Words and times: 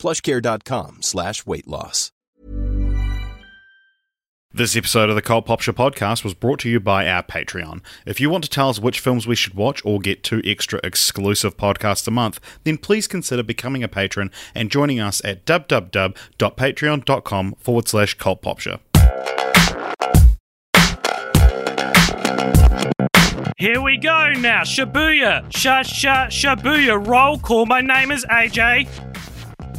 plushcare.com 0.00 1.02
slash 1.02 1.46
weight 1.46 1.68
loss. 1.68 2.10
This 4.52 4.74
episode 4.74 5.10
of 5.10 5.14
the 5.14 5.22
Cult 5.22 5.46
Popture 5.46 5.72
podcast 5.72 6.24
was 6.24 6.34
brought 6.34 6.58
to 6.60 6.68
you 6.68 6.80
by 6.80 7.08
our 7.08 7.22
Patreon. 7.22 7.82
If 8.04 8.20
you 8.20 8.28
want 8.28 8.42
to 8.42 8.50
tell 8.50 8.68
us 8.68 8.80
which 8.80 8.98
films 8.98 9.24
we 9.24 9.36
should 9.36 9.54
watch 9.54 9.80
or 9.84 10.00
get 10.00 10.24
two 10.24 10.42
extra 10.44 10.80
exclusive 10.82 11.56
podcasts 11.56 12.08
a 12.08 12.10
month, 12.10 12.40
then 12.64 12.76
please 12.76 13.06
consider 13.06 13.44
becoming 13.44 13.84
a 13.84 13.88
patron 13.88 14.32
and 14.52 14.68
joining 14.68 14.98
us 14.98 15.24
at 15.24 15.46
www.patreon.com 15.46 17.54
forward 17.60 17.86
slash 17.86 18.16
cultpopture. 18.16 18.80
Here 23.56 23.80
we 23.80 23.98
go 23.98 24.32
now. 24.32 24.62
Shibuya. 24.62 25.54
Sha 25.54 25.82
sha 25.82 26.26
Shibuya. 26.26 27.06
Roll 27.06 27.38
call. 27.38 27.66
My 27.66 27.82
name 27.82 28.10
is 28.10 28.24
AJ. 28.24 28.88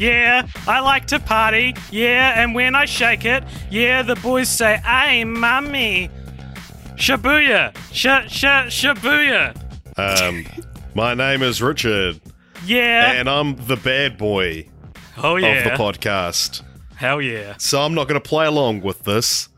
Yeah, 0.01 0.47
I 0.67 0.79
like 0.79 1.05
to 1.07 1.19
party. 1.19 1.75
Yeah, 1.91 2.41
and 2.41 2.55
when 2.55 2.73
I 2.73 2.85
shake 2.85 3.23
it, 3.23 3.43
yeah, 3.69 4.01
the 4.01 4.15
boys 4.15 4.49
say, 4.49 4.77
"Hey, 4.83 5.23
mummy." 5.23 6.09
Shibuya. 6.95 7.75
Sha 7.93 8.25
sha 8.27 8.63
Shibuya. 8.65 9.55
Um, 9.97 10.45
my 10.95 11.13
name 11.13 11.43
is 11.43 11.61
Richard, 11.61 12.19
Yeah. 12.65 13.11
and 13.11 13.29
I'm 13.29 13.55
the 13.67 13.75
bad 13.75 14.17
boy 14.17 14.67
oh 15.17 15.35
yeah. 15.35 15.47
of 15.49 15.63
the 15.65 15.69
podcast. 15.83 16.63
Hell 16.95 17.21
yeah. 17.21 17.55
So 17.59 17.81
I'm 17.81 17.93
not 17.93 18.07
going 18.07 18.19
to 18.19 18.27
play 18.27 18.45
along 18.45 18.81
with 18.81 19.03
this 19.03 19.49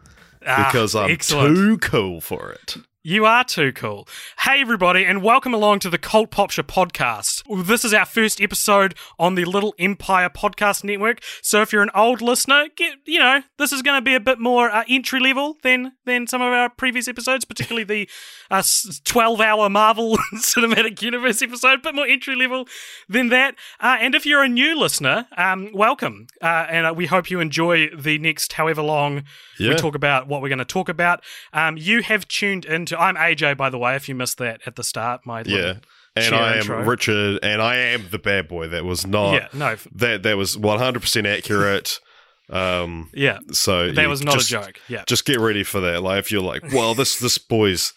Ah, 0.46 0.68
because 0.70 0.94
I'm 0.96 1.10
excellent. 1.12 1.56
too 1.56 1.78
cool 1.78 2.20
for 2.22 2.52
it. 2.52 2.78
You 3.06 3.26
are 3.26 3.44
too 3.44 3.74
cool. 3.74 4.08
Hey, 4.40 4.62
everybody, 4.62 5.04
and 5.04 5.22
welcome 5.22 5.54
along 5.54 5.80
to 5.80 5.90
the 5.90 5.98
Cult 5.98 6.32
Popture 6.32 6.64
podcast. 6.64 7.44
This 7.66 7.84
is 7.84 7.94
our 7.94 8.06
first 8.06 8.40
episode 8.40 8.96
on 9.20 9.36
the 9.36 9.44
Little 9.44 9.76
Empire 9.78 10.30
podcast 10.30 10.86
network. 10.86 11.20
So, 11.42 11.62
if 11.62 11.74
you're 11.74 11.84
an 11.84 11.90
old 11.94 12.22
listener, 12.22 12.70
get 12.78 13.00
you 13.06 13.20
know 13.20 13.42
this 13.58 13.74
is 13.74 13.82
going 13.82 13.98
to 13.98 14.02
be 14.02 14.16
a 14.16 14.22
bit 14.22 14.40
more 14.40 14.72
uh, 14.72 14.86
entry 14.88 15.20
level 15.20 15.58
than 15.64 15.92
than 16.06 16.28
some 16.28 16.42
of 16.42 16.54
our 16.54 16.70
previous 16.70 17.10
episodes, 17.10 17.44
particularly 17.44 17.84
the 17.84 18.10
uh, 18.50 18.64
12 19.04 19.42
hour 19.42 19.70
Marvel 19.70 20.18
Cinematic 20.36 21.02
Universe 21.02 21.42
episode. 21.42 21.80
A 21.80 21.82
bit 21.82 21.96
more 21.96 22.08
entry 22.08 22.38
level 22.38 22.70
than 23.10 23.28
that. 23.28 23.56
Uh, 23.82 23.98
and 24.00 24.16
if 24.16 24.26
you're 24.26 24.44
a 24.44 24.48
new 24.48 24.80
listener, 24.80 25.28
um, 25.36 25.72
welcome, 25.74 26.28
uh, 26.42 26.68
and 26.70 26.88
uh, 26.88 26.94
we 26.96 27.08
hope 27.08 27.30
you 27.30 27.42
enjoy 27.42 27.90
the 27.90 28.18
next 28.18 28.54
however 28.54 28.82
long 28.82 29.26
we 29.60 29.76
talk 29.76 29.96
about 29.96 30.28
what 30.28 30.42
we're 30.42 30.50
going 30.50 30.60
to 30.60 30.66
talk 30.66 30.88
about. 30.88 31.22
Um, 31.52 31.76
you 31.78 32.02
have 32.02 32.30
tuned 32.30 32.64
into. 32.64 32.93
I'm 32.98 33.16
AJ, 33.16 33.58
by 33.58 33.70
the 33.70 33.78
way. 33.78 33.96
If 33.96 34.08
you 34.10 34.16
missed 34.16 34.38
that 34.40 34.62
at 34.66 34.76
the 34.76 34.84
start, 34.84 35.26
my 35.26 35.42
little 35.42 35.60
Yeah. 35.60 35.74
And 36.16 36.36
I 36.36 36.54
am 36.54 36.58
intro. 36.60 36.84
Richard, 36.84 37.40
and 37.42 37.60
I 37.62 37.76
am 37.76 38.08
the 38.12 38.20
bad 38.20 38.48
boy. 38.48 38.68
That 38.68 38.86
was 38.86 39.06
not. 39.08 39.34
Yeah, 39.34 39.48
no, 39.52 39.78
That 39.96 40.22
that 40.24 40.38
was 40.38 40.56
100% 40.56 41.26
accurate. 41.26 42.00
Um, 42.50 43.10
yeah, 43.14 43.40
so 43.52 43.92
that 43.92 44.02
you 44.02 44.10
was 44.10 44.22
not 44.22 44.34
just, 44.34 44.48
a 44.48 44.52
joke. 44.52 44.80
Yeah, 44.90 45.06
Just 45.08 45.26
get 45.26 45.40
ready 45.40 45.64
for 45.64 45.80
that. 45.80 46.04
Like 46.04 46.20
if 46.20 46.32
you're 46.32 46.44
like, 46.44 46.62
well, 46.74 46.94
this 46.94 47.18
this 47.18 47.38
boy's 47.38 47.94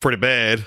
pretty 0.00 0.16
bad. 0.16 0.64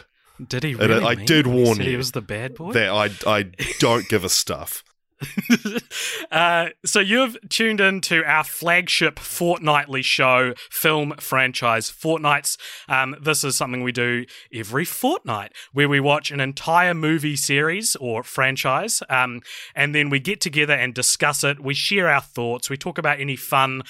did 0.47 0.63
he? 0.63 0.75
Really 0.75 1.03
I 1.03 1.15
mean 1.15 1.25
did 1.25 1.47
warn 1.47 1.77
said 1.77 1.85
He 1.87 1.97
was 1.97 2.11
the 2.11 2.21
bad 2.21 2.53
boy. 2.53 2.73
That 2.73 2.91
I 2.91 3.09
I 3.29 3.51
don't 3.79 4.07
give 4.07 4.23
a 4.23 4.29
stuff. 4.29 4.83
uh, 6.31 6.69
so 6.85 6.99
you've 6.99 7.37
tuned 7.49 7.79
into 7.79 8.23
our 8.25 8.43
flagship 8.43 9.19
fortnightly 9.19 10.01
show, 10.01 10.53
film 10.69 11.13
franchise 11.19 11.91
Fortnights. 11.91 12.57
Um, 12.87 13.15
this 13.21 13.43
is 13.43 13.55
something 13.55 13.83
we 13.83 13.91
do 13.91 14.25
every 14.53 14.85
fortnight, 14.85 15.53
where 15.71 15.89
we 15.89 15.99
watch 15.99 16.31
an 16.31 16.39
entire 16.39 16.93
movie 16.93 17.35
series 17.35 17.95
or 17.97 18.23
franchise, 18.23 19.01
um, 19.09 19.41
and 19.75 19.93
then 19.93 20.09
we 20.09 20.19
get 20.19 20.41
together 20.41 20.73
and 20.73 20.93
discuss 20.93 21.43
it. 21.43 21.59
We 21.59 21.73
share 21.73 22.09
our 22.09 22.21
thoughts. 22.21 22.69
We 22.69 22.77
talk 22.77 22.97
about 22.97 23.19
any 23.19 23.35
fun 23.35 23.83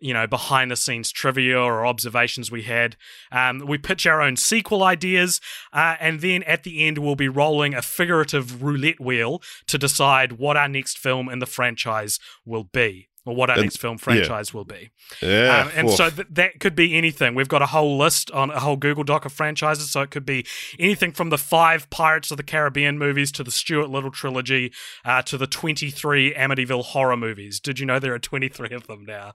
you 0.00 0.14
know, 0.14 0.26
behind 0.26 0.70
the 0.70 0.76
scenes 0.76 1.10
trivia 1.12 1.58
or 1.60 1.84
observations 1.86 2.50
we 2.50 2.62
had. 2.62 2.96
Um, 3.32 3.60
we 3.66 3.78
pitch 3.78 4.06
our 4.06 4.20
own 4.22 4.36
sequel 4.36 4.82
ideas, 4.82 5.40
uh, 5.72 5.96
and 6.00 6.20
then 6.20 6.42
at 6.44 6.64
the 6.64 6.84
end, 6.86 6.98
we'll 6.98 7.16
be 7.16 7.28
rolling 7.28 7.74
a 7.74 7.82
figurative 7.82 8.62
roulette 8.62 9.00
wheel 9.00 9.42
to 9.66 9.78
decide 9.78 10.32
what 10.32 10.56
our 10.56 10.68
next 10.68 10.98
film 10.98 11.28
in 11.28 11.38
the 11.38 11.46
franchise 11.46 12.18
will 12.44 12.64
be. 12.64 13.08
Or 13.26 13.34
what 13.34 13.50
our 13.50 13.56
And- 13.56 13.64
next 13.64 13.76
film 13.76 13.96
yeah. 13.98 14.04
franchise 14.04 14.54
will 14.54 14.64
be. 14.64 14.88
Yeah. 15.20 15.64
Um, 15.66 15.70
and 15.74 15.88
Oof. 15.88 15.96
so 15.96 16.08
th- 16.08 16.28
that 16.30 16.60
could 16.60 16.74
be 16.74 16.96
anything. 16.96 17.34
We've 17.34 17.48
got 17.48 17.60
a 17.60 17.66
whole 17.66 17.98
list 17.98 18.30
on 18.30 18.48
a 18.50 18.60
whole 18.60 18.76
Google 18.76 19.04
Doc 19.04 19.26
of 19.26 19.34
franchises. 19.34 19.90
So 19.90 20.00
it 20.00 20.10
could 20.10 20.24
be 20.24 20.46
anything 20.78 21.12
from 21.12 21.28
the 21.28 21.36
five 21.36 21.90
Pirates 21.90 22.30
of 22.30 22.38
the 22.38 22.42
Caribbean 22.42 22.96
movies 22.98 23.30
to 23.32 23.44
the 23.44 23.50
Stuart 23.50 23.90
Little 23.90 24.10
trilogy 24.10 24.72
uh, 25.04 25.20
to 25.22 25.36
the 25.36 25.46
23 25.46 26.32
Amityville 26.32 26.84
horror 26.84 27.18
movies. 27.18 27.60
Did 27.60 27.78
you 27.78 27.84
know 27.84 27.98
there 27.98 28.14
are 28.14 28.18
23 28.18 28.70
of 28.70 28.86
them 28.86 29.04
now? 29.04 29.34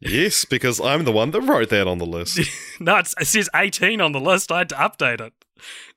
Yes, 0.00 0.44
because 0.44 0.80
I'm 0.80 1.04
the 1.04 1.12
one 1.12 1.30
that 1.32 1.40
wrote 1.40 1.70
that 1.70 1.86
on 1.86 1.98
the 1.98 2.06
list. 2.06 2.40
No, 2.80 2.96
it's, 2.96 3.14
it 3.20 3.26
says 3.26 3.48
18 3.54 4.00
on 4.00 4.10
the 4.10 4.20
list. 4.20 4.50
I 4.50 4.58
had 4.58 4.68
to 4.70 4.74
update 4.74 5.20
it. 5.20 5.32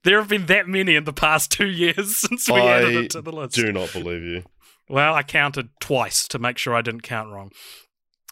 There 0.03 0.19
have 0.19 0.29
been 0.29 0.45
that 0.45 0.67
many 0.67 0.95
in 0.95 1.05
the 1.05 1.13
past 1.13 1.51
two 1.51 1.67
years 1.67 2.17
since 2.17 2.47
we 2.47 2.59
added 2.59 2.95
it 2.95 3.11
to 3.11 3.21
the 3.21 3.31
list. 3.31 3.57
I 3.57 3.63
do 3.63 3.71
not 3.71 3.91
believe 3.91 4.21
you. 4.21 4.43
Well, 4.87 5.15
I 5.15 5.23
counted 5.23 5.69
twice 5.79 6.27
to 6.29 6.39
make 6.39 6.57
sure 6.59 6.75
I 6.75 6.81
didn't 6.81 7.01
count 7.01 7.29
wrong. 7.31 7.51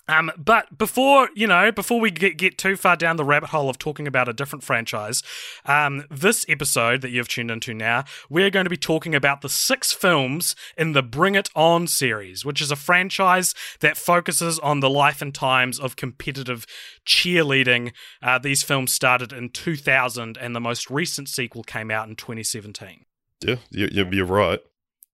Um, 0.07 0.31
but 0.38 0.77
before 0.77 1.29
you 1.35 1.47
know, 1.47 1.71
before 1.71 1.99
we 1.99 2.11
get, 2.11 2.38
get 2.38 2.57
too 2.57 2.75
far 2.75 2.95
down 2.95 3.17
the 3.17 3.25
rabbit 3.25 3.49
hole 3.49 3.69
of 3.69 3.77
talking 3.77 4.07
about 4.07 4.29
a 4.29 4.33
different 4.33 4.63
franchise, 4.63 5.23
um, 5.66 6.05
this 6.09 6.45
episode 6.47 7.01
that 7.01 7.09
you've 7.09 7.27
tuned 7.27 7.51
into 7.51 7.73
now, 7.73 8.05
we're 8.29 8.49
going 8.49 8.65
to 8.65 8.69
be 8.69 8.77
talking 8.77 9.15
about 9.15 9.41
the 9.41 9.49
six 9.49 9.91
films 9.94 10.55
in 10.77 10.94
the 10.94 11.03
Bring 11.03 11.35
It 11.35 11.49
On 11.55 11.88
series, 11.88 12.45
which 12.45 12.61
is 12.61 12.71
a 12.71 12.75
franchise 12.75 13.55
that 13.79 13.97
focuses 13.97 14.59
on 14.59 14.79
the 14.79 14.89
life 14.89 15.21
and 15.21 15.33
times 15.33 15.79
of 15.79 15.95
competitive 15.95 16.65
cheerleading. 17.05 17.91
Uh, 18.21 18.38
these 18.38 18.63
films 18.63 18.94
started 18.94 19.33
in 19.33 19.49
2000, 19.49 20.38
and 20.38 20.55
the 20.55 20.59
most 20.59 20.89
recent 20.89 21.29
sequel 21.29 21.63
came 21.63 21.89
out 21.89 22.07
in 22.07 22.15
2017. 22.15 23.05
Yeah, 23.41 23.55
you, 23.69 23.89
you, 23.91 24.07
you're 24.11 24.25
right. 24.25 24.59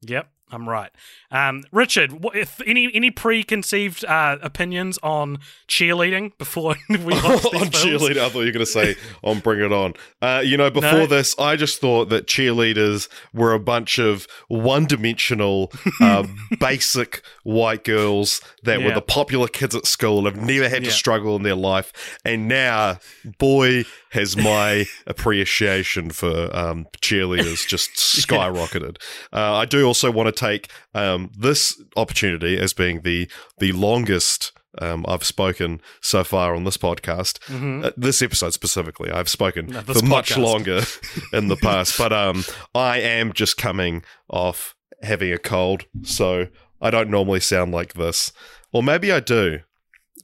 Yep, 0.02 0.30
I'm 0.52 0.68
right. 0.68 0.92
Um, 1.32 1.64
Richard, 1.72 2.12
what, 2.24 2.36
if 2.36 2.60
any 2.68 2.94
any 2.94 3.10
preconceived 3.10 4.04
uh, 4.06 4.38
opinions 4.42 5.00
on 5.02 5.40
cheerleading 5.68 6.38
before 6.38 6.76
we 6.90 6.98
watch 6.98 7.24
on 7.26 7.52
films? 7.52 7.70
cheerleader, 7.72 8.18
I 8.18 8.30
thought 8.30 8.40
you 8.42 8.46
were 8.48 8.52
going 8.52 8.66
to 8.66 8.66
say 8.66 8.96
on 9.24 9.40
Bring 9.40 9.62
It 9.62 9.72
On. 9.72 9.94
Uh, 10.22 10.42
you 10.44 10.58
know, 10.58 10.70
before 10.70 10.92
No. 11.00 11.06
this, 11.08 11.34
I 11.40 11.56
just 11.56 11.80
thought 11.80 12.10
that 12.10 12.28
cheerleaders 12.28 13.08
were 13.34 13.54
a 13.54 13.60
bunch 13.60 13.98
of 13.98 14.28
one-dimensional, 14.50 15.72
uh, 16.02 16.26
basic 16.60 17.22
white 17.44 17.84
girls 17.84 18.42
that 18.64 18.82
were 18.82 18.92
the 18.94 19.02
popular 19.02 19.48
kids 19.48 19.76
at 19.76 19.86
school, 19.86 20.26
have 20.26 20.36
never 20.36 20.68
had 20.68 20.84
Yeah. 20.84 20.90
to 20.90 20.96
struggle 20.96 21.36
in 21.36 21.44
their 21.44 21.56
life, 21.56 22.20
and 22.26 22.48
now, 22.48 23.00
boy, 23.38 23.84
has 24.12 24.36
my 24.36 24.86
appreciation 25.08 26.10
for 26.10 26.50
um, 26.56 26.86
cheerleaders 27.02 27.66
just 27.68 27.92
skyrocketed. 27.96 28.98
Uh, 29.32 29.56
I 29.56 29.66
do 29.66 29.86
also 29.86 30.12
want 30.12 30.28
to 30.28 30.38
take 30.42 30.70
um, 30.94 31.32
this 31.38 31.82
opportunity 31.96 32.58
as 32.58 32.74
being 32.74 33.02
the 33.02 33.30
the 33.60 33.72
longest 33.72 34.52
um, 34.80 35.06
I've 35.08 35.24
spoken 35.26 35.82
so 36.02 36.24
far 36.24 36.56
on 36.56 36.64
this 36.64 36.78
podcast. 36.78 37.40
Uh, 37.84 37.92
this 37.98 38.22
episode 38.22 38.54
specifically, 38.54 39.12
I've 39.12 39.30
spoken 39.30 39.68
Mm-hmm. 39.68 39.88
No, 39.88 39.94
for 40.00 40.06
much 40.06 40.38
longer 40.38 40.82
in 41.34 41.48
the 41.50 41.58
past, 41.58 41.98
but 41.98 42.14
um, 42.14 42.44
I 42.74 43.00
am 43.00 43.34
just 43.34 43.58
coming 43.58 44.04
off 44.30 44.76
having 45.04 45.34
a 45.34 45.38
cold, 45.38 45.86
so 46.04 46.48
I 46.82 46.90
don't 46.90 47.10
normally 47.10 47.42
sound 47.42 47.72
like 47.74 47.94
this, 47.96 48.32
or 48.72 48.82
maybe 48.82 49.12
I 49.12 49.20
do. 49.20 49.60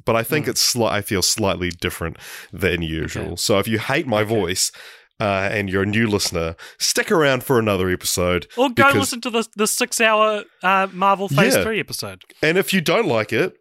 But 0.05 0.15
I 0.15 0.23
think 0.23 0.47
it's 0.47 0.73
sli- 0.73 0.89
I 0.89 1.01
feel 1.01 1.21
slightly 1.21 1.69
different 1.69 2.17
than 2.53 2.81
usual. 2.81 3.23
Mm. 3.23 3.27
Okay. 3.27 3.35
So 3.35 3.59
if 3.59 3.67
you 3.67 3.79
hate 3.79 4.07
my 4.07 4.23
voice 4.23 4.71
uh, 5.19 5.49
and 5.51 5.69
you're 5.69 5.83
a 5.83 5.85
new 5.87 6.07
listener, 6.07 6.55
stick 6.77 7.11
around 7.11 7.43
for 7.43 7.57
another 7.59 7.89
episode. 7.89 8.47
Or 8.57 8.67
go 8.69 8.73
because- 8.75 8.95
listen 8.95 9.21
to 9.21 9.29
the 9.29 9.47
the 9.55 9.67
six 9.67 9.99
hour 10.01 10.43
uh, 10.63 10.87
Marvel 10.93 11.27
Phase 11.29 11.55
Yeah. 11.55 11.63
Three 11.63 11.79
episode 11.79 12.23
And 12.41 12.57
if 12.57 12.73
you 12.73 12.81
don't 12.81 13.07
like 13.07 13.31
it, 13.33 13.55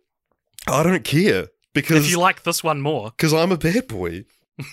I 0.68 0.82
don't 0.82 1.04
care 1.04 1.48
because 1.74 2.04
if 2.04 2.10
you 2.10 2.18
like 2.18 2.42
this 2.44 2.62
one 2.64 2.80
more. 2.80 3.10
because 3.10 3.32
I'm 3.32 3.52
a 3.52 3.56
bad 3.58 3.88
boy. 3.88 4.24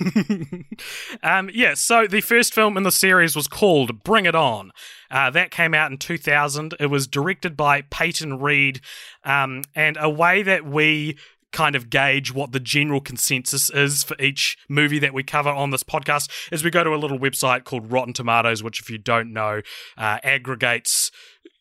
um, 1.23 1.49
yeah, 1.53 1.73
so 1.73 2.07
the 2.07 2.21
first 2.21 2.53
film 2.53 2.77
in 2.77 2.83
the 2.83 2.91
series 2.91 3.35
was 3.35 3.47
called 3.47 4.03
Bring 4.03 4.25
It 4.25 4.35
On. 4.35 4.71
Uh, 5.11 5.29
that 5.31 5.51
came 5.51 5.73
out 5.73 5.91
in 5.91 5.97
2000. 5.97 6.75
It 6.79 6.85
was 6.87 7.05
directed 7.07 7.55
by 7.57 7.81
Peyton 7.81 8.39
Reed. 8.39 8.81
Um, 9.23 9.63
and 9.75 9.97
a 9.99 10.09
way 10.09 10.41
that 10.43 10.65
we 10.65 11.17
kind 11.53 11.75
of 11.75 11.89
gauge 11.89 12.33
what 12.33 12.51
the 12.51 12.59
general 12.59 12.99
consensus 12.99 13.69
is 13.69 14.03
for 14.03 14.17
each 14.19 14.57
movie 14.67 14.99
that 14.99 15.13
we 15.13 15.23
cover 15.23 15.49
on 15.49 15.69
this 15.69 15.83
podcast 15.83 16.29
is 16.51 16.63
we 16.63 16.69
go 16.69 16.83
to 16.83 16.93
a 16.93 16.97
little 16.97 17.19
website 17.19 17.63
called 17.63 17.91
Rotten 17.91 18.13
Tomatoes, 18.13 18.61
which, 18.61 18.81
if 18.81 18.89
you 18.89 18.97
don't 18.97 19.31
know, 19.31 19.61
uh, 19.97 20.17
aggregates 20.23 21.11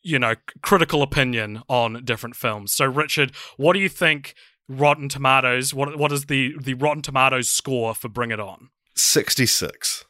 you 0.02 0.18
know 0.18 0.34
critical 0.62 1.02
opinion 1.02 1.62
on 1.68 2.04
different 2.04 2.34
films. 2.34 2.72
So, 2.72 2.84
Richard, 2.86 3.32
what 3.56 3.74
do 3.74 3.78
you 3.78 3.88
think? 3.88 4.34
Rotten 4.68 5.08
Tomatoes. 5.08 5.74
What 5.74 5.98
what 5.98 6.12
is 6.12 6.26
the 6.26 6.54
the 6.58 6.74
Rotten 6.74 7.02
Tomatoes 7.02 7.48
score 7.48 7.94
for 7.94 8.08
Bring 8.08 8.30
It 8.30 8.40
On? 8.40 8.70
66. 8.94 10.04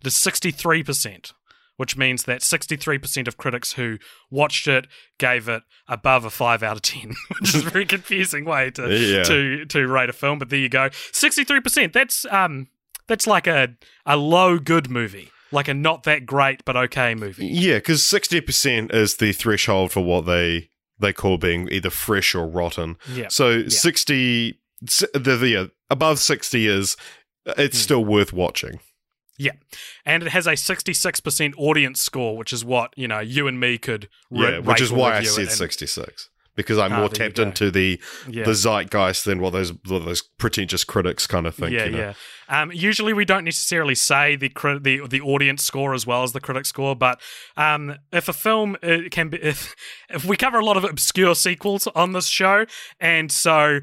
It 0.00 0.06
is 0.06 0.16
sixty 0.16 0.50
three 0.50 0.82
percent, 0.82 1.32
which 1.80 1.96
means 1.96 2.24
that 2.24 2.42
sixty 2.42 2.76
three 2.76 2.98
percent 2.98 3.26
of 3.26 3.38
critics 3.38 3.72
who 3.72 3.96
watched 4.30 4.68
it 4.68 4.86
gave 5.18 5.48
it 5.48 5.62
above 5.88 6.26
a 6.26 6.30
five 6.30 6.62
out 6.62 6.76
of 6.76 6.82
ten, 6.82 7.14
which 7.40 7.54
is 7.54 7.64
a 7.64 7.70
very 7.70 7.86
confusing 7.86 8.44
way 8.44 8.70
to 8.72 8.82
Yeah. 8.94 9.22
to 9.22 9.64
to 9.64 9.86
rate 9.88 10.10
a 10.10 10.12
film. 10.12 10.38
But 10.38 10.50
there 10.50 10.58
you 10.58 10.68
go, 10.68 10.90
sixty 11.12 11.42
three 11.42 11.60
percent. 11.60 11.94
That's 11.94 12.26
um 12.30 12.68
that's 13.08 13.26
like 13.26 13.46
a 13.46 13.76
a 14.04 14.18
low 14.18 14.58
good 14.58 14.90
movie, 14.90 15.30
like 15.52 15.68
a 15.68 15.74
not 15.74 16.02
that 16.02 16.26
great 16.26 16.64
but 16.66 16.76
okay 16.76 17.14
movie. 17.14 17.46
Yeah, 17.46 17.78
because 17.78 18.02
60% 18.02 18.94
is 18.94 19.16
the 19.16 19.32
threshold 19.32 19.90
for 19.92 20.04
what 20.04 20.26
they 20.26 20.68
they 20.98 21.14
call 21.14 21.38
being 21.38 21.66
either 21.72 21.88
fresh 21.88 22.34
or 22.34 22.46
rotten. 22.46 22.96
Yeah. 23.10 23.28
So 23.28 23.66
60, 23.68 24.60
the, 24.82 25.08
the 25.18 25.48
yeah, 25.48 25.64
above 25.88 26.18
60 26.18 26.66
is, 26.66 26.96
it's 27.46 27.78
Hmm. 27.78 27.82
still 27.82 28.04
worth 28.04 28.32
watching. 28.34 28.80
Yeah, 29.42 29.52
and 30.04 30.22
it 30.22 30.28
has 30.32 30.46
a 30.46 30.54
sixty-six 30.54 31.20
percent 31.20 31.54
audience 31.56 32.02
score, 32.02 32.36
which 32.36 32.52
is 32.52 32.62
what 32.64 32.92
you 32.96 33.08
know 33.08 33.20
you 33.20 33.46
and 33.46 33.58
me 33.58 33.78
could. 33.78 34.08
Re- 34.30 34.52
yeah, 34.52 34.58
which 34.58 34.82
is 34.82 34.92
why 34.92 35.16
I 35.16 35.22
said 35.22 35.44
and- 35.44 35.50
66. 35.50 36.28
Because 36.56 36.76
I'm 36.78 36.92
Ah, 36.92 36.98
more 36.98 37.08
tapped 37.08 37.38
into 37.38 37.70
the 37.70 37.98
Yeah. 38.28 38.44
the 38.44 38.54
zeitgeist 38.54 39.24
than 39.24 39.40
what 39.40 39.54
those 39.54 39.70
what 39.86 40.04
those 40.04 40.20
pretentious 40.20 40.84
critics 40.84 41.26
kind 41.26 41.46
of 41.46 41.54
think. 41.54 41.72
yeah, 41.72 41.84
you 41.86 41.90
know? 41.92 41.98
yeah. 41.98 42.12
Um, 42.50 42.72
usually, 42.72 43.12
we 43.12 43.24
don't 43.24 43.44
necessarily 43.44 43.94
say 43.94 44.34
the 44.36 44.48
the 44.82 45.06
the 45.08 45.20
audience 45.20 45.64
score 45.64 45.94
as 45.94 46.06
well 46.06 46.24
as 46.24 46.32
the 46.32 46.40
critic 46.40 46.66
score, 46.66 46.96
but 46.96 47.20
um, 47.56 47.94
if 48.12 48.28
a 48.28 48.32
film 48.32 48.76
uh, 48.82 48.98
can 49.10 49.28
be, 49.28 49.38
if 49.42 49.74
if 50.10 50.24
we 50.24 50.36
cover 50.36 50.58
a 50.58 50.64
lot 50.64 50.76
of 50.76 50.84
obscure 50.84 51.34
sequels 51.34 51.86
on 51.94 52.12
this 52.12 52.26
show, 52.26 52.66
and 52.98 53.30
so 53.30 53.78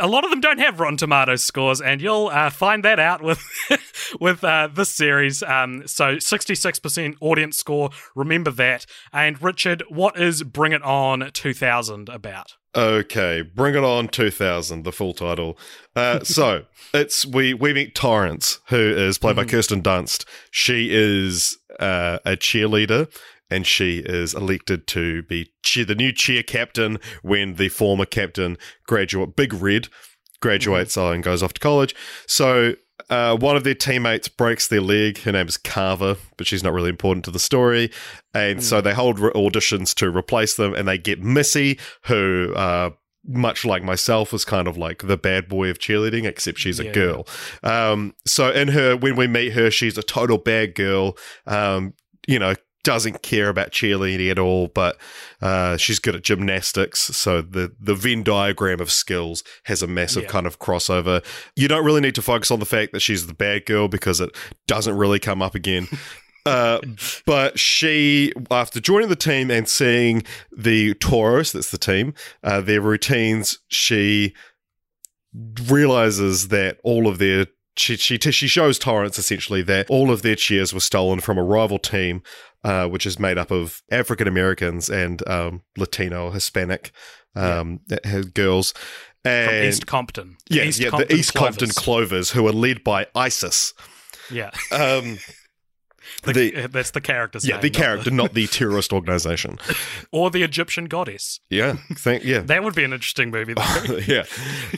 a 0.00 0.06
lot 0.06 0.24
of 0.24 0.30
them 0.30 0.40
don't 0.40 0.58
have 0.58 0.78
Rotten 0.78 0.96
Tomatoes 0.96 1.42
scores, 1.42 1.80
and 1.80 2.00
you'll 2.00 2.28
uh, 2.28 2.48
find 2.50 2.84
that 2.84 3.00
out 3.00 3.22
with 3.22 3.42
with 4.20 4.44
uh, 4.44 4.68
this 4.72 4.90
series. 4.90 5.42
Um, 5.42 5.86
so 5.86 6.20
sixty 6.20 6.54
six 6.54 6.78
percent 6.78 7.16
audience 7.20 7.58
score. 7.58 7.90
Remember 8.14 8.52
that. 8.52 8.86
And 9.12 9.42
Richard, 9.42 9.82
what 9.88 10.18
is 10.18 10.44
Bring 10.44 10.72
It 10.72 10.82
On 10.82 11.30
two 11.32 11.52
thousand 11.52 12.08
about? 12.08 12.52
Okay, 12.76 13.40
bring 13.40 13.74
it 13.74 13.82
on 13.82 14.08
2000, 14.08 14.84
the 14.84 14.92
full 14.92 15.14
title. 15.14 15.58
Uh, 15.94 16.20
so 16.24 16.64
it's 16.92 17.24
we 17.24 17.54
we 17.54 17.72
meet 17.72 17.94
Torrance, 17.94 18.60
who 18.68 18.76
is 18.76 19.16
played 19.16 19.36
by 19.36 19.44
Kirsten 19.44 19.82
Dunst. 19.82 20.26
She 20.50 20.90
is 20.92 21.56
uh, 21.80 22.18
a 22.26 22.36
cheerleader, 22.36 23.10
and 23.50 23.66
she 23.66 24.00
is 24.00 24.34
elected 24.34 24.86
to 24.88 25.22
be 25.22 25.52
cheer, 25.62 25.86
the 25.86 25.94
new 25.94 26.12
cheer 26.12 26.42
captain 26.42 26.98
when 27.22 27.54
the 27.54 27.70
former 27.70 28.04
captain 28.04 28.58
graduate 28.86 29.36
Big 29.36 29.54
Red 29.54 29.88
graduates 30.40 30.98
uh, 30.98 31.12
and 31.12 31.24
goes 31.24 31.42
off 31.42 31.54
to 31.54 31.60
college. 31.60 31.94
So. 32.26 32.74
Uh, 33.10 33.36
one 33.36 33.56
of 33.56 33.62
their 33.64 33.74
teammates 33.74 34.26
breaks 34.28 34.68
their 34.68 34.80
leg. 34.80 35.18
Her 35.18 35.32
name 35.32 35.46
is 35.48 35.56
Carver, 35.56 36.16
but 36.36 36.46
she's 36.46 36.62
not 36.64 36.72
really 36.72 36.88
important 36.88 37.24
to 37.26 37.30
the 37.30 37.38
story. 37.38 37.90
And 38.34 38.62
so 38.64 38.80
they 38.80 38.94
hold 38.94 39.18
re- 39.18 39.30
auditions 39.32 39.94
to 39.96 40.10
replace 40.10 40.56
them, 40.56 40.74
and 40.74 40.88
they 40.88 40.98
get 40.98 41.20
Missy, 41.22 41.78
who, 42.06 42.52
uh, 42.56 42.90
much 43.28 43.64
like 43.64 43.82
myself, 43.82 44.32
is 44.34 44.44
kind 44.44 44.66
of 44.66 44.76
like 44.76 45.06
the 45.06 45.16
bad 45.16 45.48
boy 45.48 45.68
of 45.70 45.78
cheerleading, 45.78 46.24
except 46.24 46.58
she's 46.58 46.78
Yeah. 46.80 46.90
a 46.90 46.92
girl. 46.94 47.28
Um, 47.62 48.14
so 48.24 48.50
in 48.50 48.68
her, 48.68 48.96
when 48.96 49.14
we 49.16 49.26
meet 49.26 49.52
her, 49.52 49.70
she's 49.70 49.98
a 49.98 50.02
total 50.02 50.38
bad 50.38 50.74
girl. 50.74 51.16
Um, 51.46 51.94
you 52.26 52.38
know, 52.38 52.54
doesn't 52.86 53.20
care 53.22 53.48
about 53.48 53.72
cheerleading 53.72 54.30
at 54.30 54.38
all, 54.38 54.68
but 54.68 54.96
uh, 55.42 55.76
she's 55.76 55.98
good 55.98 56.14
at 56.14 56.22
gymnastics. 56.22 57.00
So 57.00 57.42
the 57.42 57.74
the 57.80 57.96
Venn 57.96 58.22
diagram 58.22 58.80
of 58.80 58.92
skills 58.92 59.42
has 59.64 59.82
a 59.82 59.88
massive 59.88 60.22
Yeah. 60.22 60.28
kind 60.28 60.46
of 60.46 60.60
crossover. 60.60 61.24
You 61.56 61.66
don't 61.66 61.84
really 61.84 62.00
need 62.00 62.14
to 62.14 62.22
focus 62.22 62.52
on 62.52 62.60
the 62.60 62.64
fact 62.64 62.92
that 62.92 63.00
she's 63.00 63.26
the 63.26 63.34
bad 63.34 63.66
girl 63.66 63.88
because 63.88 64.20
it 64.20 64.30
doesn't 64.68 64.96
really 64.96 65.18
come 65.18 65.42
up 65.42 65.54
again. 65.54 65.88
Uh, 66.46 66.78
but 67.26 67.58
she, 67.58 68.32
after 68.52 68.78
joining 68.78 69.08
the 69.08 69.16
team 69.16 69.50
and 69.50 69.68
seeing 69.68 70.22
the 70.56 70.94
Toros, 70.94 71.50
that's 71.50 71.72
the 71.72 71.76
team, 71.76 72.14
uh, 72.44 72.60
their 72.60 72.80
routines, 72.80 73.58
she 73.66 74.32
realizes 75.68 76.46
that 76.48 76.78
all 76.84 77.08
of 77.08 77.18
their 77.18 77.46
she 77.76 77.96
she 77.96 78.18
she 78.18 78.46
shows 78.48 78.78
Torrance 78.78 79.18
essentially 79.18 79.62
that 79.62 79.88
all 79.90 80.10
of 80.10 80.22
their 80.22 80.36
cheers 80.36 80.72
were 80.72 80.80
stolen 80.80 81.20
from 81.20 81.38
a 81.38 81.42
rival 81.42 81.78
team, 81.78 82.22
uh, 82.64 82.86
which 82.88 83.06
is 83.06 83.18
made 83.18 83.38
up 83.38 83.50
of 83.50 83.82
African 83.90 84.26
Americans 84.28 84.88
and 84.88 85.26
um, 85.28 85.62
Latino, 85.76 86.30
Hispanic 86.30 86.92
um, 87.34 87.80
uh, 87.90 88.22
girls. 88.34 88.72
From 89.22 89.32
And 89.32 89.66
East 89.66 89.86
Compton. 89.86 90.36
yeah, 90.48 90.62
East 90.62 90.78
yeah, 90.80 90.90
Compton 90.90 91.08
the 91.08 91.14
East 91.16 91.34
Compton 91.34 91.68
Clovers. 91.70 92.30
Clovers, 92.30 92.30
who 92.30 92.46
are 92.46 92.52
led 92.52 92.84
by 92.84 93.06
ISIS. 93.14 93.74
Yeah, 94.30 94.50
Um, 94.72 95.18
the, 96.26 96.50
the 96.50 96.68
that's 96.68 96.90
the 96.90 97.00
character's 97.00 97.46
yeah, 97.46 97.54
name. 97.54 97.62
the 97.62 97.70
character, 97.70 98.10
not 98.10 98.34
the 98.34 98.46
terrorist 98.46 98.92
organization. 98.92 99.58
or 100.12 100.30
the 100.30 100.42
Egyptian 100.42 100.86
goddess. 100.86 101.40
Yeah, 101.50 101.76
thank 101.94 102.24
yeah. 102.24 102.40
That 102.40 102.62
would 102.62 102.74
be 102.74 102.84
an 102.84 102.92
interesting 102.92 103.30
movie. 103.30 103.54
Though. 103.54 103.96
yeah. 104.06 104.24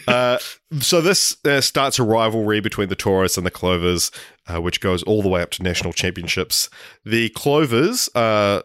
Uh, 0.06 0.38
so 0.80 1.00
this 1.00 1.36
uh, 1.44 1.60
starts 1.60 1.98
a 1.98 2.02
rivalry 2.02 2.60
between 2.60 2.88
the 2.88 2.96
Toros 2.96 3.36
and 3.36 3.46
the 3.46 3.50
Clovers, 3.50 4.10
uh, 4.46 4.60
which 4.60 4.80
goes 4.80 5.02
all 5.02 5.22
the 5.22 5.28
way 5.28 5.42
up 5.42 5.50
to 5.52 5.62
national 5.62 5.92
championships. 5.92 6.68
The 7.04 7.30
Clovers, 7.30 8.08
uh, 8.14 8.62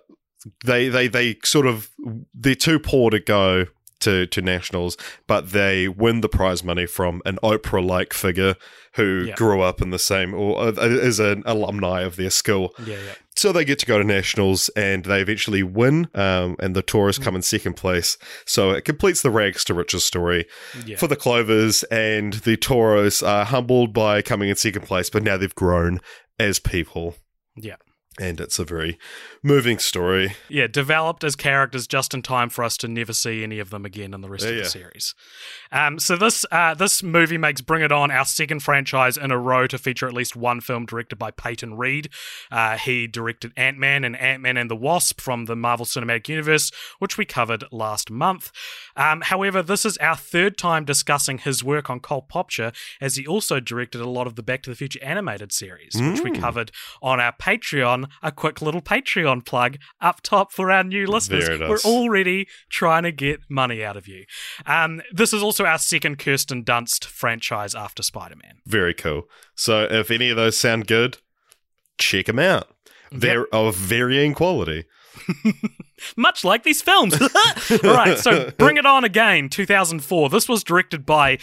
they 0.66 0.90
they 0.90 1.08
they 1.08 1.38
sort 1.44 1.66
of 1.66 1.90
they're 2.34 2.56
too 2.56 2.80
poor 2.80 3.10
to 3.10 3.20
go 3.20 3.66
to 4.04 4.26
to 4.28 4.42
nationals, 4.42 4.96
but 5.28 5.52
they 5.52 5.88
win 5.88 6.22
the 6.22 6.30
prize 6.30 6.64
money 6.64 6.86
from 6.86 7.22
an 7.26 7.38
Oprah 7.44 7.86
like 7.86 8.14
figure 8.14 8.56
who 8.96 9.26
Yeah. 9.28 9.36
grew 9.36 9.62
up 9.62 9.82
in 9.82 9.90
the 9.90 10.00
same 10.00 10.34
or 10.34 10.60
uh, 10.62 10.72
is 10.78 11.20
an 11.20 11.44
alumni 11.46 12.02
of 12.02 12.16
their 12.16 12.30
school. 12.30 12.74
yeah, 12.86 12.96
yeah. 12.96 13.14
So 13.36 13.52
they 13.52 13.66
get 13.66 13.80
to 13.80 13.88
go 13.88 13.98
to 13.98 14.04
nationals 14.04 14.70
and 14.76 15.04
they 15.06 15.20
eventually 15.20 15.64
win, 15.64 16.08
um, 16.14 16.56
and 16.60 16.76
the 16.76 16.84
Toros 16.84 17.18
come 17.18 17.36
in 17.36 17.42
second 17.42 17.74
place. 17.74 18.16
So 18.46 18.70
it 18.72 18.86
completes 18.86 19.24
the 19.24 19.32
rags 19.32 19.64
to 19.66 19.74
riches 19.74 20.06
story 20.06 20.46
Yeah. 20.86 20.98
for 20.98 21.08
the 21.08 21.16
Clovers, 21.16 21.82
and 21.86 22.34
the 22.34 22.58
Toros 22.58 23.24
are 23.24 23.46
humbled 23.46 23.92
by 23.94 24.22
coming 24.22 24.50
in 24.50 24.56
second 24.56 24.84
place, 24.84 25.10
but 25.10 25.24
now 25.24 25.38
they've 25.38 25.56
grown 25.56 26.00
as 26.40 26.60
people. 26.60 27.16
Yeah. 27.56 27.78
And 28.20 28.40
it's 28.40 28.60
a 28.60 28.64
very 28.64 29.00
moving 29.42 29.80
story. 29.80 30.36
Yeah, 30.48 30.68
developed 30.68 31.24
as 31.24 31.36
characters 31.36 31.88
just 31.88 32.14
in 32.14 32.22
time 32.22 32.50
for 32.50 32.64
us 32.64 32.78
to 32.78 32.88
never 32.88 33.12
see 33.12 33.44
any 33.44 33.58
of 33.58 33.72
them 33.72 33.86
again 33.86 34.14
in 34.14 34.22
the 34.22 34.30
rest 34.30 34.44
Yeah, 34.44 34.50
of 34.52 34.56
the 34.58 34.62
yeah. 34.62 34.68
series. 34.68 35.16
Um, 35.72 35.98
so 35.98 36.16
this 36.16 36.46
uh, 36.52 36.76
this 36.76 37.02
movie 37.02 37.40
makes 37.40 37.62
Bring 37.62 37.82
It 37.82 37.92
On 37.92 38.12
our 38.12 38.26
second 38.26 38.60
franchise 38.62 39.18
in 39.18 39.32
a 39.32 39.38
row 39.40 39.66
to 39.66 39.80
feature 39.80 40.08
at 40.08 40.14
least 40.14 40.36
one 40.36 40.62
film 40.62 40.86
directed 40.86 41.16
by 41.16 41.32
Peyton 41.32 41.76
Reed. 41.76 42.10
Uh, 42.52 42.78
he 42.78 43.08
directed 43.08 43.52
Ant 43.58 43.80
Man 43.80 44.04
and 44.04 44.16
Ant 44.18 44.44
Man 44.44 44.58
and 44.58 44.70
the 44.70 44.76
Wasp 44.76 45.20
from 45.20 45.46
the 45.46 45.56
Marvel 45.56 45.86
Cinematic 45.86 46.28
Universe, 46.30 46.72
which 47.00 47.18
we 47.18 47.26
covered 47.26 47.64
last 47.72 48.12
month. 48.12 48.52
Um, 48.96 49.22
however, 49.22 49.64
this 49.64 49.86
is 49.86 49.98
our 49.98 50.16
third 50.16 50.56
time 50.58 50.86
discussing 50.86 51.40
his 51.40 51.64
work 51.64 51.90
on 51.90 52.00
Cult 52.00 52.30
Popture, 52.30 52.72
as 53.02 53.16
he 53.16 53.26
also 53.26 53.60
directed 53.60 54.02
a 54.02 54.08
lot 54.10 54.28
of 54.28 54.36
the 54.36 54.44
Back 54.44 54.62
to 54.64 54.70
the 54.70 54.76
Future 54.76 55.00
animated 55.04 55.52
series, 55.52 55.94
which 55.96 56.22
we 56.22 56.30
Mm. 56.30 56.40
covered 56.40 56.72
on 57.02 57.20
our 57.20 57.32
Patreon. 57.34 58.03
A 58.22 58.32
quick 58.32 58.62
little 58.62 58.82
Patreon 58.82 59.46
plug 59.46 59.78
up 60.02 60.22
top 60.22 60.52
for 60.52 60.72
our 60.72 60.84
new 60.84 61.08
listeners. 61.08 61.46
There 61.48 61.62
it 61.62 61.70
We're 61.70 61.80
already 61.80 62.48
trying 62.70 63.04
to 63.04 63.12
get 63.12 63.42
money 63.50 63.84
out 63.84 63.98
of 63.98 64.08
you. 64.08 64.26
Um, 64.66 65.02
this 65.12 65.34
is 65.34 65.42
also 65.42 65.66
our 65.66 65.78
second 65.78 66.20
Kirsten 66.20 66.64
Dunst 66.64 67.06
franchise 67.06 67.76
after 67.76 68.04
Spider 68.04 68.36
Man. 68.36 68.56
Very 68.66 68.94
cool. 68.94 69.24
So 69.56 69.84
if 69.84 70.12
any 70.12 70.30
of 70.30 70.36
those 70.36 70.58
sound 70.58 70.88
good, 70.88 71.18
check 71.98 72.26
them 72.28 72.40
out. 72.40 72.68
They're 73.12 73.54
of 73.54 73.76
varying 73.76 74.34
quality. 74.34 74.86
much 76.18 76.44
like 76.44 76.64
these 76.64 76.82
films. 76.82 77.14
All 77.22 77.30
right, 77.84 78.18
so 78.18 78.52
Bring 78.52 78.78
It 78.78 78.86
On 78.86 79.04
Again, 79.04 79.50
2004. 79.50 80.30
This 80.30 80.48
was 80.48 80.64
directed 80.64 81.06
by 81.06 81.38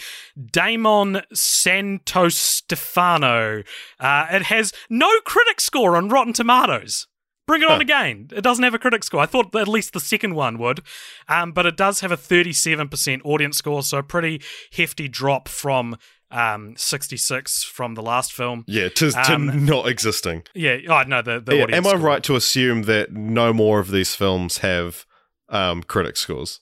Damon 0.51 1.21
Santostefano. 1.33 3.65
Uh, 3.99 4.27
it 4.31 4.43
has 4.43 4.73
no 4.89 5.09
critic 5.25 5.61
score 5.61 5.95
on 5.95 6.09
Rotten 6.09 6.33
Tomatoes. 6.33 7.07
Bring 7.47 7.63
It 7.63 7.69
On 7.69 7.81
Again. 7.81 8.29
It 8.33 8.41
doesn't 8.41 8.63
have 8.63 8.73
a 8.73 8.79
critic 8.79 9.03
score. 9.03 9.19
I 9.19 9.25
thought 9.25 9.53
at 9.55 9.67
least 9.67 9.93
the 9.93 9.99
second 9.99 10.35
one 10.35 10.57
would, 10.59 10.81
um, 11.27 11.51
but 11.51 11.65
it 11.65 11.75
does 11.75 11.99
have 11.99 12.11
a 12.11 12.17
37% 12.17 13.21
audience 13.25 13.57
score, 13.57 13.83
so 13.83 13.97
a 13.97 14.03
pretty 14.03 14.41
hefty 14.71 15.07
drop 15.07 15.49
from 15.49 15.97
um, 16.31 16.75
66 16.77 17.63
from 17.63 17.95
the 17.95 18.01
last 18.01 18.33
film. 18.33 18.63
Yeah, 18.67 18.89
to, 18.89 19.11
to 19.11 19.33
Um, 19.33 19.65
not 19.65 19.87
existing. 19.87 20.43
Yeah, 20.53 20.77
oh 20.89 21.03
no, 21.03 21.21
the, 21.21 21.39
the 21.39 21.55
Yeah, 21.57 21.63
audience 21.63 21.77
am 21.77 21.87
I 21.87 21.97
score. 21.97 22.07
right 22.07 22.23
to 22.23 22.35
assume 22.35 22.83
that 22.83 23.11
no 23.11 23.53
more 23.53 23.79
of 23.79 23.91
these 23.91 24.15
films 24.15 24.59
have 24.59 25.05
um, 25.49 25.83
critic 25.83 26.17
scores? 26.17 26.59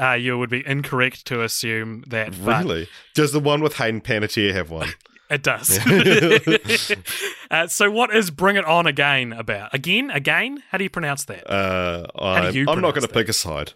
Uh, 0.00 0.12
you 0.12 0.36
would 0.38 0.50
be 0.50 0.66
incorrect 0.66 1.24
to 1.26 1.42
assume 1.42 2.02
that. 2.08 2.36
Really? 2.36 2.88
Does 3.14 3.32
the 3.32 3.38
one 3.40 3.62
with 3.62 3.76
Hayden 3.76 4.00
Panettiere 4.00 4.52
have 4.54 4.70
one? 4.70 4.88
It 5.30 5.42
does. 5.42 5.78
uh, 7.50 7.66
so, 7.66 7.90
what 7.90 8.14
is 8.14 8.30
Bring 8.30 8.56
It 8.56 8.64
On 8.66 8.86
Again 8.86 9.32
about? 9.32 9.74
Again? 9.74 10.10
Again? 10.10 10.62
How 10.68 10.76
do 10.76 10.84
you 10.84 10.90
pronounce 10.90 11.24
that? 11.24 11.50
Uh, 11.50 12.06
I'm, 12.18 12.68
I'm 12.68 12.80
not 12.82 12.94
going 12.94 13.06
to 13.06 13.12
pick 13.12 13.30
a 13.30 13.32
side. 13.32 13.72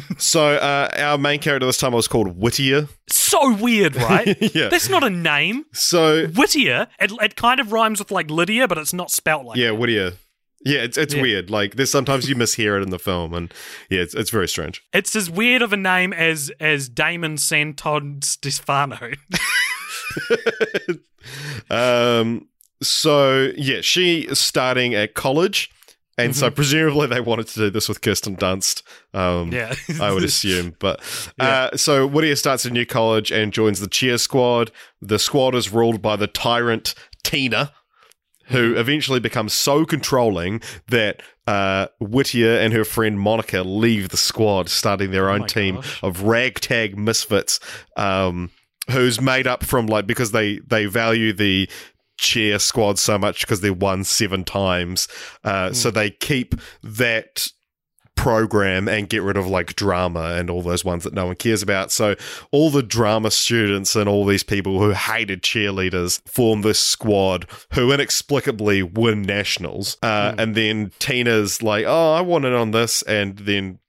so 0.18 0.54
uh, 0.56 0.88
our 0.96 1.18
main 1.18 1.38
character 1.40 1.66
this 1.66 1.78
time 1.78 1.92
was 1.92 2.08
called 2.08 2.36
Whittier. 2.36 2.88
so 3.08 3.54
weird, 3.54 3.96
right? 3.96 4.36
Yeah. 4.54 4.68
That's 4.68 4.88
not 4.88 5.02
a 5.04 5.10
name. 5.10 5.64
So 5.72 6.26
Whittier. 6.28 6.88
It, 7.00 7.12
it 7.20 7.36
kind 7.36 7.60
of 7.60 7.72
rhymes 7.72 7.98
with 7.98 8.10
like 8.10 8.30
Lydia, 8.30 8.66
but 8.68 8.78
it's 8.78 8.92
not 8.92 9.10
spelt 9.10 9.44
like 9.44 9.56
yeah, 9.58 9.68
that. 9.68 9.74
Whittier. 9.76 10.12
Yeah, 10.64 10.80
it's 10.80 10.96
it's 10.98 11.14
Yeah. 11.14 11.22
weird. 11.22 11.50
Like 11.50 11.76
there's 11.76 11.90
sometimes 11.90 12.28
you 12.28 12.34
mishear 12.34 12.76
it 12.78 12.82
in 12.82 12.90
the 12.90 12.98
film, 12.98 13.34
and 13.34 13.52
yeah, 13.90 14.00
it's 14.00 14.14
it's 14.14 14.30
very 14.30 14.48
strange. 14.48 14.82
It's 14.92 15.14
as 15.14 15.30
weird 15.30 15.62
of 15.62 15.72
a 15.72 15.76
name 15.76 16.12
as 16.12 16.50
as 16.58 16.88
Damon 16.88 17.36
Santon 17.38 18.22
Stefano. 18.22 19.12
Um, 21.70 22.48
so 22.82 23.52
yeah, 23.56 23.80
she 23.80 24.20
is 24.22 24.38
starting 24.38 24.94
at 24.94 25.14
college, 25.14 25.70
and 26.18 26.34
so 26.36 26.50
presumably 26.50 27.06
they 27.06 27.20
wanted 27.20 27.46
to 27.48 27.58
do 27.58 27.70
this 27.70 27.88
with 27.88 28.00
Kirsten 28.00 28.36
Dunst. 28.36 28.82
Um, 29.14 29.52
yeah. 29.52 29.74
I 30.00 30.12
would 30.12 30.24
assume. 30.24 30.74
But 30.78 31.00
uh, 31.38 31.76
so 31.76 32.06
Whittier 32.06 32.36
starts 32.36 32.64
a 32.64 32.70
new 32.70 32.86
college 32.86 33.30
and 33.30 33.52
joins 33.52 33.80
the 33.80 33.86
cheer 33.88 34.18
squad. 34.18 34.70
The 35.00 35.18
squad 35.18 35.54
is 35.54 35.72
ruled 35.72 36.00
by 36.02 36.16
the 36.16 36.26
tyrant 36.26 36.94
Tina, 37.24 37.72
who 38.46 38.70
Mm-hmm. 38.70 38.78
eventually 38.78 39.20
becomes 39.20 39.52
so 39.52 39.84
controlling 39.84 40.60
that 40.88 41.20
uh, 41.48 41.88
Whittier 42.00 42.58
and 42.58 42.72
her 42.72 42.84
friend 42.84 43.18
Monica 43.18 43.62
leave 43.62 44.10
the 44.10 44.16
squad, 44.16 44.68
starting 44.68 45.10
their 45.10 45.28
own 45.30 45.42
Oh 45.42 45.46
team 45.46 45.74
gosh. 45.76 46.02
of 46.02 46.22
ragtag 46.22 46.96
misfits. 46.98 47.58
Um, 47.96 48.50
who's 48.88 49.20
made 49.20 49.48
up 49.48 49.64
from 49.64 49.88
like 49.88 50.06
because 50.06 50.30
they 50.30 50.60
they 50.64 50.86
value 50.86 51.32
the 51.32 51.68
cheer 52.16 52.58
squad 52.58 52.98
so 52.98 53.18
much 53.18 53.40
because 53.42 53.60
they 53.60 53.70
won 53.70 54.04
seven 54.04 54.44
times 54.44 55.08
uh, 55.44 55.72
so 55.72 55.90
they 55.90 56.10
keep 56.10 56.54
that 56.82 57.48
program 58.14 58.88
and 58.88 59.08
get 59.10 59.22
rid 59.22 59.36
of 59.36 59.46
like 59.46 59.76
drama 59.76 60.34
and 60.36 60.48
all 60.48 60.62
those 60.62 60.84
ones 60.84 61.04
that 61.04 61.12
no 61.12 61.26
one 61.26 61.36
cares 61.36 61.62
about. 61.62 61.92
So 61.92 62.16
all 62.50 62.70
the 62.70 62.82
drama 62.82 63.30
students 63.30 63.94
and 63.94 64.08
all 64.08 64.24
these 64.24 64.42
people 64.42 64.80
who 64.80 64.92
hated 64.92 65.42
cheerleaders 65.42 66.26
form 66.26 66.62
this 66.62 66.80
squad 66.80 67.46
who 67.74 67.92
inexplicably 67.92 68.82
win 68.82 69.22
nationals. 69.22 69.98
Uh, 70.02 70.34
And 70.38 70.54
then 70.54 70.92
Tina's 70.98 71.62
like, 71.62 71.84
"Oh, 71.86 72.14
I 72.14 72.22
want 72.22 72.46
in 72.46 72.54
on 72.54 72.70
this," 72.70 73.02
and 73.02 73.36
then 73.38 73.80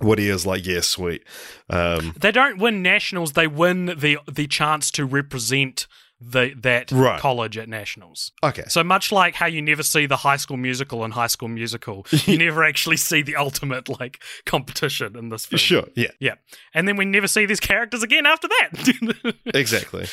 Woody 0.00 0.28
is 0.28 0.46
like, 0.46 0.64
"Yeah, 0.64 0.80
sweet." 0.80 1.24
Um, 1.68 2.14
they 2.18 2.30
don't 2.30 2.58
win 2.58 2.82
nationals. 2.82 3.32
They 3.32 3.48
win 3.48 3.86
the 3.86 4.18
the 4.30 4.46
chance 4.46 4.90
to 4.92 5.04
represent 5.04 5.86
the 6.18 6.54
that 6.62 6.90
Right. 6.90 7.20
college 7.20 7.58
at 7.58 7.68
nationals. 7.68 8.32
okay. 8.42 8.64
So 8.68 8.82
much 8.82 9.12
like 9.12 9.34
how 9.34 9.46
you 9.46 9.60
never 9.60 9.82
see 9.82 10.06
the 10.06 10.16
High 10.16 10.36
School 10.38 10.56
Musical 10.56 11.04
in 11.04 11.10
High 11.10 11.26
School 11.26 11.48
Musical, 11.48 12.06
you 12.24 12.38
never 12.46 12.64
actually 12.64 12.96
see 12.96 13.20
the 13.20 13.36
ultimate 13.36 13.88
like 14.00 14.22
competition 14.46 15.16
in 15.16 15.28
this 15.28 15.44
film. 15.44 15.58
Sure. 15.58 15.84
Yeah. 15.94 16.12
Yeah, 16.18 16.34
and 16.72 16.88
then 16.88 16.96
we 16.96 17.04
never 17.04 17.26
see 17.28 17.44
these 17.44 17.60
characters 17.60 18.02
again 18.02 18.24
after 18.26 18.48
that. 18.48 19.34
Exactly. 19.54 20.06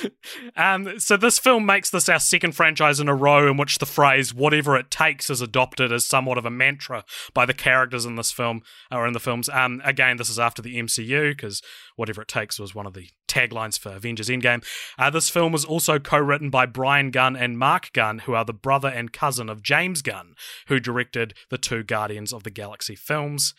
um, 0.55 1.00
so 1.00 1.17
this 1.17 1.39
film 1.39 1.65
makes 1.65 1.89
this 1.89 2.07
our 2.10 2.19
second 2.19 2.53
franchise 2.53 3.00
in 3.00 3.07
a 3.07 3.15
row 3.15 3.50
in 3.50 3.57
which 3.57 3.77
the 3.79 3.86
phrase 3.86 4.33
"whatever 4.33 4.75
it 4.77 4.91
takes" 4.91 5.29
is 5.29 5.41
adopted 5.41 5.91
as 5.91 6.05
somewhat 6.07 6.38
of 6.38 6.45
a 6.45 6.50
mantra 6.50 7.03
by 7.33 7.45
the 7.45 7.53
characters 7.53 8.05
in 8.05 8.15
this 8.15 8.31
film 8.31 8.62
or 8.91 9.07
in 9.07 9.13
the 9.13 9.19
films. 9.19 9.50
Um, 9.50 9.81
again, 9.83 10.17
this 10.17 10.29
is 10.29 10.39
after 10.39 10.62
the 10.62 10.77
MCU 10.77 11.31
because 11.31 11.62
"whatever 11.95 12.22
it 12.22 12.27
takes" 12.27 12.60
was 12.60 12.75
one 12.75 12.86
of 12.86 12.93
the 12.93 13.10
taglines 13.34 13.80
for 13.80 13.90
Avengers 13.90 14.30
Endgame. 14.30 14.63
Uh, 14.98 15.10
this 15.10 15.30
film 15.30 15.52
was 15.52 15.66
also 15.66 16.00
co-written 16.00 16.50
by 16.50 16.66
Brian 16.66 17.12
Gunn 17.12 17.36
and 17.36 17.58
Mark 17.58 17.92
Gunn, 17.94 18.20
who 18.20 18.34
are 18.34 18.46
the 18.46 18.54
brother 18.54 18.90
and 18.90 19.12
cousin 19.12 19.50
of 19.50 19.63
James 19.63 20.02
Gunn, 20.02 20.36
who 20.68 20.80
directed 20.80 21.34
the 21.50 21.58
two 21.58 21.84
Guardians 21.84 22.34
of 22.34 22.44
the 22.44 22.52
Galaxy 22.52 22.96
films. 22.96 23.54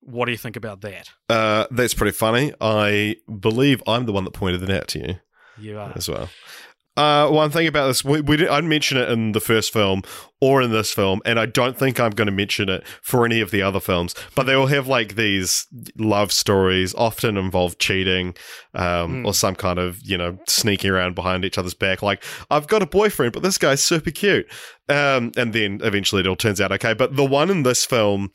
What 0.00 0.24
do 0.26 0.32
you 0.32 0.38
think 0.38 0.56
about 0.56 0.80
that? 0.80 1.10
Uh, 1.28 1.66
that's 1.70 1.92
pretty 1.94 2.16
funny. 2.16 2.54
I 2.60 3.16
believe 3.38 3.82
I'm 3.86 4.06
the 4.06 4.12
one 4.12 4.24
that 4.24 4.32
pointed 4.32 4.62
it 4.62 4.70
out 4.70 4.88
to 4.88 4.98
you. 4.98 5.14
You 5.58 5.78
are. 5.78 5.92
as 5.94 6.08
well. 6.08 6.30
Uh, 7.00 7.30
one 7.30 7.50
thing 7.50 7.66
about 7.66 7.86
this, 7.86 8.04
we, 8.04 8.20
we 8.20 8.36
didn't, 8.36 8.50
I 8.50 8.56
didn't 8.56 8.68
mention 8.68 8.98
it 8.98 9.08
in 9.08 9.32
the 9.32 9.40
first 9.40 9.72
film 9.72 10.02
or 10.38 10.60
in 10.60 10.70
this 10.70 10.92
film, 10.92 11.22
and 11.24 11.40
I 11.40 11.46
don't 11.46 11.74
think 11.74 11.98
I'm 11.98 12.10
going 12.10 12.26
to 12.26 12.32
mention 12.32 12.68
it 12.68 12.86
for 13.00 13.24
any 13.24 13.40
of 13.40 13.50
the 13.50 13.62
other 13.62 13.80
films. 13.80 14.14
But 14.34 14.44
they 14.44 14.52
all 14.52 14.66
have 14.66 14.86
like 14.86 15.14
these 15.14 15.66
love 15.96 16.30
stories, 16.30 16.94
often 16.94 17.38
involve 17.38 17.78
cheating, 17.78 18.34
um, 18.74 19.24
or 19.24 19.32
some 19.32 19.54
kind 19.54 19.78
of 19.78 19.98
you 20.02 20.18
know 20.18 20.38
sneaking 20.46 20.90
around 20.90 21.14
behind 21.14 21.42
each 21.42 21.56
other's 21.56 21.72
back. 21.72 22.02
Like 22.02 22.22
I've 22.50 22.66
got 22.66 22.82
a 22.82 22.86
boyfriend, 22.86 23.32
but 23.32 23.42
this 23.42 23.56
guy's 23.56 23.82
super 23.82 24.10
cute, 24.10 24.46
um, 24.90 25.32
and 25.38 25.54
then 25.54 25.80
eventually 25.82 26.20
it 26.20 26.26
all 26.26 26.36
turns 26.36 26.60
out 26.60 26.70
okay. 26.70 26.92
But 26.92 27.16
the 27.16 27.24
one 27.24 27.48
in 27.48 27.62
this 27.62 27.86
film 27.86 28.30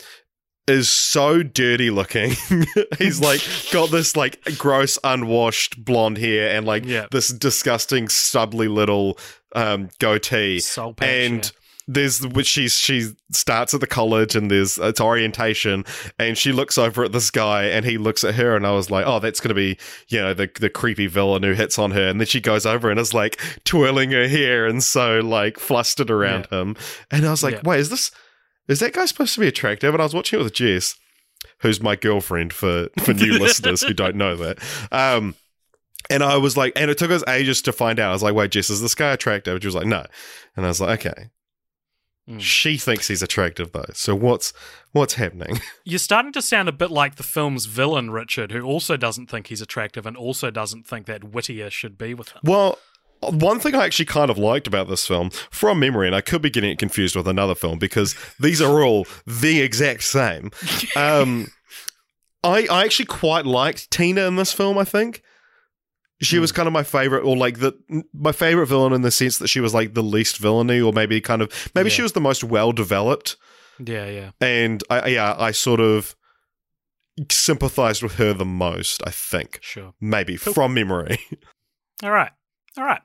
is 0.67 0.89
so 0.89 1.43
dirty 1.43 1.89
looking. 1.91 2.31
He's 2.97 3.21
like 3.21 3.41
got 3.71 3.91
this 3.91 4.15
like 4.15 4.43
gross 4.57 4.97
unwashed 5.03 5.83
blonde 5.83 6.17
hair 6.17 6.55
and 6.55 6.65
like 6.65 6.85
Yeah. 6.85 7.05
this 7.11 7.29
disgusting 7.29 8.09
stubbly 8.09 8.67
little 8.67 9.17
um 9.55 9.89
goatee. 9.99 10.59
Soul 10.59 10.93
patch, 10.93 11.07
and 11.07 11.43
yeah. 11.45 11.51
there's 11.87 12.25
which 12.27 12.47
she's 12.47 12.73
she 12.73 13.11
starts 13.31 13.75
at 13.75 13.79
the 13.79 13.85
college 13.87 14.35
and 14.35 14.49
there's 14.49 14.79
it's 14.79 14.99
orientation 14.99 15.85
and 16.17 16.35
she 16.37 16.51
looks 16.51 16.77
over 16.79 17.03
at 17.03 17.11
this 17.11 17.29
guy 17.29 17.65
and 17.65 17.85
he 17.85 17.97
looks 17.99 18.23
at 18.23 18.33
her 18.35 18.55
and 18.55 18.65
I 18.65 18.71
was 18.71 18.89
like, 18.89 19.05
oh, 19.05 19.19
that's 19.19 19.39
gonna 19.39 19.53
be 19.53 19.77
you 20.07 20.19
know 20.19 20.33
the 20.33 20.49
the 20.59 20.69
creepy 20.69 21.05
villain 21.07 21.43
who 21.43 21.53
hits 21.53 21.77
on 21.77 21.91
her 21.91 22.07
and 22.07 22.19
then 22.19 22.25
she 22.27 22.41
goes 22.41 22.65
over 22.65 22.89
and 22.89 22.99
is 22.99 23.13
like 23.13 23.39
twirling 23.65 24.11
her 24.11 24.27
hair 24.27 24.65
and 24.65 24.83
so 24.83 25.19
like 25.19 25.59
flustered 25.59 26.09
around 26.09 26.47
him 26.47 26.75
and 27.11 27.25
I 27.25 27.29
was 27.31 27.43
like, 27.43 27.55
Yeah. 27.55 27.61
wait, 27.65 27.79
is 27.81 27.89
this 27.91 28.09
is 28.67 28.79
that 28.79 28.93
guy 28.93 29.05
supposed 29.05 29.33
to 29.35 29.39
be 29.39 29.47
attractive? 29.47 29.93
And 29.93 30.01
I 30.01 30.05
was 30.05 30.13
watching 30.13 30.39
it 30.39 30.43
with 30.43 30.53
Jess, 30.53 30.95
who's 31.59 31.81
my 31.81 31.95
girlfriend 31.95 32.53
for 32.53 32.89
for 33.01 33.13
new 33.13 33.33
listeners 33.39 33.81
who 33.81 33.93
don't 33.93 34.15
know 34.15 34.35
that. 34.35 34.59
Um, 34.91 35.35
and 36.09 36.23
I 36.23 36.37
was 36.37 36.55
like, 36.55 36.73
and 36.75 36.91
it 36.91 36.97
took 36.97 37.11
us 37.11 37.23
ages 37.27 37.61
to 37.63 37.71
find 37.71 37.99
out. 37.99 38.09
I 38.09 38.13
was 38.13 38.23
like, 38.23 38.35
wait, 38.35 38.51
Jess, 38.51 38.69
is 38.69 38.81
this 38.81 38.95
guy 38.95 39.11
attractive? 39.11 39.53
And 39.53 39.63
she 39.63 39.67
was 39.67 39.75
like, 39.75 39.87
no. 39.87 40.05
And 40.55 40.65
I 40.65 40.69
was 40.69 40.81
like, 40.81 41.05
okay. 41.05 41.29
Mm. 42.29 42.41
She 42.41 42.77
thinks 42.77 43.07
he's 43.07 43.21
attractive 43.21 43.71
though. 43.71 43.85
So 43.93 44.15
what's 44.15 44.51
what's 44.93 45.15
happening? 45.15 45.59
You're 45.83 45.99
starting 45.99 46.31
to 46.33 46.41
sound 46.41 46.67
a 46.67 46.71
bit 46.71 46.89
like 46.89 47.15
the 47.15 47.23
film's 47.23 47.65
villain, 47.65 48.09
Richard, 48.09 48.51
who 48.51 48.61
also 48.61 48.97
doesn't 48.97 49.29
think 49.29 49.47
he's 49.47 49.61
attractive 49.61 50.05
and 50.07 50.17
also 50.17 50.49
doesn't 50.49 50.87
think 50.87 51.05
that 51.05 51.23
Whittier 51.23 51.69
should 51.69 51.97
be 51.97 52.13
with 52.15 52.29
him. 52.29 52.41
Well, 52.43 52.79
one 53.31 53.59
thing 53.59 53.75
I 53.75 53.85
actually 53.85 54.05
kind 54.05 54.29
of 54.31 54.37
liked 54.37 54.67
about 54.67 54.87
this 54.87 55.05
film, 55.07 55.29
from 55.51 55.79
memory, 55.79 56.07
and 56.07 56.15
I 56.15 56.21
could 56.21 56.41
be 56.41 56.49
getting 56.49 56.71
it 56.71 56.79
confused 56.79 57.15
with 57.15 57.27
another 57.27 57.55
film 57.55 57.79
because 57.79 58.15
these 58.39 58.61
are 58.61 58.83
all 58.83 59.05
the 59.25 59.61
exact 59.61 60.03
same. 60.03 60.51
Um, 60.95 61.47
I 62.43 62.67
I 62.69 62.83
actually 62.85 63.05
quite 63.05 63.45
liked 63.45 63.89
Tina 63.91 64.27
in 64.27 64.35
this 64.35 64.53
film. 64.53 64.77
I 64.77 64.83
think 64.83 65.21
she 66.21 66.39
was 66.39 66.51
kind 66.51 66.67
of 66.67 66.73
my 66.73 66.83
favorite, 66.83 67.23
or 67.23 67.35
like 67.35 67.59
the 67.59 67.73
my 68.13 68.31
favorite 68.31 68.67
villain 68.67 68.93
in 68.93 69.01
the 69.01 69.11
sense 69.11 69.37
that 69.39 69.47
she 69.49 69.59
was 69.59 69.73
like 69.73 69.93
the 69.93 70.03
least 70.03 70.37
villainy, 70.37 70.79
or 70.79 70.93
maybe 70.93 71.19
kind 71.21 71.41
of 71.41 71.71
maybe 71.75 71.89
she 71.89 72.01
was 72.01 72.13
the 72.13 72.21
most 72.21 72.43
well 72.43 72.71
developed. 72.71 73.35
Yeah, 73.83 74.07
yeah. 74.07 74.31
And 74.39 74.81
I 74.89 75.07
yeah, 75.07 75.35
I 75.37 75.51
sort 75.51 75.79
of 75.81 76.15
sympathized 77.29 78.03
with 78.03 78.15
her 78.15 78.33
the 78.33 78.45
most. 78.45 79.01
I 79.05 79.09
think 79.11 79.59
Sure. 79.61 79.93
maybe 79.99 80.37
Cool. 80.37 80.53
from 80.53 80.73
memory. 80.73 81.19
All 82.03 82.11
right. 82.11 82.31
All 82.77 82.83
right. 82.83 83.01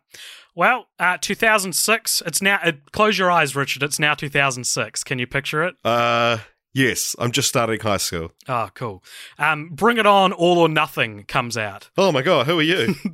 Well, 0.54 0.86
uh, 0.98 1.16
2006. 1.20 2.22
It's 2.26 2.42
now. 2.42 2.58
Uh, 2.62 2.72
close 2.92 3.18
your 3.18 3.30
eyes, 3.30 3.54
Richard. 3.54 3.82
It's 3.82 3.98
now 3.98 4.14
2006. 4.14 5.04
Can 5.04 5.18
you 5.18 5.26
picture 5.26 5.62
it? 5.64 5.76
Uh, 5.84 6.38
yes, 6.74 7.14
I'm 7.18 7.30
just 7.30 7.48
starting 7.48 7.78
high 7.80 7.96
school. 7.98 8.32
Oh, 8.48 8.68
cool. 8.74 9.02
Um, 9.38 9.68
Bring 9.72 9.96
It 9.98 10.06
On, 10.06 10.32
All 10.32 10.58
or 10.58 10.68
Nothing 10.68 11.24
comes 11.24 11.56
out. 11.56 11.90
Oh 11.96 12.10
my 12.10 12.22
god, 12.22 12.46
who 12.46 12.58
are 12.58 12.62
you? 12.62 12.94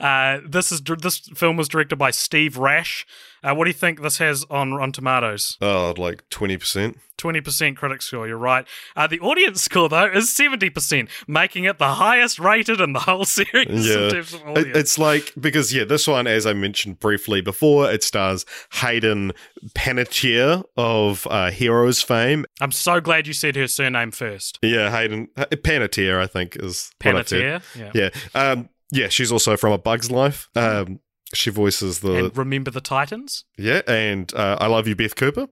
Uh, 0.00 0.40
this 0.44 0.72
is 0.72 0.80
this 0.98 1.20
film 1.36 1.56
was 1.56 1.68
directed 1.68 1.94
by 1.94 2.10
Steve 2.10 2.56
Rash. 2.56 3.06
Uh, 3.44 3.54
what 3.54 3.66
do 3.66 3.70
you 3.70 3.74
think 3.74 4.02
this 4.02 4.18
has 4.18 4.44
on 4.50 4.74
Rotten 4.74 4.90
Tomatoes? 4.90 5.56
oh, 5.60 5.94
like 5.96 6.28
twenty 6.28 6.56
percent. 6.56 6.98
20% 7.22 7.76
critic 7.76 8.02
score, 8.02 8.26
you're 8.26 8.36
right. 8.36 8.66
Uh, 8.96 9.06
the 9.06 9.20
audience 9.20 9.62
score, 9.62 9.88
though, 9.88 10.06
is 10.10 10.26
70%, 10.26 11.08
making 11.28 11.64
it 11.64 11.78
the 11.78 11.94
highest 11.94 12.38
rated 12.38 12.80
in 12.80 12.92
the 12.92 13.00
whole 13.00 13.24
series 13.38 13.88
in 13.90 14.10
terms 14.10 14.34
of 14.34 14.42
audience. 14.48 14.76
it's 14.76 14.98
like 14.98 15.32
because 15.38 15.72
yeah, 15.74 15.84
this 15.84 16.06
one, 16.08 16.26
as 16.26 16.46
I 16.46 16.52
mentioned 16.52 16.98
briefly 17.00 17.40
before, 17.40 17.90
it 17.90 18.02
stars 18.02 18.44
Hayden 18.74 19.32
Panettiere 19.74 20.64
of 20.76 21.26
uh, 21.30 21.50
Heroes 21.50 22.02
fame. 22.02 22.44
I'm 22.60 22.72
so 22.72 23.00
glad 23.00 23.26
you 23.26 23.32
said 23.32 23.56
her 23.56 23.68
surname 23.68 24.10
first. 24.10 24.58
Yeah, 24.62 24.90
Hayden 24.90 25.28
Panettiere, 25.36 26.20
I 26.20 26.26
think 26.26 26.56
is 26.56 26.90
what 27.02 27.16
I've 27.16 27.28
said. 27.28 27.62
Panettiere. 27.62 27.92
Yeah. 27.94 28.10
Yeah, 28.34 28.40
um, 28.50 28.68
yeah, 28.90 29.08
she's 29.08 29.30
also 29.32 29.56
from 29.56 29.72
A 29.72 29.78
Bug's 29.78 30.10
Life. 30.10 30.48
Um, 30.54 31.00
she 31.34 31.50
voices 31.50 32.00
the 32.00 32.26
And 32.26 32.36
Remember 32.36 32.70
the 32.70 32.80
Titans? 32.80 33.44
yeah, 33.56 33.80
and 33.88 34.32
uh, 34.34 34.58
I 34.60 34.66
love 34.66 34.86
you, 34.86 34.94
Beth 34.94 35.16
Cooper, 35.16 35.48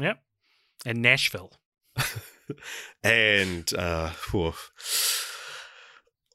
Yep. 0.00 0.18
And 0.86 1.02
Nashville. 1.02 1.52
and 3.04 3.72
uh. 3.74 4.10
Oh, 4.34 4.54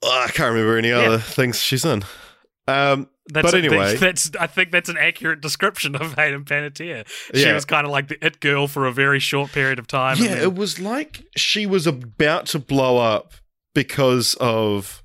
I 0.04 0.28
can't 0.28 0.54
remember 0.54 0.78
any 0.78 0.92
other 0.92 1.18
things 1.18 1.60
she's 1.62 1.84
in. 1.86 2.04
Um, 2.68 3.10
That's 3.28 3.52
But 3.52 3.58
anyway- 3.58 3.96
that's 3.96 4.32
I 4.40 4.48
think 4.48 4.72
that's 4.72 4.90
an 4.90 4.98
accurate 4.98 5.42
description 5.42 5.96
of 5.96 6.14
Hayden 6.18 6.46
Panettiere. 6.46 7.08
She 7.34 7.42
Yeah. 7.44 7.54
was 7.54 7.66
kind 7.66 7.86
of 7.86 7.92
like 7.92 8.08
the 8.10 8.24
it 8.26 8.40
girl 8.40 8.68
for 8.68 8.86
a 8.86 8.92
very 8.92 9.20
short 9.20 9.52
period 9.52 9.80
of 9.80 9.88
time. 9.88 10.18
Yeah, 10.20 10.36
then- 10.36 10.44
it 10.44 10.54
was 10.56 10.80
like 10.80 11.24
she 11.36 11.66
was 11.66 11.88
about 11.88 12.46
to 12.48 12.60
blow 12.60 12.98
up 12.98 13.34
because 13.74 14.36
of 14.40 15.04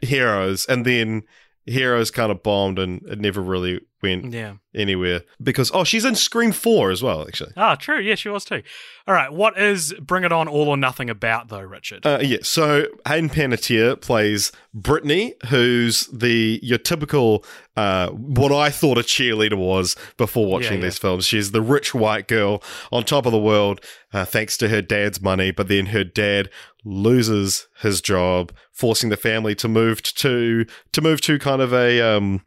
Heroes, 0.00 0.64
and 0.66 0.84
then 0.84 1.22
Heroes 1.66 2.10
kind 2.12 2.30
of 2.32 2.42
bombed 2.42 2.78
and 2.78 3.02
it 3.08 3.18
never 3.20 3.40
really 3.40 3.80
went 4.02 4.32
yeah. 4.32 4.54
anywhere. 4.74 5.22
Because, 5.42 5.70
oh, 5.74 5.84
she's 5.84 6.04
in 6.04 6.14
Scream 6.14 6.52
4 6.52 6.90
as 6.90 7.02
well, 7.02 7.26
actually. 7.26 7.52
Ah, 7.56 7.74
true. 7.74 8.00
Yeah, 8.00 8.14
she 8.14 8.28
was 8.28 8.44
too. 8.44 8.62
All 9.06 9.14
right. 9.14 9.32
What 9.32 9.58
is 9.58 9.94
Bring 10.00 10.24
It 10.24 10.32
On 10.32 10.48
All 10.48 10.68
or 10.68 10.76
Nothing 10.76 11.10
about, 11.10 11.48
though, 11.48 11.60
Richard? 11.60 12.06
Uh, 12.06 12.18
yeah, 12.22 12.38
so 12.42 12.86
Hayden 13.06 13.30
Panettiere 13.30 14.00
plays 14.00 14.52
Brittany, 14.74 15.34
who's 15.48 16.06
the 16.08 16.60
your 16.62 16.78
typical 16.78 17.44
uh, 17.76 18.08
what 18.10 18.52
I 18.52 18.70
thought 18.70 18.98
a 18.98 19.02
cheerleader 19.02 19.56
was 19.56 19.96
before 20.16 20.46
watching 20.46 20.74
Yeah, 20.74 20.78
yeah. 20.78 20.84
these 20.84 20.98
films. 20.98 21.26
She's 21.26 21.52
the 21.52 21.62
rich 21.62 21.94
white 21.94 22.28
girl 22.28 22.62
on 22.92 23.04
top 23.04 23.24
of 23.26 23.32
the 23.32 23.38
world, 23.38 23.80
uh, 24.12 24.24
thanks 24.24 24.56
to 24.58 24.68
her 24.68 24.82
dad's 24.82 25.20
money. 25.20 25.50
But 25.52 25.68
then 25.68 25.86
her 25.86 26.04
dad 26.04 26.50
loses 26.84 27.68
his 27.80 28.00
job, 28.00 28.52
forcing 28.72 29.10
the 29.10 29.16
family 29.16 29.54
to 29.56 29.68
move 29.68 30.02
to 30.02 30.66
to 30.92 31.00
move 31.00 31.20
to 31.22 31.38
kind 31.38 31.62
of 31.62 31.72
a 31.72 32.00
um, 32.00 32.44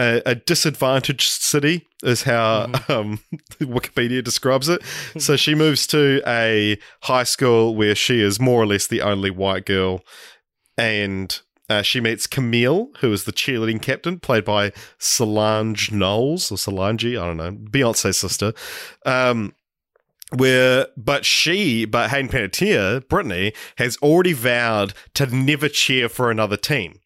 a, 0.00 0.22
a 0.24 0.34
disadvantaged 0.34 1.42
city 1.42 1.86
is 2.02 2.22
how 2.22 2.64
um, 2.88 3.20
Wikipedia 3.60 4.24
describes 4.24 4.68
it. 4.68 4.82
so 5.18 5.36
she 5.36 5.54
moves 5.54 5.86
to 5.88 6.22
a 6.26 6.78
high 7.02 7.24
school 7.24 7.76
where 7.76 7.94
she 7.94 8.20
is 8.20 8.40
more 8.40 8.62
or 8.62 8.66
less 8.66 8.86
the 8.86 9.02
only 9.02 9.30
white 9.30 9.66
girl, 9.66 10.00
and 10.78 11.40
uh, 11.68 11.82
she 11.82 12.00
meets 12.00 12.26
Camille, 12.26 12.88
who 13.00 13.12
is 13.12 13.24
the 13.24 13.32
cheerleading 13.32 13.82
captain, 13.82 14.18
played 14.18 14.44
by 14.44 14.72
Solange 14.98 15.92
Knowles 15.92 16.50
or 16.50 16.56
Solange, 16.56 17.04
I 17.04 17.26
don't 17.26 17.36
know, 17.36 17.52
Beyonce's 17.52 18.16
sister. 18.16 18.52
Um, 19.04 19.54
where, 20.34 20.86
but 20.96 21.24
she, 21.24 21.84
but 21.84 22.10
Hayden 22.10 22.28
Panettiere, 22.28 23.06
Brittany, 23.08 23.52
has 23.76 23.96
already 23.98 24.32
vowed 24.32 24.94
to 25.14 25.26
never 25.26 25.68
cheer 25.68 26.08
for 26.08 26.30
another 26.30 26.56
team. 26.56 27.00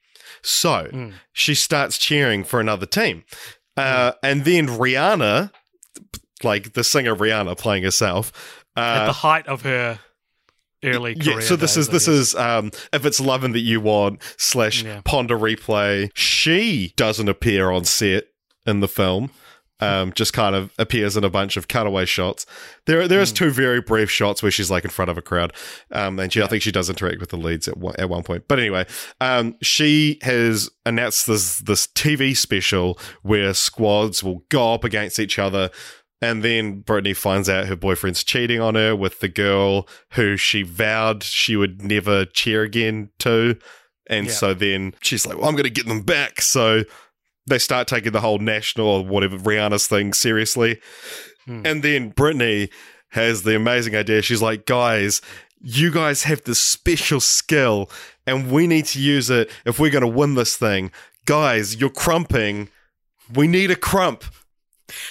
So 0.45 0.89
Mm. 0.93 1.15
she 1.33 1.55
starts 1.55 1.97
cheering 1.99 2.45
for 2.45 2.61
another 2.61 2.87
team. 2.87 3.25
Uh, 3.77 4.13
and 4.23 4.45
then 4.45 4.69
Rihanna, 4.69 5.51
like 6.43 6.75
the 6.75 6.85
singer 6.85 7.17
Rihanna 7.17 7.57
playing 7.59 7.83
herself. 7.83 8.63
At 8.77 9.03
Uh, 9.03 9.07
the 9.07 9.13
height 9.13 9.47
of 9.47 9.63
her 9.63 9.99
early 10.85 11.15
career. 11.15 11.41
yeah, 11.41 11.47
so 11.47 11.57
this 11.57 11.77
is 11.77 11.89
this 11.89 12.07
is 12.07 12.35
um 12.35 12.71
if 12.93 13.05
it's 13.07 13.19
loving 13.21 13.53
that 13.53 13.61
you 13.61 13.81
want 13.81 14.21
slash 14.37 14.83
Yeah. 14.83 15.01
Pon 15.05 15.27
de 15.27 15.35
Replay. 15.35 16.11
She 16.15 16.93
doesn't 16.97 17.29
appear 17.29 17.71
on 17.71 17.85
set 17.85 18.25
in 18.67 18.81
the 18.81 18.89
film. 18.89 19.31
Um, 19.81 20.13
just 20.13 20.33
kind 20.33 20.55
of 20.55 20.73
appears 20.79 21.17
in 21.17 21.25
a 21.25 21.29
bunch 21.29 21.57
of 21.57 21.67
cutaway 21.67 22.05
shots. 22.05 22.47
There, 22.87 23.09
there 23.09 23.21
is 23.21 23.31
Hmm. 23.31 23.35
two 23.37 23.51
very 23.51 23.81
brief 23.81 24.09
shots 24.09 24.41
where 24.41 24.53
she's 24.53 24.71
like 24.71 24.85
in 24.85 24.91
front 24.91 25.11
of 25.11 25.19
a 25.19 25.23
crowd, 25.23 25.53
um, 25.91 26.19
and 26.21 26.33
she, 26.33 26.41
I 26.41 26.47
think 26.47 26.63
she 26.63 26.71
does 26.71 26.89
interact 26.89 27.19
with 27.19 27.31
the 27.31 27.37
leads 27.37 27.67
at 27.67 27.77
one, 27.77 27.97
at 27.99 28.09
one 28.09 28.23
point. 28.23 28.45
But 28.47 28.61
anyway, 28.61 28.87
um, 29.21 29.57
she 29.63 30.19
has 30.23 30.71
announced 30.87 31.27
this 31.27 31.59
this 31.59 31.89
TV 31.89 32.37
special 32.37 32.99
where 33.23 33.53
squads 33.53 34.23
will 34.23 34.45
go 34.49 34.75
up 34.75 34.85
against 34.85 35.19
each 35.19 35.41
other, 35.41 35.71
and 36.23 36.45
then 36.45 36.81
Brittany 36.81 37.13
finds 37.13 37.49
out 37.49 37.67
her 37.67 37.77
boyfriend's 37.77 38.23
cheating 38.23 38.61
on 38.61 38.77
her 38.77 38.95
with 38.95 39.19
the 39.19 39.29
girl 39.29 39.89
who 40.13 40.37
she 40.37 40.63
vowed 40.63 41.25
she 41.25 41.57
would 41.57 41.83
never 41.83 42.25
cheer 42.25 42.63
again 42.63 43.11
to. 43.19 43.59
And 44.09 44.27
Yeah. 44.27 44.33
so 44.33 44.55
then 44.55 44.95
she's 45.03 45.27
like, 45.27 45.37
well, 45.39 45.49
I'm 45.49 45.55
going 45.57 45.65
to 45.65 45.71
get 45.71 45.87
them 45.87 46.03
back. 46.03 46.43
So 46.43 46.85
they 47.47 47.59
start 47.59 47.89
taking 47.89 48.13
the 48.13 48.21
whole 48.21 48.39
national 48.39 48.87
or 48.87 49.05
whatever 49.05 49.39
Rihanna's 49.39 49.87
thing 49.87 50.13
seriously. 50.13 50.81
Hmm. 51.47 51.63
And 51.65 51.83
then 51.83 52.11
Brittany 52.11 52.71
has 53.11 53.43
the 53.43 53.55
amazing 53.55 53.95
idea. 53.95 54.23
She's 54.23 54.43
like, 54.43 54.67
guys, 54.67 55.21
you 55.61 55.91
guys 55.91 56.25
have 56.25 56.43
this 56.45 56.61
special 56.61 57.21
skill 57.21 57.91
and 58.27 58.51
we 58.51 58.67
need 58.67 58.87
to 58.87 59.01
use 59.01 59.31
it 59.31 59.51
if 59.65 59.79
we're 59.79 59.91
going 59.91 60.03
to 60.03 60.09
win 60.09 60.35
this 60.35 60.57
thing. 60.57 60.91
Guys, 61.27 61.77
you're 61.77 61.91
crumping. 61.91 62.69
We 63.33 63.47
need 63.47 63.71
a 63.71 63.77
crump. 63.77 64.25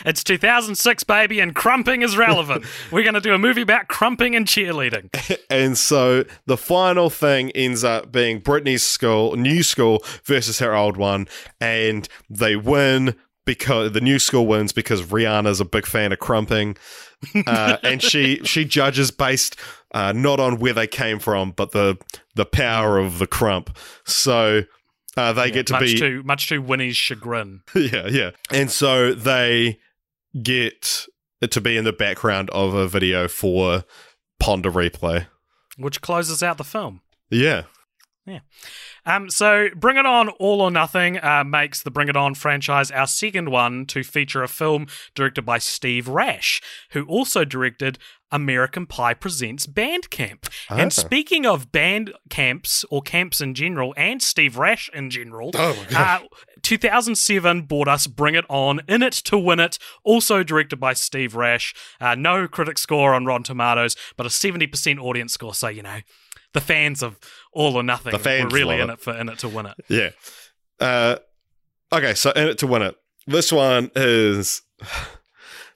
It's 0.06 0.24
2006, 0.24 1.04
baby, 1.04 1.40
and 1.40 1.56
crumping 1.56 2.02
is 2.02 2.16
relevant. 2.16 2.66
We're 2.92 3.04
going 3.04 3.16
to 3.16 3.22
do 3.22 3.34
a 3.34 3.40
movie 3.40 3.62
about 3.62 3.88
crumping 3.88 4.36
and 4.36 4.46
cheerleading. 4.46 5.10
And 5.50 5.78
so 5.78 6.26
the 6.48 6.58
final 6.58 7.10
thing 7.10 7.52
ends 7.52 7.84
up 7.84 8.12
being 8.12 8.40
Brittany's 8.40 8.82
school, 8.82 9.36
new 9.36 9.62
school 9.62 10.04
versus 10.24 10.60
her 10.60 10.76
old 10.76 10.98
one, 10.98 11.28
and 11.62 12.08
they 12.30 12.56
win 12.56 13.16
because 13.46 13.92
the 13.92 14.02
new 14.02 14.20
school 14.20 14.48
wins 14.48 14.74
because 14.74 15.04
Rihanna's 15.04 15.60
a 15.60 15.66
big 15.66 15.86
fan 15.86 16.12
of 16.12 16.20
crumping, 16.20 16.76
uh, 17.48 17.78
and 17.84 18.02
she 18.02 18.40
she 18.44 18.66
judges 18.66 19.12
based 19.12 19.56
uh, 19.94 20.12
not 20.12 20.40
on 20.40 20.60
where 20.60 20.74
they 20.74 20.88
came 20.88 21.20
from, 21.20 21.52
but 21.52 21.72
the 21.72 21.98
the 22.36 22.46
power 22.46 22.98
of 22.98 23.20
the 23.20 23.28
crump. 23.28 23.78
So. 24.06 24.64
Uh, 25.16 25.34
they 25.34 25.52
get 25.52 25.68
to 25.68 25.74
much 25.74 25.82
be 25.82 25.98
to 26.00 26.24
much 26.24 26.50
to 26.50 26.60
Winnie's 26.60 26.98
chagrin. 26.98 27.62
yeah, 27.76 28.08
yeah. 28.08 28.32
And 28.52 28.72
so 28.72 29.14
they 29.14 29.80
get 30.42 31.06
to 31.42 31.62
be 31.62 31.78
in 31.78 31.84
the 31.84 31.94
background 31.94 32.50
of 32.52 32.74
a 32.74 32.88
video 32.88 33.28
for 33.28 33.84
Pon 34.40 34.62
de 34.62 34.70
Replay. 34.70 35.28
which 35.78 36.02
closes 36.02 36.42
out 36.42 36.58
the 36.58 36.64
film. 36.64 37.02
Yeah, 37.30 37.64
yeah. 38.26 38.40
Um, 39.06 39.30
so 39.30 39.68
Bring 39.76 39.98
It 39.98 40.06
On 40.06 40.30
All 40.30 40.62
or 40.62 40.72
Nothing 40.72 41.20
uh, 41.20 41.44
makes 41.44 41.84
the 41.84 41.92
Bring 41.92 42.08
It 42.08 42.16
On 42.16 42.34
franchise 42.34 42.90
our 42.90 43.08
second 43.08 43.50
one 43.50 43.86
to 43.88 44.04
feature 44.04 44.44
a 44.44 44.48
film 44.48 44.88
directed 45.14 45.42
by 45.42 45.58
Steve 45.58 46.08
Rash, 46.08 46.62
who 46.92 47.04
also 47.06 47.44
directed 47.44 48.00
American 48.34 48.86
Pie 48.86 49.14
Presents 49.14 49.66
Band 49.68 50.10
Camp. 50.10 50.48
Ah. 50.70 50.76
And 50.76 50.92
speaking 50.92 51.46
of 51.46 51.72
band 51.72 52.12
camps 52.30 52.84
or 52.90 53.02
camps 53.02 53.40
in 53.40 53.54
general, 53.54 53.94
and 53.96 54.22
Steve 54.22 54.58
Rash 54.58 54.90
in 54.94 55.10
general, 55.10 55.52
Oh 55.54 55.86
uh, 55.96 56.20
2007 56.64 57.62
brought 57.62 57.88
us 57.88 58.08
Bring 58.08 58.36
It 58.36 58.46
On, 58.50 58.82
In 58.88 59.04
It 59.04 59.14
to 59.14 59.38
Win 59.38 59.60
It, 59.60 59.78
also 60.04 60.44
directed 60.44 60.78
by 60.78 60.94
Steve 60.94 61.36
Rash. 61.36 61.74
Uh, 62.02 62.16
no 62.16 62.48
critic 62.48 62.78
score 62.78 63.14
on 63.14 63.26
Rotten 63.26 63.44
Tomatoes, 63.44 63.96
but 64.18 64.26
a 64.26 64.30
70% 64.30 65.00
audience 65.00 65.34
score. 65.34 65.54
So, 65.54 65.68
you 65.68 65.84
know, 65.84 66.00
the 66.54 66.62
fans 66.62 67.04
of 67.04 67.20
All 67.54 67.76
or 67.76 67.84
Nothing 67.84 68.12
The 68.12 68.20
fans 68.20 68.52
were 68.52 68.58
really 68.58 68.80
in 68.80 68.90
it. 68.90 68.94
it 68.94 69.00
for 69.00 69.16
In 69.16 69.30
It 69.30 69.40
to 69.40 69.48
Win 69.48 69.68
It. 69.68 69.76
Yeah. 69.88 70.10
Uh, 70.80 71.18
okay, 71.94 72.14
so 72.14 72.32
in 72.32 72.48
it 72.48 72.58
to 72.60 72.68
win 72.68 72.82
it. 72.82 72.96
This 73.28 73.52
one 73.52 73.92
is. 73.96 74.62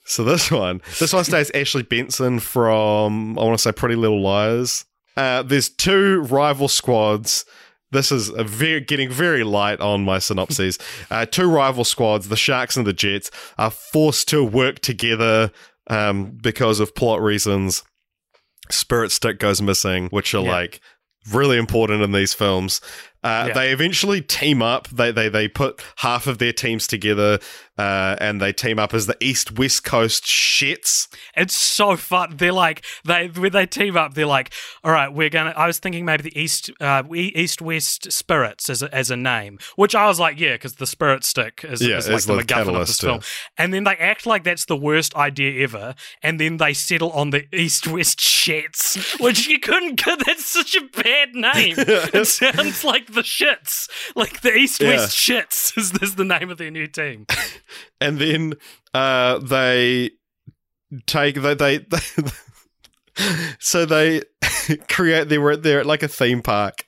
So 0.07 0.23
this 0.23 0.49
one, 0.49 0.81
this 0.99 1.11
one 1.13 1.23
stays 1.25 1.51
Ashley 1.53 1.83
Benson 1.83 2.39
from 2.39 3.37
I 3.37 3.43
want 3.43 3.57
to 3.57 3.61
say 3.61 3.71
Pretty 3.73 3.95
Little 3.95 4.21
Liars. 4.21 4.85
Uh, 5.17 5.43
there's 5.43 5.69
two 5.69 6.21
rival 6.21 6.67
squads. 6.67 7.43
This 7.91 8.11
is 8.11 8.29
a 8.29 8.43
very 8.43 8.81
getting 8.81 9.09
very 9.09 9.43
light 9.43 9.79
on 9.79 10.03
my 10.05 10.19
synopses. 10.19 10.77
uh, 11.11 11.25
two 11.25 11.49
rival 11.49 11.83
squads, 11.83 12.29
the 12.29 12.35
Sharks 12.37 12.77
and 12.77 12.85
the 12.87 12.93
Jets, 12.93 13.31
are 13.57 13.71
forced 13.71 14.27
to 14.29 14.43
work 14.43 14.79
together 14.79 15.51
um, 15.87 16.31
because 16.41 16.79
of 16.79 16.95
plot 16.95 17.21
reasons. 17.21 17.83
Spirit 18.69 19.11
Stick 19.11 19.39
goes 19.39 19.61
missing, 19.61 20.07
which 20.09 20.33
are 20.33 20.43
Yeah. 20.43 20.51
like 20.51 20.81
really 21.31 21.57
important 21.57 22.01
in 22.01 22.11
these 22.11 22.33
films. 22.33 22.79
Uh, 23.23 23.45
Yeah. 23.47 23.53
They 23.53 23.71
eventually 23.71 24.21
team 24.21 24.61
up. 24.61 24.87
They 24.89 25.11
they 25.11 25.29
they 25.29 25.47
put 25.47 25.81
half 25.97 26.27
of 26.27 26.37
their 26.37 26.53
teams 26.53 26.87
together 26.87 27.39
uh, 27.77 28.15
and 28.19 28.41
they 28.41 28.51
team 28.53 28.79
up 28.79 28.93
as 28.93 29.05
the 29.07 29.15
East 29.19 29.57
West 29.57 29.83
Coast 29.83 30.23
Shits. 30.25 31.07
It's 31.35 31.55
so 31.55 31.95
fun. 31.95 32.35
They're 32.37 32.51
like 32.51 32.83
they 33.05 33.27
when 33.27 33.51
they 33.51 33.65
team 33.65 33.95
up. 33.97 34.13
They're 34.13 34.25
like, 34.25 34.51
all 34.83 34.91
right, 34.91 35.11
we're 35.13 35.29
gonna. 35.29 35.53
I 35.55 35.67
was 35.67 35.79
thinking 35.79 36.05
maybe 36.05 36.23
the 36.23 36.39
East 36.39 36.71
uh, 36.81 37.03
East 37.13 37.61
West 37.61 38.11
Spirits 38.11 38.69
as 38.69 38.81
a, 38.83 38.93
as 38.93 39.11
a 39.11 39.15
name, 39.17 39.59
which 39.75 39.95
I 39.95 40.07
was 40.07 40.19
like, 40.19 40.39
yeah, 40.39 40.53
because 40.53 40.75
the 40.75 40.87
Spirit 40.87 41.23
Stick 41.23 41.63
is, 41.67 41.81
Yeah, 41.81 41.97
is 41.97 42.09
like 42.09 42.23
the 42.23 42.35
the 42.35 42.41
MacGuffin 42.43 42.79
of 42.79 42.87
this 42.87 42.99
film. 42.99 43.15
yeah. 43.15 43.21
And 43.57 43.73
then 43.73 43.83
they 43.83 43.95
act 43.97 44.25
like 44.25 44.43
that's 44.43 44.65
the 44.65 44.77
worst 44.77 45.15
idea 45.15 45.63
ever, 45.63 45.95
and 46.23 46.39
then 46.39 46.57
they 46.57 46.73
settle 46.73 47.11
on 47.11 47.29
the 47.31 47.45
East 47.55 47.87
West 47.87 48.19
Shits, 48.19 49.19
which 49.23 49.47
you 49.47 49.59
couldn't. 49.59 50.01
That's 50.25 50.45
such 50.45 50.75
a 50.75 50.81
bad 51.01 51.35
name. 51.35 51.75
it 51.77 52.25
sounds 52.27 52.83
like 52.83 53.13
the 53.13 53.21
shits, 53.21 53.89
like 54.15 54.41
the 54.41 54.53
East 54.53 54.81
Yeah. 54.81 54.89
West 54.97 55.15
Shits 55.17 55.77
is, 55.77 55.93
is 56.01 56.15
the 56.15 56.23
name 56.25 56.49
of 56.49 56.57
their 56.57 56.71
new 56.71 56.87
team. 56.87 57.25
and 58.01 58.19
then 58.19 58.53
uh, 58.93 59.39
they 59.39 60.11
take 61.05 61.35
they 61.41 61.53
they, 61.53 61.77
they 61.79 61.97
so 63.59 63.85
they 63.85 64.21
create 64.89 65.27
they 65.29 65.37
were 65.37 65.57
they're 65.57 65.79
at 65.79 65.85
like 65.85 66.03
a 66.03 66.07
theme 66.07 66.41
park 66.41 66.83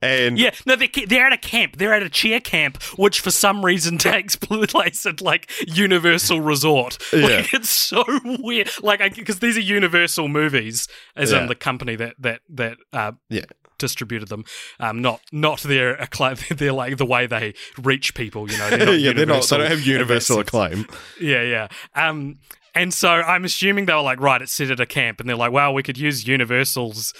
and 0.00 0.38
Yeah, 0.38 0.54
no, 0.64 0.76
they're, 0.76 0.88
they're 1.06 1.26
at 1.26 1.32
a 1.32 1.38
camp. 1.38 1.76
They're 1.76 1.92
at 1.92 2.02
a 2.02 2.08
cheer 2.08 2.40
camp, 2.40 2.82
which 2.96 3.20
for 3.20 3.30
some 3.30 3.64
reason 3.64 3.98
takes 3.98 4.36
place 4.36 5.04
at 5.06 5.20
like 5.20 5.50
Universal 5.66 6.40
Resort. 6.40 6.98
Yeah. 7.12 7.26
Like 7.26 7.54
it's 7.54 7.70
so 7.70 8.04
weird. 8.24 8.70
Like 8.82 9.16
because 9.16 9.40
these 9.40 9.56
are 9.56 9.60
Universal 9.60 10.28
movies, 10.28 10.86
as 11.16 11.32
Yeah. 11.32 11.42
in 11.42 11.48
the 11.48 11.54
company 11.56 11.96
that 11.96 12.14
that 12.20 12.40
that 12.50 12.76
uh, 12.92 13.12
Yeah. 13.28 13.44
Distributed 13.82 14.28
them. 14.28 14.44
Um, 14.80 15.02
not 15.02 15.20
not 15.30 15.60
their 15.60 15.94
acclaim. 15.96 16.36
They're 16.50 16.72
like 16.72 16.96
the 16.96 17.04
way 17.04 17.26
they 17.26 17.52
reach 17.82 18.14
people. 18.14 18.50
You 18.50 18.56
know, 18.58 18.70
they're 18.70 18.86
not 18.86 19.00
yeah 19.00 19.12
they're 19.12 19.26
not 19.26 19.46
they 19.48 19.58
don't 19.58 19.70
have 19.70 19.82
universal 19.82 20.38
acclaim 20.38 20.86
Yeah, 21.20 21.42
yeah. 21.42 21.68
Um, 21.94 22.38
and 22.74 22.94
so 22.94 23.10
I'm 23.10 23.44
assuming 23.44 23.84
they 23.84 23.92
were 23.92 24.00
like, 24.00 24.20
right, 24.20 24.40
it's 24.40 24.52
set 24.52 24.70
at 24.70 24.80
a 24.80 24.86
camp, 24.86 25.20
and 25.20 25.28
they're 25.28 25.36
like, 25.36 25.52
well, 25.52 25.74
we 25.74 25.82
could 25.82 25.98
use 25.98 26.26
Universal's 26.26 27.12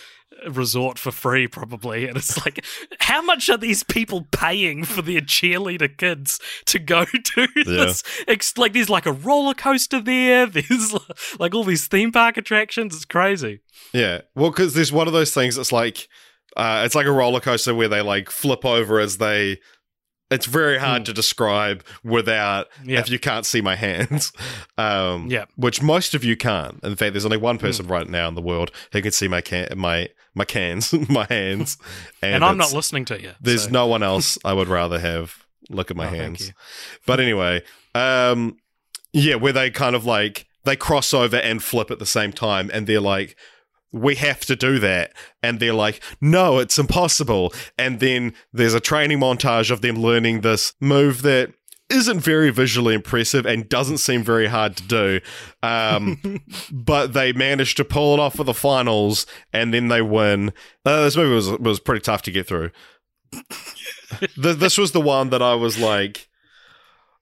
resort 0.48 0.98
for 0.98 1.11
free, 1.12 1.46
probably. 1.46 2.07
And 2.09 2.16
it's 2.16 2.42
like, 2.44 2.64
how 3.01 3.20
much 3.22 3.51
are 3.51 3.59
these 3.59 3.83
people 3.83 4.27
paying 4.33 4.85
for 4.85 5.03
their 5.03 5.20
cheerleader 5.20 5.94
kids 5.94 6.40
to 6.66 6.79
go 6.79 7.05
to 7.35 7.46
this? 7.55 8.03
Like, 8.57 8.72
there's 8.72 8.90
like 8.90 9.07
a 9.07 9.12
roller 9.12 9.55
coaster 9.55 10.01
there. 10.01 10.46
There's 10.46 10.94
like 11.38 11.55
all 11.55 11.64
these 11.64 11.87
theme 11.87 12.12
park 12.12 12.37
attractions. 12.38 12.96
It's 12.96 13.05
crazy. 13.05 13.61
yeah 13.92 14.22
well 14.35 14.51
because 14.51 14.75
there's 14.75 14.92
one 14.92 15.07
of 15.07 15.12
those 15.12 15.35
things 15.35 15.57
that's 15.57 15.72
like 15.72 16.09
uh, 16.56 16.82
it's 16.84 16.94
like 16.94 17.06
a 17.06 17.12
roller 17.12 17.40
coaster 17.40 17.74
where 17.74 17.88
they 17.88 18.02
like 18.02 18.30
flip 18.30 18.64
over 18.64 18.98
as 19.00 19.18
they 19.18 19.58
it's 20.30 20.46
very 20.46 20.78
hard 20.78 21.04
to 21.04 21.12
describe 21.12 21.84
without 22.02 22.66
Hmm. 22.82 22.88
Yeah. 22.90 23.00
if 23.00 23.10
you 23.10 23.18
can't 23.18 23.44
see 23.46 23.60
my 23.60 23.76
hands 23.86 24.32
um 24.78 25.28
Yeah. 25.30 25.44
which 25.56 25.82
most 25.82 26.14
of 26.14 26.24
you 26.24 26.36
can't 26.36 26.78
in 26.82 26.96
fact 26.96 27.12
there's 27.12 27.24
only 27.26 27.36
one 27.36 27.58
person 27.58 27.86
right 27.86 28.08
now 28.08 28.28
in 28.28 28.34
the 28.34 28.42
world 28.42 28.70
who 28.92 29.02
can 29.02 29.12
see 29.12 29.28
my 29.28 29.40
can 29.40 29.68
my 29.76 30.08
my 30.34 30.44
cans 30.44 30.92
my 31.08 31.26
hands 31.28 31.76
and, 32.22 32.34
And, 32.36 32.44
I'm 32.44 32.56
not 32.56 32.72
listening 32.72 33.04
to 33.06 33.20
you. 33.20 33.32
there's 33.40 33.64
so- 33.64 33.70
no 33.70 33.86
one 33.86 34.02
else 34.02 34.38
I 34.44 34.52
would 34.54 34.68
rather 34.68 34.98
have 34.98 35.44
look 35.70 35.90
at 35.90 35.96
my 35.96 36.06
Oh, 36.06 36.10
hands. 36.10 36.52
But 37.06 37.20
anyway, 37.20 37.62
um, 37.94 38.56
yeah, 39.12 39.36
where 39.36 39.52
they 39.52 39.70
kind 39.70 39.94
of 39.94 40.04
like 40.04 40.46
they 40.64 40.74
cross 40.76 41.14
over 41.14 41.36
and 41.36 41.62
flip 41.62 41.90
at 41.90 41.98
the 41.98 42.06
same 42.06 42.32
time, 42.32 42.68
and 42.72 42.86
they're 42.86 43.00
like, 43.00 43.36
"We 43.92 44.14
have 44.16 44.40
to 44.46 44.57
do 44.57 44.78
that," 44.81 45.12
and 45.42 45.61
they're 45.61 45.74
like, 45.74 46.00
"No, 46.20 46.59
it's 46.59 46.78
impossible." 46.78 47.52
And 47.78 48.00
then 48.00 48.35
there's 48.52 48.74
a 48.74 48.81
training 48.81 49.20
montage 49.20 49.70
of 49.70 49.81
them 49.81 49.96
learning 49.96 50.40
this 50.40 50.74
move 50.81 51.22
that. 51.22 51.52
Isn't 51.88 52.20
very 52.20 52.48
visually 52.48 52.94
impressive 52.94 53.44
and 53.44 53.68
doesn't 53.68 53.98
seem 53.98 54.24
very 54.24 54.46
hard 54.46 54.76
to 54.78 54.83
do, 54.83 55.20
um, 55.62 56.40
but 56.72 57.12
they 57.12 57.35
managed 57.35 57.76
to 57.76 57.85
pull 57.85 58.14
it 58.14 58.20
off 58.20 58.37
for 58.37 58.44
the 58.44 58.55
finals, 58.55 59.26
and 59.52 59.74
then 59.74 59.88
they 59.88 60.00
win. 60.00 60.55
Uh, 60.87 61.02
this 61.02 61.18
movie 61.18 61.35
was 61.35 61.50
was 61.59 61.81
pretty 61.81 62.00
tough 62.00 62.22
to 62.22 62.31
get 62.31 62.46
through. 62.46 62.70
Th- 64.20 64.57
this 64.57 64.78
was 64.78 64.92
the 64.92 65.02
one 65.02 65.28
that 65.31 65.42
I 65.42 65.55
was 65.55 65.78
like, 65.78 66.31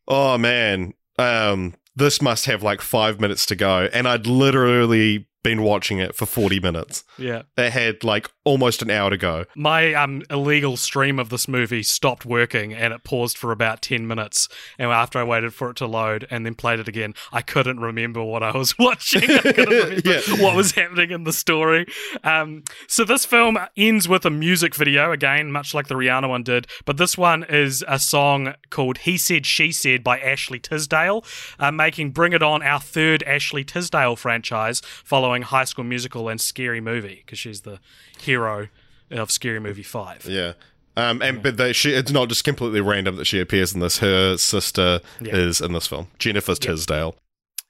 oh 0.07 0.37
man, 0.39 0.95
um, 1.19 1.75
this 1.97 2.21
must 2.21 2.47
have 2.47 2.63
like 2.63 2.81
five 2.81 3.21
minutes 3.21 3.47
to 3.47 3.57
go. 3.57 3.89
And 3.93 4.07
I'd 4.09 4.27
literally 4.27 5.29
been 5.43 5.63
watching 5.63 5.99
it 5.99 6.15
for 6.15 6.27
40 6.27 6.61
minutes. 6.61 7.05
Yeah. 7.19 7.43
It 7.57 7.71
had 7.71 8.05
like 8.05 8.31
almost 8.45 8.83
an 8.83 8.91
hour 8.91 9.11
to 9.11 9.17
go. 9.17 9.45
my 9.57 9.95
um, 9.95 10.23
illegal 10.31 10.77
stream 10.77 11.19
of 11.19 11.29
this 11.29 11.47
movie 11.49 11.83
stopped 11.83 12.25
working 12.27 12.73
and 12.75 12.93
it 12.93 13.05
paused 13.05 13.39
for 13.39 13.53
about 13.53 13.81
10 13.83 14.07
minutes 14.07 14.49
and 14.79 14.91
after 14.91 15.19
i 15.19 15.23
waited 15.25 15.53
for 15.55 15.71
it 15.71 15.77
to 15.77 15.87
load 15.87 16.27
and 16.31 16.45
then 16.45 16.55
played 16.55 16.81
it 16.81 16.89
again 16.89 17.15
i 17.33 17.41
couldn't 17.43 17.79
remember 17.79 18.23
what 18.25 18.43
i 18.43 18.51
was 18.57 18.77
watching 18.79 19.23
i 19.31 19.39
couldn't 19.53 19.69
remember 19.69 20.09
Yeah. 20.09 20.43
what 20.43 20.57
was 20.57 20.73
happening 20.73 21.11
in 21.11 21.25
the 21.25 21.33
story 21.33 21.87
um, 22.25 22.65
so 22.89 23.05
this 23.05 23.25
film 23.25 23.59
ends 23.77 24.09
with 24.09 24.25
a 24.25 24.31
music 24.31 24.75
video 24.75 25.13
again 25.13 25.53
much 25.53 25.75
like 25.75 25.87
the 25.89 25.95
rihanna 25.95 26.29
one 26.29 26.43
did 26.43 26.67
but 26.85 26.97
this 26.97 27.17
one 27.17 27.45
is 27.45 27.85
a 27.87 27.99
song 27.99 28.55
called 28.71 28.99
he 28.99 29.17
said 29.17 29.47
she 29.47 29.71
said 29.71 30.03
by 30.03 30.19
ashley 30.19 30.59
tisdale 30.59 31.25
uh, 31.59 31.71
making 31.71 32.11
bring 32.11 32.33
it 32.33 32.43
on 32.43 32.63
our 32.63 32.81
third 32.81 33.23
ashley 33.25 33.63
tisdale 33.65 34.17
franchise 34.17 34.81
following 35.05 35.30
high 35.43 35.65
school 35.65 35.85
musical 35.85 36.29
and 36.29 36.41
scary 36.41 36.81
movie 36.81 37.23
because 37.25 37.39
she's 37.39 37.63
the 37.63 37.81
hero 38.21 38.69
of 39.11 39.31
Scary 39.31 39.59
Movie 39.61 39.83
5. 39.83 40.27
Yeah. 40.27 40.53
Um, 40.97 41.23
and 41.23 41.43
but 41.43 41.57
they, 41.57 41.73
she, 41.73 41.93
it's 41.93 42.11
not 42.11 42.29
just 42.29 42.45
completely 42.45 42.81
random 42.81 43.17
that 43.17 43.25
she 43.25 43.41
appears 43.41 43.73
in 43.73 43.81
this. 43.81 43.99
Her 43.99 44.37
sister 44.37 45.01
Yeah. 45.21 45.35
is 45.37 45.61
in 45.61 45.73
this 45.73 45.87
film, 45.87 46.09
Jennifer 46.19 46.55
Tisdale. 46.55 47.15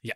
Yeah. 0.01 0.13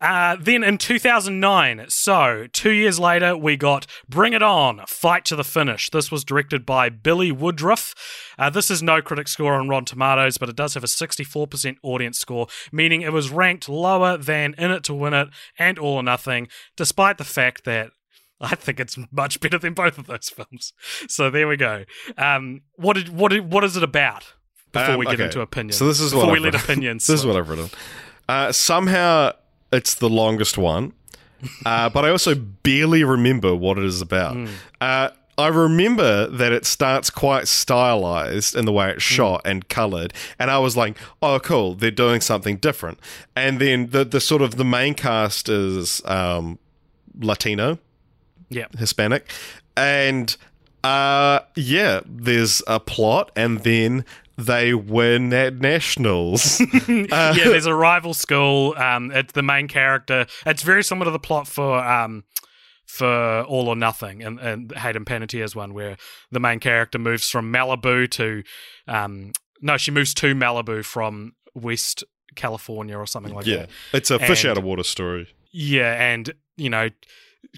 Uh, 0.00 0.36
then 0.40 0.62
in 0.62 0.78
2009, 0.78 1.86
so 1.88 2.46
two 2.52 2.70
years 2.70 3.00
later, 3.00 3.36
we 3.36 3.56
got 3.56 3.84
Bring 4.08 4.32
It 4.32 4.42
On, 4.44 4.80
Fight 4.86 5.24
to 5.24 5.34
the 5.36 5.42
Finish. 5.42 5.90
This 5.90 6.12
was 6.12 6.22
directed 6.24 6.64
by 6.64 6.88
Billy 6.88 7.32
Woodruff. 7.32 7.94
Uh, 8.38 8.48
this 8.48 8.70
is 8.70 8.80
no 8.80 9.02
critic 9.02 9.26
score 9.26 9.54
on 9.54 9.68
Rotten 9.68 9.86
Tomatoes, 9.86 10.38
but 10.38 10.48
it 10.48 10.54
does 10.56 10.74
have 10.74 10.84
a 10.84 10.88
64% 10.88 11.76
audience 11.82 12.18
score, 12.18 12.46
meaning 12.70 13.02
it 13.02 13.12
was 13.12 13.30
ranked 13.30 13.68
lower 13.68 14.16
than 14.16 14.54
In 14.56 14.70
It 14.70 14.84
to 14.84 14.94
Win 14.94 15.14
It 15.14 15.28
and 15.58 15.78
All 15.80 15.94
or 15.96 16.02
Nothing, 16.04 16.46
despite 16.76 17.18
the 17.18 17.24
fact 17.24 17.64
that 17.64 17.90
I 18.40 18.54
think 18.54 18.78
it's 18.78 18.96
much 19.10 19.40
better 19.40 19.58
than 19.58 19.74
both 19.74 19.98
of 19.98 20.06
those 20.06 20.28
films. 20.28 20.72
So 21.08 21.28
there 21.28 21.48
we 21.48 21.56
go. 21.56 21.84
Um, 22.16 22.60
what 22.76 22.94
did, 22.94 23.08
what 23.08 23.32
did, 23.32 23.52
what 23.52 23.64
is 23.64 23.76
it 23.76 23.82
about? 23.82 24.32
Before 24.70 24.92
Um, 24.92 24.98
we 25.00 25.06
get 25.06 25.14
okay. 25.14 25.24
into 25.24 25.40
opinions, 25.40 25.76
So 25.76 25.88
this 25.88 25.98
is 25.98 26.12
before 26.12 26.26
what 26.26 26.32
we 26.34 26.38
I've 26.38 26.44
let 26.44 26.52
written. 26.52 26.70
opinions. 26.70 27.06
This 27.08 27.18
is 27.18 27.26
what 27.26 27.34
I've 27.36 27.48
written. 27.48 27.70
Uh, 28.28 28.52
somehow 28.52 29.32
it's 29.72 29.94
the 29.94 30.08
longest 30.08 30.56
one, 30.58 30.92
uh, 31.66 31.88
but 31.90 32.04
I 32.04 32.10
also 32.10 32.34
barely 32.34 33.04
remember 33.04 33.54
what 33.54 33.78
it 33.78 33.84
is 33.84 34.00
about. 34.00 34.34
Hmm. 34.34 34.46
Uh, 34.80 35.08
I 35.36 35.46
remember 35.48 36.26
that 36.26 36.50
it 36.50 36.66
starts 36.66 37.10
quite 37.10 37.46
stylized 37.46 38.56
in 38.56 38.64
the 38.64 38.72
way 38.72 38.86
Hmm. 38.86 38.94
it's 38.96 39.04
shot 39.04 39.42
and 39.44 39.68
colored, 39.68 40.12
and 40.38 40.50
I 40.50 40.58
was 40.58 40.76
like, 40.76 40.96
"Oh, 41.22 41.38
cool! 41.38 41.74
They're 41.74 41.92
doing 41.92 42.20
something 42.20 42.56
different." 42.56 42.98
And 43.36 43.60
then 43.60 43.90
the 43.90 44.04
the 44.04 44.20
sort 44.20 44.42
of 44.42 44.56
the 44.56 44.64
main 44.64 44.94
cast 44.94 45.48
is 45.48 46.02
um, 46.06 46.58
Latino, 47.20 47.78
yeah. 48.48 48.66
Hispanic, 48.76 49.30
and 49.76 50.36
uh, 50.82 51.40
yeah, 51.54 52.00
there's 52.04 52.62
a 52.66 52.80
plot, 52.80 53.30
and 53.36 53.60
then 53.60 54.04
they 54.38 54.72
win 54.72 55.32
at 55.32 55.56
nationals. 55.58 56.60
yeah, 56.88 57.32
there's 57.34 57.66
a 57.66 57.74
rival 57.74 58.14
school. 58.14 58.74
Um, 58.76 59.10
it's 59.10 59.32
the 59.32 59.42
main 59.42 59.66
character. 59.68 60.26
It's 60.46 60.62
very 60.62 60.84
similar 60.84 61.06
to 61.06 61.10
the 61.10 61.18
plot 61.18 61.48
for 61.48 61.78
um, 61.84 62.24
for 62.86 63.42
All 63.42 63.68
or 63.68 63.76
Nothing 63.76 64.22
and, 64.22 64.38
and 64.38 64.72
Hayden 64.76 65.04
Panettiere's 65.04 65.56
one, 65.56 65.74
where 65.74 65.96
the 66.30 66.40
main 66.40 66.60
character 66.60 66.98
moves 66.98 67.28
from 67.28 67.52
Malibu 67.52 68.08
to 68.12 68.42
um, 68.86 69.32
no, 69.60 69.76
she 69.76 69.90
moves 69.90 70.14
to 70.14 70.34
Malibu 70.34 70.84
from 70.84 71.32
West 71.54 72.04
California 72.36 72.96
or 72.96 73.06
something 73.06 73.34
like 73.34 73.44
yeah, 73.44 73.56
that. 73.56 73.68
Yeah, 73.92 73.96
it's 73.96 74.10
a 74.10 74.18
fish 74.20 74.44
And- 74.44 74.52
out 74.52 74.58
of 74.58 74.64
water 74.64 74.84
story. 74.84 75.28
Yeah, 75.50 75.94
and 75.94 76.32
you 76.56 76.70
know 76.70 76.90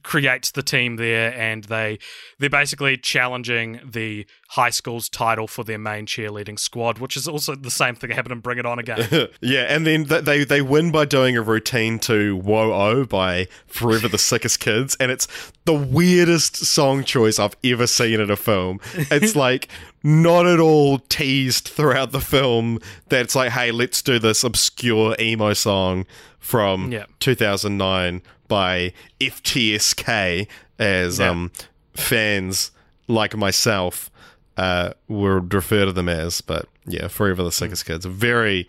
creates 0.03 0.51
the 0.53 0.62
team 0.62 0.97
there 0.97 1.35
and 1.35 1.64
they 1.64 1.99
they're 2.38 2.49
basically 2.49 2.97
challenging 2.97 3.81
the 3.85 4.25
high 4.51 4.71
school's 4.71 5.09
title 5.09 5.47
for 5.47 5.64
their 5.64 5.79
main 5.79 6.07
cheerleading 6.07 6.59
squad 6.59 6.99
which 6.99 7.16
is 7.16 7.27
also 7.27 7.55
the 7.55 7.71
same 7.71 7.95
thing 7.95 8.09
that 8.09 8.14
happened 8.14 8.33
in 8.33 8.40
Bring 8.40 8.59
It 8.59 8.64
On 8.66 8.79
again. 8.79 9.29
yeah, 9.40 9.62
and 9.69 9.87
then 9.87 10.05
th- 10.07 10.25
they 10.25 10.45
they 10.45 10.62
win 10.62 10.90
by 10.90 11.05
doing 11.05 11.37
a 11.37 11.43
routine 11.43 11.99
to 12.01 12.37
"Whoa 12.37 12.73
Oh" 12.73 13.05
by 13.05 13.47
Forever 13.66 14.09
the 14.09 14.19
Sickest 14.19 14.61
Kids, 14.61 14.97
and 15.01 15.11
it's 15.11 15.27
the 15.64 15.75
weirdest 15.75 16.57
song 16.57 17.03
choice 17.05 17.38
I've 17.38 17.57
ever 17.64 17.87
seen 17.87 18.21
in 18.21 18.31
a 18.31 18.37
film. 18.37 18.81
It's 18.95 19.35
like 19.47 19.69
not 20.03 20.47
at 20.47 20.61
all 20.61 20.99
teased 20.99 21.69
throughout 21.69 22.12
the 22.12 22.21
film. 22.21 22.79
That 23.09 23.23
it's 23.23 23.35
like, 23.35 23.51
hey, 23.53 23.71
let's 23.71 24.03
do 24.03 24.19
this 24.19 24.45
obscure 24.45 25.16
emo 25.21 25.53
song 25.53 26.07
from 26.38 26.90
Yeah. 26.93 27.05
2009 27.19 28.23
by 28.51 28.93
FTSK, 29.21 30.47
as 30.79 31.19
Yeah. 31.19 31.31
um 31.31 31.51
fans 31.95 32.71
like 33.09 33.35
myself 33.37 34.11
uh, 34.57 34.93
would 35.09 35.53
refer 35.55 35.87
to 35.87 35.93
them 35.93 36.09
as. 36.09 36.41
But 36.43 36.67
yeah, 36.87 37.09
Forever 37.09 37.43
the 37.43 37.53
Sickest 37.53 37.87
Kids, 37.87 38.05
very 38.05 38.69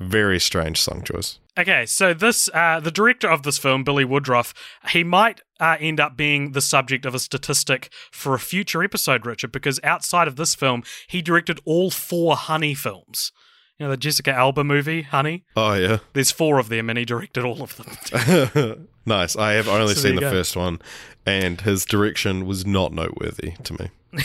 Very 0.00 0.40
strange 0.40 0.80
song 0.80 1.02
choice. 1.04 1.38
Okay, 1.56 1.86
so 1.86 2.12
this 2.12 2.50
uh, 2.52 2.80
the 2.80 2.90
director 2.90 3.28
of 3.30 3.44
this 3.44 3.58
film, 3.58 3.84
Billy 3.84 4.04
Woodruff, 4.04 4.52
he 4.90 5.04
might 5.04 5.40
uh, 5.60 5.76
end 5.78 6.00
up 6.00 6.16
being 6.16 6.50
the 6.50 6.60
subject 6.60 7.06
of 7.06 7.14
a 7.14 7.20
statistic 7.20 7.92
for 8.10 8.34
a 8.34 8.40
future 8.40 8.82
episode, 8.82 9.24
Richard, 9.24 9.52
because 9.52 9.78
outside 9.84 10.26
of 10.26 10.34
this 10.34 10.56
film, 10.56 10.82
he 11.06 11.22
directed 11.22 11.60
all 11.64 11.92
four 11.92 12.34
Honey 12.34 12.74
films. 12.74 13.30
You 13.84 13.88
know 13.88 13.96
the 13.96 13.98
Jessica 13.98 14.32
Alba 14.32 14.64
movie, 14.64 15.02
Honey. 15.02 15.44
Oh 15.54 15.74
yeah, 15.74 15.98
There's 16.14 16.30
four 16.30 16.58
of 16.58 16.70
them, 16.70 16.88
and 16.88 16.98
he 16.98 17.04
directed 17.04 17.44
all 17.44 17.60
of 17.62 17.76
them. 17.76 18.88
nice. 19.04 19.36
I 19.36 19.52
have 19.52 19.68
only 19.68 19.92
So 19.92 20.00
seen 20.00 20.14
the 20.14 20.22
go. 20.22 20.30
first 20.30 20.56
one, 20.56 20.80
and 21.26 21.60
his 21.60 21.84
direction 21.84 22.46
was 22.46 22.64
not 22.64 22.94
noteworthy 22.94 23.52
to 23.62 23.72
me. 23.74 24.22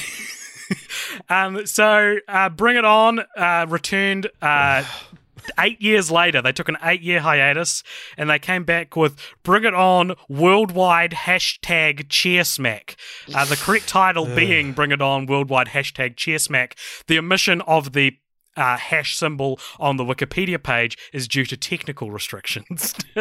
Um, 1.29 1.65
so 1.65 2.17
uh, 2.27 2.49
Bring 2.49 2.77
It 2.77 2.85
On 2.85 3.19
uh, 3.35 3.65
returned 3.67 4.29
uh, 4.41 4.83
eight 5.59 5.81
years 5.81 6.09
later. 6.11 6.41
They 6.43 6.51
took 6.51 6.69
an 6.69 6.77
eight 6.83 7.01
year 7.01 7.19
hiatus 7.21 7.81
and 8.17 8.29
they 8.29 8.37
came 8.39 8.63
back 8.65 8.95
with 8.95 9.19
Bring 9.43 9.63
It 9.63 9.73
On 9.73 10.13
Worldwide 10.29 11.11
Hashtag 11.11 12.05
Cheer 12.09 12.43
Smack. 12.43 12.95
Uh, 13.33 13.45
the 13.45 13.55
correct 13.55 13.87
title 13.87 14.25
being 14.35 14.71
Bring 14.73 14.91
It 14.91 15.01
On 15.01 15.25
Worldwide 15.25 15.69
Hashtag 15.69 16.15
Cheer 16.15 16.37
Smack. 16.39 16.75
The 17.07 17.17
omission 17.17 17.61
of 17.61 17.93
the 17.93 18.17
uh, 18.55 18.77
hash 18.77 19.15
symbol 19.15 19.59
on 19.79 19.97
the 19.97 20.03
Wikipedia 20.03 20.61
page 20.61 20.97
is 21.13 21.27
due 21.27 21.45
to 21.45 21.57
technical 21.57 22.11
restrictions. 22.11 22.93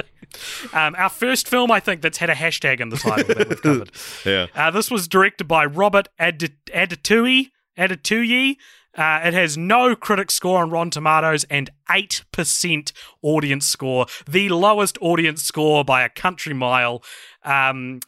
um, 0.73 0.95
our 0.97 1.09
first 1.09 1.49
film, 1.49 1.71
I 1.71 1.81
think, 1.81 2.03
that's 2.03 2.19
had 2.19 2.31
a 2.31 2.35
hashtag 2.35 2.81
in 2.81 2.88
the 2.88 2.97
title 2.97 3.35
that 3.35 3.49
we've 3.49 3.62
covered. 3.62 3.91
Yeah. 4.25 4.47
Uh, 4.55 4.71
this 4.71 4.91
was 4.91 5.07
directed 5.09 5.47
by 5.47 5.64
Robert 5.64 6.09
Ad- 6.19 6.53
Adetuyi. 6.75 7.51
Adetuyi. 7.79 8.57
Uh, 8.97 9.21
it 9.23 9.33
has 9.33 9.57
no 9.57 9.95
critic 9.95 10.31
score 10.31 10.61
on 10.61 10.71
Rotten 10.71 10.91
Tomatoes 10.91 11.45
and 11.45 11.71
8% 11.88 12.93
audience 13.23 13.67
score, 13.67 14.07
the 14.29 14.49
lowest 14.49 14.99
audience 15.01 15.43
score 15.45 15.85
by 15.85 16.03
a 16.03 16.09
country 16.09 16.53
mile. 16.53 17.03
Um, 17.45 18.01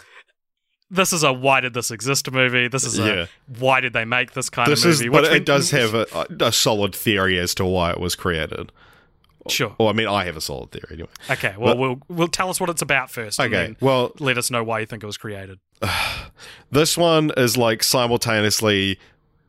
this 0.90 1.12
is 1.12 1.22
a 1.22 1.32
why 1.32 1.60
did 1.60 1.72
this 1.74 1.90
exist 1.90 2.30
movie. 2.30 2.68
This 2.68 2.84
is 2.84 2.98
Yeah. 2.98 3.06
a 3.06 3.26
why 3.58 3.80
did 3.80 3.92
they 3.92 4.04
make 4.04 4.32
this 4.32 4.50
kind 4.50 4.70
This 4.70 4.84
of 4.84 4.90
is, 4.90 5.00
movie. 5.00 5.08
but 5.10 5.22
which 5.22 5.30
we- 5.30 5.36
it 5.38 5.44
does 5.46 5.70
have 5.70 5.94
a, 5.94 6.06
a 6.40 6.52
solid 6.52 6.94
theory 6.94 7.38
as 7.38 7.54
to 7.56 7.64
why 7.64 7.90
it 7.90 8.00
was 8.00 8.14
created. 8.14 8.72
Sure. 9.48 9.74
Well, 9.78 9.88
I 9.88 9.92
mean, 9.92 10.06
I 10.06 10.24
have 10.24 10.36
a 10.36 10.40
solid 10.40 10.70
theory 10.70 10.88
anyway. 10.92 11.08
Okay. 11.30 11.54
Well, 11.56 11.74
But- 11.74 11.78
we'll 11.78 12.02
we'll 12.08 12.28
tell 12.28 12.50
us 12.50 12.60
what 12.60 12.68
it's 12.70 12.82
about 12.82 13.10
first. 13.10 13.40
Okay, 13.40 13.74
well- 13.80 14.12
let 14.18 14.36
us 14.36 14.50
know 14.50 14.62
why 14.62 14.80
you 14.80 14.86
think 14.86 15.02
it 15.02 15.06
was 15.06 15.16
created. 15.16 15.58
This 16.72 16.96
one 16.96 17.32
is 17.36 17.56
like 17.56 17.82
simultaneously 17.82 18.98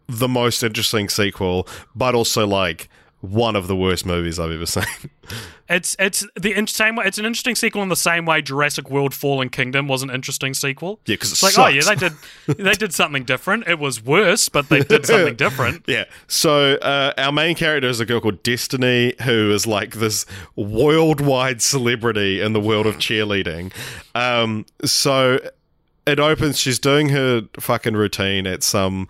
the 0.07 0.27
most 0.27 0.63
interesting 0.63 1.07
sequel, 1.09 1.67
but 1.95 2.15
also 2.15 2.47
like 2.47 2.89
one 3.21 3.55
of 3.55 3.67
the 3.67 3.75
worst 3.75 4.05
movies 4.05 4.39
I've 4.39 4.51
ever 4.51 4.65
seen. 4.67 4.83
It's 5.69 5.95
it's 5.99 6.25
the 6.35 6.53
in- 6.53 6.67
same. 6.67 6.97
It's 6.99 7.17
an 7.17 7.25
interesting 7.25 7.55
sequel 7.55 7.81
in 7.83 7.89
the 7.89 7.95
same 7.95 8.25
way 8.25 8.41
Jurassic 8.41 8.89
World: 8.89 9.13
Fallen 9.13 9.49
Kingdom 9.49 9.87
was 9.87 10.03
an 10.03 10.09
interesting 10.09 10.53
sequel. 10.53 10.99
Yeah, 11.05 11.15
'cause 11.15 11.29
it 11.29 11.33
it's 11.33 11.57
like 11.57 11.57
oh 11.57 11.67
yeah, 11.69 11.81
they 11.83 11.95
did 11.95 12.13
they 12.57 12.73
did 12.73 12.93
something 12.93 13.23
different. 13.23 13.67
It 13.67 13.79
was 13.79 14.03
worse, 14.03 14.49
but 14.49 14.69
they 14.69 14.81
did 14.81 15.05
something 15.05 15.35
different. 15.37 15.85
Yeah. 15.87 16.05
So 16.27 16.73
uh, 16.75 17.13
our 17.17 17.31
main 17.31 17.55
character 17.55 17.87
is 17.87 17.99
a 17.99 18.05
girl 18.05 18.19
called 18.19 18.43
Destiny, 18.43 19.13
who 19.23 19.51
is 19.51 19.65
like 19.65 19.95
this 19.95 20.25
worldwide 20.55 21.61
celebrity 21.61 22.41
in 22.41 22.53
the 22.53 22.59
world 22.59 22.85
of 22.87 22.97
cheerleading. 22.97 23.71
Um, 24.15 24.65
so 24.83 25.39
it 26.07 26.19
opens. 26.19 26.57
She's 26.59 26.79
doing 26.79 27.09
her 27.09 27.43
fucking 27.59 27.93
routine 27.93 28.47
at 28.47 28.63
some 28.63 29.07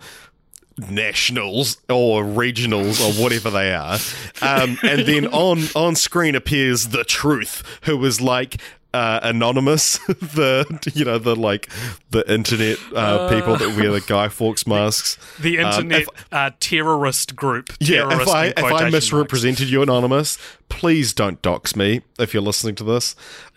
nationals 0.90 1.76
or 1.88 2.22
regionals 2.24 3.00
or 3.00 3.22
whatever 3.22 3.50
they 3.50 3.72
are, 3.74 3.98
um, 4.40 4.78
and 4.82 5.02
then 5.06 5.26
on 5.28 5.62
on 5.74 5.94
screen 5.94 6.34
appears 6.34 6.88
the 6.88 7.04
truth, 7.04 7.62
who 7.82 8.04
is 8.04 8.20
like. 8.20 8.60
Uh, 8.94 9.20
anonymous, 9.22 9.96
the 10.06 10.66
you 10.92 11.02
know 11.02 11.16
the 11.16 11.34
like 11.34 11.70
the 12.10 12.30
internet 12.30 12.76
uh, 12.94 13.26
people 13.34 13.56
that 13.56 13.74
wear 13.74 13.90
the 13.90 14.02
Guy 14.02 14.28
Fawkes 14.28 14.66
masks. 14.66 15.16
The 15.40 15.60
Um, 15.60 15.66
internet 15.72 16.02
if- 16.02 16.08
uh, 16.30 16.50
terrorist 16.60 17.34
group. 17.34 17.72
yeah, 17.80 18.00
terrorist 18.02 18.20
if 18.20 18.28
I 18.28 18.44
if 18.48 18.58
I 18.58 18.60
quotation 18.60 18.78
marks. 18.82 18.92
misrepresented 18.92 19.70
you, 19.70 19.80
anonymous, 19.80 20.36
please 20.68 21.14
don't 21.14 21.40
dox 21.40 21.74
me 21.74 22.02
if 22.18 22.34
you're 22.34 22.42
listening 22.42 22.74
to 22.74 22.84
this. 22.84 23.16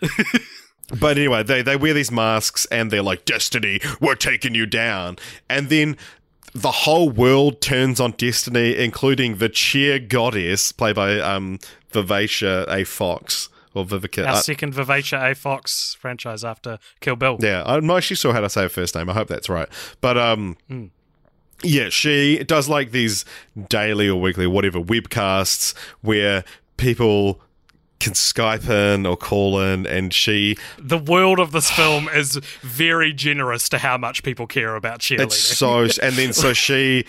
but 0.98 1.18
anyway, 1.18 1.42
they 1.42 1.60
they 1.60 1.76
wear 1.76 1.92
these 1.92 2.10
masks 2.10 2.66
and 2.70 2.90
they're 2.90 3.02
like, 3.02 3.26
"Destiny, 3.26 3.78
we're 4.00 4.14
taking 4.14 4.54
you 4.54 4.64
down," 4.64 5.16
and 5.50 5.68
then. 5.68 5.98
The 6.56 6.70
whole 6.70 7.10
world 7.10 7.60
turns 7.60 8.00
on 8.00 8.12
Destiny, 8.12 8.76
including 8.76 9.36
the 9.36 9.50
cheer 9.50 9.98
goddess, 9.98 10.72
played 10.72 10.96
by 10.96 11.20
um, 11.20 11.58
Vivacia 11.90 12.64
A. 12.68 12.84
Fox 12.84 13.50
or 13.74 13.84
Vivica. 13.84 14.24
Our 14.24 14.32
uh, 14.32 14.36
second 14.36 14.72
Vivacia 14.72 15.22
A. 15.22 15.34
Fox 15.34 15.94
franchise 16.00 16.44
after 16.44 16.78
Kill 17.00 17.14
Bill. 17.14 17.36
yeah, 17.40 17.62
I'm 17.66 17.86
not 17.86 17.98
actually 17.98 18.16
sure 18.16 18.32
how 18.32 18.40
to 18.40 18.48
say 18.48 18.62
her 18.62 18.68
first 18.70 18.94
name. 18.94 19.10
I 19.10 19.12
hope 19.12 19.28
that's 19.28 19.50
right. 19.50 19.68
But 20.00 20.16
um, 20.16 20.56
yeah, 21.62 21.90
she 21.90 22.42
does 22.44 22.70
like 22.70 22.90
these 22.90 23.26
daily 23.68 24.08
or 24.08 24.18
weekly, 24.18 24.46
whatever, 24.46 24.80
webcasts 24.80 25.74
where 26.00 26.42
people 26.78 27.42
can 27.98 28.12
Skype 28.12 28.68
in 28.68 29.06
or 29.06 29.16
call 29.16 29.60
in, 29.60 29.86
and 29.86 30.12
she 30.12 30.56
The 30.78 30.98
world 30.98 31.38
of 31.40 31.52
this 31.52 31.70
film 31.70 32.08
is 32.08 32.36
very 32.62 33.12
generous 33.12 33.68
to 33.70 33.78
how 33.78 33.96
much 33.98 34.22
people 34.22 34.46
care 34.46 34.74
about 34.76 35.00
cheerleading. 35.00 35.20
it's 35.24 35.38
so 35.38 35.80
and 36.02 36.14
then 36.14 36.32
so 36.32 36.52
she 36.52 37.04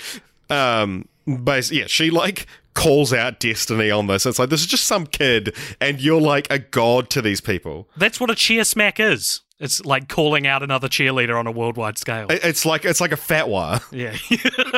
um 0.49 1.07
basically 1.43 1.79
yeah 1.81 1.87
she 1.87 2.09
like 2.09 2.47
calls 2.73 3.11
out 3.11 3.39
destiny 3.39 3.89
on 3.91 4.05
this 4.07 4.25
it's 4.25 4.37
like 4.39 4.49
this 4.49 4.61
is 4.61 4.67
just 4.67 4.85
some 4.85 5.05
kid 5.07 5.53
and 5.81 5.99
you're 5.99 6.21
like 6.21 6.47
a 6.51 6.59
god 6.59 7.09
to 7.09 7.21
these 7.21 7.41
people 7.41 7.89
That's 7.97 8.19
what 8.19 8.29
a 8.29 8.35
cheer 8.35 8.63
smack 8.63 8.99
is. 8.99 9.41
It's 9.59 9.83
like 9.83 10.07
calling 10.07 10.45
out 10.45 10.61
another 10.61 10.87
cheerleader 10.87 11.37
on 11.37 11.47
a 11.47 11.51
worldwide 11.51 11.97
scale. 11.97 12.27
It's 12.29 12.63
like 12.63 12.85
it's 12.85 13.01
like 13.01 13.11
a 13.11 13.15
fatwa 13.15 13.81
yeah. 13.91 14.15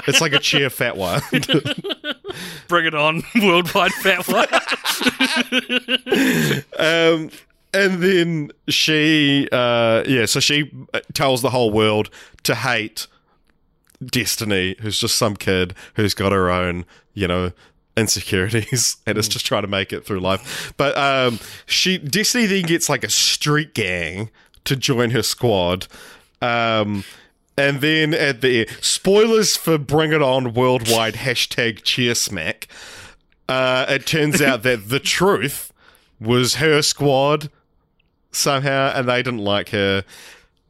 it's 0.07 0.21
like 0.21 0.31
a 0.31 0.39
cheer 0.39 0.69
fatwa 0.69 1.19
Bring 2.69 2.85
it 2.85 2.95
on, 2.95 3.23
worldwide 3.41 3.91
fat 3.93 4.27
one. 4.27 4.47
Um, 6.77 7.29
and 7.73 8.01
then 8.01 8.51
she, 8.67 9.49
uh, 9.51 10.03
yeah, 10.07 10.25
so 10.25 10.39
she 10.39 10.71
tells 11.13 11.41
the 11.41 11.49
whole 11.49 11.71
world 11.71 12.09
to 12.43 12.55
hate 12.55 13.07
Destiny, 14.05 14.75
who's 14.79 14.99
just 14.99 15.15
some 15.15 15.35
kid 15.35 15.73
who's 15.95 16.13
got 16.13 16.31
her 16.31 16.49
own, 16.49 16.85
you 17.13 17.27
know, 17.27 17.51
insecurities 17.97 18.97
and 19.05 19.17
is 19.17 19.27
just 19.27 19.45
trying 19.45 19.63
to 19.63 19.67
make 19.67 19.91
it 19.91 20.05
through 20.05 20.19
life. 20.19 20.73
But 20.77 20.97
um, 20.97 21.39
she, 21.65 21.97
Destiny 21.97 22.45
then 22.45 22.63
gets 22.63 22.87
like 22.87 23.03
a 23.03 23.09
street 23.09 23.73
gang 23.73 24.29
to 24.69 24.75
join 24.75 25.09
her 25.11 25.23
squad. 25.23 25.87
Um, 26.41 27.03
and 27.57 27.81
then 27.81 28.13
at 28.13 28.41
the 28.41 28.69
spoilers 28.81 29.57
for 29.57 29.77
Bring 29.77 30.13
It 30.13 30.21
On 30.21 30.53
worldwide 30.53 31.13
hashtag 31.25 31.83
cheer 31.83 32.15
smack. 32.15 32.67
Uh, 33.49 33.85
it 33.89 34.05
turns 34.05 34.41
out 34.41 34.63
that 34.63 34.89
the 34.89 34.99
truth 34.99 35.73
was 36.19 36.55
her 36.55 36.81
squad 36.81 37.49
somehow, 38.31 38.93
and 38.95 39.09
they 39.09 39.23
didn't 39.23 39.39
like 39.43 39.69
her. 39.69 40.05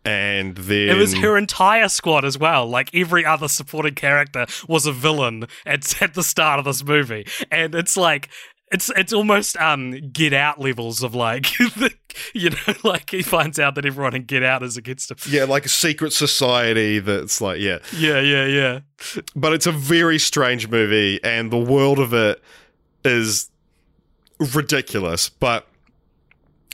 And 0.06 0.56
then 0.56 0.90
It 0.90 0.98
was 0.98 1.14
her 1.16 1.38
entire 1.38 1.90
squad 1.90 2.24
as 2.24 2.38
well. 2.38 2.66
Like 2.66 2.90
every 2.96 3.26
other 3.26 3.50
supporting 3.50 3.96
character 3.96 4.46
was 4.68 4.86
a 4.86 4.94
villain 4.94 5.46
at, 5.66 6.02
at 6.02 6.14
the 6.14 6.24
start 6.24 6.58
of 6.58 6.66
this 6.66 6.84
movie, 6.84 7.28
and 7.52 7.76
it's 7.76 7.98
like 7.98 8.30
it's 8.72 8.92
it's 8.96 9.14
almost 9.14 9.58
um 9.58 9.92
Get 10.12 10.34
Out 10.34 10.60
levels 10.60 11.02
of 11.04 11.16
like 11.16 11.44
the, 11.58 11.94
you 12.34 12.52
know 12.52 12.74
like 12.84 13.10
he 13.10 13.22
finds 13.22 13.60
out 13.60 13.76
that 13.76 13.86
everyone 13.86 14.16
in 14.16 14.24
Get 14.26 14.44
Out 14.44 14.64
is 14.64 14.78
against 14.78 15.12
him. 15.12 15.18
yeah, 15.30 15.46
like 15.46 15.66
a 15.66 15.70
secret 15.70 16.14
society 16.14 17.00
that's 17.00 17.42
like 17.42 17.60
yeah, 17.60 17.80
Yeah, 17.98 18.20
yeah, 18.20 18.46
yeah. 18.46 18.80
but 19.36 19.54
it's 19.54 19.66
a 19.68 19.72
very 19.72 20.20
strange 20.20 20.68
movie, 20.70 21.20
and 21.24 21.52
the 21.52 21.58
world 21.58 22.00
of 22.00 22.14
it 22.14 22.42
is 23.04 23.50
ridiculous. 24.54 25.30
But 25.30 25.68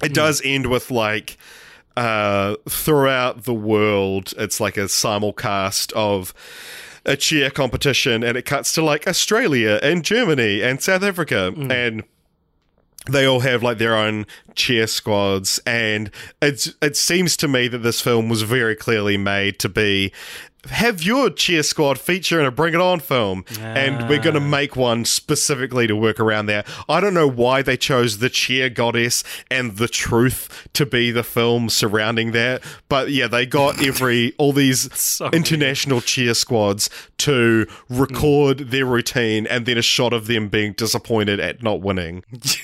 it 0.03 0.13
does 0.13 0.41
end 0.43 0.67
with 0.67 0.91
like 0.91 1.37
uh, 1.95 2.55
throughout 2.67 3.43
the 3.45 3.53
world, 3.53 4.33
it's 4.37 4.59
like 4.59 4.75
a 4.77 4.81
simulcast 4.81 5.93
of 5.93 6.33
a 7.05 7.15
cheer 7.15 7.49
competition, 7.49 8.23
and 8.23 8.37
it 8.37 8.45
cuts 8.45 8.73
to 8.73 8.83
like 8.83 9.07
Australia 9.07 9.79
and 9.83 10.03
Germany 10.03 10.61
and 10.61 10.81
South 10.81 11.03
Africa, 11.03 11.53
mm. 11.55 11.71
and 11.71 12.03
they 13.07 13.25
all 13.25 13.41
have 13.41 13.61
like 13.61 13.77
their 13.77 13.95
own 13.95 14.25
cheer 14.55 14.87
squads, 14.87 15.59
and 15.65 16.09
it's 16.41 16.73
it 16.81 16.97
seems 16.97 17.37
to 17.37 17.47
me 17.47 17.67
that 17.67 17.79
this 17.79 18.01
film 18.01 18.29
was 18.29 18.41
very 18.41 18.75
clearly 18.75 19.17
made 19.17 19.59
to 19.59 19.69
be 19.69 20.11
have 20.69 21.03
your 21.03 21.29
cheer 21.29 21.63
squad 21.63 21.99
feature 21.99 22.39
in 22.39 22.45
a 22.45 22.51
Bring 22.51 22.73
It 22.73 22.81
On 22.81 22.99
film, 22.99 23.45
and 23.59 24.09
we're 24.09 24.21
going 24.21 24.35
to 24.35 24.41
Ah. 24.41 24.47
make 24.47 24.75
one 24.75 25.05
specifically 25.05 25.87
to 25.87 25.95
work 25.95 26.19
around 26.19 26.45
there. 26.47 26.63
I 26.89 26.99
don't 26.99 27.13
know 27.13 27.27
why 27.27 27.61
they 27.61 27.77
chose 27.77 28.17
the 28.19 28.29
cheer 28.29 28.69
goddess 28.69 29.23
and 29.51 29.77
the 29.77 29.87
truth 29.87 30.67
to 30.73 30.85
be 30.85 31.11
the 31.11 31.23
film 31.23 31.69
surrounding 31.69 32.31
that, 32.31 32.61
but 32.89 33.09
yeah, 33.11 33.27
they 33.27 33.45
got 33.45 33.81
every 33.85 34.33
all 34.37 34.53
these 34.53 34.93
So 34.97 35.29
international 35.29 36.01
cheer 36.01 36.33
squads 36.33 36.89
to 37.19 37.67
record 37.89 38.59
their 38.71 38.85
routine 38.85 39.47
and 39.47 39.65
then 39.65 39.77
a 39.77 39.81
shot 39.81 40.13
of 40.13 40.27
them 40.27 40.49
being 40.49 40.73
disappointed 40.73 41.39
at 41.39 41.63
not 41.63 41.81
winning. 41.81 42.23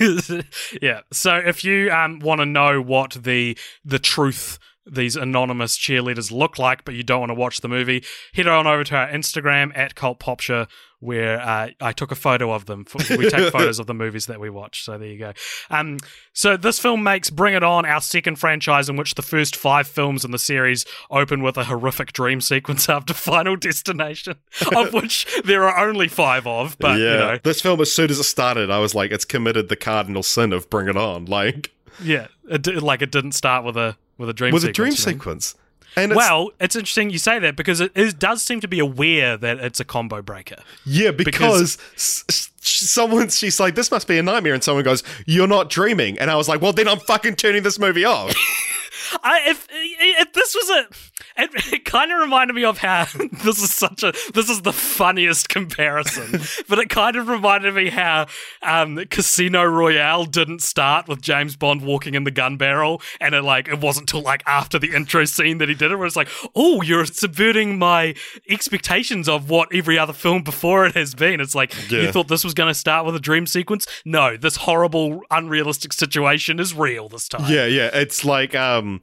yeah. 0.80 1.00
So 1.12 1.36
if 1.36 1.64
you 1.64 1.90
um, 1.90 2.18
want 2.20 2.40
to 2.40 2.46
know 2.46 2.80
what 2.80 3.12
the 3.22 3.56
the 3.84 3.98
truth 3.98 4.58
these 4.86 5.16
anonymous 5.16 5.78
cheerleaders 5.78 6.32
look 6.32 6.58
like, 6.58 6.84
but 6.84 6.94
you 6.94 7.02
don't 7.02 7.20
want 7.20 7.30
to 7.30 7.34
watch 7.34 7.60
the 7.60 7.68
movie, 7.68 8.04
head 8.34 8.48
on 8.48 8.66
over 8.66 8.84
to 8.84 8.96
our 8.96 9.08
Instagram 9.08 9.76
at 9.76 9.94
Cult 9.94 10.18
Popture, 10.18 10.66
where 10.98 11.40
uh, 11.40 11.68
I 11.80 11.92
took 11.92 12.10
a 12.12 12.16
photo 12.16 12.52
of 12.52 12.66
them. 12.66 12.86
We 13.10 13.28
take 13.28 13.52
photos 13.52 13.78
of 13.78 13.86
the 13.86 13.94
movies 13.94 14.26
that 14.26 14.40
we 14.40 14.50
watch. 14.50 14.84
So 14.84 14.98
there 14.98 15.08
you 15.08 15.18
go. 15.18 15.32
Um, 15.70 15.98
so 16.32 16.56
this 16.56 16.78
film 16.78 17.02
makes 17.02 17.30
Bring 17.30 17.54
It 17.54 17.62
On 17.62 17.84
our 17.84 18.00
second 18.00 18.36
franchise, 18.36 18.88
in 18.88 18.96
which 18.96 19.14
the 19.14 19.22
first 19.22 19.56
five 19.56 19.86
films 19.86 20.24
in 20.24 20.30
the 20.30 20.38
series 20.38 20.84
open 21.10 21.42
with 21.42 21.56
a 21.56 21.64
horrific 21.64 22.12
dream 22.12 22.40
sequence 22.40 22.88
after 22.88 23.14
Final 23.14 23.56
Destination, 23.56 24.36
of 24.74 24.92
which 24.92 25.26
there 25.44 25.68
are 25.68 25.88
only 25.88 26.08
five 26.08 26.46
of. 26.46 26.76
But 26.78 26.98
yeah, 26.98 27.12
you 27.12 27.18
know, 27.18 27.38
this 27.42 27.60
film 27.60 27.80
as 27.80 27.92
soon 27.92 28.10
as 28.10 28.18
it 28.18 28.24
started, 28.24 28.70
I 28.70 28.78
was 28.78 28.94
like, 28.94 29.10
it's 29.10 29.24
committed 29.24 29.68
the 29.68 29.76
cardinal 29.76 30.22
sin 30.22 30.52
of 30.52 30.68
Bring 30.70 30.88
It 30.88 30.96
On, 30.96 31.24
like 31.26 31.72
Yeah, 32.02 32.28
it, 32.48 32.82
like 32.82 33.02
it 33.02 33.10
didn't 33.10 33.32
start 33.32 33.64
with 33.64 33.76
a 33.76 33.96
with 34.22 34.30
a 34.30 34.32
dream 34.32 34.54
with 34.54 34.62
a 34.64 34.68
sequence, 34.68 35.02
dream 35.02 35.14
sequence. 35.14 35.54
And 35.94 36.12
it's, 36.12 36.16
Well, 36.16 36.52
it's 36.58 36.74
interesting 36.74 37.10
you 37.10 37.18
say 37.18 37.38
that 37.40 37.54
because 37.54 37.80
it 37.82 37.92
is, 37.94 38.14
does 38.14 38.40
seem 38.40 38.60
to 38.60 38.68
be 38.68 38.78
aware 38.78 39.36
that 39.36 39.58
it's 39.58 39.78
a 39.78 39.84
combo 39.84 40.22
breaker. 40.22 40.56
Yeah, 40.86 41.10
because, 41.10 41.76
s- 41.94 42.48
someone 42.62 43.28
she's 43.28 43.60
like, 43.60 43.74
"This 43.74 43.90
must 43.90 44.08
be 44.08 44.16
a 44.16 44.22
nightmare," 44.22 44.54
and 44.54 44.64
someone 44.64 44.84
goes, 44.84 45.02
"You're 45.26 45.46
not 45.48 45.68
dreaming," 45.68 46.18
and 46.18 46.30
I 46.30 46.36
was 46.36 46.48
like, 46.48 46.62
"Well, 46.62 46.72
then 46.72 46.88
I'm 46.88 46.98
fucking 47.00 47.36
turning 47.36 47.62
this 47.62 47.78
movie 47.78 48.06
off." 48.06 48.30
I 49.22 49.42
if 49.50 49.66
if 49.70 50.32
this 50.32 50.54
was 50.54 50.70
a 50.70 50.86
it, 51.36 51.50
it 51.72 51.84
kind 51.84 52.12
of 52.12 52.20
reminded 52.20 52.54
me 52.54 52.64
of 52.64 52.78
how 52.78 53.04
this 53.44 53.58
is 53.62 53.74
such 53.74 54.02
a 54.02 54.12
this 54.34 54.48
is 54.48 54.62
the 54.62 54.72
funniest 54.72 55.48
comparison, 55.48 56.40
but 56.68 56.78
it 56.78 56.88
kind 56.88 57.16
of 57.16 57.28
reminded 57.28 57.74
me 57.74 57.90
how 57.90 58.26
um, 58.62 58.96
Casino 59.10 59.64
Royale 59.64 60.24
didn't 60.24 60.62
start 60.62 61.08
with 61.08 61.20
James 61.20 61.56
Bond 61.56 61.82
walking 61.82 62.14
in 62.14 62.24
the 62.24 62.30
gun 62.30 62.56
barrel, 62.56 63.00
and 63.20 63.34
it 63.34 63.42
like 63.42 63.68
it 63.68 63.80
wasn't 63.80 64.08
till 64.08 64.22
like 64.22 64.42
after 64.46 64.78
the 64.78 64.94
intro 64.94 65.24
scene 65.24 65.58
that 65.58 65.68
he 65.68 65.74
did 65.74 65.90
it, 65.92 65.96
where 65.96 66.06
it's 66.06 66.16
like, 66.16 66.28
oh, 66.54 66.82
you're 66.82 67.04
subverting 67.06 67.78
my 67.78 68.14
expectations 68.48 69.28
of 69.28 69.50
what 69.50 69.68
every 69.74 69.98
other 69.98 70.12
film 70.12 70.42
before 70.42 70.86
it 70.86 70.94
has 70.94 71.14
been. 71.14 71.40
It's 71.40 71.54
like 71.54 71.72
Yeah. 71.90 72.02
you 72.02 72.12
thought 72.12 72.28
this 72.28 72.44
was 72.44 72.54
going 72.54 72.68
to 72.68 72.74
start 72.74 73.06
with 73.06 73.14
a 73.16 73.20
dream 73.20 73.46
sequence. 73.46 73.86
No, 74.04 74.36
this 74.36 74.56
horrible, 74.56 75.22
unrealistic 75.30 75.92
situation 75.92 76.60
is 76.60 76.74
real 76.74 77.08
this 77.08 77.28
time. 77.28 77.50
yeah, 77.52 77.66
yeah, 77.66 77.90
it's 77.92 78.24
like, 78.24 78.54
um, 78.54 79.00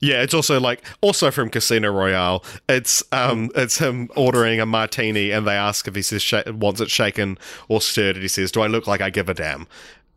yeah, 0.00 0.22
it's 0.22 0.34
also 0.34 0.58
like 0.60 0.82
also 1.00 1.30
from 1.30 1.50
Casino 1.50 1.92
Royale. 1.92 2.42
It's 2.68 3.02
um, 3.12 3.50
it's 3.54 3.78
him 3.78 4.08
ordering 4.16 4.60
a 4.60 4.66
martini, 4.66 5.30
and 5.30 5.46
they 5.46 5.54
ask 5.54 5.86
if 5.86 5.94
he 5.94 6.02
says 6.02 6.22
sh- 6.22 6.34
wants 6.46 6.80
it 6.80 6.90
shaken 6.90 7.38
or 7.68 7.80
stirred, 7.80 8.16
and 8.16 8.22
he 8.22 8.28
says, 8.28 8.50
"Do 8.50 8.60
I 8.62 8.66
look 8.66 8.86
like 8.86 9.00
I 9.00 9.10
give 9.10 9.28
a 9.28 9.34
damn?" 9.34 9.66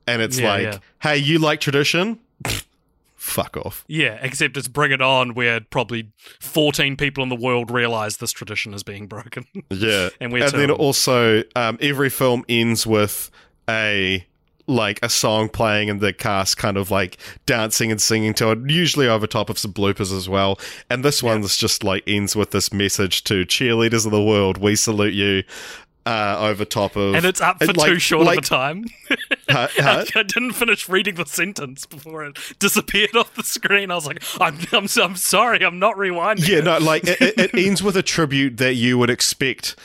And 0.08 0.22
it's 0.22 0.40
Yeah, 0.40 0.50
like, 0.50 0.64
yeah. 0.64 0.78
"Hey, 1.02 1.18
you 1.18 1.40
like 1.40 1.60
tradition? 1.60 2.20
Fuck 3.16 3.56
off." 3.58 3.86
Yeah, 3.88 4.18
except 4.22 4.58
it's 4.58 4.68
Bring 4.68 4.92
It 4.92 5.02
On, 5.02 5.34
where 5.34 5.62
probably 5.62 6.12
14 6.42 6.98
people 6.98 7.24
in 7.24 7.30
the 7.30 7.36
world 7.36 7.72
realize 7.72 8.18
this 8.18 8.32
tradition 8.32 8.74
is 8.74 8.84
being 8.84 9.08
broken. 9.08 9.46
Yeah, 9.70 10.10
And 10.20 10.34
we're 10.34 10.50
then 10.50 10.72
also 10.72 11.44
um, 11.56 11.78
every 11.82 12.10
film 12.10 12.44
ends 12.50 12.86
with 12.86 13.32
a 13.70 14.26
like 14.68 15.00
a 15.04 15.10
song 15.10 15.50
playing 15.50 15.90
and 15.90 16.00
the 16.00 16.14
cast 16.14 16.58
kind 16.58 16.78
of 16.78 16.90
like 16.90 17.18
dancing 17.46 17.92
and 17.92 18.02
singing 18.02 18.34
to 18.36 18.52
it, 18.52 18.60
usually 18.70 19.08
over 19.08 19.28
top 19.28 19.50
of 19.50 19.58
some 19.60 19.74
bloopers 19.74 20.16
as 20.16 20.30
well. 20.30 20.58
And 20.90 21.04
this 21.04 21.22
one's 21.22 21.58
just 21.58 21.84
like 21.84 22.04
ends 22.08 22.36
with 22.36 22.52
this 22.52 22.72
message 22.72 23.24
to 23.26 23.46
cheerleaders 23.46 24.06
of 24.06 24.12
the 24.12 24.24
world: 24.24 24.58
"We 24.58 24.76
salute 24.76 25.14
you." 25.14 25.44
Uh, 26.06 26.36
over 26.38 26.66
top 26.66 26.98
of, 26.98 27.16
and 27.16 27.26
it's 27.26 27.40
up 27.40 27.64
for 27.64 27.72
like- 27.72 27.90
too 27.90 27.98
short 27.98 28.26
like- 28.26 28.40
of 28.40 28.44
a 28.44 28.48
time. 28.48 28.84
huh, 29.48 29.70
huh? 29.78 30.04
I 30.16 30.24
didn't 30.24 30.52
finish 30.52 30.90
reading 30.90 31.16
the 31.16 31.24
sentence 31.26 31.86
before 31.86 32.26
it 32.26 32.38
disappeared 32.60 33.16
off 33.16 33.34
the 33.36 33.44
screen. 33.44 33.90
I 33.90 33.96
was 33.96 34.06
like, 34.06 34.22
I'm, 34.42 34.58
I'm, 34.74 34.88
I'm 35.02 35.16
sorry, 35.16 35.64
I'm 35.64 35.80
not 35.80 35.96
rewinding. 35.96 36.46
Yeah, 36.46 36.58
it. 36.58 36.64
no, 36.66 36.78
like 36.80 37.06
it, 37.08 37.22
it- 37.22 37.40
it 37.40 37.52
ends 37.58 37.82
with 37.82 37.96
a 37.96 38.04
tribute 38.04 38.58
that 38.58 38.74
you 38.74 38.98
would 38.98 39.10
expect, 39.10 39.78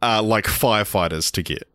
uh, 0.00 0.22
like 0.22 0.46
firefighters 0.46 1.30
to 1.32 1.42
get. 1.42 1.67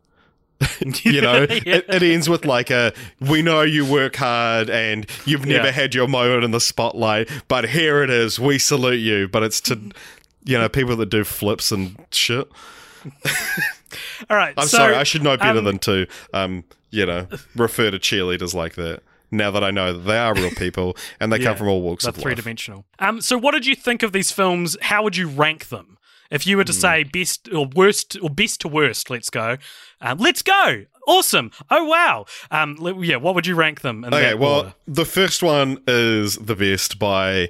you 1.04 1.22
know, 1.22 1.42
Yeah. 1.50 1.76
it, 1.78 1.86
it 1.90 2.04
ends 2.04 2.30
with 2.30 2.46
like 2.46 2.70
a 2.70 2.94
we 3.20 3.42
know 3.42 3.62
you 3.62 3.86
work 3.86 4.16
hard 4.16 4.70
and 4.70 5.06
you've 5.26 5.46
never 5.46 5.66
Yeah. 5.68 5.72
had 5.72 5.96
your 5.96 6.08
moment 6.08 6.44
in 6.44 6.52
the 6.52 6.60
spotlight, 6.62 7.30
but 7.48 7.70
here 7.70 8.04
it 8.04 8.10
is. 8.10 8.40
We 8.40 8.58
salute 8.60 8.98
you. 9.00 9.28
But 9.28 9.44
it's 9.44 9.62
to 9.62 9.80
you 10.46 10.58
know 10.58 10.70
people 10.70 10.96
that 10.98 11.08
do 11.10 11.24
flips 11.24 11.72
and 11.72 11.96
shit. 12.12 12.48
All 14.30 14.38
right. 14.38 14.54
I'm 14.58 14.68
so, 14.68 14.78
sorry, 14.78 14.96
I 14.96 15.04
should 15.04 15.24
know 15.24 15.38
better 15.38 15.60
um, 15.60 15.66
than 15.66 15.80
to 15.80 16.08
um 16.34 16.64
you 16.92 17.06
know 17.06 17.28
refer 17.56 17.92
to 17.92 18.00
cheerleaders 18.00 18.54
like 18.54 18.76
that. 18.76 19.02
Now 19.32 19.50
that 19.52 19.64
I 19.64 19.72
know 19.72 19.94
that 19.94 20.00
they 20.00 20.18
are 20.18 20.34
real 20.36 20.52
people 20.52 20.96
and 21.20 21.34
they 21.34 21.38
Yeah, 21.40 21.46
come 21.50 21.58
from 21.58 21.68
all 21.68 21.82
walks 21.82 22.06
of 22.06 22.16
life. 22.18 22.22
Three 22.24 22.36
dimensional. 22.36 22.86
Um, 23.00 23.20
so 23.20 23.36
what 23.38 23.52
did 23.54 23.66
you 23.66 23.76
think 23.76 24.04
of 24.04 24.12
these 24.12 24.32
films? 24.32 24.78
How 24.82 25.02
would 25.02 25.18
you 25.18 25.28
rank 25.28 25.70
them? 25.70 25.98
If 26.34 26.46
you 26.48 26.58
were 26.58 26.64
to 26.66 26.74
say 26.74 27.04
best 27.04 27.48
or 27.54 27.68
worst 27.76 28.18
or 28.22 28.30
best 28.30 28.60
to 28.62 28.68
worst, 28.68 29.10
let's 29.10 29.30
go. 29.30 29.58
Um, 30.02 30.18
let's 30.18 30.42
go. 30.42 30.84
Awesome. 31.08 31.52
Oh 31.70 31.86
wow. 31.86 32.26
Um, 32.52 32.76
yeah. 33.02 33.18
What 33.18 33.36
would 33.36 33.46
you 33.48 33.56
rank 33.56 33.82
them? 33.82 34.04
In 34.04 34.14
Okay, 34.14 34.34
well, 34.34 34.56
order? 34.58 34.74
the 34.88 35.06
first 35.06 35.44
one 35.44 35.78
is 35.88 36.38
the 36.38 36.56
best 36.56 36.98
by 37.00 37.50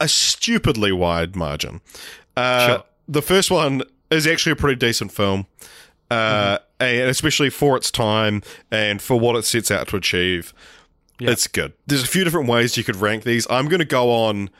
a 0.00 0.08
stupidly 0.08 0.92
wide 0.92 1.34
margin. 1.36 1.80
Uh, 2.36 2.66
Sure. 2.66 2.84
The 3.08 3.22
first 3.22 3.50
one 3.50 3.82
is 4.10 4.26
actually 4.26 4.52
a 4.52 4.56
pretty 4.56 4.76
decent 4.76 5.12
film, 5.12 5.46
uh, 6.10 6.58
and 6.80 7.08
especially 7.08 7.50
for 7.50 7.76
its 7.76 7.90
time 7.90 8.42
and 8.70 9.00
for 9.00 9.18
what 9.18 9.36
it 9.36 9.44
sets 9.44 9.70
out 9.70 9.88
to 9.88 9.96
achieve. 9.96 10.52
Yeah. 11.20 11.30
It's 11.30 11.46
good. 11.46 11.72
There's 11.86 12.02
a 12.02 12.06
few 12.08 12.24
different 12.24 12.48
ways 12.48 12.76
you 12.76 12.84
could 12.84 12.96
rank 12.96 13.24
these. 13.24 13.46
I'm 13.48 13.68
going 13.68 13.78
to 13.78 13.84
go 13.86 14.10
on. 14.10 14.50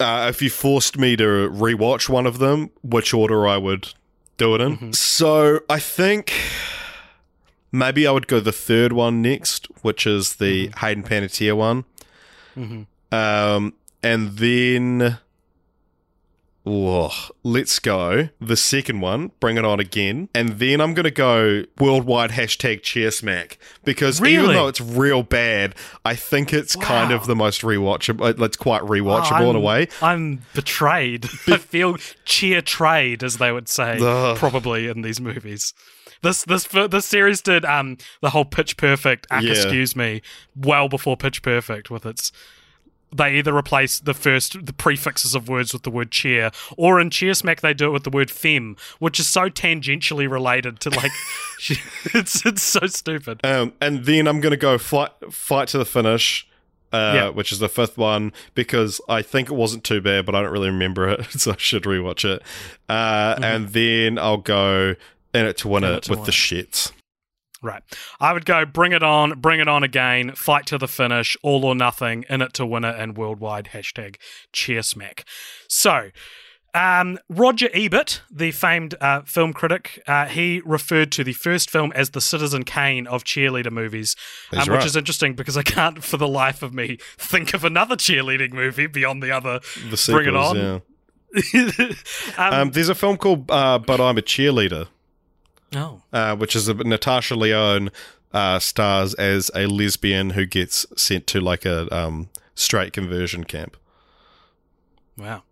Uh, 0.00 0.26
if 0.30 0.40
you 0.40 0.48
forced 0.50 0.96
me 0.96 1.16
to 1.16 1.24
rewatch 1.50 2.08
one 2.08 2.26
of 2.26 2.38
them, 2.38 2.70
which 2.82 3.12
order 3.12 3.48
I 3.48 3.56
would 3.56 3.92
do 4.36 4.54
it 4.54 4.60
in. 4.60 4.92
So 4.92 5.60
I 5.68 5.80
think 5.80 6.32
maybe 7.72 8.06
I 8.06 8.12
would 8.12 8.28
go 8.28 8.38
the 8.38 8.52
third 8.52 8.92
one 8.92 9.20
next, 9.22 9.66
which 9.82 10.06
is 10.06 10.36
the 10.36 10.70
Hayden 10.78 11.02
Panettiere 11.02 11.56
one. 11.56 11.84
Um, 13.10 13.74
and 14.02 14.38
then, 14.38 15.18
oh, 16.68 17.12
let's 17.42 17.78
go 17.78 18.28
the 18.40 18.56
second 18.56 19.00
one. 19.00 19.32
Bring 19.40 19.56
it 19.56 19.64
on 19.64 19.80
again, 19.80 20.28
and 20.34 20.58
then 20.58 20.80
I'm 20.80 20.94
gonna 20.94 21.10
go 21.10 21.64
worldwide 21.78 22.30
hashtag 22.32 22.82
cheer 22.82 23.10
smack 23.10 23.58
because 23.84 24.20
even 24.22 24.48
though 24.52 24.68
it's 24.68 24.80
real 24.80 25.22
bad, 25.22 25.74
I 26.04 26.14
think 26.14 26.52
it's 26.52 26.76
kind 26.76 27.12
of 27.12 27.26
the 27.26 27.34
most 27.34 27.62
rewatchable. 27.62 28.40
It's 28.44 28.56
quite 28.56 28.82
rewatchable 28.82 29.50
in 29.50 29.56
a 29.56 29.60
way. 29.60 29.88
I'm 30.02 30.42
betrayed. 30.54 31.24
I 31.48 31.56
feel 31.56 31.96
cheer 32.24 32.60
trade, 32.60 33.24
as 33.24 33.38
they 33.38 33.50
would 33.50 33.68
say, 33.68 33.98
Ugh. 34.00 34.36
probably 34.36 34.88
in 34.88 35.02
these 35.02 35.20
movies. 35.20 35.72
This 36.22 36.42
this 36.44 36.64
this 36.66 37.06
series 37.06 37.40
did 37.40 37.64
um 37.64 37.96
the 38.20 38.30
whole 38.30 38.44
Pitch 38.44 38.76
Perfect, 38.76 39.26
ah, 39.30 39.40
Yeah. 39.40 39.52
excuse 39.52 39.94
me, 39.96 40.20
well 40.56 40.88
before 40.88 41.16
Pitch 41.16 41.42
Perfect 41.42 41.90
with 41.90 42.04
its. 42.04 42.32
They 43.10 43.38
either 43.38 43.56
replace 43.56 43.98
the 44.00 44.12
first 44.14 44.66
the 44.66 44.72
prefixes 44.72 45.34
of 45.34 45.48
words 45.48 45.72
with 45.72 45.82
the 45.82 45.90
word 45.90 46.10
cheer, 46.10 46.50
or 46.76 47.00
in 47.00 47.08
Cheer 47.10 47.32
Smack 47.34 47.62
they 47.62 47.72
do 47.72 47.86
it 47.86 47.90
with 47.90 48.04
the 48.04 48.10
word 48.10 48.30
fem, 48.30 48.76
which 48.98 49.18
is 49.18 49.26
so 49.26 49.48
tangentially 49.48 50.30
related 50.30 50.78
to 50.80 50.90
like, 50.90 51.12
it's 52.14 52.44
it's 52.44 52.62
so 52.62 52.86
stupid. 52.86 53.40
Um, 53.44 53.72
and 53.80 54.04
then 54.04 54.26
I'm 54.28 54.40
going 54.40 54.50
to 54.50 54.56
go 54.58 54.76
fight, 54.78 55.10
fight 55.30 55.68
to 55.68 55.78
the 55.78 55.84
finish, 55.86 56.46
uh, 56.92 57.12
Yeah. 57.14 57.28
which 57.30 57.50
is 57.50 57.58
the 57.60 57.68
fifth 57.68 57.96
one, 57.96 58.32
because 58.54 59.00
I 59.08 59.22
think 59.22 59.48
it 59.50 59.54
wasn't 59.54 59.84
too 59.84 60.00
bad, 60.02 60.26
but 60.26 60.34
I 60.34 60.42
don't 60.42 60.52
really 60.52 60.68
remember 60.70 61.08
it, 61.08 61.24
so 61.30 61.52
I 61.52 61.56
should 61.56 61.84
rewatch 61.84 62.24
it. 62.24 62.42
Uh, 62.90 63.38
And 63.42 63.68
then 63.70 64.18
I'll 64.18 64.36
go 64.36 64.94
in 65.34 65.46
it 65.46 65.56
to 65.58 65.68
win 65.68 65.84
In 65.84 65.92
it, 65.92 65.96
It 65.96 66.02
to 66.04 66.10
with 66.10 66.18
Win 66.20 66.24
the 66.26 66.30
It. 66.32 66.34
shits. 66.34 66.92
Right. 67.62 67.82
I 68.20 68.32
would 68.32 68.44
go 68.44 68.64
bring 68.64 68.92
it 68.92 69.02
on, 69.02 69.40
bring 69.40 69.60
it 69.60 69.68
on 69.68 69.82
again, 69.82 70.32
fight 70.34 70.66
to 70.66 70.78
the 70.78 70.88
finish, 70.88 71.36
all 71.42 71.64
or 71.64 71.74
nothing, 71.74 72.24
in 72.28 72.40
it 72.40 72.52
to 72.54 72.66
win 72.66 72.84
it, 72.84 72.94
and 72.98 73.16
worldwide 73.16 73.70
hashtag 73.72 74.16
cheer 74.52 74.82
smack. 74.82 75.24
So, 75.68 76.10
um, 76.74 77.18
Roger 77.28 77.68
Ebert, 77.72 78.22
the 78.30 78.52
famed 78.52 78.94
uh, 79.00 79.22
film 79.22 79.52
critic, 79.52 80.02
uh, 80.06 80.26
he 80.26 80.62
referred 80.64 81.10
to 81.12 81.24
the 81.24 81.32
first 81.32 81.70
film 81.70 81.92
as 81.94 82.10
the 82.10 82.20
Citizen 82.20 82.62
Kane 82.64 83.06
of 83.06 83.24
cheerleader 83.24 83.72
movies, 83.72 84.14
um, 84.52 84.58
That's 84.58 84.68
which 84.68 84.84
is 84.84 84.96
interesting 84.96 85.34
because 85.34 85.56
I 85.56 85.62
can't, 85.62 86.04
for 86.10 86.18
the 86.18 86.28
life 86.28 86.62
of 86.62 86.72
me, 86.72 86.98
think 87.16 87.54
of 87.54 87.64
another 87.64 87.96
cheerleading 87.96 88.52
movie 88.52 88.86
beyond 88.86 89.22
the 89.22 89.32
other 89.32 89.60
The 89.90 90.12
Bring 90.12 90.28
It 90.28 90.36
On. 90.36 90.56
yeah. 90.56 90.78
um, 92.38 92.52
Um, 92.54 92.70
there's 92.70 92.88
a 92.88 92.94
film 92.94 93.16
called 93.16 93.50
uh, 93.50 93.78
"But 93.78 94.00
I'm 94.00 94.16
a 94.16 94.22
Cheerleader," 94.22 94.88
oh, 95.74 96.02
uh, 96.12 96.36
which 96.36 96.54
is 96.56 96.68
a, 96.68 96.74
Natasha 96.74 97.34
Lyonne 97.34 97.90
uh, 98.32 98.58
stars 98.58 99.14
as 99.14 99.50
a 99.54 99.66
lesbian 99.66 100.30
who 100.30 100.46
gets 100.46 100.86
sent 100.96 101.26
to 101.28 101.40
like 101.40 101.64
a 101.64 101.94
um, 101.94 102.28
straight 102.54 102.92
conversion 102.92 103.44
camp. 103.44 103.76
wow. 105.16 105.42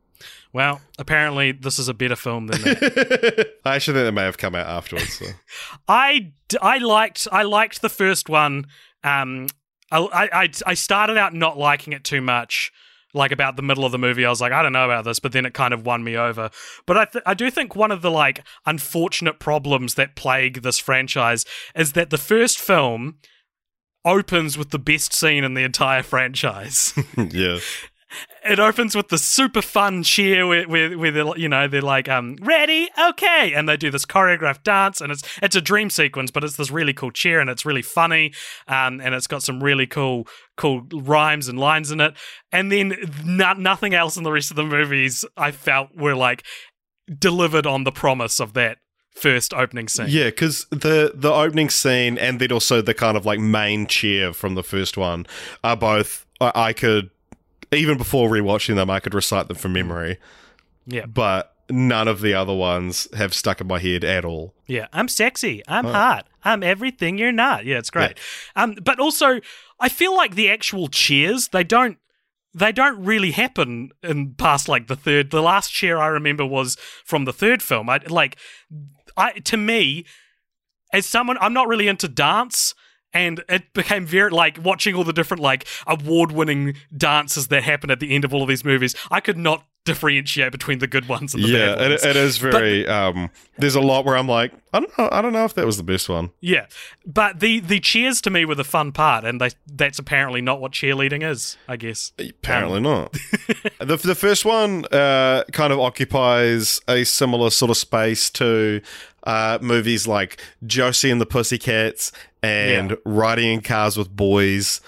Well, 0.52 0.80
apparently 0.98 1.52
this 1.52 1.78
is 1.78 1.88
a 1.88 1.92
better 1.92 2.16
film 2.16 2.46
than 2.46 2.62
that. 2.62 3.48
I 3.66 3.74
actually 3.74 3.98
think 3.98 4.06
that 4.06 4.12
may 4.12 4.22
have 4.22 4.38
come 4.38 4.54
out 4.54 4.66
afterwards. 4.66 5.18
So. 5.18 5.26
I, 5.88 6.32
I 6.62 6.78
liked 6.78 7.28
I 7.30 7.42
liked 7.42 7.82
the 7.82 7.90
first 7.90 8.30
one. 8.30 8.64
Um, 9.04 9.48
I, 9.90 10.28
I 10.32 10.50
I 10.66 10.72
started 10.72 11.18
out 11.18 11.34
not 11.34 11.58
liking 11.58 11.92
it 11.92 12.04
too 12.04 12.22
much. 12.22 12.72
Like 13.16 13.32
about 13.32 13.56
the 13.56 13.62
middle 13.62 13.84
of 13.84 13.92
the 13.92 13.98
movie, 13.98 14.24
I 14.26 14.30
was 14.30 14.40
like, 14.40 14.52
I 14.52 14.62
don't 14.62 14.72
know 14.72 14.84
about 14.84 15.04
this, 15.04 15.18
but 15.18 15.32
then 15.32 15.46
it 15.46 15.54
kind 15.54 15.72
of 15.72 15.86
won 15.86 16.04
me 16.04 16.16
over. 16.16 16.50
But 16.86 16.96
I 16.98 17.04
th- 17.06 17.24
I 17.26 17.34
do 17.34 17.50
think 17.50 17.74
one 17.74 17.90
of 17.90 18.02
the 18.02 18.10
like 18.10 18.44
unfortunate 18.66 19.40
problems 19.40 19.94
that 19.94 20.16
plague 20.16 20.62
this 20.62 20.78
franchise 20.78 21.44
is 21.74 21.92
that 21.92 22.10
the 22.10 22.18
first 22.18 22.58
film 22.58 23.16
opens 24.04 24.56
with 24.56 24.70
the 24.70 24.78
best 24.78 25.12
scene 25.12 25.44
in 25.44 25.54
the 25.54 25.64
entire 25.64 26.02
franchise. 26.02 26.92
yeah, 27.16 27.58
it 28.44 28.58
opens 28.58 28.94
with 28.94 29.08
the 29.08 29.18
super 29.18 29.60
fun 29.60 30.02
cheer 30.02 30.46
where, 30.46 30.68
where, 30.68 30.96
where 30.96 31.36
you 31.36 31.48
know 31.48 31.66
they're 31.66 31.82
like 31.82 32.08
um 32.08 32.36
ready? 32.40 32.88
Okay. 32.98 33.52
And 33.54 33.68
they 33.68 33.76
do 33.76 33.90
this 33.90 34.04
choreographed 34.04 34.62
dance 34.62 35.00
and 35.00 35.10
it's 35.10 35.22
it's 35.42 35.56
a 35.56 35.60
dream 35.60 35.90
sequence 35.90 36.30
but 36.30 36.44
it's 36.44 36.56
this 36.56 36.70
really 36.70 36.92
cool 36.92 37.10
cheer 37.10 37.40
and 37.40 37.50
it's 37.50 37.66
really 37.66 37.82
funny 37.82 38.32
um 38.68 39.00
and 39.00 39.14
it's 39.14 39.26
got 39.26 39.42
some 39.42 39.62
really 39.62 39.86
cool 39.86 40.26
cool 40.56 40.86
rhymes 40.92 41.48
and 41.48 41.58
lines 41.58 41.90
in 41.90 42.00
it. 42.00 42.14
And 42.52 42.70
then 42.70 42.94
no, 43.24 43.52
nothing 43.54 43.94
else 43.94 44.16
in 44.16 44.22
the 44.22 44.32
rest 44.32 44.50
of 44.50 44.56
the 44.56 44.64
movies 44.64 45.24
I 45.36 45.50
felt 45.50 45.94
were 45.96 46.14
like 46.14 46.44
delivered 47.18 47.66
on 47.66 47.84
the 47.84 47.92
promise 47.92 48.40
of 48.40 48.54
that 48.54 48.78
first 49.16 49.54
opening 49.54 49.88
scene. 49.88 50.06
Yeah, 50.08 50.26
because 50.26 50.66
the 50.70 51.12
the 51.14 51.32
opening 51.32 51.70
scene 51.70 52.18
and 52.18 52.40
then 52.40 52.52
also 52.52 52.82
the 52.82 52.94
kind 52.94 53.16
of 53.16 53.26
like 53.26 53.40
main 53.40 53.86
cheer 53.86 54.32
from 54.32 54.54
the 54.54 54.62
first 54.62 54.96
one 54.96 55.26
are 55.64 55.76
both 55.76 56.26
I, 56.40 56.52
I 56.54 56.72
could 56.72 57.10
even 57.72 57.98
before 57.98 58.28
rewatching 58.28 58.76
them 58.76 58.90
I 58.90 59.00
could 59.00 59.14
recite 59.14 59.48
them 59.48 59.56
from 59.56 59.72
memory, 59.72 60.18
yeah 60.86 61.06
but 61.06 61.56
none 61.70 62.08
of 62.08 62.20
the 62.20 62.34
other 62.34 62.54
ones 62.54 63.08
have 63.14 63.34
stuck 63.34 63.60
in 63.60 63.66
my 63.66 63.78
head 63.78 64.04
at 64.04 64.24
all. 64.24 64.54
Yeah, 64.66 64.86
I'm 64.92 65.08
sexy. 65.08 65.62
I'm 65.66 65.84
hot. 65.84 66.28
I'm 66.44 66.62
everything 66.62 67.18
you're 67.18 67.32
not. 67.32 67.64
Yeah, 67.64 67.78
it's 67.78 67.90
great. 67.90 68.18
Um, 68.54 68.76
but 68.82 69.00
also, 69.00 69.40
I 69.80 69.88
feel 69.88 70.14
like 70.16 70.34
the 70.34 70.48
actual 70.50 70.88
cheers 70.88 71.48
they 71.48 71.64
don't 71.64 71.98
they 72.54 72.72
don't 72.72 73.04
really 73.04 73.32
happen 73.32 73.90
in 74.02 74.34
past 74.34 74.68
like 74.68 74.86
the 74.86 74.96
third. 74.96 75.30
The 75.30 75.42
last 75.42 75.70
cheer 75.72 75.98
I 75.98 76.06
remember 76.06 76.46
was 76.46 76.76
from 77.04 77.26
the 77.26 77.32
third 77.32 77.62
film. 77.62 77.90
I 77.90 78.00
like, 78.08 78.36
I 79.16 79.32
to 79.32 79.56
me, 79.56 80.06
as 80.92 81.04
someone 81.04 81.36
I'm 81.40 81.52
not 81.52 81.68
really 81.68 81.88
into 81.88 82.08
dance. 82.08 82.74
And 83.16 83.42
it 83.48 83.72
became 83.72 84.04
very 84.06 84.30
like 84.30 84.58
watching 84.62 84.94
all 84.94 85.04
the 85.04 85.12
different 85.12 85.42
like 85.42 85.66
award-winning 85.86 86.74
dances 86.96 87.48
that 87.48 87.62
happen 87.62 87.90
at 87.90 88.00
the 88.00 88.14
end 88.14 88.24
of 88.24 88.34
all 88.34 88.42
of 88.42 88.48
these 88.48 88.64
movies. 88.64 88.94
I 89.10 89.20
could 89.20 89.38
not 89.38 89.64
differentiate 89.84 90.50
between 90.50 90.80
the 90.80 90.86
good 90.88 91.08
ones 91.08 91.32
and 91.32 91.44
the 91.44 91.48
Yeah, 91.48 91.76
bad 91.76 91.92
it, 91.92 92.04
it 92.04 92.16
is 92.16 92.38
very. 92.38 92.86
um, 92.88 93.30
there's 93.56 93.76
a 93.76 93.80
lot 93.80 94.04
where 94.04 94.16
I'm 94.16 94.26
like, 94.28 94.52
I 94.72 94.80
don't 94.80 94.98
know, 94.98 95.08
I 95.12 95.22
don't 95.22 95.32
know 95.32 95.44
if 95.44 95.54
that 95.54 95.64
was 95.64 95.76
the 95.76 95.84
best 95.84 96.08
one. 96.08 96.32
Yeah, 96.40 96.66
but 97.06 97.38
the 97.40 97.60
the 97.60 97.78
cheers 97.80 98.20
to 98.22 98.30
me 98.30 98.44
were 98.44 98.56
the 98.56 98.64
fun 98.64 98.90
part, 98.92 99.24
and 99.24 99.40
they, 99.40 99.50
that's 99.66 99.98
apparently 100.00 100.40
not 100.42 100.60
what 100.60 100.72
cheerleading 100.72 101.22
is. 101.28 101.56
I 101.68 101.76
guess. 101.76 102.12
Apparently 102.18 102.80
not. 102.80 103.12
the 103.78 103.96
the 103.96 104.16
first 104.16 104.44
one 104.44 104.84
uh, 104.86 105.44
kind 105.52 105.72
of 105.72 105.78
occupies 105.78 106.80
a 106.88 107.04
similar 107.04 107.50
sort 107.50 107.70
of 107.70 107.76
space 107.76 108.28
to 108.30 108.80
uh, 109.22 109.58
movies 109.62 110.06
like 110.08 110.42
Josie 110.66 111.10
and 111.10 111.20
the 111.20 111.26
Pussycats 111.26 112.10
and 112.46 112.90
Yeah. 112.90 112.96
Riding 113.04 113.52
in 113.54 113.60
Cars 113.60 113.96
with 113.96 114.10
Boys. 114.14 114.80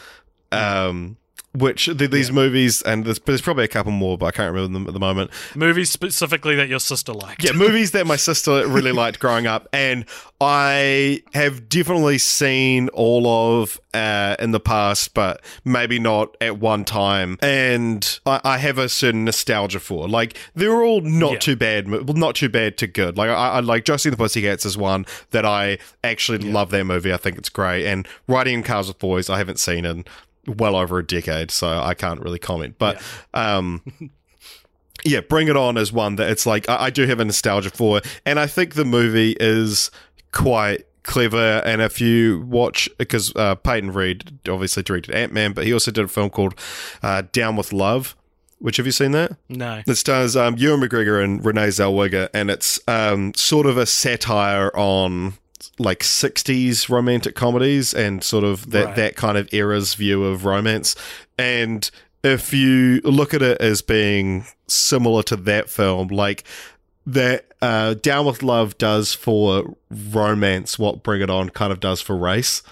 Um, 0.52 1.16
which 1.55 1.86
th- 1.86 2.11
these 2.11 2.30
movies, 2.30 2.82
and 2.82 3.05
there's, 3.05 3.18
there's 3.20 3.40
probably 3.40 3.64
a 3.64 3.68
couple 3.68 3.90
more, 3.92 4.16
but 4.18 4.26
I 4.26 4.30
can't 4.32 4.53
remember 4.55 4.72
them 4.78 4.86
at 4.86 4.92
the 4.94 5.01
moment. 5.01 5.30
Movies 5.55 5.90
specifically 5.90 6.55
that 6.57 6.68
your 6.68 6.78
sister 6.80 7.12
liked. 7.12 7.42
Yeah, 7.42 7.53
movies 7.53 7.90
that 7.92 8.07
my 8.07 8.16
sister 8.16 8.66
really 8.68 8.92
liked 8.92 9.18
growing 9.20 9.46
up, 9.46 9.66
and 9.72 10.05
I 10.40 11.22
have 11.34 11.68
definitely 11.68 12.18
seen 12.18 12.88
all 12.90 13.26
of 13.61 13.80
uh, 13.92 14.36
in 14.38 14.53
the 14.53 14.61
past, 14.61 15.14
but 15.14 15.42
maybe 15.64 15.99
not 15.99 16.36
at 16.40 16.59
one 16.59 16.84
time. 16.84 17.38
And 17.42 18.20
I, 18.24 18.40
I 18.44 18.59
have 18.59 18.78
a 18.78 18.88
certain 18.88 19.24
nostalgia 19.24 19.80
for. 19.80 20.09
Like 20.09 20.36
they're 20.55 20.82
all 20.82 21.01
not 21.01 21.32
Yeah. 21.32 21.38
too 21.38 21.57
bad, 21.57 21.88
well, 21.90 22.05
not 22.14 22.36
too 22.36 22.49
bad 22.49 22.76
to 22.78 22.86
good. 22.86 23.16
Like 23.16 23.30
I, 23.30 23.34
I 23.34 23.61
like 23.61 23.84
Josie 23.84 24.11
and 24.11 24.12
the 24.12 24.18
Pussycats 24.22 24.64
is 24.64 24.76
one 24.76 25.07
that 25.30 25.44
I 25.44 25.78
actually 26.05 26.38
love 26.38 26.70
that 26.70 26.84
movie. 26.84 27.12
I 27.12 27.16
think 27.16 27.36
it's 27.38 27.49
great. 27.49 27.86
And 27.86 28.07
Riding 28.28 28.55
in 28.55 28.62
Cars 28.62 28.86
with 28.88 28.99
Boys, 29.01 29.28
I 29.28 29.38
haven't 29.38 29.59
seen 29.59 29.84
in 29.84 30.05
well 30.49 30.76
over 30.76 30.99
a 30.99 31.07
decade, 31.07 31.51
so 31.51 31.68
I 31.68 31.94
can't 31.94 32.20
really 32.20 32.38
comment. 32.38 32.76
But 32.78 33.03
um 33.34 33.82
yeah, 35.05 35.20
Bring 35.20 35.49
It 35.49 35.57
On 35.57 35.76
is 35.76 35.92
one 35.92 36.16
that 36.16 36.30
it's 36.30 36.46
like 36.46 36.68
I, 36.68 36.84
I 36.84 36.90
do 36.90 37.07
have 37.07 37.20
a 37.20 37.24
nostalgia 37.24 37.70
for, 37.70 38.01
and 38.24 38.38
I 38.40 38.46
think 38.46 38.74
the 38.74 38.84
movie 38.84 39.36
is 39.38 39.90
quite 40.32 40.84
clever. 41.03 41.62
And 41.64 41.80
if 41.80 42.01
you 42.01 42.44
watch, 42.49 42.88
because 42.99 43.34
uh, 43.34 43.55
Peyton 43.57 43.92
Reed 43.92 44.38
obviously 44.49 44.82
directed 44.82 45.14
Ant 45.14 45.32
Man, 45.32 45.53
but 45.53 45.64
he 45.64 45.72
also 45.72 45.90
did 45.90 46.05
a 46.05 46.09
film 46.09 46.30
called 46.30 46.55
uh, 47.03 47.22
Down 47.32 47.57
with 47.57 47.72
Love. 47.72 48.14
Which 48.61 48.76
have 48.78 48.86
you 48.86 48.92
seen 48.92 49.12
that? 49.12 49.36
No. 49.49 49.82
It 49.86 49.94
stars 49.94 50.34
um, 50.34 50.57
Ewan 50.57 50.80
McGregor 50.80 51.22
and 51.22 51.44
Renee 51.44 51.68
Zellweger, 51.68 52.28
and 52.34 52.51
it's 52.51 52.80
um, 52.88 53.32
sort 53.34 53.66
of 53.66 53.76
a 53.76 53.86
satire 53.86 54.76
on 54.76 55.34
like 55.79 56.01
60s 56.01 56.89
romantic 56.89 57.35
comedies 57.35 57.95
and 57.95 58.22
sort 58.24 58.45
of 58.45 58.70
that, 58.70 58.85
Right. 58.87 58.97
that 58.97 59.16
kind 59.16 59.39
of 59.39 59.49
era's 59.53 59.95
view 59.95 60.24
of 60.24 60.45
romance. 60.45 60.95
And 61.39 61.91
if 62.24 62.53
you 62.53 63.01
look 63.05 63.33
at 63.35 63.43
it 63.43 63.61
as 63.61 63.81
being 63.83 64.45
similar 64.66 65.22
to 65.24 65.37
that 65.37 65.70
film, 65.70 66.09
like 66.09 66.45
that 67.07 67.47
uh, 67.62 67.95
Down 67.95 68.26
with 68.26 68.43
Love 68.43 68.76
does 68.79 69.14
for 69.14 69.76
romance 69.91 70.79
what 70.79 71.03
Bring 71.03 71.22
It 71.22 71.31
On 71.31 71.49
kind 71.51 71.72
of 71.72 71.81
does 71.81 72.01
for 72.01 72.16
race. 72.16 72.62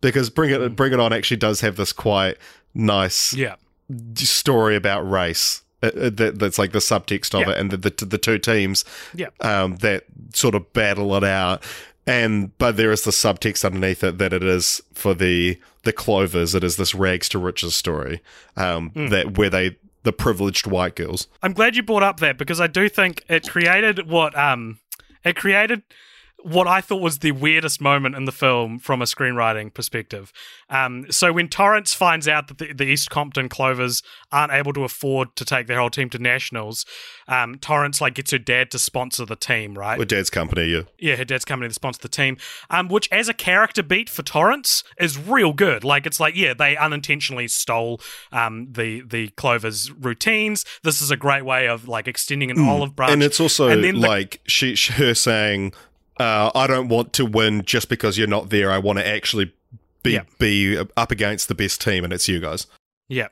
Because 0.00 0.30
Bring 0.30 0.50
It 0.50 0.76
Bring 0.76 0.92
It 0.92 1.00
On 1.00 1.12
actually 1.12 1.36
does 1.38 1.60
have 1.62 1.76
this 1.76 1.92
quite 1.92 2.36
nice 2.74 3.32
Yeah. 3.34 3.56
story 4.16 4.76
about 4.76 5.08
race. 5.08 5.62
uh, 5.82 5.86
uh, 5.86 6.10
that, 6.10 6.38
that's 6.38 6.58
like 6.58 6.72
the 6.72 6.78
subtext 6.78 7.32
of 7.32 7.46
Yeah. 7.48 7.52
it, 7.54 7.58
and 7.58 7.70
the, 7.70 7.76
the 7.78 8.04
the 8.04 8.18
two 8.18 8.38
teams 8.38 8.84
Yeah. 9.14 9.28
um, 9.40 9.76
that 9.76 10.04
sort 10.34 10.54
of 10.54 10.70
battle 10.74 11.16
it 11.16 11.24
out. 11.24 11.62
And 12.06 12.56
but 12.58 12.76
there 12.76 12.90
is 12.90 13.02
the 13.02 13.10
subtext 13.10 13.64
underneath 13.64 14.02
it 14.02 14.18
that 14.18 14.32
it 14.32 14.42
is 14.42 14.80
for 14.94 15.14
the 15.14 15.58
the 15.84 15.92
Clovers. 15.92 16.54
It 16.54 16.64
is 16.64 16.76
this 16.76 16.94
rags 16.94 17.28
to 17.30 17.38
riches 17.38 17.74
story 17.76 18.20
um, 18.56 18.90
Hmm. 18.90 19.08
that 19.08 19.36
where 19.38 19.50
they 19.50 19.76
the 20.02 20.12
privileged 20.12 20.66
white 20.66 20.96
girls. 20.96 21.28
I'm 21.42 21.52
glad 21.52 21.76
you 21.76 21.82
brought 21.82 22.02
up 22.02 22.20
that 22.20 22.38
because 22.38 22.60
I 22.60 22.66
do 22.66 22.88
think 22.88 23.22
it 23.28 23.48
created 23.48 24.08
what 24.08 24.36
um 24.38 24.78
it 25.24 25.36
created 25.36 25.82
what 26.42 26.66
I 26.66 26.80
thought 26.80 27.00
was 27.02 27.18
the 27.18 27.32
weirdest 27.32 27.80
moment 27.80 28.14
in 28.14 28.24
the 28.24 28.32
film 28.32 28.78
from 28.78 29.02
a 29.02 29.04
screenwriting 29.04 29.72
perspective. 29.72 30.32
Um, 30.68 31.06
so 31.10 31.32
when 31.32 31.48
Torrance 31.48 31.94
finds 31.94 32.28
out 32.28 32.48
that 32.48 32.58
the, 32.58 32.72
the 32.72 32.84
East 32.84 33.10
Compton 33.10 33.48
Clovers 33.48 34.02
aren't 34.30 34.52
able 34.52 34.72
to 34.74 34.84
afford 34.84 35.34
to 35.36 35.44
take 35.44 35.66
their 35.66 35.78
whole 35.78 35.90
team 35.90 36.08
to 36.10 36.18
nationals, 36.18 36.86
um, 37.28 37.56
Torrance 37.58 38.00
like 38.00 38.14
gets 38.14 38.30
her 38.30 38.38
dad 38.38 38.70
to 38.70 38.78
sponsor 38.78 39.24
the 39.24 39.36
team, 39.36 39.76
right? 39.76 39.98
With 39.98 40.08
Dad's 40.08 40.30
company, 40.30 40.64
yeah. 40.66 40.82
yeah, 40.98 41.16
her 41.16 41.24
dad's 41.24 41.44
company 41.44 41.68
that 41.68 41.74
sponsor 41.74 42.00
the 42.00 42.08
team, 42.08 42.36
um, 42.70 42.88
which 42.88 43.08
as 43.12 43.28
a 43.28 43.34
character 43.34 43.82
beat 43.82 44.08
for 44.08 44.22
Torrance 44.22 44.84
is 44.98 45.18
real 45.18 45.52
good. 45.52 45.84
Like 45.84 46.06
it's 46.06 46.20
like, 46.20 46.36
yeah, 46.36 46.54
they 46.54 46.76
unintentionally 46.76 47.48
stole 47.48 48.00
um, 48.32 48.68
the 48.70 49.02
the 49.02 49.28
Clover's 49.30 49.90
routines. 49.90 50.64
This 50.82 51.02
is 51.02 51.10
a 51.10 51.16
great 51.16 51.44
way 51.44 51.68
of 51.68 51.88
like 51.88 52.08
extending 52.08 52.50
an 52.50 52.60
olive 52.68 52.94
branch. 52.96 53.12
And 53.12 53.22
it's 53.22 53.40
also 53.40 53.68
And 53.68 53.82
then 53.84 54.00
the- 54.00 54.08
like 54.08 54.40
she, 54.46 54.74
she- 54.74 54.92
her 54.94 55.14
saying, 55.14 55.72
uh, 56.20 56.50
"I 56.54 56.66
don't 56.66 56.88
want 56.88 57.12
to 57.14 57.24
win 57.26 57.64
just 57.64 57.88
because 57.88 58.18
you're 58.18 58.28
not 58.28 58.50
there. 58.50 58.70
I 58.70 58.78
want 58.78 58.98
to 58.98 59.06
actually 59.06 59.52
be 60.02 60.12
Yeah. 60.12 60.22
be 60.38 60.78
up 60.96 61.10
against 61.10 61.48
the 61.48 61.54
best 61.54 61.80
team, 61.80 62.04
and 62.04 62.12
it's 62.12 62.28
you 62.28 62.40
guys." 62.40 62.66
Yeah. 63.08 63.28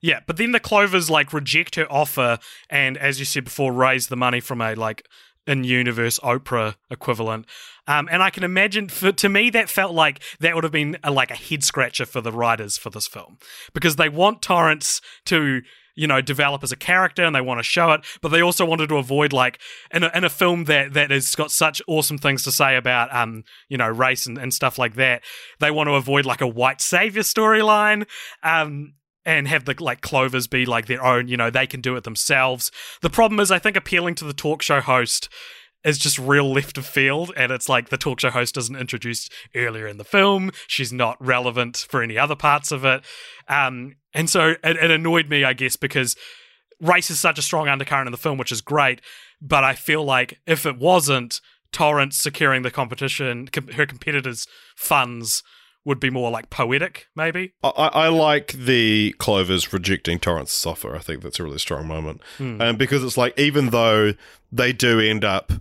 Yeah, 0.00 0.20
but 0.26 0.36
then 0.36 0.50
the 0.50 0.58
Clovers 0.58 1.08
like 1.08 1.32
reject 1.32 1.76
her 1.76 1.86
offer 1.90 2.38
and 2.68 2.98
as 2.98 3.20
you 3.20 3.24
said 3.24 3.44
before 3.44 3.72
raise 3.72 4.08
the 4.08 4.16
money 4.16 4.40
from 4.40 4.60
a 4.60 4.74
like 4.74 5.06
in 5.46 5.62
universe 5.62 6.18
Oprah 6.20 6.74
equivalent. 6.90 7.46
Um, 7.86 8.08
and 8.10 8.22
I 8.22 8.30
can 8.30 8.42
imagine 8.44 8.88
for 8.88 9.12
to 9.12 9.28
me 9.28 9.50
that 9.50 9.68
felt 9.70 9.92
like 9.92 10.20
that 10.40 10.54
would 10.54 10.64
have 10.64 10.72
been 10.72 10.98
a, 11.04 11.10
like 11.12 11.30
a 11.30 11.36
head 11.36 11.62
scratcher 11.62 12.04
for 12.06 12.20
the 12.20 12.32
writers 12.32 12.76
for 12.76 12.90
this 12.90 13.06
film 13.06 13.38
because 13.74 13.94
they 13.96 14.08
want 14.08 14.42
Torrance 14.42 15.00
to 15.26 15.62
you 15.94 16.06
know 16.06 16.20
develop 16.20 16.62
as 16.62 16.72
a 16.72 16.76
character 16.76 17.24
and 17.24 17.34
they 17.34 17.40
want 17.40 17.58
to 17.58 17.64
show 17.64 17.92
it 17.92 18.04
but 18.20 18.28
they 18.28 18.40
also 18.40 18.64
wanted 18.64 18.88
to 18.88 18.96
avoid 18.96 19.32
like 19.32 19.60
in 19.92 20.02
a, 20.02 20.10
in 20.14 20.24
a 20.24 20.30
film 20.30 20.64
that 20.64 20.92
that 20.92 21.10
has 21.10 21.34
got 21.34 21.50
such 21.50 21.82
awesome 21.86 22.18
things 22.18 22.42
to 22.42 22.52
say 22.52 22.76
about 22.76 23.14
um 23.14 23.44
you 23.68 23.76
know 23.76 23.88
race 23.88 24.26
and, 24.26 24.38
and 24.38 24.52
stuff 24.54 24.78
like 24.78 24.94
that 24.94 25.22
they 25.60 25.70
want 25.70 25.88
to 25.88 25.94
avoid 25.94 26.24
like 26.24 26.40
a 26.40 26.46
white 26.46 26.80
savior 26.80 27.22
storyline 27.22 28.06
um 28.42 28.94
and 29.24 29.46
have 29.46 29.64
the 29.64 29.74
like 29.78 30.00
clovers 30.00 30.46
be 30.46 30.66
like 30.66 30.86
their 30.86 31.04
own 31.04 31.28
you 31.28 31.36
know 31.36 31.50
they 31.50 31.66
can 31.66 31.80
do 31.80 31.94
it 31.96 32.04
themselves. 32.04 32.70
The 33.02 33.10
problem 33.10 33.40
is 33.40 33.50
i 33.50 33.58
think 33.58 33.76
appealing 33.76 34.14
to 34.16 34.24
the 34.24 34.32
talk 34.32 34.62
show 34.62 34.80
host 34.80 35.28
is 35.84 35.98
just 35.98 36.18
real 36.18 36.52
left 36.52 36.78
of 36.78 36.86
field 36.86 37.32
and 37.36 37.50
it's 37.50 37.68
like 37.68 37.88
the 37.88 37.96
talk 37.96 38.20
show 38.20 38.30
host 38.30 38.56
isn't 38.56 38.76
introduced 38.76 39.32
earlier 39.54 39.86
in 39.86 39.98
the 39.98 40.04
film 40.04 40.50
she's 40.66 40.92
not 40.92 41.16
relevant 41.24 41.76
for 41.88 42.02
any 42.02 42.16
other 42.16 42.36
parts 42.36 42.70
of 42.70 42.84
it 42.84 43.04
um, 43.48 43.96
and 44.14 44.28
so 44.28 44.50
it, 44.62 44.76
it 44.76 44.90
annoyed 44.90 45.28
me 45.28 45.44
i 45.44 45.52
guess 45.52 45.76
because 45.76 46.16
race 46.80 47.10
is 47.10 47.18
such 47.18 47.38
a 47.38 47.42
strong 47.42 47.68
undercurrent 47.68 48.06
in 48.06 48.12
the 48.12 48.18
film 48.18 48.38
which 48.38 48.52
is 48.52 48.60
great 48.60 49.00
but 49.40 49.64
i 49.64 49.74
feel 49.74 50.04
like 50.04 50.38
if 50.46 50.66
it 50.66 50.78
wasn't 50.78 51.40
torrance 51.72 52.16
securing 52.16 52.62
the 52.62 52.70
competition 52.70 53.48
com- 53.48 53.68
her 53.68 53.86
competitors 53.86 54.46
funds 54.76 55.42
would 55.84 55.98
be 55.98 56.10
more 56.10 56.30
like 56.30 56.48
poetic 56.48 57.08
maybe? 57.16 57.54
I, 57.64 57.68
I 57.92 58.08
like 58.08 58.52
the 58.52 59.14
Clovers 59.18 59.72
rejecting 59.72 60.20
Torrance's 60.20 60.64
offer. 60.64 60.94
I 60.94 61.00
think 61.00 61.22
that's 61.22 61.40
a 61.40 61.42
really 61.42 61.58
strong 61.58 61.88
moment, 61.88 62.20
um, 62.38 62.76
because 62.76 63.02
it's 63.02 63.16
like 63.16 63.36
even 63.38 63.70
though 63.70 64.14
they 64.52 64.72
do 64.72 65.00
end 65.00 65.24
up 65.24 65.52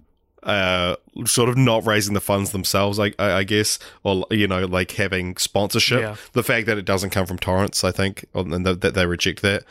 uh, 0.44 0.96
sort 1.26 1.50
of 1.50 1.58
not 1.58 1.86
raising 1.86 2.14
the 2.14 2.22
funds 2.22 2.52
themselves, 2.52 3.00
I, 3.00 3.14
I, 3.20 3.32
I 3.34 3.44
guess, 3.44 3.78
or 4.04 4.26
you 4.32 4.48
know, 4.48 4.66
like 4.66 4.92
having 4.92 5.38
sponsorship. 5.38 6.00
Yeah. 6.02 6.16
The 6.34 6.44
fact 6.44 6.66
that 6.68 6.78
it 6.78 6.86
doesn't 6.86 7.12
come 7.12 7.26
from 7.26 7.38
Torrance, 7.38 7.84
I 7.84 7.92
think, 7.92 8.26
and 8.34 8.66
that 8.66 8.82
that 8.82 8.94
they 8.94 9.06
reject 9.06 9.42
that. 9.44 9.64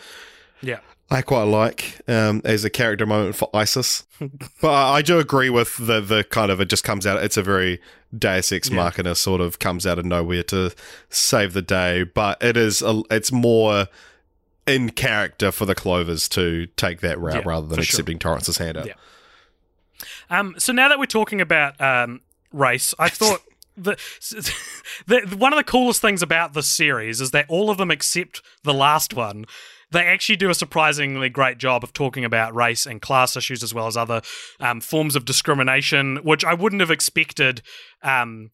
yeah 0.63 0.79
I 1.13 1.23
quite 1.23 1.43
like 1.45 2.01
um, 2.07 2.41
as 2.45 2.65
a 2.65 2.71
character 2.71 3.05
moment 3.05 3.35
for 3.35 3.51
Isis, 3.53 4.05
but 4.61 4.71
I, 4.71 4.99
I 4.99 5.03
do 5.03 5.19
agree 5.19 5.51
with 5.51 5.77
the 5.77 6.01
the 6.01 6.23
kind 6.23 6.53
of 6.53 6.61
it 6.61 6.69
just 6.69 6.85
comes 6.85 7.05
out. 7.05 7.21
It's 7.25 7.37
a 7.37 7.43
very 7.43 7.81
Deus 8.17 8.53
Ex 8.53 8.71
Yeah. 8.71 8.77
Machina 8.77 9.17
sort 9.17 9.41
of 9.41 9.59
comes 9.59 9.89
out 9.89 9.99
of 9.99 10.05
nowhere 10.05 10.45
to 10.45 10.73
save 11.09 11.53
the 11.53 11.63
day, 11.63 12.05
but 12.05 12.41
it 12.41 12.57
is 12.57 12.81
a, 12.81 13.03
it's 13.11 13.33
more 13.33 13.89
in 14.69 14.91
character 14.91 15.51
for 15.51 15.67
the 15.67 15.75
Clovers 15.75 16.29
to 16.29 16.67
take 16.77 17.01
that 17.01 17.19
route 17.19 17.35
Yeah, 17.35 17.43
rather 17.45 17.67
than 17.67 17.79
for 17.79 17.83
sure. 17.83 17.95
accepting 17.97 18.21
Torrance's 18.21 18.59
handout. 18.59 18.87
Yeah. 18.87 18.93
Um, 20.29 20.55
so 20.59 20.73
now 20.73 20.89
that 20.89 20.99
we're 20.99 21.07
talking 21.07 21.41
about 21.41 21.81
um, 21.81 22.21
race, 22.53 22.95
I 22.99 23.09
thought 23.09 23.43
the, 23.77 23.97
the 25.07 25.37
one 25.37 25.53
of 25.53 25.57
the 25.57 25.65
coolest 25.65 26.01
things 26.01 26.23
about 26.23 26.55
this 26.55 26.69
series 26.69 27.21
is 27.21 27.31
that 27.31 27.47
all 27.49 27.71
of 27.71 27.79
them 27.79 27.91
except 27.91 28.43
the 28.65 28.75
last 28.75 29.15
one. 29.15 29.47
They 29.93 30.05
actually 30.05 30.37
do 30.37 30.51
a 30.51 30.55
surprisingly 30.55 31.29
great 31.29 31.59
job 31.59 31.83
of 31.83 31.93
talking 31.93 32.25
about 32.25 32.55
race 32.55 32.87
and 32.87 33.03
class 33.03 33.37
issues 33.37 33.65
as 33.65 33.75
well 33.75 33.89
as 33.89 33.97
other 33.97 34.23
um, 34.61 34.81
forms 34.81 35.17
of 35.17 35.25
discrimination, 35.25 36.19
which 36.19 36.45
I 36.45 36.55
wouldn't 36.55 36.81
have 36.81 36.93
expected 36.93 37.61
um, 38.01 38.51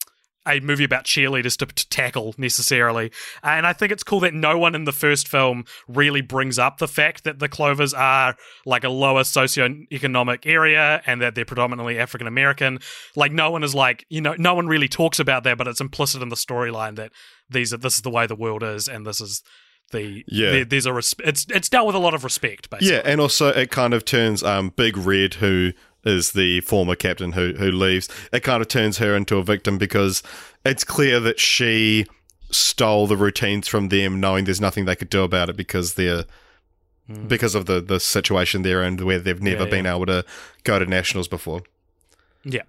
a 0.46 0.60
movie 0.60 0.84
about 0.84 1.04
cheerleaders 1.04 1.56
to, 1.58 1.66
to 1.66 1.88
tackle 1.88 2.34
necessarily. 2.38 3.10
And 3.42 3.66
I 3.66 3.72
think 3.72 3.92
it's 3.92 4.02
cool 4.02 4.20
that 4.20 4.34
no 4.34 4.58
one 4.58 4.74
in 4.74 4.84
the 4.84 4.92
first 4.92 5.28
film 5.28 5.64
really 5.88 6.20
brings 6.20 6.58
up 6.58 6.78
the 6.78 6.88
fact 6.88 7.24
that 7.24 7.38
the 7.38 7.48
Clovers 7.48 7.92
are 7.94 8.36
like 8.64 8.84
a 8.84 8.88
lower 8.88 9.22
socioeconomic 9.22 10.46
area 10.46 11.02
and 11.06 11.20
that 11.22 11.34
they're 11.34 11.44
predominantly 11.44 11.98
African 11.98 12.26
American. 12.26 12.78
Like 13.14 13.32
no 13.32 13.50
one 13.50 13.62
is 13.62 13.74
like, 13.74 14.04
you 14.08 14.20
know, 14.20 14.34
no 14.38 14.54
one 14.54 14.66
really 14.66 14.88
talks 14.88 15.18
about 15.18 15.44
that, 15.44 15.58
but 15.58 15.66
it's 15.68 15.80
implicit 15.80 16.22
in 16.22 16.28
the 16.28 16.36
storyline 16.36 16.96
that 16.96 17.12
these 17.50 17.72
are 17.72 17.76
this 17.78 17.96
is 17.96 18.02
the 18.02 18.10
way 18.10 18.26
the 18.26 18.34
world 18.34 18.62
is 18.62 18.88
and 18.88 19.06
this 19.06 19.20
is 19.20 19.42
the 19.92 20.24
Yeah. 20.26 20.50
there- 20.50 20.64
there's 20.64 20.86
a 20.86 20.92
res- 20.92 21.14
it's 21.24 21.46
it's 21.48 21.68
dealt 21.68 21.86
with 21.86 21.94
a 21.96 22.00
lot 22.00 22.12
of 22.14 22.24
respect 22.24 22.70
basically. 22.70 22.94
Yeah, 22.94 23.02
and 23.04 23.20
also 23.20 23.48
it 23.48 23.70
kind 23.70 23.94
of 23.94 24.04
turns 24.04 24.42
um, 24.42 24.72
Big 24.76 24.96
Red, 24.96 25.34
who 25.34 25.72
is 26.06 26.32
the 26.32 26.60
former 26.62 26.94
captain 26.94 27.32
who 27.32 27.52
who 27.54 27.70
leaves, 27.70 28.08
it 28.32 28.40
kind 28.40 28.62
of 28.62 28.68
turns 28.68 28.98
her 28.98 29.14
into 29.14 29.36
a 29.36 29.42
victim 29.42 29.76
because 29.76 30.22
it's 30.64 30.84
clear 30.84 31.20
that 31.20 31.38
she 31.38 32.06
stole 32.50 33.06
the 33.06 33.16
routines 33.16 33.68
from 33.68 33.88
them, 33.88 34.20
knowing 34.20 34.44
there's 34.44 34.60
nothing 34.60 34.84
they 34.84 34.96
could 34.96 35.10
do 35.10 35.22
about 35.22 35.50
it 35.50 35.56
because 35.56 35.94
they're 35.94 36.24
because 37.28 37.54
of 37.54 37.66
the 37.66 37.80
the 37.80 38.00
situation 38.00 38.62
they're 38.62 38.82
in, 38.82 39.04
where 39.04 39.18
they've 39.18 39.42
never. 39.42 39.64
Yeah, 39.64 39.70
been 39.70 39.86
able 39.86 40.06
to 40.06 40.24
go 40.64 40.78
to 40.78 40.86
nationals 40.86 41.28
before. 41.28 41.62
Yeah. 42.44 42.62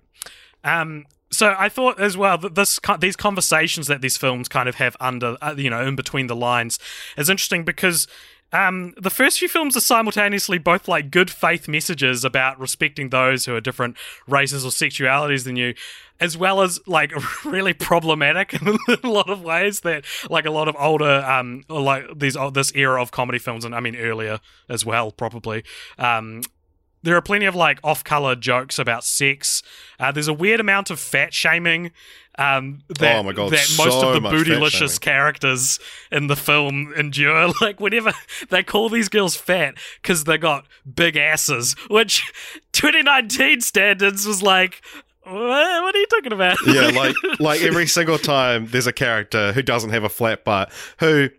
Um. 0.64 1.06
So 1.30 1.56
I 1.58 1.68
thought 1.70 2.00
as 2.00 2.16
well 2.16 2.38
that 2.38 2.56
this 2.56 2.80
these 3.00 3.16
conversations 3.16 3.88
that 3.88 4.02
these 4.02 4.16
films 4.18 4.48
kind 4.48 4.70
of 4.70 4.76
have 4.76 4.96
under 5.00 5.38
uh, 5.42 5.56
you 5.58 5.70
know 5.70 5.86
in 5.86 5.96
between 5.96 6.28
the 6.28 6.36
lines 6.36 6.80
is 7.18 7.30
interesting 7.30 7.64
because 7.64 8.08
um 8.54 8.94
the 8.98 9.10
first 9.10 9.40
few 9.40 9.48
films 9.48 9.76
are 9.76 9.82
simultaneously 9.82 10.58
both 10.58 10.88
like 10.88 11.12
good 11.12 11.30
faith 11.30 11.68
messages 11.68 12.24
about 12.24 12.60
respecting 12.60 13.10
those 13.10 13.46
who 13.46 13.56
are 13.56 13.62
different 13.62 13.98
races 14.28 14.66
or 14.66 14.70
sexualities 14.70 15.44
than 15.44 15.56
you 15.56 15.74
as 16.20 16.38
well 16.38 16.62
as 16.62 16.80
like 16.88 17.12
really 17.46 17.74
problematic 17.74 18.54
in 18.54 18.78
a 19.04 19.08
lot 19.08 19.30
of 19.30 19.42
ways 19.42 19.82
that 19.82 20.06
like 20.30 20.46
a 20.46 20.52
lot 20.52 20.68
of 20.68 20.76
older 20.80 21.24
um 21.26 21.64
like 21.70 22.06
these 22.18 22.38
oh, 22.38 22.50
this 22.50 22.72
era 22.76 23.02
of 23.02 23.12
comedy 23.12 23.40
films 23.40 23.66
and 23.66 23.76
I 23.76 23.80
mean 23.80 23.96
earlier 23.96 24.40
as 24.70 24.86
well 24.86 25.12
probably 25.12 25.64
um 25.98 26.42
there 27.04 27.16
are 27.16 27.22
plenty 27.22 27.46
of 27.46 27.56
like 27.56 27.80
off-color 27.84 28.36
jokes 28.36 28.80
about 28.80 29.04
sex. 29.04 29.64
Uh, 30.00 30.12
there's 30.12 30.28
a 30.28 30.34
weird 30.34 30.60
amount 30.60 30.90
of 30.90 31.00
fat 31.00 31.34
shaming. 31.34 31.92
Um, 32.40 32.84
that, 33.00 33.16
Oh 33.16 33.24
my 33.24 33.34
God, 33.34 33.52
That 33.52 33.68
most 33.78 34.00
so 34.00 34.10
of 34.14 34.22
the 34.22 34.30
bootylicious 34.30 35.02
characters 35.02 35.80
in 36.12 36.28
the 36.28 36.36
film 36.36 36.94
endure. 36.96 37.52
Like 37.62 37.80
whenever 37.80 38.14
they 38.50 38.62
call 38.62 38.90
these 38.90 39.10
girls 39.10 39.36
fat 39.36 39.76
because 40.02 40.26
they 40.26 40.38
got 40.38 40.68
big 40.96 41.16
asses, 41.18 41.76
which 41.90 42.32
2019 42.74 43.62
standards 43.62 44.28
was 44.28 44.44
like, 44.44 44.82
what, 45.24 45.34
what 45.34 45.96
are 45.96 45.98
you 45.98 46.06
talking 46.08 46.32
about? 46.34 46.58
Yeah, 46.68 46.88
like 46.96 47.16
like 47.40 47.62
every 47.62 47.88
single 47.88 48.18
time 48.18 48.68
there's 48.68 48.88
a 48.88 48.94
character 48.94 49.52
who 49.54 49.62
doesn't 49.62 49.90
have 49.90 50.04
a 50.04 50.10
flat 50.10 50.44
butt, 50.46 50.72
who, 51.00 51.30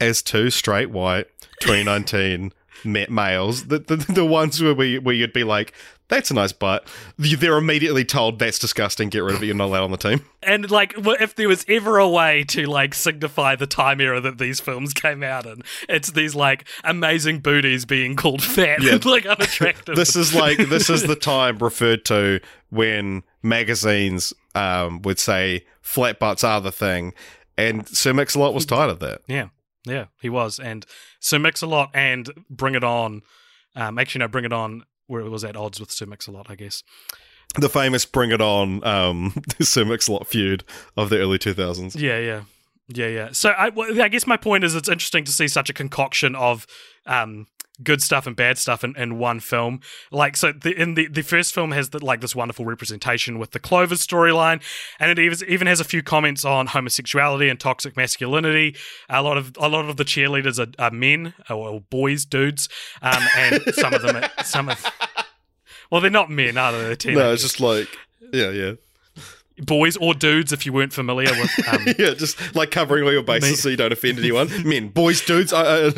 as 0.00 0.22
two 0.22 0.50
straight 0.50 0.90
white 0.90 1.28
2019 1.60 2.52
ma- 2.84 3.06
males, 3.08 3.66
the, 3.66 3.78
the 3.78 3.96
the 3.96 4.24
ones 4.24 4.62
where 4.62 4.74
we 4.74 4.98
where 4.98 5.14
you'd 5.14 5.32
be 5.32 5.44
like, 5.44 5.72
that's 6.08 6.30
a 6.30 6.34
nice 6.34 6.52
butt. 6.52 6.86
They're 7.18 7.56
immediately 7.56 8.04
told 8.04 8.38
that's 8.38 8.58
disgusting. 8.58 9.08
Get 9.08 9.22
rid 9.22 9.34
of 9.36 9.42
it. 9.42 9.46
You're 9.46 9.54
not 9.54 9.66
allowed 9.66 9.84
on 9.84 9.90
the 9.90 9.96
team. 9.96 10.24
And 10.42 10.70
like, 10.70 10.94
if 10.96 11.34
there 11.34 11.48
was 11.48 11.64
ever 11.68 11.96
a 11.98 12.08
way 12.08 12.44
to 12.48 12.66
like 12.66 12.94
signify 12.94 13.56
the 13.56 13.66
time 13.66 14.00
era 14.00 14.20
that 14.20 14.36
these 14.38 14.60
films 14.60 14.92
came 14.92 15.22
out 15.22 15.46
in, 15.46 15.62
it's 15.88 16.10
these 16.12 16.34
like 16.34 16.66
amazing 16.84 17.38
booties 17.40 17.84
being 17.86 18.14
called 18.16 18.42
fat 18.42 18.82
Yeah. 18.82 18.94
and 18.94 19.04
like 19.06 19.24
unattractive. 19.26 19.96
This 19.96 20.14
is 20.16 20.34
like 20.34 20.58
this 20.68 20.90
is 20.90 21.04
the 21.04 21.16
time 21.16 21.58
referred 21.58 22.04
to 22.06 22.40
when 22.70 23.22
magazines 23.42 24.32
um, 24.54 25.00
would 25.02 25.18
say 25.18 25.64
flat 25.80 26.18
butts 26.18 26.44
are 26.44 26.60
the 26.60 26.72
thing, 26.72 27.14
and 27.56 27.88
Sir 27.88 28.12
Mix-a-Lot 28.12 28.52
was 28.54 28.66
tired 28.66 28.90
of 28.90 28.98
that. 29.00 29.20
yeah, 29.26 29.48
yeah, 29.84 30.06
he 30.20 30.28
was. 30.28 30.58
And 30.58 30.86
Sir 31.20 31.38
Mix-a-Lot 31.38 31.90
and 31.94 32.30
Bring 32.48 32.74
It 32.74 32.84
On, 32.84 33.22
um, 33.76 33.98
actually 33.98 34.20
no, 34.20 34.28
Bring 34.28 34.44
It 34.44 34.52
On, 34.52 34.84
where 35.06 35.20
it 35.22 35.30
was 35.30 35.44
at 35.44 35.56
odds 35.56 35.80
with 35.80 35.90
Sir 35.90 36.06
Mix-a-Lot, 36.06 36.50
I 36.50 36.54
guess. 36.54 36.82
The 37.56 37.68
famous 37.68 38.04
"Bring 38.04 38.32
It 38.32 38.40
On" 38.40 38.82
um, 38.84 39.34
Sir 39.60 39.84
Mix-a-Lot 39.84 40.26
feud 40.26 40.64
of 40.96 41.10
the 41.10 41.18
early 41.18 41.38
2000s. 41.38 41.94
Yeah, 42.00 42.18
yeah, 42.18 42.42
yeah, 42.88 43.06
yeah. 43.06 43.28
So 43.32 43.50
I, 43.50 43.68
well, 43.68 44.00
I 44.00 44.08
guess 44.08 44.26
my 44.26 44.36
point 44.36 44.64
is, 44.64 44.74
it's 44.74 44.88
interesting 44.88 45.24
to 45.24 45.32
see 45.32 45.46
such 45.46 45.70
a 45.70 45.74
concoction 45.74 46.34
of 46.34 46.66
um, 47.06 47.46
good 47.82 48.02
stuff 48.02 48.26
and 48.26 48.36
bad 48.36 48.58
stuff 48.58 48.84
in, 48.84 48.96
in 48.96 49.18
one 49.18 49.40
film. 49.40 49.80
Like, 50.10 50.36
so 50.36 50.52
the, 50.52 50.72
in 50.80 50.94
the 50.94 51.08
the 51.08 51.22
first 51.22 51.54
film 51.54 51.72
has 51.72 51.90
the, 51.90 52.04
like 52.04 52.20
this 52.20 52.34
wonderful 52.34 52.64
representation 52.64 53.38
with 53.38 53.50
the 53.52 53.58
Clovers 53.58 54.06
storyline, 54.06 54.62
and 54.98 55.10
it 55.10 55.18
even, 55.18 55.38
even 55.48 55.66
has 55.66 55.80
a 55.80 55.84
few 55.84 56.02
comments 56.02 56.44
on 56.44 56.68
homosexuality 56.68 57.48
and 57.48 57.58
toxic 57.58 57.96
masculinity. 57.96 58.76
A 59.08 59.22
lot 59.22 59.36
of 59.36 59.52
a 59.58 59.68
lot 59.68 59.88
of 59.88 59.96
the 59.96 60.04
cheerleaders 60.04 60.58
are, 60.58 60.72
are 60.82 60.90
men 60.90 61.34
or, 61.50 61.80
boys, 61.80 62.24
dudes, 62.24 62.68
um, 63.02 63.22
and 63.36 63.62
some 63.74 63.94
of 63.94 64.02
them, 64.02 64.16
are, 64.16 64.30
some 64.44 64.68
of. 64.68 64.84
Well, 65.90 66.00
they're 66.00 66.10
not 66.10 66.30
men, 66.30 66.56
are 66.56 66.72
they? 66.72 66.94
They're. 66.94 67.14
No, 67.14 67.32
it's 67.32 67.42
just 67.42 67.60
like 67.60 67.88
yeah, 68.32 68.50
yeah, 68.50 68.72
boys 69.58 69.96
or 69.96 70.14
dudes. 70.14 70.52
If 70.52 70.66
you 70.66 70.72
weren't 70.72 70.92
familiar 70.92 71.30
with 71.30 71.68
um, 71.68 71.86
yeah. 71.98 72.14
Just 72.14 72.54
like 72.54 72.70
covering 72.70 73.04
all 73.04 73.12
your 73.12 73.22
bases 73.22 73.50
Me- 73.50 73.56
so 73.56 73.68
you 73.68 73.76
don't 73.76 73.92
offend 73.92 74.18
anyone. 74.18 74.48
Men, 74.68 74.88
boys, 74.88 75.24
dudes. 75.24 75.52
I, 75.52 75.86
I, 75.86 75.92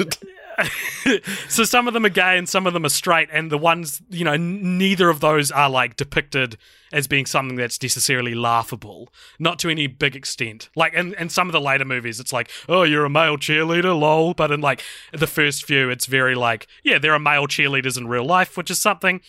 so 1.48 1.64
some 1.64 1.86
of 1.86 1.94
them 1.94 2.04
are 2.04 2.10
gay 2.10 2.38
and 2.38 2.48
some 2.48 2.66
of 2.66 2.72
them 2.72 2.84
are 2.84 2.90
straight 2.90 3.28
and 3.32 3.50
the 3.50 3.58
ones 3.58 4.00
you 4.08 4.24
know 4.24 4.36
neither 4.36 5.08
of 5.08 5.20
those 5.20 5.50
are 5.50 5.68
like 5.68 5.96
depicted 5.96 6.56
as 6.92 7.06
being 7.06 7.26
something 7.26 7.56
that's 7.56 7.82
necessarily 7.82 8.34
laughable 8.34 9.12
not 9.38 9.58
to 9.58 9.68
any 9.68 9.86
big 9.86 10.16
extent 10.16 10.68
like 10.74 10.94
in, 10.94 11.14
in 11.14 11.28
some 11.28 11.48
of 11.48 11.52
the 11.52 11.60
later 11.60 11.84
movies 11.84 12.18
it's 12.20 12.32
like 12.32 12.50
oh 12.68 12.82
you're 12.82 13.04
a 13.04 13.10
male 13.10 13.36
cheerleader 13.36 13.98
lol 13.98 14.34
but 14.34 14.50
in 14.50 14.60
like 14.60 14.82
the 15.12 15.26
first 15.26 15.64
few 15.64 15.90
it's 15.90 16.06
very 16.06 16.34
like 16.34 16.66
yeah 16.82 16.98
there 16.98 17.12
are 17.12 17.18
male 17.18 17.46
cheerleaders 17.46 17.98
in 17.98 18.08
real 18.08 18.24
life 18.24 18.56
which 18.56 18.70
is 18.70 18.78
something 18.78 19.20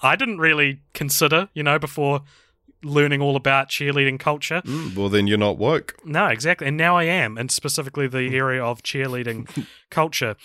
i 0.00 0.14
didn't 0.14 0.38
really 0.38 0.80
consider 0.92 1.48
you 1.54 1.62
know 1.62 1.78
before 1.78 2.22
learning 2.86 3.20
all 3.20 3.36
about 3.36 3.68
cheerleading 3.68 4.18
culture 4.18 4.62
mm, 4.64 4.94
well, 4.94 5.08
then 5.08 5.26
you're 5.26 5.38
not 5.38 5.58
woke. 5.58 5.96
no, 6.04 6.26
exactly. 6.26 6.66
And 6.66 6.76
now 6.76 6.96
I 6.96 7.04
am, 7.04 7.36
and 7.36 7.50
specifically 7.50 8.06
the 8.06 8.18
mm. 8.18 8.32
area 8.32 8.62
of 8.62 8.82
cheerleading 8.82 9.66
culture. 9.90 10.36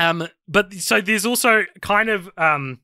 Um, 0.00 0.28
but 0.48 0.72
so 0.74 1.00
there's 1.00 1.26
also 1.26 1.64
kind 1.82 2.08
of 2.08 2.30
um, 2.38 2.80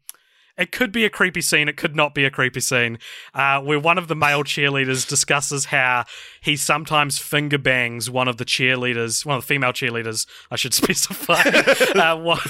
it 0.58 0.72
could 0.72 0.90
be 0.90 1.04
a 1.04 1.10
creepy 1.10 1.42
scene. 1.42 1.68
It 1.68 1.76
could 1.76 1.94
not 1.94 2.14
be 2.14 2.24
a 2.24 2.30
creepy 2.30 2.60
scene. 2.60 2.98
Uh, 3.34 3.60
where 3.60 3.78
one 3.78 3.98
of 3.98 4.08
the 4.08 4.16
male 4.16 4.42
cheerleaders 4.42 5.06
discusses 5.06 5.66
how 5.66 6.04
he 6.40 6.56
sometimes 6.56 7.18
finger 7.18 7.58
bangs 7.58 8.08
one 8.10 8.28
of 8.28 8.38
the 8.38 8.44
cheerleaders, 8.44 9.26
one 9.26 9.36
of 9.36 9.42
the 9.42 9.46
female 9.46 9.72
cheerleaders, 9.72 10.26
I 10.50 10.56
should 10.56 10.74
specify, 10.74 11.42
uh, 11.94 12.16
while, 12.16 12.40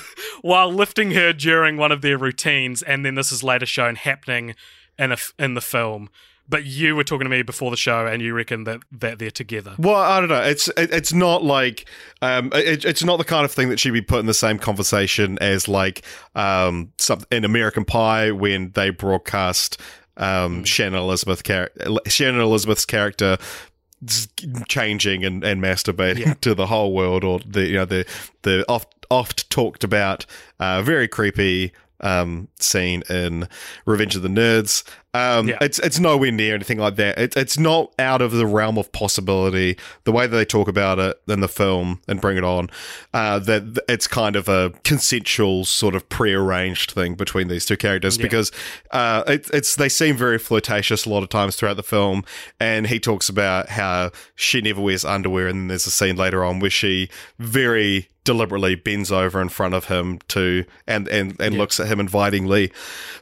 while 0.43 0.73
lifting 0.73 1.13
her 1.13 1.33
during 1.33 1.77
one 1.77 1.93
of 1.93 2.03
their 2.03 2.19
routines, 2.19 2.83
and 2.83 3.05
then 3.05 3.17
this 3.17 3.33
is 3.33 3.43
later 3.43 3.67
shown 3.67 3.97
happening 3.97 4.55
in 4.99 5.13
a, 5.13 5.17
in 5.39 5.55
the 5.55 5.61
film. 5.61 6.09
But 6.49 6.65
you 6.65 6.95
were 6.95 7.05
talking 7.05 7.25
to 7.25 7.31
me 7.31 7.43
before 7.43 7.71
the 7.71 7.77
show, 7.77 8.07
and 8.07 8.23
you 8.23 8.35
reckon 8.35 8.65
that, 8.65 8.81
that 8.93 9.19
they're 9.19 9.31
together. 9.31 9.75
Well, 9.79 9.97
I 9.97 10.21
don't 10.21 10.29
know. 10.29 10.43
It's 10.43 10.69
it, 10.69 10.93
it's 10.93 11.13
not 11.13 11.43
like 11.43 11.89
um, 12.23 12.53
it, 12.55 12.85
it's 12.85 13.03
not 13.03 13.17
the 13.17 13.25
kind 13.25 13.45
of 13.45 13.53
thing 13.53 13.69
that 13.71 13.81
she'd 13.81 13.91
be 13.91 14.03
put 14.03 14.21
in 14.21 14.27
the 14.27 14.35
same 14.35 14.59
conversation 14.59 15.39
as 15.41 15.69
like 15.69 16.05
um, 16.35 16.93
some, 16.99 17.21
in 17.33 17.45
American 17.45 17.85
Pie 17.85 18.31
when 18.31 18.71
they 18.73 18.91
broadcast 18.91 19.81
um, 20.17 20.65
Shannon 20.65 21.01
Elizabeth 21.01 21.43
char- 21.43 21.71
Shannon 22.07 22.41
Elizabeth's 22.41 22.85
character 22.85 23.39
changing 24.69 25.25
and, 25.25 25.43
and 25.43 25.63
masturbating 25.63 26.39
to 26.41 26.55
the 26.55 26.67
whole 26.67 26.95
world, 26.95 27.25
or 27.25 27.41
the 27.41 27.67
you 27.67 27.75
know 27.75 27.85
the 27.85 28.07
the 28.43 28.65
oft 28.69 28.95
oft 29.11 29.49
talked 29.51 29.85
about 29.85 30.27
uh, 30.59 30.83
very 30.83 31.09
creepy 31.09 31.73
um, 32.01 32.49
scene 32.59 33.03
in 33.09 33.49
Revenge 33.85 34.17
of 34.17 34.23
the 34.23 34.29
Nerds. 34.29 34.85
Um, 35.17 35.49
Yeah. 35.49 35.59
It's 35.61 35.79
it's 35.79 35.99
nowhere 35.99 36.33
near 36.33 36.55
anything 36.55 36.79
like 36.79 36.97
that. 36.97 37.19
It, 37.19 37.37
it's 37.37 37.59
not 37.59 37.93
out 37.99 38.23
of 38.23 38.33
the 38.33 38.47
realm 38.47 38.79
of 38.79 38.91
possibility. 38.93 39.77
The 40.05 40.13
way 40.13 40.27
that 40.27 40.37
they 40.37 40.45
talk 40.45 40.69
about 40.69 40.99
it 40.99 41.21
in 41.29 41.41
the 41.41 41.49
film 41.49 42.01
and 42.09 42.21
bring 42.21 42.37
it 42.37 42.45
on, 42.45 42.71
uh, 43.15 43.39
that 43.41 43.79
it's 43.89 44.07
kind 44.07 44.37
of 44.37 44.49
a 44.49 44.73
consensual 44.85 45.65
sort 45.65 45.95
of 45.95 46.09
prearranged 46.09 46.91
thing 46.93 47.15
between 47.15 47.49
these 47.49 47.65
two 47.65 47.77
characters 47.77 48.17
because 48.25 48.53
uh, 48.91 49.23
it, 49.27 49.49
it's 49.53 49.77
they 49.77 49.89
seem 49.89 50.17
very 50.17 50.39
flirtatious 50.39 51.07
a 51.07 51.11
lot 51.11 51.23
of 51.23 51.29
times 51.29 51.57
throughout 51.57 51.77
the 51.77 51.83
film. 51.83 52.25
And 52.61 52.87
he 52.87 52.99
talks 53.01 53.29
about 53.29 53.69
how 53.71 54.11
she 54.35 54.61
never 54.61 54.81
wears 54.81 55.05
underwear, 55.05 55.49
and 55.49 55.61
then 55.61 55.69
there's 55.69 55.87
a 55.87 55.91
scene 55.91 56.17
later 56.17 56.45
on 56.45 56.61
where 56.61 56.71
she 56.71 57.09
very 57.39 58.09
deliberately 58.25 58.75
bends 58.75 59.13
over 59.13 59.41
in 59.41 59.49
front 59.49 59.73
of 59.73 59.85
him 59.85 60.19
to 60.27 60.65
and 60.89 61.07
and, 61.09 61.41
and 61.41 61.57
looks 61.57 61.79
at 61.79 61.87
him 61.87 62.01
invitingly 62.01 62.73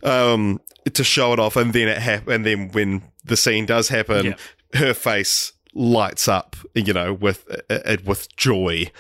um 0.03 0.59
to 0.93 1.03
show 1.05 1.33
it 1.33 1.39
off 1.39 1.57
and 1.57 1.73
then 1.73 1.89
it 1.89 1.99
hap- 1.99 2.29
and 2.29 2.45
then 2.45 2.69
when 2.73 3.03
the 3.25 3.37
scene 3.37 3.65
does 3.67 3.89
happen 3.89 4.27
Yeah. 4.27 4.35
her 4.81 4.93
face 4.95 5.53
lights 5.73 6.29
up 6.29 6.57
you 6.75 6.93
know 6.93 7.13
with 7.13 7.45
uh, 7.71 7.97
with 8.05 8.35
joy 8.37 8.91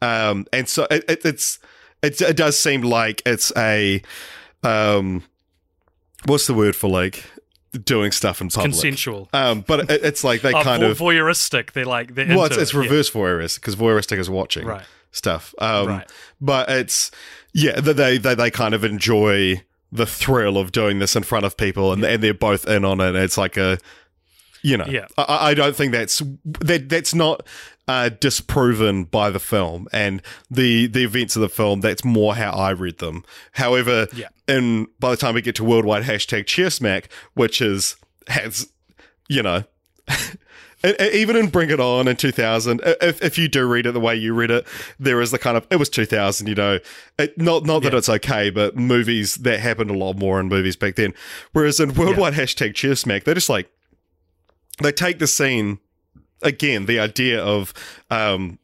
um 0.00 0.46
and 0.52 0.68
so 0.68 0.86
it, 0.90 1.04
it, 1.08 1.24
it's 1.24 1.58
it, 2.02 2.20
it 2.20 2.36
does 2.36 2.58
seem 2.58 2.82
like 2.82 3.22
it's 3.26 3.52
a 3.56 4.00
um 4.62 5.22
what's 6.26 6.46
the 6.46 6.54
word 6.54 6.76
for 6.76 6.88
like 6.88 7.24
doing 7.84 8.12
stuff 8.12 8.40
in 8.40 8.48
public 8.48 8.72
Consensual. 8.72 9.28
um 9.32 9.62
but 9.66 9.90
it, 9.90 10.04
it's 10.04 10.22
like 10.24 10.42
they 10.42 10.52
Oh, 10.54 10.62
kind 10.62 10.82
of 10.82 10.98
voyeuristic. 10.98 11.72
They're 11.72 11.84
like 11.86 12.14
they're 12.14 12.28
well, 12.28 12.44
it's, 12.44 12.56
it's 12.56 12.72
it, 12.72 12.76
yeah. 12.76 12.82
reverse 12.82 13.10
voyeuristic 13.10 13.56
because 13.56 13.76
voyeuristic 13.76 14.18
is 14.18 14.28
watching 14.30 14.66
Right. 14.66 14.84
stuff. 15.10 15.54
Um, 15.58 15.86
Right. 15.88 16.10
But 16.40 16.68
it's 16.70 17.10
yeah, 17.54 17.80
they 17.80 18.18
they 18.18 18.34
they 18.34 18.50
kind 18.50 18.74
of 18.74 18.84
enjoy 18.84 19.62
the 19.92 20.06
thrill 20.06 20.56
of 20.56 20.72
doing 20.72 20.98
this 20.98 21.14
in 21.14 21.22
front 21.22 21.44
of 21.44 21.56
people, 21.56 21.92
and 21.92 22.02
and 22.04 22.22
they're 22.22 22.32
both 22.34 22.66
in 22.66 22.84
on 22.84 23.00
it. 23.00 23.14
It's 23.14 23.36
like 23.38 23.56
a 23.56 23.78
you 24.64 24.76
know, 24.76 24.86
Yeah. 24.86 25.06
I, 25.18 25.50
I 25.50 25.54
don't 25.54 25.74
think 25.76 25.92
that's 25.92 26.22
that 26.60 26.88
that's 26.88 27.14
not 27.14 27.44
uh, 27.88 28.10
disproven 28.10 29.02
by 29.04 29.28
the 29.28 29.40
film 29.40 29.88
and 29.92 30.22
the 30.50 30.86
the 30.86 31.02
events 31.04 31.34
of 31.36 31.42
the 31.42 31.48
film. 31.48 31.80
That's 31.80 32.04
more 32.04 32.34
how 32.36 32.52
I 32.52 32.70
read 32.70 32.98
them. 32.98 33.24
However, 33.52 34.06
Yeah. 34.14 34.28
in 34.46 34.86
by 35.00 35.10
the 35.10 35.16
time 35.16 35.34
we 35.34 35.42
get 35.42 35.56
to 35.56 35.64
worldwide 35.64 36.04
hashtag 36.04 36.44
cheersmack, 36.44 37.06
which 37.34 37.60
is 37.60 37.96
has 38.28 38.70
you 39.28 39.42
know 39.42 39.64
E- 40.84 40.94
e- 41.00 41.10
even 41.12 41.36
in 41.36 41.48
Bring 41.48 41.70
It 41.70 41.78
On 41.80 42.08
in 42.08 42.16
2000, 42.16 42.80
if, 43.00 43.22
if 43.22 43.38
you 43.38 43.46
do 43.48 43.66
read 43.66 43.86
it 43.86 43.92
the 43.92 44.00
way 44.00 44.16
you 44.16 44.34
read 44.34 44.50
it, 44.50 44.66
there 44.98 45.20
is 45.20 45.30
the 45.30 45.38
kind 45.38 45.56
of, 45.56 45.66
it 45.70 45.76
was 45.76 45.88
2000, 45.88 46.48
you 46.48 46.54
know, 46.54 46.78
it, 47.18 47.38
not, 47.38 47.64
not 47.64 47.82
that 47.82 47.92
Yeah. 47.92 47.98
it's 47.98 48.08
okay, 48.08 48.50
but 48.50 48.76
movies, 48.76 49.36
that 49.36 49.60
happened 49.60 49.90
a 49.90 49.96
lot 49.96 50.16
more 50.16 50.40
in 50.40 50.48
movies 50.48 50.74
back 50.76 50.96
then. 50.96 51.14
Whereas 51.52 51.78
in 51.78 51.94
worldwide 51.94 52.34
hashtag 52.34 52.74
cheer 52.74 52.94
smack, 52.96 53.24
they're 53.24 53.34
just 53.34 53.48
like, 53.48 53.70
they 54.82 54.90
take 54.92 55.18
the 55.20 55.26
scene, 55.26 55.78
again, 56.42 56.86
the 56.86 56.98
idea 56.98 57.40
of, 57.42 57.72
um, 58.10 58.58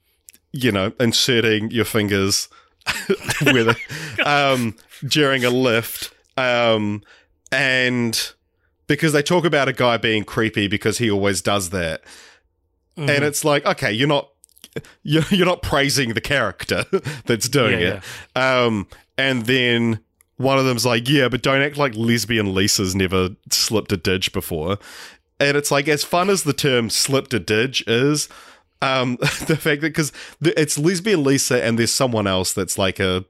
you 0.53 0.73
know, 0.73 0.93
inserting 0.99 1.71
your 1.71 1.85
fingers 1.85 2.49
with 3.53 3.77
um, 4.25 4.75
during 5.07 5.45
a 5.45 5.51
lift, 5.51 6.12
um, 6.37 7.03
and 7.53 8.33
because 8.89 9.12
they 9.12 9.22
talk 9.22 9.45
about 9.45 9.68
a 9.68 9.72
guy 9.72 9.97
being 9.97 10.24
creepy 10.24 10.66
because 10.66 10.99
he 10.99 11.09
always 11.11 11.41
does 11.41 11.70
that, 11.70 12.03
Mm-hmm. 12.97 13.11
and 13.11 13.22
it's 13.24 13.45
like, 13.45 13.64
okay, 13.64 13.93
you're 13.93 14.09
not 14.09 14.28
you're, 15.05 15.22
you're 15.30 15.47
not 15.47 15.62
praising 15.62 16.14
the 16.14 16.20
character 16.20 16.84
that's 17.26 17.49
doing 17.49 17.78
Yeah, 17.80 18.01
it, 18.34 18.39
um, 18.41 18.89
and 19.16 19.47
then. 19.47 20.01
One 20.41 20.57
of 20.57 20.64
them's 20.66 20.86
like, 20.86 21.09
yeah, 21.09 21.28
but 21.28 21.43
don't 21.43 21.62
act 21.62 21.76
like 21.76 21.97
lesbian 21.97 22.55
Lisa's 22.55 22.95
never 22.95 23.30
slipped 23.51 23.91
a 23.91 23.97
ditch 23.97 24.32
before. 24.32 24.78
And 25.41 25.57
it's 25.57 25.72
like, 25.72 25.89
as 25.89 26.05
fun 26.05 26.30
as 26.30 26.45
the 26.45 26.53
term 26.53 26.91
slipped 26.91 27.34
a 27.34 27.41
ditch 27.41 27.82
is, 27.89 28.28
um, 28.80 29.16
the 29.49 29.57
fact 29.57 29.80
that 29.80 29.89
because 29.89 30.12
it's 30.41 30.78
lesbian 30.78 31.24
Lisa 31.24 31.61
and 31.64 31.76
there's 31.76 31.91
someone 31.91 32.28
else 32.28 32.53
that's 32.53 32.78
like 32.78 33.01
a 33.01 33.24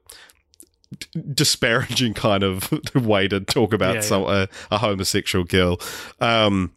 d- 0.97 1.23
disparaging 1.35 2.15
kind 2.15 2.43
of 2.43 2.71
way 2.95 3.29
to 3.29 3.41
talk 3.41 3.73
about 3.73 3.97
Yeah, 3.97 4.01
some 4.01 4.23
a, 4.25 4.49
a 4.71 4.79
homosexual 4.79 5.45
girl. 5.45 5.81
Um, 6.21 6.73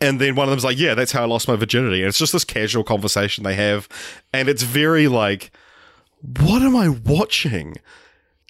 and 0.00 0.20
then 0.20 0.34
one 0.34 0.44
of 0.44 0.50
them's 0.50 0.64
like, 0.64 0.78
"Yeah, 0.78 0.94
that's 0.94 1.12
how 1.12 1.22
I 1.22 1.26
lost 1.26 1.48
my 1.48 1.56
virginity." 1.56 2.00
And 2.00 2.08
it's 2.08 2.18
just 2.18 2.32
this 2.32 2.44
casual 2.44 2.84
conversation 2.84 3.44
they 3.44 3.54
have, 3.54 3.88
and 4.32 4.48
it's 4.48 4.62
very 4.62 5.06
like, 5.08 5.50
"What 6.40 6.62
am 6.62 6.74
I 6.76 6.88
watching? 6.88 7.76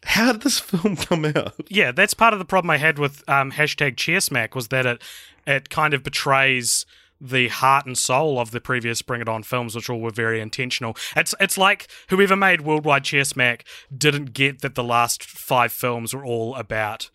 How 0.04 0.32
did 0.32 0.42
this 0.42 0.58
film 0.60 0.96
come 0.96 1.24
out?" 1.24 1.54
Yeah, 1.68 1.90
that's 1.92 2.14
part 2.14 2.32
of 2.32 2.38
the 2.38 2.44
problem 2.44 2.70
I 2.70 2.78
had 2.78 2.98
with 2.98 3.28
um, 3.28 3.52
hashtag 3.52 3.96
Cheersmack 3.96 4.54
was 4.54 4.68
that 4.68 4.86
it 4.86 5.02
it 5.46 5.70
kind 5.70 5.94
of 5.94 6.04
betrays 6.04 6.86
the 7.24 7.46
heart 7.48 7.86
and 7.86 7.96
soul 7.96 8.40
of 8.40 8.50
the 8.50 8.60
previous 8.60 9.00
Bring 9.00 9.20
It 9.20 9.28
On 9.28 9.44
films, 9.44 9.76
which 9.76 9.88
all 9.88 10.00
were 10.00 10.10
very 10.10 10.40
intentional. 10.40 10.96
It's 11.14 11.34
it's 11.38 11.56
like 11.56 11.86
whoever 12.08 12.34
made 12.34 12.62
Worldwide 12.62 13.04
Cheersmack 13.04 13.62
didn't 13.96 14.32
get 14.32 14.60
that 14.62 14.74
the 14.74 14.82
last 14.82 15.22
five 15.24 15.72
films 15.72 16.12
were 16.12 16.24
all 16.24 16.56
about, 16.56 17.10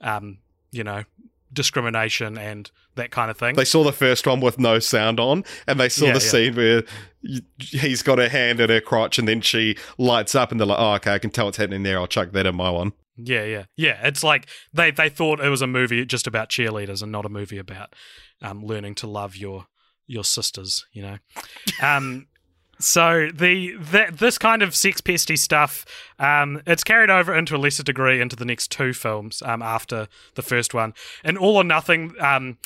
um, 0.00 0.38
you 0.72 0.82
know, 0.82 1.04
discrimination 1.52 2.38
and 2.38 2.70
that 2.94 3.10
kind 3.10 3.30
of 3.30 3.36
thing. 3.36 3.54
They 3.54 3.64
saw 3.64 3.84
the 3.84 3.92
first 3.92 4.26
one 4.26 4.40
with 4.40 4.58
no 4.58 4.78
sound 4.78 5.20
on, 5.20 5.44
and 5.66 5.78
they 5.78 5.88
saw 5.88 6.06
Yeah, 6.06 6.12
the 6.14 6.24
yeah. 6.24 6.30
scene 6.30 6.54
where 6.54 6.82
he's 7.58 8.02
got 8.02 8.18
her 8.18 8.28
hand 8.28 8.60
in 8.60 8.70
her 8.70 8.80
crotch, 8.80 9.18
and 9.18 9.28
then 9.28 9.40
she 9.42 9.76
lights 9.98 10.34
up, 10.34 10.50
and 10.50 10.58
they're 10.58 10.66
like, 10.66 10.78
"Oh, 10.80 10.94
okay, 10.94 11.12
I 11.14 11.18
can 11.18 11.30
tell 11.30 11.44
what's 11.46 11.58
happening 11.58 11.82
there. 11.82 11.98
I'll 11.98 12.06
chuck 12.06 12.32
that 12.32 12.46
in 12.46 12.54
my 12.54 12.70
one." 12.70 12.92
Yeah, 13.24 13.44
yeah, 13.44 13.64
yeah. 13.76 14.06
It's 14.06 14.24
like 14.24 14.48
they 14.72 14.90
they 14.90 15.08
thought 15.08 15.40
it 15.40 15.48
was 15.48 15.62
a 15.62 15.66
movie 15.66 16.04
just 16.04 16.26
about 16.26 16.48
cheerleaders 16.48 17.02
and 17.02 17.12
not 17.12 17.26
a 17.26 17.28
movie 17.28 17.58
about 17.58 17.94
um, 18.42 18.64
learning 18.64 18.94
to 18.96 19.06
love 19.06 19.36
your 19.36 19.66
your 20.06 20.24
sisters. 20.24 20.86
You 20.92 21.02
know, 21.02 21.18
um, 21.82 22.26
so 22.78 23.28
the 23.32 23.74
that 23.76 24.18
this 24.18 24.38
kind 24.38 24.62
of 24.62 24.74
sex 24.74 25.00
pesty 25.00 25.38
stuff, 25.38 25.84
um, 26.18 26.62
it's 26.66 26.84
carried 26.84 27.10
over 27.10 27.34
into 27.34 27.54
a 27.54 27.58
lesser 27.58 27.82
degree 27.82 28.20
into 28.20 28.36
the 28.36 28.44
next 28.44 28.70
two 28.70 28.92
films 28.92 29.42
um, 29.42 29.62
after 29.62 30.08
the 30.34 30.42
first 30.42 30.74
one, 30.74 30.94
and 31.22 31.38
All 31.38 31.56
or 31.56 31.64
Nothing. 31.64 32.14
Um, 32.20 32.58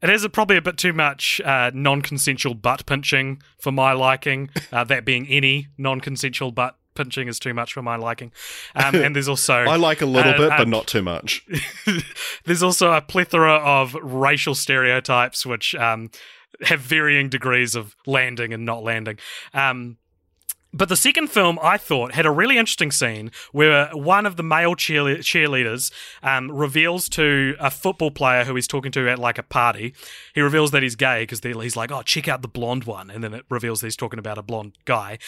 it 0.00 0.10
is 0.10 0.24
a, 0.24 0.28
probably 0.28 0.56
a 0.56 0.62
bit 0.62 0.78
too 0.78 0.92
much 0.92 1.40
uh, 1.44 1.70
non-consensual 1.72 2.54
butt 2.54 2.86
pinching 2.86 3.40
for 3.60 3.70
my 3.70 3.92
liking. 3.92 4.50
Uh, 4.72 4.84
that 4.84 5.04
being 5.04 5.28
any 5.28 5.68
non-consensual 5.76 6.50
butt 6.50 6.76
pinching 6.94 7.28
is 7.28 7.38
too 7.38 7.54
much 7.54 7.72
for 7.72 7.82
my 7.82 7.96
liking. 7.96 8.32
Um, 8.74 8.94
and 8.94 9.14
there's 9.14 9.28
also 9.28 9.54
I 9.54 9.76
like 9.76 10.00
a 10.00 10.06
little 10.06 10.32
uh, 10.32 10.38
bit, 10.38 10.52
uh, 10.52 10.56
but 10.58 10.68
not 10.68 10.86
too 10.86 11.02
much. 11.02 11.46
there's 12.44 12.62
also 12.62 12.92
a 12.92 13.02
plethora 13.02 13.54
of 13.54 13.94
racial 13.94 14.54
stereotypes 14.54 15.44
which 15.44 15.74
um, 15.74 16.10
have 16.62 16.80
varying 16.80 17.28
degrees 17.28 17.74
of 17.74 17.94
landing 18.06 18.52
and 18.52 18.64
not 18.64 18.82
landing. 18.82 19.18
Um, 19.52 19.98
but 20.74 20.88
the 20.88 20.96
second 20.96 21.28
film, 21.28 21.58
I 21.62 21.76
thought, 21.76 22.12
had 22.12 22.24
a 22.24 22.30
really 22.30 22.56
interesting 22.56 22.90
scene 22.90 23.30
where 23.52 23.90
one 23.90 24.24
of 24.24 24.36
the 24.36 24.42
male 24.42 24.74
cheerle- 24.74 25.18
cheerleaders 25.18 25.92
um, 26.22 26.50
reveals 26.50 27.10
to 27.10 27.54
a 27.60 27.70
football 27.70 28.10
player 28.10 28.44
who 28.44 28.54
he's 28.54 28.66
talking 28.66 28.90
to 28.92 29.08
at 29.08 29.18
like 29.18 29.36
a 29.36 29.42
party, 29.42 29.94
he 30.34 30.40
reveals 30.40 30.70
that 30.70 30.82
he's 30.82 30.96
gay 30.96 31.22
because 31.22 31.40
he's 31.40 31.76
like, 31.76 31.92
oh, 31.92 32.02
check 32.02 32.26
out 32.26 32.40
the 32.40 32.48
blonde 32.48 32.84
one. 32.84 33.10
And 33.10 33.22
then 33.22 33.34
it 33.34 33.44
reveals 33.50 33.80
that 33.80 33.86
he's 33.88 33.96
talking 33.96 34.18
about 34.18 34.38
a 34.38 34.42
blonde 34.42 34.72
guy. 34.86 35.18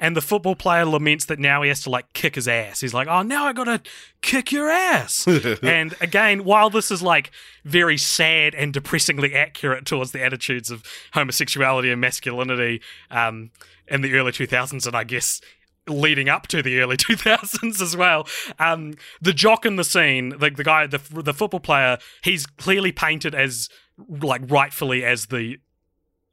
And 0.00 0.16
the 0.16 0.22
football 0.22 0.56
player 0.56 0.86
laments 0.86 1.26
that 1.26 1.38
now 1.38 1.60
he 1.62 1.68
has 1.68 1.82
to 1.82 1.90
like 1.90 2.12
kick 2.14 2.36
his 2.36 2.48
ass. 2.48 2.80
He's 2.80 2.94
like, 2.94 3.08
oh, 3.08 3.22
now 3.22 3.44
I 3.44 3.52
got 3.52 3.64
to 3.64 3.82
kick 4.24 4.50
your 4.50 4.70
ass. 4.70 5.26
and 5.62 5.94
again, 6.00 6.44
while 6.44 6.70
this 6.70 6.90
is 6.90 7.02
like 7.02 7.30
very 7.64 7.98
sad 7.98 8.54
and 8.54 8.72
depressingly 8.72 9.34
accurate 9.34 9.84
towards 9.84 10.12
the 10.12 10.22
attitudes 10.22 10.70
of 10.70 10.82
homosexuality 11.12 11.90
and 11.90 12.00
masculinity 12.00 12.80
um, 13.10 13.50
in 13.86 14.00
the 14.00 14.14
early 14.14 14.32
2000s, 14.32 14.86
and 14.86 14.96
I 14.96 15.04
guess 15.04 15.40
leading 15.86 16.28
up 16.28 16.46
to 16.48 16.62
the 16.62 16.80
early 16.80 16.96
2000s 16.96 17.80
as 17.80 17.96
well. 17.96 18.26
Um, 18.58 18.94
the 19.20 19.32
jock 19.32 19.66
in 19.66 19.76
the 19.76 19.84
scene, 19.84 20.30
the, 20.30 20.50
the 20.50 20.64
guy, 20.64 20.86
the, 20.86 21.00
the 21.10 21.34
football 21.34 21.60
player, 21.60 21.98
he's 22.22 22.46
clearly 22.46 22.92
painted 22.92 23.34
as 23.34 23.68
like 24.08 24.42
rightfully 24.50 25.04
as 25.04 25.26
the 25.26 25.58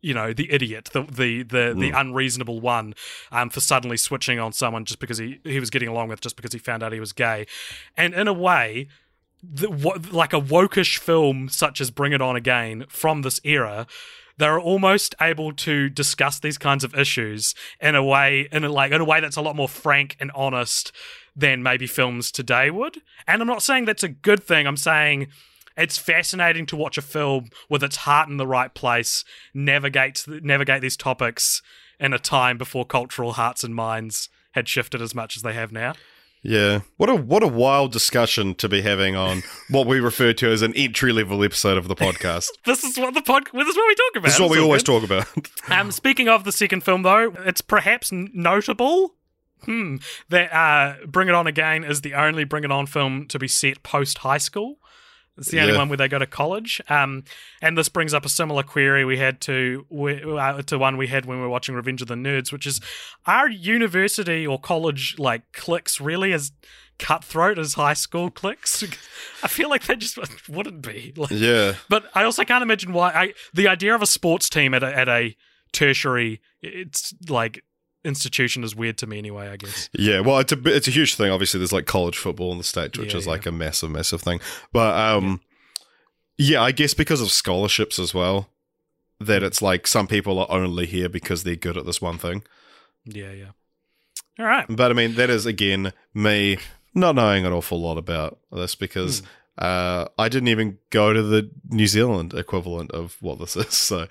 you 0.01 0.13
know 0.13 0.33
the 0.33 0.51
idiot 0.51 0.89
the 0.93 1.03
the 1.03 1.43
the, 1.43 1.75
the 1.77 1.91
unreasonable 1.91 2.59
one 2.59 2.93
um, 3.31 3.49
for 3.49 3.59
suddenly 3.59 3.97
switching 3.97 4.39
on 4.39 4.51
someone 4.51 4.85
just 4.85 4.99
because 4.99 5.17
he 5.17 5.39
he 5.43 5.59
was 5.59 5.69
getting 5.69 5.87
along 5.87 6.09
with 6.09 6.21
just 6.21 6.35
because 6.35 6.53
he 6.53 6.59
found 6.59 6.83
out 6.83 6.91
he 6.91 6.99
was 6.99 7.13
gay. 7.13 7.45
And 7.95 8.13
in 8.13 8.27
a 8.27 8.33
way 8.33 8.87
the, 9.43 9.69
what, 9.69 10.11
like 10.11 10.33
a 10.33 10.41
wokish 10.41 10.99
film 10.99 11.49
such 11.49 11.81
as 11.81 11.89
Bring 11.89 12.13
It 12.13 12.21
On 12.21 12.35
Again 12.35 12.85
from 12.89 13.21
this 13.23 13.39
era 13.43 13.87
they're 14.37 14.59
almost 14.59 15.13
able 15.21 15.53
to 15.53 15.89
discuss 15.89 16.39
these 16.39 16.57
kinds 16.57 16.83
of 16.83 16.95
issues 16.95 17.53
in 17.79 17.95
a 17.95 18.03
way 18.03 18.47
in 18.51 18.63
a, 18.63 18.69
like 18.69 18.91
in 18.91 18.99
a 18.99 19.05
way 19.05 19.19
that's 19.19 19.37
a 19.37 19.41
lot 19.41 19.55
more 19.55 19.69
frank 19.69 20.17
and 20.19 20.31
honest 20.33 20.91
than 21.35 21.61
maybe 21.61 21.85
films 21.87 22.31
today 22.31 22.69
would. 22.71 23.01
And 23.27 23.41
i'm 23.41 23.47
not 23.47 23.61
saying 23.61 23.85
that's 23.85 24.03
a 24.03 24.09
good 24.09 24.43
thing. 24.43 24.65
I'm 24.67 24.77
saying 24.77 25.27
it's 25.81 25.97
fascinating 25.97 26.65
to 26.67 26.75
watch 26.75 26.97
a 26.97 27.01
film 27.01 27.49
with 27.69 27.83
its 27.83 27.97
heart 27.97 28.29
in 28.29 28.37
the 28.37 28.47
right 28.47 28.73
place 28.73 29.23
navigate 29.53 30.23
navigate 30.27 30.81
these 30.81 30.97
topics 30.97 31.61
in 31.99 32.13
a 32.13 32.19
time 32.19 32.57
before 32.57 32.85
cultural 32.85 33.33
hearts 33.33 33.63
and 33.63 33.75
minds 33.75 34.29
had 34.53 34.67
shifted 34.67 35.01
as 35.01 35.13
much 35.15 35.35
as 35.37 35.43
they 35.43 35.53
have 35.53 35.71
now. 35.71 35.93
Yeah. 36.43 36.79
What 36.97 37.09
a 37.09 37.15
what 37.15 37.43
a 37.43 37.47
wild 37.47 37.91
discussion 37.91 38.55
to 38.55 38.67
be 38.67 38.81
having 38.81 39.15
on 39.15 39.43
what 39.69 39.85
we 39.85 39.99
refer 39.99 40.33
to 40.33 40.49
as 40.51 40.63
an 40.63 40.73
entry 40.75 41.11
level 41.13 41.43
episode 41.43 41.77
of 41.77 41.87
the 41.87 41.95
podcast. 41.95 42.49
This 42.65 42.83
is 42.83 42.97
what 42.97 43.13
the 43.13 43.21
pod. 43.21 43.43
This 43.53 43.67
is 43.67 43.75
what 43.75 43.87
we 43.87 43.95
talk 43.95 44.11
about. 44.15 44.23
this 44.25 44.33
is 44.35 44.39
what 44.39 44.45
It's 44.47 44.55
we 44.57 44.61
always 44.63 44.83
good. 44.83 45.01
talk 45.01 45.03
about. 45.03 45.27
Um, 45.71 45.91
speaking 45.91 46.27
of 46.27 46.43
the 46.43 46.51
second 46.51 46.83
film, 46.83 47.03
though, 47.03 47.31
it's 47.45 47.61
perhaps 47.61 48.11
notable. 48.11 49.15
Hmm. 49.65 49.97
That 50.29 50.51
uh, 50.51 51.05
Bring 51.05 51.27
It 51.27 51.35
On 51.35 51.45
Again 51.45 51.83
is 51.83 52.01
the 52.01 52.15
only 52.15 52.43
Bring 52.45 52.63
It 52.63 52.71
On 52.71 52.87
film 52.87 53.27
to 53.27 53.37
be 53.37 53.47
set 53.47 53.83
post 53.83 54.17
high 54.19 54.39
school. 54.39 54.77
It's 55.41 55.51
the 55.51 55.59
only 55.59 55.73
Yeah. 55.73 55.79
one 55.79 55.89
where 55.89 55.97
they 55.97 56.07
go 56.07 56.17
to 56.19 56.25
college. 56.25 56.79
Um, 56.87 57.23
and 57.61 57.77
this 57.77 57.89
brings 57.89 58.13
up 58.13 58.25
a 58.25 58.29
similar 58.29 58.63
query 58.63 59.03
we 59.03 59.17
had 59.17 59.41
to 59.41 59.85
uh, 60.39 60.61
to 60.63 60.77
one 60.77 60.97
we 60.97 61.07
had 61.07 61.25
when 61.25 61.37
we 61.37 61.43
were 61.43 61.49
watching 61.49 61.75
Revenge 61.75 62.01
of 62.01 62.07
the 62.07 62.15
Nerds, 62.15 62.51
which 62.51 62.65
is: 62.65 62.79
Are 63.25 63.49
university 63.49 64.47
or 64.47 64.59
college 64.59 65.15
like 65.19 65.51
cliques 65.51 65.99
really 65.99 66.31
as 66.33 66.51
cutthroat 66.99 67.57
as 67.59 67.73
high 67.73 67.93
school 67.95 68.29
cliques? 68.29 68.83
I 69.43 69.47
feel 69.47 69.69
like 69.69 69.83
they 69.87 69.95
just 69.95 70.17
wouldn't 70.49 70.81
be. 70.81 71.13
Like, 71.17 71.31
yeah. 71.31 71.73
but 71.89 72.05
I 72.13 72.23
also 72.23 72.43
can't 72.43 72.61
imagine 72.63 72.93
why. 72.93 73.09
I 73.11 73.33
the 73.53 73.67
idea 73.67 73.93
of 73.95 74.01
a 74.01 74.07
sports 74.07 74.49
team 74.49 74.73
at 74.73 74.83
a, 74.83 74.95
at 74.97 75.09
a 75.09 75.35
tertiary, 75.73 76.41
it's 76.61 77.13
like 77.29 77.63
institution 78.03 78.63
is 78.63 78.75
weird 78.75 78.97
to 78.99 79.07
me 79.07 79.17
anyway. 79.17 79.49
I 79.49 79.57
guess. 79.57 79.89
Yeah, 79.93 80.21
well, 80.21 80.39
it's 80.39 80.51
a 80.51 80.57
it's 80.65 80.87
a 80.87 80.91
huge 80.91 81.15
thing. 81.15 81.31
Obviously, 81.31 81.59
there's 81.59 81.73
like 81.73 81.85
college 81.85 82.17
football 82.17 82.51
in 82.51 82.57
the 82.57 82.63
states, 82.63 82.97
which 82.97 83.13
Yeah, 83.13 83.19
is 83.19 83.25
yeah. 83.25 83.31
like 83.31 83.45
a 83.45 83.51
massive, 83.51 83.91
massive 83.91 84.21
thing. 84.21 84.39
But 84.73 84.95
um, 84.97 85.41
yeah. 86.37 86.61
I 86.61 86.71
guess 86.71 86.93
because 86.93 87.21
of 87.21 87.31
scholarships 87.31 87.99
as 87.99 88.13
well, 88.13 88.49
that 89.19 89.43
it's 89.43 89.61
like 89.61 89.87
some 89.87 90.07
people 90.07 90.39
are 90.39 90.47
only 90.49 90.85
here 90.85 91.09
because 91.09 91.43
they're 91.43 91.55
good 91.55 91.77
at 91.77 91.85
this 91.85 92.01
one 92.01 92.17
thing. 92.17 92.43
Yeah, 93.05 93.31
yeah. 93.31 93.49
All 94.39 94.45
right. 94.45 94.65
But 94.69 94.91
I 94.91 94.93
mean, 94.93 95.15
that 95.15 95.29
is 95.29 95.45
again 95.45 95.93
me 96.13 96.57
not 96.93 97.15
knowing 97.15 97.45
an 97.45 97.53
awful 97.53 97.79
lot 97.81 97.97
about 97.97 98.39
this 98.51 98.75
because 98.75 99.21
uh, 99.57 100.05
I 100.17 100.29
didn't 100.29 100.47
even 100.49 100.77
go 100.89 101.13
to 101.13 101.21
the 101.21 101.49
New 101.69 101.87
Zealand 101.87 102.33
equivalent 102.33 102.91
of 102.91 103.17
what 103.21 103.39
this 103.39 103.55
is. 103.55 103.67
So. 103.77 104.07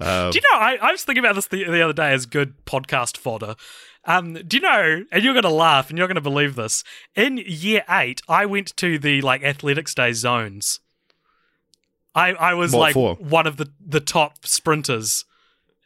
Uh, 0.00 0.30
Do 0.30 0.38
you 0.38 0.42
know? 0.52 0.58
I, 0.58 0.78
I 0.80 0.92
was 0.92 1.04
thinking 1.04 1.22
about 1.24 1.34
this 1.34 1.46
the, 1.48 1.64
the 1.64 1.82
other 1.82 1.92
day 1.92 2.12
as 2.12 2.26
good 2.26 2.54
podcast 2.64 3.16
fodder. 3.16 3.54
Um, 4.06 4.34
do 4.34 4.56
you 4.56 4.60
know? 4.62 5.04
And 5.12 5.22
you're 5.22 5.34
going 5.34 5.42
to 5.42 5.50
laugh, 5.50 5.90
and 5.90 5.98
you're 5.98 6.08
going 6.08 6.14
to 6.14 6.20
believe 6.22 6.54
this. 6.56 6.82
In 7.14 7.36
year 7.36 7.84
eight, 7.88 8.22
I 8.28 8.46
went 8.46 8.74
to 8.76 8.98
the 8.98 9.20
like 9.20 9.42
athletics 9.42 9.94
day 9.94 10.12
zones. 10.12 10.80
I 12.14 12.32
I 12.32 12.54
was 12.54 12.72
What 12.72 12.80
like 12.80 12.94
for? 12.94 13.14
one 13.16 13.46
of 13.46 13.56
the 13.58 13.70
the 13.84 14.00
top 14.00 14.46
sprinters 14.46 15.24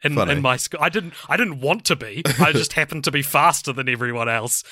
in, 0.04 0.14
Funny. 0.14 0.32
in 0.32 0.42
my 0.42 0.56
school. 0.56 0.80
I 0.82 0.88
didn't 0.88 1.14
I 1.28 1.36
didn't 1.36 1.60
want 1.60 1.84
to 1.86 1.96
be. 1.96 2.22
I 2.38 2.52
just 2.52 2.72
happened 2.80 3.04
to 3.04 3.10
be 3.10 3.22
faster 3.22 3.72
than 3.72 3.88
everyone 3.88 4.28
else. 4.28 4.62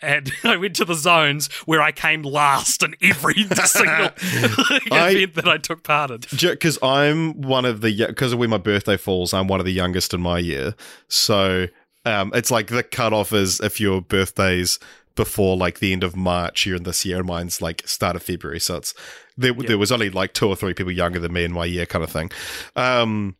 And 0.00 0.30
I 0.44 0.56
went 0.56 0.76
to 0.76 0.84
the 0.84 0.94
zones 0.94 1.48
where 1.64 1.80
I 1.80 1.92
came 1.92 2.22
last 2.22 2.82
in 2.82 2.94
every 3.02 3.34
single 3.64 4.10
like, 4.10 4.92
I- 4.92 5.10
event 5.10 5.34
that 5.34 5.48
I 5.48 5.58
took 5.58 5.82
part 5.82 6.10
in. 6.10 6.20
because 6.30 6.78
I'm 6.82 7.40
one 7.40 7.64
of 7.64 7.80
the 7.80 8.06
because 8.06 8.32
of 8.32 8.38
where 8.38 8.48
my 8.48 8.58
birthday 8.58 8.96
falls, 8.96 9.32
I'm 9.34 9.48
one 9.48 9.60
of 9.60 9.66
the 9.66 9.72
youngest 9.72 10.12
in 10.14 10.20
my 10.20 10.38
year. 10.38 10.74
So 11.08 11.66
um, 12.04 12.32
it's 12.34 12.50
like 12.50 12.66
the 12.68 12.82
cutoff 12.82 13.32
is 13.32 13.60
if 13.60 13.80
your 13.80 14.00
birthday's 14.02 14.78
before 15.14 15.56
like 15.56 15.78
the 15.78 15.92
end 15.92 16.02
of 16.02 16.16
March, 16.16 16.64
you're 16.66 16.76
in 16.76 16.82
this 16.84 17.04
year, 17.04 17.18
and 17.18 17.26
mine's 17.26 17.60
like 17.62 17.86
start 17.86 18.16
of 18.16 18.22
February. 18.22 18.58
So 18.60 18.76
it's 18.76 18.94
there. 19.36 19.52
There 19.52 19.78
was 19.78 19.92
only 19.92 20.10
like 20.10 20.32
two 20.32 20.48
or 20.48 20.56
three 20.56 20.74
people 20.74 20.90
younger 20.92 21.20
than 21.20 21.32
me 21.32 21.44
in 21.44 21.52
my 21.52 21.64
year, 21.66 21.86
kind 21.86 22.02
of 22.02 22.10
thing. 22.10 22.30
Um, 22.76 23.36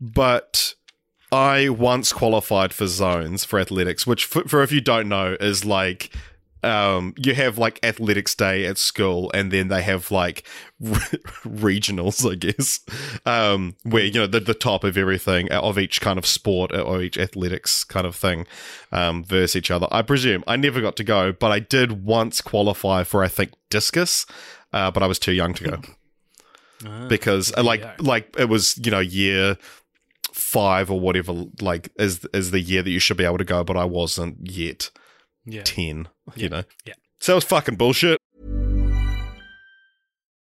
but 0.00 0.74
I 1.30 1.68
once 1.68 2.12
qualified 2.12 2.72
for 2.72 2.86
zones 2.86 3.44
for 3.44 3.58
athletics, 3.58 4.06
which 4.06 4.24
for, 4.24 4.42
for 4.44 4.62
if 4.62 4.72
you 4.72 4.80
don't 4.80 5.08
know 5.08 5.36
is 5.40 5.64
like 5.64 6.10
um 6.64 7.14
you 7.16 7.34
have 7.34 7.56
like 7.56 7.78
athletics 7.84 8.34
day 8.34 8.66
at 8.66 8.76
school 8.76 9.30
and 9.32 9.52
then 9.52 9.68
they 9.68 9.80
have 9.80 10.10
like 10.10 10.44
regionals 10.82 12.28
i 12.28 12.34
guess. 12.34 12.80
Um 13.24 13.76
where 13.84 14.04
you 14.04 14.18
know 14.18 14.26
the, 14.26 14.40
the 14.40 14.54
top 14.54 14.82
of 14.82 14.96
everything 14.98 15.52
uh, 15.52 15.60
of 15.60 15.78
each 15.78 16.00
kind 16.00 16.18
of 16.18 16.26
sport 16.26 16.74
uh, 16.74 16.80
or 16.80 17.00
each 17.00 17.16
athletics 17.16 17.84
kind 17.84 18.06
of 18.06 18.16
thing 18.16 18.46
um 18.90 19.22
versus 19.22 19.54
each 19.54 19.70
other. 19.70 19.86
I 19.92 20.02
presume 20.02 20.42
i 20.48 20.56
never 20.56 20.80
got 20.80 20.96
to 20.96 21.04
go 21.04 21.32
but 21.32 21.52
i 21.52 21.60
did 21.60 22.04
once 22.04 22.40
qualify 22.40 23.04
for 23.04 23.22
i 23.22 23.28
think 23.28 23.52
discus 23.70 24.26
uh, 24.72 24.90
but 24.90 25.02
i 25.02 25.06
was 25.06 25.18
too 25.20 25.32
young 25.32 25.54
to 25.54 25.64
go. 25.64 25.80
Because 27.08 27.52
uh, 27.56 27.64
like 27.64 28.00
like 28.00 28.32
it 28.38 28.48
was 28.48 28.78
you 28.78 28.92
know 28.92 29.00
year 29.00 29.56
five 30.38 30.90
or 30.90 31.00
whatever 31.00 31.32
like 31.60 31.90
is 31.98 32.24
is 32.32 32.50
the 32.52 32.60
year 32.60 32.82
that 32.82 32.90
you 32.90 33.00
should 33.00 33.16
be 33.16 33.24
able 33.24 33.38
to 33.38 33.44
go 33.44 33.64
but 33.64 33.76
i 33.76 33.84
wasn't 33.84 34.36
yet 34.42 34.90
Yeah. 35.44 35.62
10 35.64 36.08
you 36.36 36.48
know 36.48 36.62
Yeah. 36.86 36.94
so 37.20 37.32
it 37.32 37.34
was 37.36 37.44
fucking 37.44 37.76
bullshit 37.76 38.18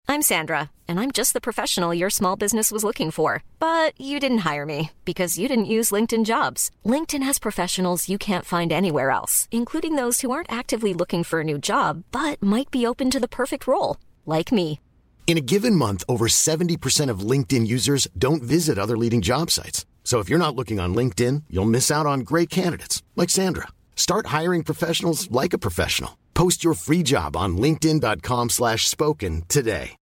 I'm 0.08 0.22
Sandra, 0.22 0.70
and 0.88 1.00
I'm 1.00 1.12
just 1.12 1.34
the 1.34 1.42
professional 1.42 1.92
your 1.94 2.12
small 2.12 2.36
business 2.36 2.72
was 2.72 2.84
looking 2.84 3.10
for. 3.10 3.44
But 3.60 4.00
you 4.00 4.20
didn't 4.20 4.46
hire 4.50 4.66
me 4.66 4.92
because 5.04 5.38
you 5.40 5.48
didn't 5.48 5.66
use 5.78 5.90
LinkedIn 5.92 6.26
jobs. 6.26 6.70
LinkedIn 6.86 7.24
has 7.24 7.40
professionals 7.40 8.08
you 8.08 8.18
can't 8.20 8.46
find 8.46 8.72
anywhere 8.72 9.10
else, 9.10 9.48
including 9.52 9.96
those 9.96 10.22
who 10.22 10.30
aren't 10.32 10.52
actively 10.52 10.94
looking 10.94 11.24
for 11.24 11.40
a 11.40 11.44
new 11.44 11.58
job 11.58 12.04
but 12.12 12.42
might 12.42 12.70
be 12.72 12.86
open 12.86 13.10
to 13.12 13.20
the 13.20 13.28
perfect 13.28 13.66
role, 13.68 13.98
like 14.28 14.52
me. 14.52 14.80
In 15.28 15.40
a 15.40 15.42
given 15.42 15.76
month, 15.76 16.04
over 16.08 16.28
70% 16.28 17.10
of 17.10 17.20
LinkedIn 17.32 17.68
users 17.68 18.08
don't 18.18 18.44
visit 18.44 18.78
other 18.78 18.96
leading 18.96 19.22
job 19.22 19.50
sites. 19.50 19.86
So 20.04 20.20
if 20.20 20.30
you're 20.30 20.40
not 20.40 20.56
looking 20.56 20.80
on 20.80 20.96
LinkedIn, 20.96 21.44
you'll 21.50 21.66
miss 21.66 21.92
out 21.92 22.06
on 22.06 22.20
great 22.22 22.50
candidates 22.50 23.02
like 23.16 23.32
Sandra. 23.32 23.68
Start 23.96 24.28
hiring 24.28 24.64
professionals 24.64 25.30
like 25.32 25.52
a 25.52 25.58
professional. 25.58 26.16
Post 26.36 26.64
your 26.64 26.76
free 26.76 27.02
job 27.02 27.36
on 27.36 27.58
linkedin.com/spoken 27.58 29.44
today. 29.48 29.98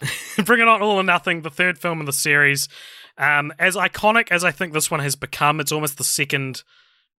Bring 0.44 0.60
It 0.60 0.68
On 0.68 0.80
All 0.80 1.00
or 1.00 1.02
Nothing, 1.02 1.42
the 1.42 1.50
third 1.50 1.78
film 1.78 2.00
in 2.00 2.06
the 2.06 2.12
series. 2.12 2.68
Um, 3.16 3.52
as 3.58 3.74
iconic 3.74 4.30
as 4.30 4.44
I 4.44 4.52
think 4.52 4.72
this 4.72 4.90
one 4.90 5.00
has 5.00 5.16
become, 5.16 5.60
it's 5.60 5.72
almost 5.72 5.98
the 5.98 6.04
second 6.04 6.62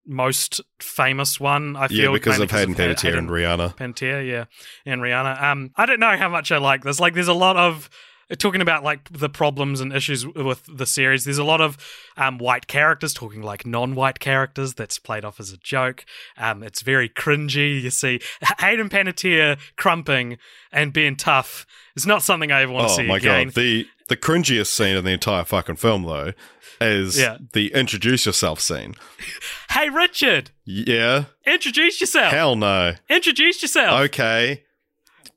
most 0.09 0.59
famous 0.79 1.39
one. 1.39 1.75
I 1.75 1.87
feel 1.87 1.97
yeah 2.05 2.11
because 2.11 2.39
of 2.39 2.51
Hayden 2.51 2.73
Ha- 2.73 2.81
Panettiere 2.81 3.17
and 3.17 3.29
Rihanna 3.29 3.77
Panettiere, 3.77 4.27
yeah, 4.27 4.45
and 4.85 5.01
Rihanna. 5.01 5.41
Um, 5.41 5.71
I 5.75 5.85
don't 5.85 5.99
know 5.99 6.17
how 6.17 6.29
much 6.29 6.51
I 6.51 6.57
like 6.57 6.83
this. 6.83 6.99
Like, 6.99 7.13
there's 7.13 7.27
a 7.27 7.33
lot 7.33 7.55
of 7.55 7.89
talking 8.37 8.61
about 8.61 8.83
like 8.83 9.09
the 9.11 9.29
problems 9.29 9.81
and 9.81 9.91
issues 9.91 10.25
with 10.25 10.63
the 10.71 10.85
series. 10.85 11.25
There's 11.25 11.37
a 11.39 11.43
lot 11.43 11.61
of 11.61 11.77
um, 12.17 12.37
white 12.37 12.67
characters 12.67 13.13
talking 13.13 13.41
like 13.41 13.65
non-white 13.65 14.19
characters. 14.19 14.73
That's 14.75 14.99
played 14.99 15.25
off 15.25 15.39
as 15.39 15.51
a 15.51 15.57
joke. 15.57 16.05
Um, 16.37 16.61
it's 16.61 16.81
very 16.81 17.09
cringy. 17.09 17.81
You 17.81 17.89
see 17.89 18.19
Hayden 18.59 18.89
Panettiere 18.89 19.57
crumping 19.77 20.37
and 20.71 20.93
being 20.93 21.15
tough. 21.15 21.65
It's 21.95 22.05
not 22.05 22.21
something 22.21 22.51
I 22.51 22.61
ever 22.61 22.71
want 22.71 22.87
to 22.89 22.93
oh 22.93 22.97
see 22.97 23.07
my 23.07 23.17
again. 23.17 23.47
god 23.47 23.55
the 23.55 23.87
the 24.09 24.17
cringiest 24.17 24.67
scene 24.67 24.97
in 24.97 25.05
the 25.05 25.11
entire 25.11 25.45
fucking 25.45 25.77
film 25.77 26.03
though 26.03 26.33
is 26.81 27.19
Yeah. 27.19 27.37
the 27.53 27.73
introduce 27.73 28.25
yourself 28.25 28.59
scene 28.59 28.95
Hey, 29.71 29.89
Richard, 29.89 30.51
yeah 30.65 31.25
introduce 31.47 31.99
yourself. 32.01 32.31
hell 32.31 32.55
no 32.55 32.93
Introduce 33.09 33.61
yourself. 33.61 34.01
okay 34.05 34.63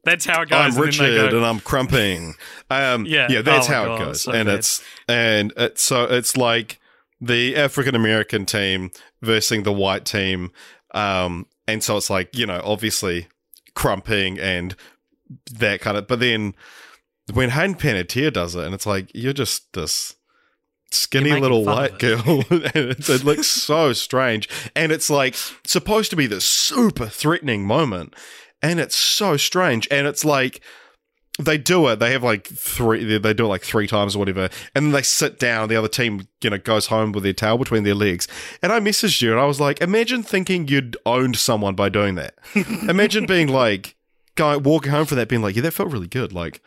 That's 0.04 0.24
how 0.26 0.42
it 0.42 0.48
goes. 0.48 0.58
I'm 0.58 0.72
and 0.72 0.78
Richard 0.78 1.30
go- 1.30 1.36
and 1.36 1.46
I'm 1.46 1.60
crumping. 1.60 2.34
Um, 2.70 3.06
Yeah. 3.06 3.28
yeah, 3.30 3.42
that's 3.42 3.68
Oh 3.68 3.72
how 3.72 3.84
God, 3.84 3.94
it 4.00 4.04
goes, 4.04 4.22
so 4.22 4.32
and 4.32 4.46
bad. 4.46 4.58
it's 4.58 4.82
and 5.08 5.52
it's 5.56 5.82
so 5.82 6.04
it's 6.04 6.36
like 6.36 6.80
the 7.20 7.54
African 7.54 7.94
American 7.94 8.44
team 8.46 8.90
versus 9.20 9.62
the 9.62 9.72
white 9.72 10.04
team, 10.04 10.50
um, 10.92 11.46
and 11.68 11.84
so 11.84 11.96
it's 11.96 12.10
like 12.10 12.36
you 12.36 12.46
know 12.46 12.60
obviously 12.64 13.28
crumping 13.74 14.40
and 14.40 14.74
that 15.52 15.80
kind 15.80 15.96
of, 15.96 16.06
but 16.08 16.18
then 16.20 16.54
when 17.32 17.50
Hayden 17.50 17.74
Panettiere 17.74 18.32
does 18.32 18.54
it, 18.54 18.64
and 18.64 18.74
it's 18.74 18.86
like 18.86 19.10
you're 19.14 19.32
just 19.32 19.72
this. 19.72 20.16
skinny 20.90 21.32
little 21.32 21.64
white 21.64 21.98
girl, 21.98 22.44
and 22.50 22.64
it, 22.74 23.08
it 23.08 23.24
looks 23.24 23.46
so 23.48 23.92
strange. 23.92 24.48
And 24.74 24.92
it's 24.92 25.10
like 25.10 25.36
supposed 25.64 26.10
to 26.10 26.16
be 26.16 26.26
this 26.26 26.44
super 26.44 27.06
threatening 27.06 27.66
moment, 27.66 28.14
and 28.60 28.80
it's 28.80 28.96
so 28.96 29.36
strange. 29.36 29.88
And 29.90 30.06
it's 30.06 30.24
like 30.24 30.62
they 31.38 31.56
do 31.58 31.88
it. 31.88 31.98
They 31.98 32.12
have 32.12 32.22
like 32.22 32.46
three. 32.46 33.04
They, 33.04 33.18
they 33.18 33.34
do 33.34 33.46
it 33.46 33.48
like 33.48 33.62
three 33.62 33.86
times 33.86 34.14
or 34.14 34.18
whatever, 34.18 34.50
and 34.74 34.86
then 34.86 34.92
they 34.92 35.02
sit 35.02 35.38
down. 35.38 35.68
The 35.68 35.76
other 35.76 35.88
team, 35.88 36.28
you 36.42 36.50
know, 36.50 36.58
goes 36.58 36.86
home 36.86 37.12
with 37.12 37.24
their 37.24 37.32
tail 37.32 37.56
between 37.56 37.84
their 37.84 37.94
legs. 37.94 38.28
And 38.62 38.72
I 38.72 38.80
messaged 38.80 39.22
you, 39.22 39.30
and 39.30 39.40
I 39.40 39.46
was 39.46 39.60
like, 39.60 39.80
imagine 39.80 40.22
thinking 40.22 40.68
you'd 40.68 40.96
owned 41.06 41.36
someone 41.36 41.74
by 41.74 41.88
doing 41.88 42.16
that. 42.16 42.34
imagine 42.54 43.26
being 43.26 43.48
like, 43.48 43.96
guy 44.34 44.56
walking 44.56 44.92
home 44.92 45.06
from 45.06 45.18
that, 45.18 45.28
being 45.28 45.42
like, 45.42 45.56
yeah, 45.56 45.62
that 45.62 45.72
felt 45.72 45.90
really 45.90 46.08
good. 46.08 46.32
Like, 46.32 46.60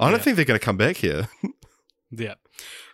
I 0.00 0.04
don't 0.06 0.18
Yeah. 0.18 0.18
think 0.24 0.36
they're 0.36 0.44
going 0.44 0.58
to 0.60 0.64
come 0.64 0.76
back 0.76 0.96
here. 0.96 1.28
Yeah. 2.10 2.36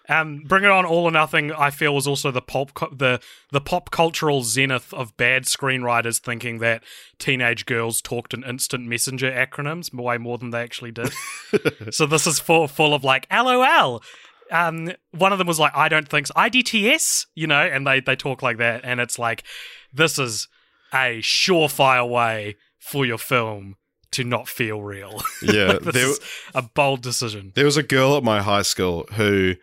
Um, 0.09 0.43
Bring 0.49 0.65
It 0.65 0.71
On, 0.73 0.85
All 0.85 1.05
or 1.05 1.11
Nothing. 1.13 1.53
I 1.53 1.71
feel 1.71 1.95
was 1.95 2.09
also 2.09 2.33
the 2.33 2.43
pop 2.43 2.75
cu- 2.75 2.93
the 2.95 3.21
the 3.53 3.61
pop 3.61 3.93
cultural 3.93 4.43
zenith 4.43 4.93
of 4.93 5.17
bad 5.17 5.45
screenwriters 5.45 6.19
thinking 6.19 6.59
that 6.59 6.83
teenage 7.21 7.65
girls 7.65 8.03
talked 8.03 8.35
in 8.35 8.43
instant 8.43 8.89
messenger 8.89 9.31
acronyms 9.31 9.95
way 9.95 10.19
more 10.19 10.37
than 10.37 10.51
they 10.51 10.63
actually 10.63 10.91
did. 10.91 11.13
so 11.93 12.07
this 12.07 12.27
is 12.27 12.41
full 12.41 12.67
full 12.67 12.93
of 12.93 13.05
like 13.05 13.29
LOL. 13.33 14.03
Um, 14.51 14.91
one 15.13 15.31
of 15.33 15.39
them 15.39 15.47
was 15.47 15.61
like 15.61 15.77
I 15.77 15.89
don't 15.89 16.09
think 16.09 16.27
so. 16.27 16.35
IDTS, 16.35 17.27
you 17.37 17.47
know, 17.47 17.63
and 17.65 17.87
they 17.87 18.01
they 18.01 18.17
talk 18.17 18.43
like 18.43 18.59
that, 18.59 18.81
and 18.83 18.99
it's 19.01 19.17
like 19.17 19.45
this 19.93 20.19
is 20.19 20.49
a 20.93 21.21
surefire 21.21 22.07
way 22.09 22.57
for 22.81 23.07
your 23.07 23.19
film 23.19 23.77
to 24.15 24.25
not 24.25 24.49
feel 24.49 24.83
real. 24.83 25.23
Yeah, 25.43 25.79
this 25.81 25.95
there- 26.19 26.27
a 26.55 26.62
bold 26.62 27.03
decision. 27.03 27.53
There 27.55 27.65
was 27.67 27.77
a 27.77 27.83
girl 27.83 28.17
at 28.17 28.25
my 28.25 28.43
high 28.43 28.62
school 28.62 29.07
who 29.12 29.55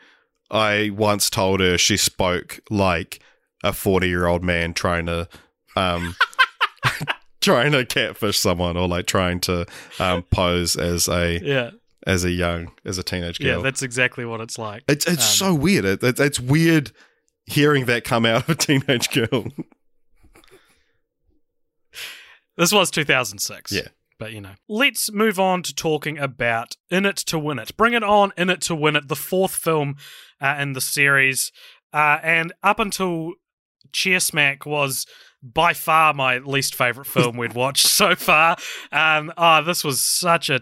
I 0.49 0.91
once 0.93 1.29
told 1.29 1.59
her 1.59 1.77
she 1.77 1.97
spoke 1.97 2.59
like 2.69 3.19
a 3.63 3.73
40 3.73 4.07
year 4.07 4.27
old 4.27 4.43
man 4.43 4.73
trying 4.73 5.05
to, 5.07 5.27
um, 5.75 6.15
trying 7.41 7.71
to 7.71 7.85
catfish 7.85 8.37
someone 8.37 8.77
or 8.77 8.87
like 8.87 9.05
trying 9.07 9.39
to, 9.41 9.65
um, 9.99 10.23
pose 10.23 10.75
as 10.75 11.07
a, 11.07 11.39
Yeah. 11.43 11.71
as 12.05 12.23
a 12.25 12.31
young, 12.31 12.71
as 12.85 12.97
a 12.97 13.03
teenage 13.03 13.39
girl. 13.39 13.57
Yeah, 13.57 13.63
that's 13.63 13.81
exactly 13.81 14.25
what 14.25 14.41
it's 14.41 14.57
like. 14.59 14.83
it's, 14.87 15.05
it's 15.07 15.41
um, 15.41 15.47
so 15.47 15.53
weird. 15.55 15.85
It, 15.85 16.03
it, 16.03 16.19
it's 16.19 16.39
weird 16.39 16.91
hearing 17.45 17.85
that 17.85 18.03
come 18.03 18.25
out 18.25 18.43
of 18.43 18.49
a 18.49 18.55
teenage 18.55 19.09
girl. 19.11 19.45
This 22.57 22.71
was 22.71 22.91
2006. 22.91 23.71
Yeah. 23.71 23.87
But, 24.21 24.33
you 24.33 24.41
know. 24.41 24.53
Let's 24.69 25.11
move 25.11 25.39
on 25.39 25.63
to 25.63 25.73
talking 25.73 26.19
about 26.19 26.75
In 26.91 27.07
It 27.07 27.17
to 27.17 27.39
Win 27.39 27.57
It. 27.57 27.75
Bring 27.75 27.93
It 27.93 28.03
On, 28.03 28.31
In 28.37 28.51
It 28.51 28.61
to 28.61 28.75
Win 28.75 28.95
It, 28.95 29.07
the 29.07 29.15
fourth 29.15 29.55
film 29.55 29.95
uh, 30.39 30.57
in 30.59 30.73
the 30.73 30.79
series. 30.79 31.51
Uh, 31.91 32.19
and 32.21 32.53
up 32.61 32.77
until 32.77 33.33
Cheer 33.91 34.19
Smack 34.19 34.63
was 34.63 35.07
by 35.41 35.73
far 35.73 36.13
my 36.13 36.37
least 36.37 36.75
favorite 36.75 37.07
film 37.07 37.35
we'd 37.35 37.53
watched 37.53 37.87
so 37.87 38.13
far. 38.13 38.57
Um, 38.91 39.33
oh, 39.37 39.63
this 39.63 39.83
was 39.83 39.99
such 39.99 40.51
a 40.51 40.61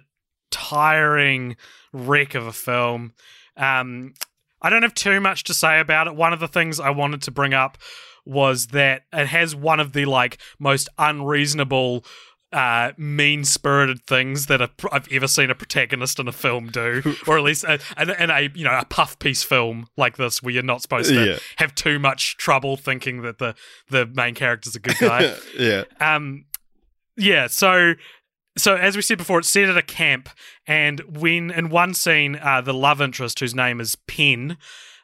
tiring 0.51 1.57
wreck 1.91 2.36
of 2.36 2.47
a 2.47 2.53
film. 2.53 3.12
Um, 3.57 4.14
I 4.62 4.70
don't 4.70 4.84
have 4.84 4.93
too 4.93 5.20
much 5.20 5.43
to 5.43 5.53
say 5.53 5.82
about 5.82 6.07
it. 6.07 6.16
One 6.16 6.32
of 6.32 6.39
the 6.39 6.47
things 6.47 6.80
I 6.80 6.91
wanted 6.91 7.24
to 7.24 7.32
bring 7.32 7.53
up 7.53 7.78
was 8.26 8.68
that 8.68 9.01
it 9.12 9.28
has 9.28 9.55
one 9.55 9.80
of 9.80 9.91
the 9.91 10.05
like 10.05 10.38
most 10.60 10.88
unreasonable 10.97 12.05
uh, 12.52 12.91
mean-spirited 12.97 14.04
things 14.06 14.47
that 14.47 14.62
a, 14.62 14.70
I've 14.91 15.08
ever 15.12 15.28
seen 15.28 15.50
a 15.52 15.56
protagonist 15.56 16.20
in 16.20 16.28
a 16.28 16.32
film 16.32 16.68
do, 16.70 17.02
or 17.28 17.38
at 17.38 17.43
least 17.43 17.64
a, 17.64 17.80
in, 18.00 18.10
in 18.10 18.30
a 18.30 18.50
you 18.56 18.64
know 18.64 18.78
a 18.78 18.86
puff 18.86 19.20
piece 19.20 19.43
film 19.43 19.88
like 19.97 20.18
this, 20.18 20.41
where 20.41 20.54
you're 20.54 20.64
not 20.64 20.82
supposed 20.82 21.10
to 21.10 21.26
Yeah. 21.26 21.38
have 21.58 21.76
too 21.76 22.00
much 22.00 22.38
trouble 22.38 22.76
thinking 22.78 23.22
that 23.22 23.38
the 23.38 23.56
the 23.89 24.06
main 24.08 24.34
character's 24.36 24.76
a 24.76 24.80
good 24.80 24.97
guy. 25.00 25.36
yeah. 25.60 25.84
Um, 26.00 26.45
yeah. 27.18 27.47
So, 27.47 27.93
so 28.58 28.76
as 28.76 28.95
we 28.95 29.02
said 29.02 29.18
before, 29.20 29.39
it's 29.39 29.50
set 29.50 29.70
at 29.70 29.78
a 29.78 29.82
camp, 29.84 30.30
and 30.66 31.02
when 31.02 31.52
in 31.52 31.70
one 31.70 31.93
scene, 31.93 32.36
uh, 32.41 32.62
the 32.62 32.74
love 32.74 33.00
interest, 33.02 33.39
whose 33.41 33.54
name 33.54 33.80
is 33.80 33.95
Penn, 34.08 34.58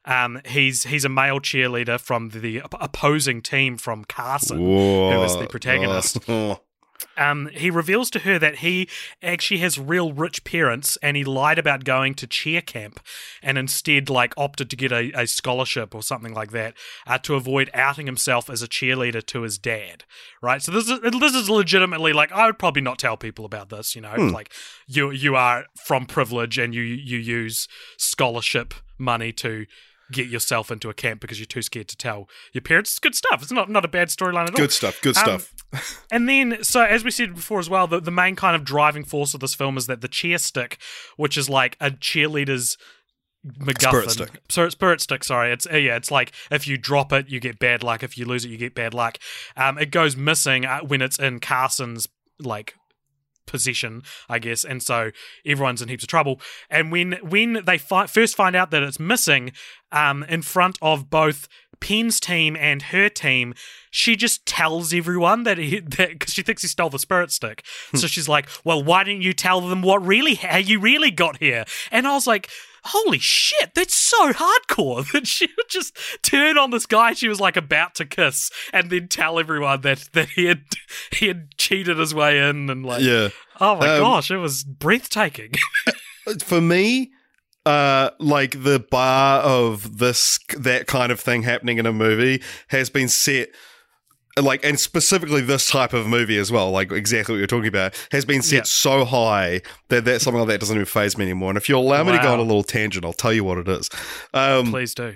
um, 0.05 0.41
he's 0.45 0.85
he's 0.85 1.05
a 1.05 1.09
male 1.09 1.39
cheerleader 1.39 1.99
from 1.99 2.29
the 2.29 2.61
op- 2.61 2.75
opposing 2.79 3.41
team 3.41 3.77
from 3.77 4.03
Carson, 4.05 4.57
who 4.57 5.21
is 5.23 5.33
the 5.33 5.39
Whoa. 5.41 5.45
protagonist. 5.47 6.17
Um, 7.17 7.49
he 7.53 7.69
reveals 7.69 8.09
to 8.11 8.19
her 8.19 8.37
that 8.39 8.57
he 8.57 8.89
actually 9.21 9.59
has 9.59 9.79
real 9.79 10.11
rich 10.11 10.43
parents 10.43 10.97
and 11.01 11.15
he 11.15 11.23
lied 11.23 11.57
about 11.57 11.83
going 11.83 12.13
to 12.15 12.27
cheer 12.27 12.61
camp 12.61 12.99
and 13.41 13.57
instead 13.57 14.09
like 14.09 14.33
opted 14.37 14.69
to 14.69 14.75
get 14.75 14.91
a, 14.91 15.11
a 15.13 15.27
scholarship 15.27 15.95
or 15.95 16.03
something 16.03 16.33
like 16.33 16.51
that 16.51 16.73
uh, 17.07 17.17
to 17.19 17.35
avoid 17.35 17.69
outing 17.73 18.05
himself 18.05 18.49
as 18.49 18.61
a 18.61 18.67
cheerleader 18.67 19.25
to 19.27 19.41
his 19.41 19.57
dad. 19.57 20.03
Right. 20.41 20.61
So 20.61 20.71
this 20.71 20.89
is 20.89 20.99
this 21.19 21.35
is 21.35 21.49
legitimately 21.49 22.13
like 22.13 22.31
I 22.31 22.45
would 22.45 22.59
probably 22.59 22.81
not 22.81 22.99
tell 22.99 23.17
people 23.17 23.45
about 23.45 23.69
this. 23.69 23.95
You 23.95 24.01
know, 24.01 24.15
like 24.15 24.51
you 24.87 25.11
you 25.11 25.35
are 25.35 25.65
from 25.85 26.05
privilege 26.05 26.57
and 26.57 26.73
you 26.73 26.81
you 26.81 27.17
use 27.17 27.67
scholarship 27.97 28.73
money 28.97 29.31
to 29.33 29.65
get 30.11 30.27
yourself 30.27 30.69
into 30.71 30.89
a 30.89 30.93
camp 30.93 31.19
because 31.21 31.39
you're 31.39 31.45
too 31.45 31.61
scared 31.61 31.87
to 31.87 31.97
tell 31.97 32.29
your 32.53 32.61
parents. 32.61 32.91
It's 32.91 32.99
good 32.99 33.15
stuff. 33.15 33.41
It's 33.41 33.51
not 33.51 33.69
not 33.69 33.83
a 33.85 33.87
bad 33.87 34.09
storyline 34.09 34.43
at 34.43 34.51
all. 34.51 34.57
Good 34.57 34.71
stuff. 34.71 34.99
Good 35.01 35.17
Um, 35.17 35.39
stuff. 35.39 35.51
And 36.11 36.29
then, 36.29 36.63
so 36.63 36.83
as 36.83 37.03
we 37.03 37.11
said 37.11 37.35
before 37.35 37.59
as 37.59 37.69
well, 37.69 37.85
the, 37.87 37.99
the 37.99 38.11
main 38.11 38.35
kind 38.37 38.55
of 38.55 38.63
driving 38.63 39.03
force 39.03 39.33
of 39.33 39.41
this 39.41 39.53
film 39.53 39.75
is 39.77 39.87
that 39.87 39.99
the 39.99 40.07
cheer 40.07 40.37
stick, 40.37 40.77
which 41.17 41.35
is 41.35 41.49
like 41.49 41.75
a 41.81 41.91
cheerleader's 41.91 42.77
MacGuffin. 43.59 43.89
Spirit 43.89 44.11
stick. 44.11 44.29
So 44.49 44.69
spirit 44.69 45.01
stick. 45.01 45.23
Sorry, 45.23 45.51
it's 45.51 45.67
uh, 45.71 45.77
yeah. 45.77 45.95
It's 45.97 46.11
like 46.11 46.31
if 46.49 46.67
you 46.67 46.77
drop 46.77 47.11
it, 47.13 47.29
you 47.29 47.39
get 47.39 47.59
bad 47.59 47.83
luck. 47.83 48.03
If 48.03 48.17
you 48.17 48.25
lose 48.25 48.45
it, 48.45 48.49
you 48.49 48.57
get 48.57 48.73
bad 48.73 48.93
luck. 48.93 49.17
Um, 49.57 49.77
it 49.77 49.91
goes 49.91 50.15
missing 50.15 50.65
uh, 50.65 50.79
when 50.79 51.01
it's 51.01 51.19
in 51.19 51.39
Carson's 51.39 52.07
like 52.39 52.73
possession, 53.45 54.03
I 54.29 54.39
guess, 54.39 54.63
and 54.63 54.81
so 54.81 55.11
everyone's 55.45 55.81
in 55.81 55.89
heaps 55.89 56.03
of 56.03 56.09
trouble. 56.09 56.39
And 56.69 56.91
when 56.91 57.13
when 57.21 57.61
they 57.65 57.77
fi- 57.77 58.07
first 58.07 58.35
find 58.35 58.55
out 58.55 58.71
that 58.71 58.83
it's 58.83 58.99
missing, 58.99 59.51
um, 59.91 60.23
in 60.23 60.41
front 60.41 60.77
of 60.81 61.09
both 61.09 61.47
Penn's 61.79 62.19
team 62.19 62.55
and 62.55 62.81
her 62.83 63.09
team, 63.09 63.53
she 63.91 64.15
just 64.15 64.45
tells 64.45 64.93
everyone 64.93 65.43
that 65.43 65.57
he 65.57 65.79
that 65.97 66.09
because 66.09 66.33
she 66.33 66.41
thinks 66.41 66.61
he 66.61 66.67
stole 66.67 66.89
the 66.89 66.99
spirit 66.99 67.31
stick. 67.31 67.63
so 67.93 68.07
she's 68.07 68.27
like, 68.29 68.47
"Well, 68.63 68.83
why 68.83 69.03
didn't 69.03 69.21
you 69.21 69.33
tell 69.33 69.61
them 69.61 69.81
what 69.81 70.05
really 70.05 70.35
how 70.35 70.57
you 70.57 70.79
really 70.79 71.11
got 71.11 71.37
here?" 71.37 71.65
And 71.91 72.07
I 72.07 72.13
was 72.13 72.27
like. 72.27 72.49
Holy 72.86 73.19
shit, 73.19 73.73
that's 73.73 73.95
so 73.95 74.31
hardcore 74.31 75.11
that 75.13 75.25
she 75.27 75.47
would 75.57 75.69
just 75.69 75.97
turn 76.21 76.57
on 76.57 76.69
this 76.71 76.86
guy 76.86 77.13
she 77.13 77.27
was 77.27 77.39
like 77.39 77.57
about 77.57 77.95
to 77.95 78.05
kiss 78.05 78.51
and 78.71 78.89
then 78.89 79.07
tell 79.07 79.39
everyone 79.39 79.81
that, 79.81 80.07
that 80.13 80.29
he 80.29 80.45
had 80.45 80.61
he 81.11 81.27
had 81.27 81.55
cheated 81.57 81.97
his 81.97 82.13
way 82.13 82.38
in 82.47 82.69
and 82.69 82.86
like 82.86 83.01
Yeah. 83.01 83.29
Oh 83.59 83.75
my 83.75 83.88
Um, 83.95 83.99
gosh, 84.01 84.29
it 84.31 84.38
was 84.38 84.63
breathtaking. 84.63 85.53
for 86.43 86.61
me 86.61 87.11
uh 87.65 88.11
like 88.19 88.63
the 88.63 88.79
bar 88.91 89.41
of 89.41 89.97
this 89.97 90.39
that 90.57 90.86
kind 90.88 91.11
of 91.11 91.19
thing 91.19 91.41
happening 91.43 91.77
in 91.79 91.86
a 91.88 91.93
movie 91.93 92.41
has 92.67 92.89
been 92.91 93.07
set 93.07 93.49
like 94.41 94.63
and 94.65 94.79
specifically 94.79 95.41
this 95.41 95.69
type 95.69 95.93
of 95.93 96.07
movie 96.07 96.38
as 96.38 96.51
well 96.51 96.69
like 96.71 96.91
exactly 96.91 97.33
what 97.33 97.38
you're 97.38 97.47
talking 97.47 97.67
about 97.67 97.95
has 98.11 98.25
been 98.25 98.41
set 98.41 98.55
Yeah. 98.57 98.63
so 98.63 99.05
high 99.05 99.61
that 99.89 100.03
that 100.05 100.21
something 100.21 100.39
like 100.39 100.49
that 100.49 100.59
doesn't 100.59 100.75
even 100.75 100.86
faze 100.86 101.17
me 101.17 101.23
anymore 101.23 101.49
and 101.49 101.57
if 101.57 101.69
you'll 101.69 101.81
allow 101.81 102.03
me 102.03 102.11
to 102.11 102.17
go 102.21 102.33
on 102.33 102.39
a 102.39 102.43
little 102.43 102.63
tangent 102.63 103.05
i'll 103.05 103.13
tell 103.13 103.31
you 103.33 103.43
what 103.45 103.57
it 103.57 103.67
is 103.69 103.89
um 104.33 104.71
Please 104.71 104.93
do. 104.93 105.15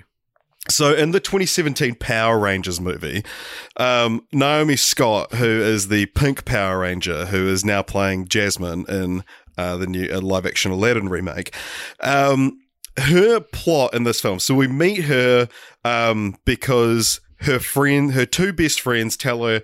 so 0.68 0.94
in 0.94 1.10
the 1.10 1.20
2017 1.20 1.96
Power 1.96 2.38
Rangers 2.38 2.80
movie, 2.80 3.22
um, 3.76 4.26
Naomi 4.32 4.76
Scott, 4.76 5.34
who 5.34 5.44
is 5.60 5.88
the 5.88 6.06
Pink 6.06 6.44
Power 6.44 6.78
Ranger, 6.80 7.26
who 7.26 7.48
is 7.48 7.64
now 7.64 7.82
playing 7.82 8.28
Jasmine 8.28 8.84
in 8.88 9.24
uh, 9.58 9.76
the 9.76 9.86
new 9.86 10.08
uh, 10.10 10.20
live-action 10.20 10.70
Aladdin 10.70 11.08
remake, 11.08 11.54
um, 12.00 12.58
her 12.98 13.40
plot 13.40 13.94
in 13.94 14.04
this 14.04 14.20
film. 14.20 14.38
So 14.38 14.54
we 14.54 14.68
meet 14.68 15.04
her 15.04 15.48
um, 15.84 16.36
because 16.44 17.20
her 17.40 17.58
friend, 17.58 18.12
her 18.12 18.26
two 18.26 18.52
best 18.52 18.80
friends, 18.80 19.16
tell 19.16 19.44
her. 19.44 19.62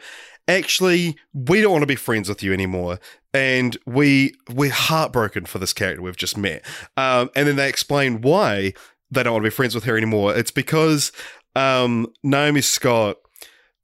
Actually, 0.49 1.17
we 1.35 1.61
don't 1.61 1.73
want 1.73 1.83
to 1.83 1.87
be 1.87 1.97
friends 1.97 2.29
with 2.29 2.41
you 2.43 2.53
anymore, 2.53 3.01
and 3.35 3.77
we 3.85 4.33
we're 4.49 4.71
heartbroken 4.71 5.45
for 5.45 5.59
this 5.59 5.73
character 5.73 6.03
we've 6.03 6.17
just 6.17 6.37
met. 6.37 6.65
Um, 6.97 7.31
and 7.35 7.49
then 7.49 7.57
they 7.57 7.69
explain 7.69 8.21
why 8.21 8.73
they 9.11 9.23
don't 9.23 9.33
want 9.33 9.45
to 9.45 9.51
be 9.51 9.55
friends 9.55 9.75
with 9.75 9.85
her 9.85 9.97
anymore. 9.97 10.37
It's 10.37 10.53
because 10.53 11.11
um, 11.57 12.07
Naomi 12.23 12.61
Scott 12.61 13.17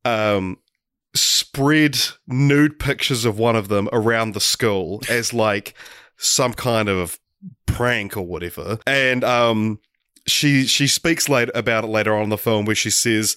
um, 0.05 0.59
spread 1.15 1.99
nude 2.27 2.79
pictures 2.79 3.25
of 3.25 3.39
one 3.39 3.57
of 3.57 3.69
them 3.69 3.89
around 3.93 4.33
the 4.33 4.41
school 4.41 5.03
as 5.09 5.35
like 5.35 5.75
some 6.17 6.55
kind 6.55 6.89
of 6.89 7.19
prank 7.67 8.17
or 8.17 8.23
whatever. 8.23 8.79
And 8.87 9.25
um, 9.25 9.81
she 10.27 10.67
she 10.67 10.87
speaks 10.87 11.29
later 11.29 11.53
about 11.55 11.85
it 11.85 11.89
later 11.89 12.15
on 12.15 12.25
in 12.25 12.29
the 12.29 12.39
film 12.39 12.65
where 12.65 12.77
she 12.77 12.91
says, 12.91 13.37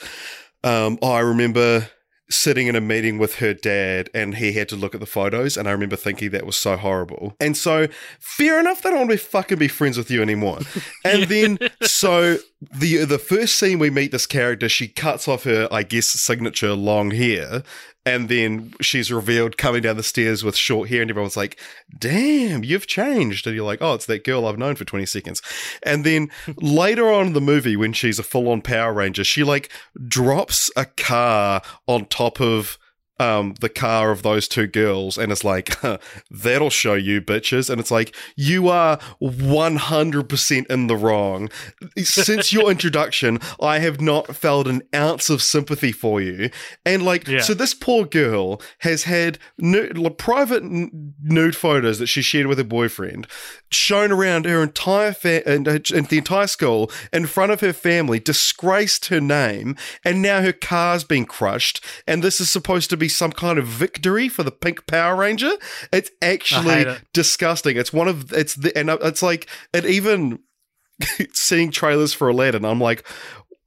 um, 0.66 1.00
"Oh, 1.02 1.12
I 1.12 1.22
remember." 1.22 1.90
sitting 2.30 2.66
in 2.66 2.76
a 2.76 2.82
meeting 2.82 3.20
with 3.20 3.36
her 3.36 3.54
dad 3.54 4.10
and 4.14 4.36
he 4.36 4.54
had 4.54 4.68
to 4.68 4.76
look 4.76 4.96
at 4.96 5.00
the 5.00 5.06
photos 5.06 5.58
and 5.58 5.68
I 5.68 5.72
remember 5.72 5.96
thinking 5.96 6.32
that 6.32 6.46
was 6.46 6.58
so 6.58 6.76
horrible. 6.76 7.36
And 7.40 7.56
so 7.56 7.88
fair 8.20 8.60
enough 8.60 8.82
they 8.82 8.90
don't 8.90 8.98
want 8.98 9.12
to 9.12 9.16
be 9.16 9.20
fucking 9.20 9.60
be 9.60 9.68
friends 9.68 9.98
with 9.98 10.10
you 10.10 10.22
anymore. 10.22 10.60
And 11.06 11.24
then 11.26 11.60
so 11.84 12.38
the 12.80 13.06
the 13.06 13.20
first 13.20 13.58
scene 13.58 13.78
we 13.78 13.92
meet 13.92 14.12
this 14.12 14.26
character, 14.26 14.68
she 14.68 14.88
cuts 14.88 15.28
off 15.28 15.44
her, 15.44 15.68
I 15.72 15.84
guess, 15.84 16.08
signature 16.08 16.74
long 16.74 17.12
hair. 17.12 17.62
And 18.06 18.30
then 18.30 18.74
she's 18.82 19.12
revealed 19.12 19.58
coming 19.58 19.82
down 19.82 19.98
the 19.98 20.04
stairs 20.04 20.44
with 20.44 20.56
short 20.56 20.90
hair, 20.90 21.02
and 21.02 21.10
everyone's 21.10 21.38
like, 21.38 21.60
damn, 21.98 22.64
you've 22.64 22.88
changed. 22.88 23.48
And 23.48 23.56
you're 23.56 23.66
like, 23.66 23.82
oh, 23.82 23.96
it's 23.96 24.06
that 24.06 24.24
girl 24.24 24.46
I've 24.46 24.60
known 24.60 24.76
for 24.76 24.86
20 24.86 25.06
seconds. 25.06 25.42
And 25.84 26.04
then 26.04 26.30
later 26.58 27.10
on 27.12 27.28
in 27.28 27.34
the 27.34 27.42
movie, 27.42 27.76
when 27.76 27.94
she's 27.94 28.20
a 28.20 28.24
full 28.24 28.50
on 28.50 28.62
Power 28.62 28.94
Ranger, 28.94 29.24
she 29.24 29.44
like 29.44 29.70
drops 30.08 30.70
a 30.76 30.86
car 30.86 31.62
on 31.88 32.06
top 32.06 32.40
of 32.40 32.78
um, 33.20 33.54
the 33.62 33.70
car 33.70 34.12
of 34.12 34.24
those 34.24 34.48
two 34.48 34.68
girls 34.68 35.18
and 35.18 35.32
it's 35.32 35.44
like, 35.44 35.76
that'll 36.32 36.70
show 36.70 36.96
you 36.96 37.22
bitches. 37.22 37.70
And 37.70 37.80
it's 37.80 37.92
like, 37.92 38.16
you 38.36 38.68
are 38.70 38.98
100% 39.22 40.66
in 40.68 40.88
the 40.88 40.96
wrong. 40.98 41.50
Since 41.98 42.52
your 42.54 42.70
introduction, 42.76 43.40
I 43.62 43.80
have 43.80 44.02
not 44.02 44.36
felt 44.36 44.68
an 44.68 44.82
ounce 44.94 45.30
of 45.30 45.42
sympathy 45.42 45.92
for 45.92 46.22
you. 46.22 46.50
And 46.86 47.04
like, 47.04 47.28
Yeah. 47.28 47.42
so 47.42 47.54
this 47.54 47.74
poor 47.74 48.06
girl 48.06 48.62
has 48.80 49.04
had 49.04 49.40
nude, 49.58 49.98
private 50.18 50.64
nude 50.64 51.56
photos 51.56 52.00
that 52.00 52.08
she 52.08 52.22
shared 52.22 52.48
with 52.48 52.58
her 52.58 52.64
boyfriend 52.64 53.28
shown 53.72 54.12
around 54.12 54.46
her 54.46 54.62
entire 54.64 55.12
fa- 55.14 55.48
and, 55.48 55.68
and 55.68 56.08
the 56.08 56.18
entire 56.18 56.48
school 56.48 56.92
in 57.12 57.26
front 57.26 57.52
of 57.52 57.60
her 57.62 57.74
family, 57.74 58.20
disgraced 58.20 59.06
her 59.08 59.20
name, 59.22 59.76
and 60.04 60.22
now 60.22 60.42
her 60.42 60.54
car's 60.54 61.04
been 61.04 61.26
crushed. 61.26 61.84
And 62.08 62.24
this 62.24 62.40
is 62.40 62.50
supposed 62.50 62.90
to 62.92 62.98
be 62.98 63.05
some 63.08 63.32
kind 63.32 63.58
of 63.60 63.66
victory 63.66 64.30
for 64.30 64.44
the 64.44 64.52
Pink 64.52 64.88
Power 64.88 65.16
Ranger. 65.16 65.52
It's 65.92 66.12
actually 66.22 66.82
it. 66.82 67.02
disgusting. 67.14 67.78
It's 67.78 67.94
one 67.94 68.08
of 68.08 68.32
it's 68.34 68.56
the 68.56 68.78
and 68.78 68.90
uh, 68.90 68.98
it's 69.02 69.22
like 69.22 69.48
it 69.74 69.86
even 69.86 70.40
seeing 71.34 71.72
trailers 71.72 72.14
for 72.14 72.30
Aladdin. 72.30 72.66
I'm 72.66 72.82
like. 72.82 73.06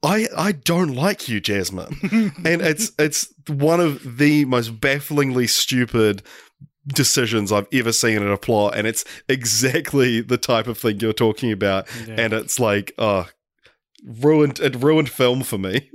I, 0.01 0.27
I 0.37 0.53
don't 0.53 0.95
like 0.95 1.27
you, 1.27 1.41
Jasmine. 1.41 1.93
and 2.45 2.61
it's 2.61 2.93
it's 2.97 3.33
one 3.49 3.81
of 3.81 4.17
the 4.17 4.45
most 4.45 4.79
bafflingly 4.79 5.45
stupid 5.45 6.23
decisions 6.87 7.51
I've 7.51 7.67
ever 7.73 7.91
seen 7.91 8.21
in 8.21 8.29
a 8.29 8.37
plot, 8.37 8.77
and 8.77 8.87
it's 8.87 9.03
exactly 9.27 10.21
the 10.21 10.37
type 10.37 10.67
of 10.67 10.77
thing 10.77 11.01
you're 11.01 11.11
talking 11.11 11.51
about. 11.51 11.85
And 12.07 12.31
it's 12.31 12.59
like, 12.61 12.93
oh, 12.97 13.27
ruined 14.05 14.59
it 14.59 14.75
ruined 14.75 15.09
film 15.09 15.43
for 15.43 15.57
me. 15.57 15.89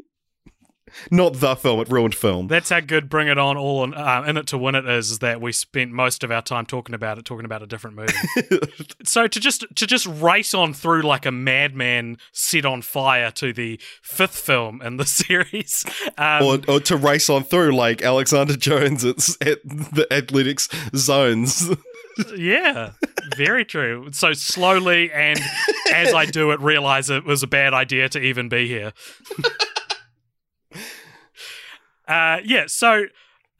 Not 1.10 1.40
the 1.40 1.54
film, 1.56 1.80
it 1.80 1.88
ruined 1.88 2.14
film. 2.14 2.48
That's 2.48 2.70
how 2.70 2.80
good 2.80 3.08
Bring 3.08 3.28
It 3.28 3.38
On 3.38 3.56
all 3.56 3.84
in, 3.84 3.94
uh, 3.94 4.24
in 4.26 4.36
it 4.36 4.46
to 4.48 4.58
win 4.58 4.74
it 4.74 4.86
is, 4.86 5.10
is 5.12 5.18
that 5.20 5.40
we 5.40 5.52
spent 5.52 5.90
most 5.92 6.24
of 6.24 6.30
our 6.30 6.42
time 6.42 6.66
talking 6.66 6.94
about 6.94 7.18
it, 7.18 7.24
talking 7.24 7.44
about 7.44 7.62
a 7.62 7.66
different 7.66 7.96
movie. 7.96 8.12
so 9.04 9.26
to 9.26 9.40
just 9.40 9.64
to 9.74 9.86
just 9.86 10.06
race 10.06 10.54
on 10.54 10.72
through 10.72 11.02
like 11.02 11.26
a 11.26 11.32
madman 11.32 12.18
set 12.32 12.64
on 12.64 12.82
fire 12.82 13.30
to 13.32 13.52
the 13.52 13.80
fifth 14.02 14.38
film 14.38 14.80
in 14.82 14.96
the 14.96 15.04
series. 15.06 15.84
Um, 16.18 16.42
or, 16.42 16.58
or 16.68 16.80
to 16.80 16.96
race 16.96 17.28
on 17.28 17.44
through 17.44 17.74
like 17.74 18.02
Alexander 18.02 18.56
Jones 18.56 19.04
at, 19.04 19.16
at 19.40 19.62
the 19.64 20.06
athletics 20.10 20.68
zones. 20.94 21.70
yeah, 22.36 22.92
very 23.36 23.64
true. 23.64 24.08
So 24.12 24.32
slowly 24.32 25.10
and 25.12 25.40
as 25.92 26.14
I 26.14 26.26
do 26.26 26.52
it, 26.52 26.60
realize 26.60 27.10
it 27.10 27.24
was 27.24 27.42
a 27.42 27.46
bad 27.46 27.74
idea 27.74 28.08
to 28.10 28.20
even 28.20 28.48
be 28.48 28.68
here. 28.68 28.92
Uh, 32.08 32.38
yeah, 32.44 32.64
so 32.66 33.04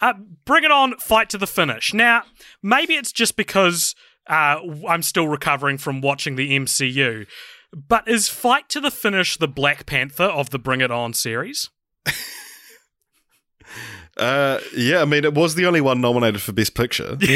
uh, 0.01 0.15
bring 0.45 0.65
it 0.65 0.71
on, 0.71 0.97
fight 0.99 1.31
to 1.31 1.39
the 1.39 1.47
finish. 1.47 1.95
Now, 1.95 2.25
maybe 2.63 2.95
it's 2.95 3.13
just 3.13 3.37
because 3.37 3.95
uh, 4.29 4.59
I'm 4.89 5.03
still 5.03 5.29
recovering 5.29 5.79
from 5.79 6.01
watching 6.01 6.37
the 6.37 6.51
MCU, 6.59 7.27
but 7.73 8.07
is 8.09 8.29
fight 8.29 8.69
to 8.71 8.81
the 8.81 8.91
finish 8.91 9.37
the 9.37 9.49
Black 9.49 9.87
Panther 9.87 10.25
of 10.25 10.51
the 10.51 10.59
Bring 10.59 10.81
It 10.81 10.91
On 10.91 11.13
series? 11.13 11.71
Uh, 14.17 14.61
yeah, 14.77 15.03
I 15.03 15.05
mean, 15.05 15.25
it 15.25 15.35
was 15.35 15.55
the 15.55 15.67
only 15.67 15.81
one 15.81 16.01
nominated 16.01 16.41
for 16.41 16.53
Best 16.53 16.75
Picture. 16.75 17.19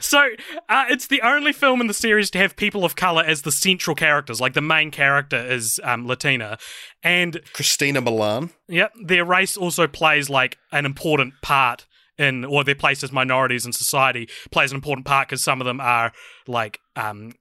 so 0.00 0.28
uh, 0.68 0.84
it's 0.88 1.08
the 1.08 1.20
only 1.22 1.52
film 1.52 1.80
in 1.80 1.88
the 1.88 1.94
series 1.94 2.30
to 2.30 2.38
have 2.38 2.56
people 2.56 2.84
of 2.84 2.94
color 2.94 3.22
as 3.24 3.42
the 3.42 3.52
central 3.52 3.96
characters. 3.96 4.40
Like 4.40 4.54
the 4.54 4.60
main 4.60 4.90
character 4.90 5.36
is 5.36 5.80
um, 5.82 6.06
Latina, 6.06 6.58
and 7.02 7.40
Christina 7.52 8.00
Milian. 8.00 8.50
Yep, 8.68 8.92
their 9.04 9.24
race 9.24 9.56
also 9.56 9.86
plays 9.86 10.30
like 10.30 10.58
an 10.70 10.86
important 10.86 11.34
part 11.42 11.86
in, 12.18 12.44
or 12.44 12.62
their 12.62 12.74
place 12.74 13.02
as 13.02 13.10
minorities 13.10 13.66
in 13.66 13.72
society 13.72 14.28
plays 14.50 14.70
an 14.70 14.76
important 14.76 15.06
part 15.06 15.28
because 15.28 15.42
some 15.42 15.60
of 15.60 15.66
them 15.66 15.80
are 15.80 16.12
like, 16.46 16.78
um, 16.94 17.32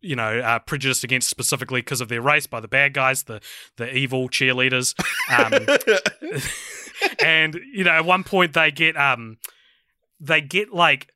you 0.00 0.16
know, 0.16 0.40
uh, 0.40 0.58
prejudiced 0.60 1.04
against 1.04 1.28
specifically 1.28 1.80
because 1.80 2.00
of 2.00 2.08
their 2.08 2.22
race 2.22 2.46
by 2.46 2.60
the 2.60 2.68
bad 2.68 2.94
guys, 2.94 3.24
the 3.24 3.40
the 3.76 3.94
evil 3.94 4.28
cheerleaders. 4.28 4.94
Um, 5.30 5.66
and 7.24 7.58
you 7.72 7.84
know, 7.84 7.90
at 7.90 8.04
one 8.04 8.24
point 8.24 8.54
they 8.54 8.70
get 8.70 8.96
um, 8.96 9.38
they 10.20 10.40
get 10.40 10.72
like 10.72 11.12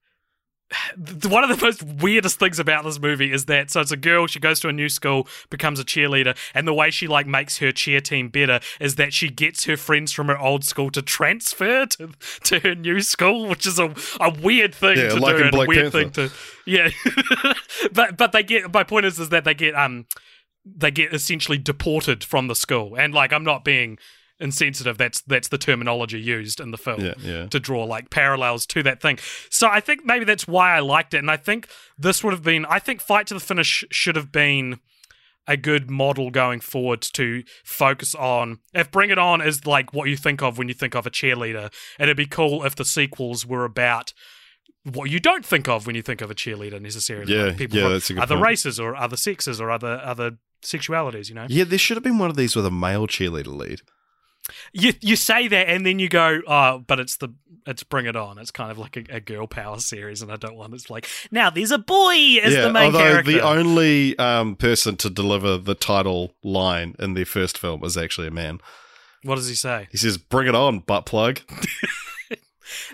one 1.28 1.44
of 1.48 1.50
the 1.58 1.64
most 1.64 1.82
weirdest 1.82 2.38
things 2.38 2.58
about 2.58 2.84
this 2.84 2.98
movie 2.98 3.32
is 3.32 3.44
that 3.46 3.70
so 3.70 3.80
it's 3.80 3.92
a 3.92 3.96
girl 3.96 4.26
she 4.26 4.38
goes 4.40 4.60
to 4.60 4.68
a 4.68 4.72
new 4.72 4.88
school 4.88 5.26
becomes 5.50 5.78
a 5.80 5.84
cheerleader 5.84 6.36
and 6.54 6.66
the 6.66 6.74
way 6.74 6.90
she 6.90 7.06
like 7.06 7.26
makes 7.26 7.58
her 7.58 7.72
cheer 7.72 8.00
team 8.00 8.28
better 8.28 8.60
is 8.80 8.96
that 8.96 9.12
she 9.12 9.28
gets 9.28 9.64
her 9.64 9.76
friends 9.76 10.12
from 10.12 10.28
her 10.28 10.38
old 10.38 10.64
school 10.64 10.90
to 10.90 11.02
transfer 11.02 11.86
to, 11.92 12.10
to 12.44 12.58
her 12.60 12.74
new 12.74 13.00
school 13.00 13.46
which 13.48 13.66
is 13.66 13.78
a, 13.78 13.94
a 14.20 14.30
weird 14.42 14.74
thing 14.74 14.96
Yeah, 14.96 15.08
to 15.10 15.20
like 15.20 15.36
do 15.36 15.42
and 15.44 15.54
a 15.54 15.66
weird 15.66 15.92
Panther. 15.92 16.10
thing 16.18 16.28
to 16.28 16.34
yeah 16.66 16.88
but 17.92 18.16
but 18.16 18.32
they 18.32 18.42
get 18.42 18.72
my 18.72 18.84
point 18.84 19.06
is 19.06 19.18
is 19.18 19.28
that 19.30 19.44
they 19.44 19.54
get 19.54 19.74
um 19.74 20.06
they 20.64 20.90
get 20.90 21.12
essentially 21.12 21.58
deported 21.58 22.22
from 22.22 22.46
the 22.46 22.54
school 22.54 22.94
and 22.96 23.12
like 23.12 23.32
i'm 23.32 23.44
not 23.44 23.64
being 23.64 23.98
insensitive 24.42 24.98
that's 24.98 25.22
that's 25.22 25.48
the 25.48 25.58
terminology 25.58 26.20
used 26.20 26.60
in 26.60 26.70
the 26.72 26.78
film 26.78 27.00
Yeah, 27.00 27.14
yeah. 27.18 27.46
to 27.46 27.58
draw 27.60 27.84
like 27.84 28.10
parallels 28.10 28.66
to 28.66 28.82
that 28.82 29.00
thing. 29.00 29.18
So 29.50 29.68
I 29.68 29.80
think 29.80 30.04
maybe 30.04 30.24
that's 30.24 30.46
why 30.48 30.74
I 30.76 30.80
liked 30.80 31.14
it, 31.14 31.18
and 31.18 31.30
I 31.30 31.36
think 31.36 31.68
this 31.96 32.22
would 32.22 32.32
have 32.32 32.42
been. 32.42 32.66
I 32.66 32.78
think 32.78 33.00
Fight 33.00 33.26
to 33.28 33.34
the 33.34 33.40
Finish 33.40 33.84
should 33.90 34.16
have 34.16 34.30
been 34.32 34.80
a 35.48 35.56
good 35.56 35.90
model 35.90 36.30
going 36.30 36.60
forward 36.60 37.00
to 37.14 37.42
focus 37.64 38.14
on. 38.14 38.58
If 38.74 38.90
Bring 38.90 39.10
It 39.10 39.18
On 39.18 39.40
is 39.40 39.66
like 39.66 39.92
what 39.92 40.08
you 40.08 40.16
think 40.16 40.40
of 40.42 40.56
when 40.58 40.68
you 40.68 40.74
think 40.74 40.94
of 40.94 41.06
a 41.06 41.10
cheerleader, 41.10 41.72
And 41.98 42.08
it'd 42.08 42.16
be 42.16 42.26
cool 42.26 42.64
if 42.64 42.76
the 42.76 42.84
sequels 42.84 43.44
were 43.46 43.64
about. 43.64 44.12
What 44.84 45.10
you 45.10 45.18
don't 45.20 45.44
think 45.46 45.68
of 45.68 45.86
when 45.86 45.94
you 45.96 46.02
think 46.02 46.20
of 46.20 46.30
a 46.30 46.34
cheerleader 46.34 46.80
necessarily, 46.80 47.32
Yeah, 47.34 47.44
like 47.46 47.56
people 47.56 47.76
yeah, 47.78 47.84
from 47.84 47.92
that's 47.92 48.10
a 48.10 48.14
good 48.14 48.22
other 48.22 48.34
point. 48.36 48.46
races 48.46 48.80
or 48.80 48.94
other 48.96 49.16
sexes 49.16 49.60
or 49.60 49.70
other 49.70 50.00
other 50.04 50.38
sexualities. 50.64 51.28
You 51.28 51.34
know, 51.36 51.46
Yeah, 51.48 51.64
there 51.64 51.78
should 51.78 51.96
have 51.96 52.04
been 52.04 52.18
one 52.18 52.30
of 52.30 52.36
these 52.36 52.54
with 52.56 52.66
a 52.66 52.70
male 52.70 53.06
cheerleader 53.06 53.48
lead. 53.56 53.80
You 54.72 54.92
you 55.00 55.16
say 55.16 55.48
that 55.48 55.68
and 55.68 55.84
then 55.86 55.98
you 55.98 56.08
go, 56.08 56.40
oh, 56.46 56.78
but 56.86 57.00
it's 57.00 57.16
the 57.16 57.28
it's 57.66 57.82
Bring 57.82 58.06
It 58.06 58.16
On. 58.16 58.38
It's 58.38 58.50
kind 58.50 58.70
of 58.70 58.78
like 58.78 58.96
a, 58.96 59.16
a 59.16 59.20
girl 59.20 59.46
power 59.46 59.78
series, 59.78 60.22
and 60.22 60.32
I 60.32 60.36
don't 60.36 60.56
want 60.56 60.74
it's 60.74 60.90
like 60.90 61.08
now 61.30 61.50
there's 61.50 61.70
a 61.70 61.78
boy 61.78 62.14
as 62.42 62.54
yeah, 62.54 62.62
the 62.62 62.72
main 62.72 62.86
although 62.86 62.98
character. 62.98 63.32
the 63.32 63.40
only 63.40 64.18
um, 64.18 64.56
person 64.56 64.96
to 64.96 65.10
deliver 65.10 65.58
the 65.58 65.74
title 65.74 66.34
line 66.42 66.94
in 66.98 67.14
their 67.14 67.24
first 67.26 67.56
film 67.58 67.80
was 67.80 67.96
actually 67.96 68.26
a 68.28 68.32
man. 68.32 68.60
what 69.22 69.36
does 69.36 69.48
he 69.48 69.54
say? 69.54 69.88
He 69.90 69.96
says, 69.98 70.18
"Bring 70.18 70.48
it 70.48 70.54
on, 70.54 70.80
butt 70.80 71.06
plug." 71.06 71.40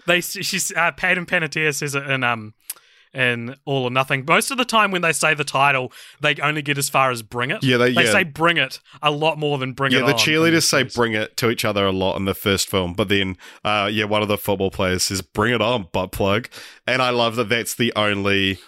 They 0.06 0.20
she's 0.20 0.72
uh, 0.72 0.90
Peyton 0.92 1.26
Panettiere 1.26 1.74
says 1.74 1.94
it 1.94 2.04
in 2.08 2.24
um 2.24 2.54
in 3.14 3.56
All 3.64 3.84
or 3.84 3.90
Nothing. 3.90 4.24
Most 4.26 4.50
of 4.50 4.58
the 4.58 4.64
time 4.64 4.90
when 4.90 5.02
they 5.02 5.12
say 5.12 5.34
the 5.34 5.44
title, 5.44 5.92
they 6.20 6.34
only 6.36 6.62
get 6.62 6.78
as 6.78 6.88
far 6.88 7.10
as 7.10 7.22
Bring 7.22 7.50
It. 7.50 7.62
Yeah, 7.62 7.76
they- 7.76 7.92
they 7.92 8.04
yeah. 8.04 8.12
say 8.12 8.24
Bring 8.24 8.56
It 8.56 8.80
a 9.02 9.10
lot 9.10 9.38
more 9.38 9.58
than 9.58 9.72
Bring 9.72 9.92
yeah, 9.92 9.98
It 9.98 10.00
Yeah, 10.02 10.06
the 10.08 10.12
cheerleaders 10.14 10.64
say 10.64 10.82
"bring 10.84 11.14
it" 11.14 11.36
to 11.38 11.50
each 11.50 11.64
other 11.64 11.86
a 11.86 11.92
lot 11.92 12.16
in 12.16 12.24
the 12.24 12.34
first 12.34 12.68
film, 12.68 12.94
but 12.94 13.08
then, 13.08 13.36
uh, 13.64 13.88
yeah, 13.92 14.04
one 14.04 14.22
of 14.22 14.28
the 14.28 14.38
football 14.38 14.70
players 14.70 15.04
says 15.04 15.22
"bring 15.22 15.54
it 15.54 15.62
on, 15.62 15.88
butt 15.92 16.12
plug," 16.12 16.48
and 16.86 17.00
I 17.02 17.10
love 17.10 17.36
that 17.36 17.48
that's 17.48 17.74
the 17.74 17.92
only 17.96 18.58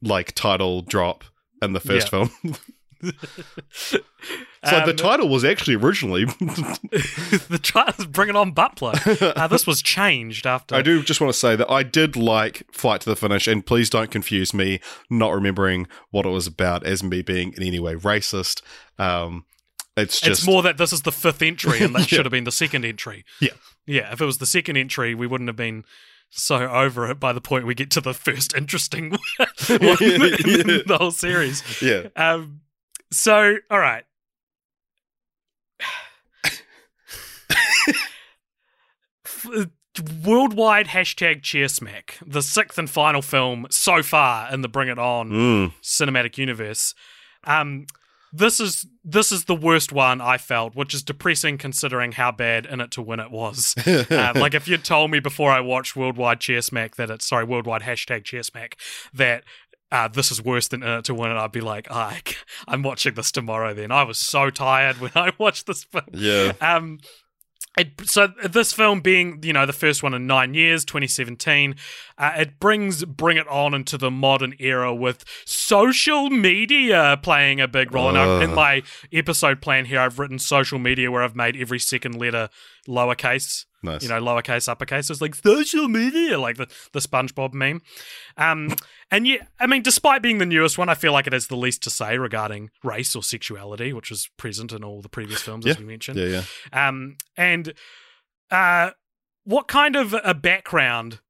like 0.00 0.32
title 0.34 0.82
drop 0.82 1.24
in 1.60 1.72
the 1.72 1.80
first 1.80 2.12
Yeah. 2.12 2.26
film. 2.26 2.56
so 4.64 4.76
the 4.80 4.90
Um, 4.90 4.96
title 4.96 5.28
was 5.28 5.44
actually 5.44 5.76
originally. 5.76 6.24
the 6.98 7.60
title's 7.62 8.06
Bring 8.10 8.28
It 8.28 8.36
On 8.36 8.50
butt 8.52 8.76
plug. 8.76 8.98
Uh, 9.06 9.46
this 9.48 9.66
was 9.66 9.82
changed 9.82 10.46
after. 10.46 10.74
I 10.74 10.82
do 10.82 11.02
just 11.02 11.20
want 11.20 11.32
to 11.32 11.38
say 11.38 11.56
that 11.56 11.70
I 11.70 11.82
did 11.82 12.16
like 12.16 12.62
Fight 12.72 13.00
to 13.02 13.10
the 13.10 13.16
Finish, 13.16 13.46
and 13.46 13.64
please 13.64 13.88
don't 13.90 14.10
confuse 14.10 14.52
me 14.52 14.80
not 15.10 15.32
remembering 15.32 15.86
what 16.10 16.26
it 16.26 16.30
was 16.30 16.46
about 16.46 16.84
as 16.84 17.02
me 17.02 17.22
being 17.22 17.52
in 17.56 17.62
any 17.62 17.78
way 17.78 17.94
racist. 17.94 18.62
Um, 18.98 19.44
it's 19.96 20.20
just 20.20 20.40
it's 20.42 20.46
more 20.46 20.62
that 20.62 20.78
this 20.78 20.92
is 20.92 21.02
the 21.02 21.12
fifth 21.12 21.42
entry, 21.42 21.80
and 21.80 21.94
that 21.94 22.00
Yeah. 22.12 22.18
should 22.18 22.24
have 22.26 22.32
been 22.32 22.44
the 22.44 22.52
second 22.52 22.84
entry. 22.84 23.24
Yeah. 23.40 23.50
yeah. 23.86 24.12
If 24.12 24.20
it 24.20 24.24
was 24.24 24.38
the 24.38 24.46
second 24.46 24.76
entry, 24.76 25.14
we 25.14 25.26
wouldn't 25.26 25.48
have 25.48 25.56
been 25.56 25.84
so 26.30 26.68
over 26.68 27.10
it 27.10 27.18
by 27.18 27.32
the 27.32 27.40
point 27.40 27.64
we 27.66 27.74
get 27.74 27.90
to 27.92 28.00
the 28.02 28.12
first 28.14 28.54
interesting 28.54 29.10
one 29.10 29.18
in 29.80 30.82
the 30.86 30.96
whole 31.00 31.10
series. 31.10 31.62
yeah. 31.82 32.08
Um, 32.16 32.60
so, 33.10 33.56
all 33.70 33.78
right. 33.78 34.04
Worldwide 40.24 40.88
hashtag 40.88 41.42
cheersmack, 41.42 42.12
the 42.24 42.42
sixth 42.42 42.78
and 42.78 42.88
final 42.88 43.22
film 43.22 43.66
so 43.70 44.02
far 44.02 44.52
in 44.52 44.62
the 44.62 44.68
Bring 44.68 44.88
It 44.88 44.98
On 44.98 45.30
Mm. 45.30 45.72
cinematic 45.82 46.38
universe. 46.38 46.94
Um, 47.44 47.86
this 48.32 48.60
is 48.60 48.86
this 49.02 49.32
is 49.32 49.44
the 49.44 49.54
worst 49.54 49.90
one 49.90 50.20
I 50.20 50.36
felt, 50.36 50.74
which 50.76 50.92
is 50.92 51.02
depressing 51.02 51.56
considering 51.56 52.12
how 52.12 52.30
bad 52.30 52.66
In 52.66 52.80
It 52.80 52.90
to 52.92 53.02
Win 53.02 53.20
It 53.20 53.30
was. 53.30 53.74
uh, 53.86 54.32
like 54.36 54.54
if 54.54 54.68
you'd 54.68 54.84
told 54.84 55.10
me 55.10 55.18
before 55.18 55.50
I 55.50 55.60
watched 55.60 55.96
Worldwide 55.96 56.40
Cheersmack 56.40 56.96
that 56.96 57.10
it's 57.10 57.26
sorry 57.26 57.44
Worldwide 57.44 57.82
hashtag 57.82 58.24
Cheersmack 58.24 58.74
that. 59.14 59.44
Uh, 59.90 60.06
this 60.06 60.30
is 60.30 60.42
worse 60.44 60.68
than 60.68 60.82
In 60.82 60.88
It 60.98 61.04
to 61.06 61.14
Win 61.14 61.30
It. 61.30 61.36
I'd 61.38 61.50
be 61.50 61.62
like, 61.62 61.86
oh, 61.90 61.94
I, 61.94 62.20
I'm 62.68 62.82
watching 62.82 63.14
this 63.14 63.32
tomorrow. 63.32 63.72
Then 63.72 63.90
I 63.90 64.02
was 64.02 64.18
so 64.18 64.50
tired 64.50 65.00
when 65.00 65.12
I 65.14 65.32
watched 65.38 65.66
this 65.66 65.82
film. 65.82 66.04
Yeah. 66.12 66.52
Um, 66.60 66.98
it, 67.76 68.08
so 68.08 68.28
this 68.42 68.72
film 68.72 69.00
being 69.00 69.40
you 69.42 69.52
know 69.52 69.66
the 69.66 69.72
first 69.72 70.02
one 70.02 70.14
in 70.14 70.26
nine 70.26 70.54
years 70.54 70.84
2017 70.84 71.76
uh, 72.16 72.32
it 72.36 72.58
brings 72.58 73.04
bring 73.04 73.36
it 73.36 73.46
on 73.48 73.74
into 73.74 73.98
the 73.98 74.10
modern 74.10 74.54
era 74.58 74.94
with 74.94 75.24
social 75.44 76.30
media 76.30 77.18
playing 77.22 77.60
a 77.60 77.68
big 77.68 77.92
role. 77.92 78.16
And 78.16 78.42
in 78.42 78.54
my 78.54 78.82
episode 79.12 79.60
plan 79.60 79.84
here 79.84 80.00
i've 80.00 80.18
written 80.18 80.38
social 80.38 80.78
media 80.78 81.10
where 81.10 81.22
i've 81.22 81.36
made 81.36 81.56
every 81.56 81.78
second 81.78 82.16
letter 82.16 82.48
lowercase 82.88 83.66
Nice. 83.82 84.02
you 84.02 84.08
know 84.08 84.20
lowercase 84.20 84.68
uppercase 84.68 85.08
it's 85.08 85.20
like 85.20 85.34
social 85.36 85.86
media 85.88 86.38
like 86.38 86.56
the, 86.56 86.66
the 86.92 86.98
spongebob 86.98 87.54
meme 87.54 87.80
um, 88.36 88.74
and 89.10 89.26
yeah 89.26 89.36
i 89.60 89.66
mean 89.68 89.82
despite 89.82 90.20
being 90.20 90.38
the 90.38 90.46
newest 90.46 90.78
one 90.78 90.88
i 90.88 90.94
feel 90.94 91.12
like 91.12 91.26
it 91.28 91.32
has 91.32 91.46
the 91.46 91.56
least 91.56 91.82
to 91.84 91.90
say 91.90 92.18
regarding 92.18 92.70
race 92.82 93.14
or 93.14 93.22
sexuality 93.22 93.92
which 93.92 94.10
was 94.10 94.28
present 94.36 94.72
in 94.72 94.82
all 94.82 95.00
the 95.00 95.08
previous 95.08 95.40
films 95.42 95.64
as 95.64 95.76
Yeah. 95.76 95.80
we 95.80 95.86
mentioned 95.86 96.18
yeah, 96.18 96.42
yeah. 96.72 96.88
um, 96.88 97.16
and 97.36 97.72
uh, 98.50 98.90
what 99.44 99.68
kind 99.68 99.94
of 99.96 100.14
a 100.24 100.34
background? 100.34 101.20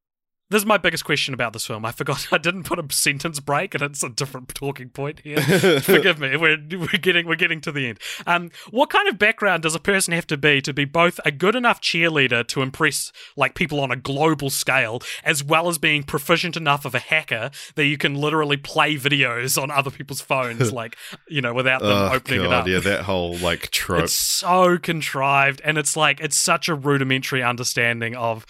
This 0.50 0.62
is 0.62 0.66
my 0.66 0.78
biggest 0.78 1.04
question 1.04 1.34
about 1.34 1.52
this 1.52 1.66
film. 1.66 1.84
I 1.84 1.92
forgot 1.92 2.28
I 2.32 2.38
didn't 2.38 2.62
put 2.62 2.78
a 2.78 2.92
sentence 2.92 3.38
break, 3.38 3.74
and 3.74 3.82
it's 3.82 4.02
a 4.02 4.08
different 4.08 4.54
talking 4.54 4.88
point 4.88 5.20
here. 5.20 5.40
Forgive 5.80 6.18
me. 6.18 6.36
We're 6.36 6.56
we're 6.70 6.98
getting 7.00 7.26
we're 7.26 7.36
getting 7.36 7.60
to 7.62 7.72
the 7.72 7.86
end. 7.88 7.98
Um, 8.26 8.50
what 8.70 8.88
kind 8.88 9.08
of 9.08 9.18
background 9.18 9.62
does 9.64 9.74
a 9.74 9.80
person 9.80 10.14
have 10.14 10.26
to 10.28 10.38
be 10.38 10.62
to 10.62 10.72
be 10.72 10.86
both 10.86 11.20
a 11.24 11.30
good 11.30 11.54
enough 11.54 11.82
cheerleader 11.82 12.46
to 12.48 12.62
impress 12.62 13.12
like 13.36 13.54
people 13.54 13.78
on 13.80 13.90
a 13.90 13.96
global 13.96 14.48
scale, 14.48 15.02
as 15.22 15.44
well 15.44 15.68
as 15.68 15.76
being 15.76 16.02
proficient 16.02 16.56
enough 16.56 16.86
of 16.86 16.94
a 16.94 16.98
hacker 16.98 17.50
that 17.74 17.84
you 17.84 17.98
can 17.98 18.14
literally 18.14 18.56
play 18.56 18.96
videos 18.96 19.60
on 19.60 19.70
other 19.70 19.90
people's 19.90 20.22
phones, 20.22 20.72
like 20.80 20.96
you 21.28 21.42
know, 21.42 21.52
without 21.52 21.82
them 21.82 21.90
Oh 21.90 22.14
opening 22.14 22.40
it 22.42 22.52
up? 22.52 22.66
yeah, 22.66 22.78
that 22.78 23.02
whole 23.02 23.36
like 23.36 23.70
trope. 23.70 24.04
It's 24.04 24.14
so 24.14 24.78
contrived, 24.78 25.60
and 25.62 25.76
it's 25.76 25.94
like 25.94 26.20
it's 26.20 26.36
such 26.36 26.70
a 26.70 26.74
rudimentary 26.74 27.42
understanding 27.42 28.16
of 28.16 28.46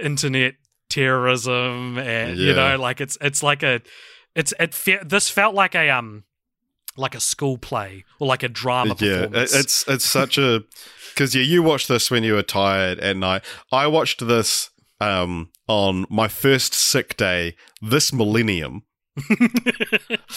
internet 0.00 0.54
terrorism, 0.88 1.98
and 1.98 2.38
you 2.38 2.54
know, 2.54 2.76
like 2.78 3.00
it's 3.00 3.16
it's 3.20 3.42
like 3.42 3.62
a 3.62 3.80
it's 4.34 4.52
it. 4.60 4.74
Fe- 4.74 5.00
this 5.04 5.28
felt 5.28 5.54
like 5.54 5.74
a 5.74 5.88
um 5.90 6.24
like 6.96 7.14
a 7.14 7.20
school 7.20 7.58
play 7.58 8.04
or 8.20 8.26
like 8.26 8.42
a 8.42 8.48
drama 8.48 8.96
yeah, 9.00 9.24
it- 9.24 9.32
it's 9.54 9.86
it's 9.88 10.04
such 10.04 10.38
a 10.38 10.62
because 11.12 11.34
yeah, 11.34 11.42
you 11.42 11.62
watched 11.62 11.88
this 11.88 12.10
when 12.10 12.22
you 12.24 12.34
were 12.34 12.42
tired 12.42 12.98
at 13.00 13.16
night. 13.16 13.42
I 13.72 13.86
watched 13.86 14.26
this 14.26 14.70
um 15.00 15.50
on 15.68 16.06
my 16.08 16.28
first 16.28 16.72
sick 16.74 17.16
day 17.16 17.54
this 17.82 18.12
millennium. 18.12 18.84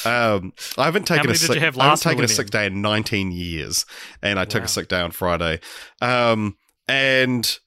um, 0.06 0.54
I 0.78 0.86
haven't 0.86 1.06
taken 1.06 1.30
a 1.30 1.36
sick. 1.36 1.58
I 1.58 1.60
haven't 1.60 2.02
taken 2.02 2.24
a 2.24 2.28
sick 2.28 2.50
day 2.50 2.68
in 2.68 2.82
19 2.82 3.32
years, 3.32 3.86
and 4.22 4.39
I 4.39 4.45
took 4.45 4.62
Wow. 4.62 4.66
a 4.66 4.70
sick 4.70 4.88
day 4.88 5.02
on 5.02 5.12
Friday. 5.12 5.60
Um, 6.02 6.56
and 6.88 7.60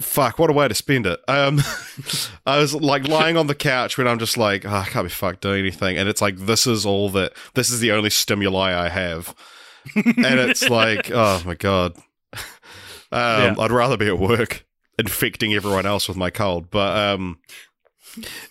fuck, 0.00 0.38
what 0.38 0.50
a 0.50 0.52
way 0.52 0.68
to 0.68 0.74
spend 0.74 1.06
it. 1.06 1.20
Um, 1.28 1.60
I 2.46 2.58
was 2.58 2.74
like 2.74 3.06
lying 3.08 3.36
on 3.36 3.46
the 3.46 3.54
couch 3.54 3.98
when 3.98 4.08
I'm 4.08 4.18
just 4.18 4.36
like, 4.36 4.64
oh, 4.64 4.70
I 4.70 4.84
can't 4.84 5.04
be 5.06 5.10
fucked 5.10 5.42
doing 5.42 5.60
anything, 5.60 5.96
and 5.98 6.08
it's 6.08 6.22
like 6.22 6.36
this 6.36 6.66
is 6.66 6.84
all 6.86 7.08
that. 7.10 7.32
This 7.54 7.70
is 7.70 7.80
the 7.80 7.92
only 7.92 8.10
stimuli 8.10 8.72
I 8.74 8.88
have, 8.88 9.34
and 9.94 10.16
it's 10.40 10.68
like, 10.68 11.10
oh 11.14 11.42
my 11.44 11.54
god. 11.54 11.94
Um, 12.34 12.40
Yeah. 13.12 13.54
I'd 13.58 13.70
rather 13.72 13.96
be 13.96 14.06
at 14.08 14.18
work 14.18 14.64
infecting 14.98 15.52
everyone 15.54 15.86
else 15.86 16.08
with 16.08 16.16
my 16.16 16.30
cold, 16.30 16.70
but 16.70 16.96
um, 16.96 17.38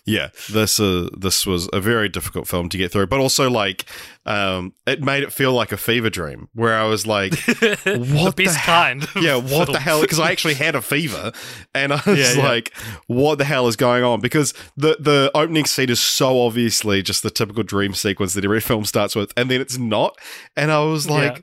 yeah, 0.04 0.28
this 0.50 0.78
uh, 0.80 1.08
this 1.16 1.46
was 1.46 1.68
a 1.72 1.80
very 1.80 2.08
difficult 2.08 2.48
film 2.48 2.68
to 2.70 2.78
get 2.78 2.90
through, 2.92 3.06
but 3.06 3.20
also 3.20 3.48
like 3.50 3.84
um, 4.26 4.72
it 4.86 5.02
made 5.02 5.22
it 5.22 5.32
feel 5.32 5.52
like 5.52 5.72
a 5.72 5.76
fever 5.76 6.10
dream 6.10 6.48
where 6.54 6.76
I 6.78 6.84
was 6.84 7.06
like, 7.06 7.32
the 7.46 8.06
what 8.14 8.36
best 8.36 8.56
he- 8.58 8.62
kind. 8.66 9.06
yeah, 9.20 9.36
what 9.36 9.70
the 9.70 9.80
hell? 9.80 10.00
Because 10.00 10.18
I 10.20 10.30
actually 10.30 10.54
had 10.54 10.74
a 10.74 10.82
fever, 10.82 11.32
and 11.74 11.92
I 11.92 12.00
was 12.06 12.18
Yeah, 12.18 12.32
yeah. 12.34 12.48
like, 12.48 12.74
"What 13.06 13.38
the 13.38 13.44
hell 13.44 13.66
is 13.68 13.76
going 13.76 14.04
on?" 14.04 14.20
Because 14.20 14.52
the 14.76 14.96
the 14.98 15.30
opening 15.34 15.64
scene 15.66 15.90
is 15.90 16.00
so 16.00 16.40
obviously 16.42 17.02
just 17.02 17.22
the 17.22 17.30
typical 17.30 17.62
dream 17.62 17.94
sequence 17.94 18.34
that 18.34 18.44
every 18.44 18.60
film 18.60 18.84
starts 18.84 19.14
with, 19.16 19.32
and 19.36 19.50
then 19.50 19.60
it's 19.60 19.78
not. 19.78 20.16
And 20.56 20.70
I 20.70 20.80
was 20.84 21.08
like, 21.10 21.36
Yeah. 21.36 21.42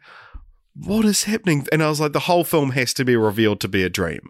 "What 0.87 1.05
is 1.05 1.23
happening?" 1.23 1.67
And 1.71 1.81
I 1.83 1.89
was 1.89 1.99
like, 1.99 2.13
"The 2.13 2.19
whole 2.21 2.43
film 2.43 2.71
has 2.71 2.93
to 2.95 3.05
be 3.05 3.15
revealed 3.15 3.59
to 3.61 3.67
be 3.67 3.83
a 3.83 3.89
dream." 3.89 4.29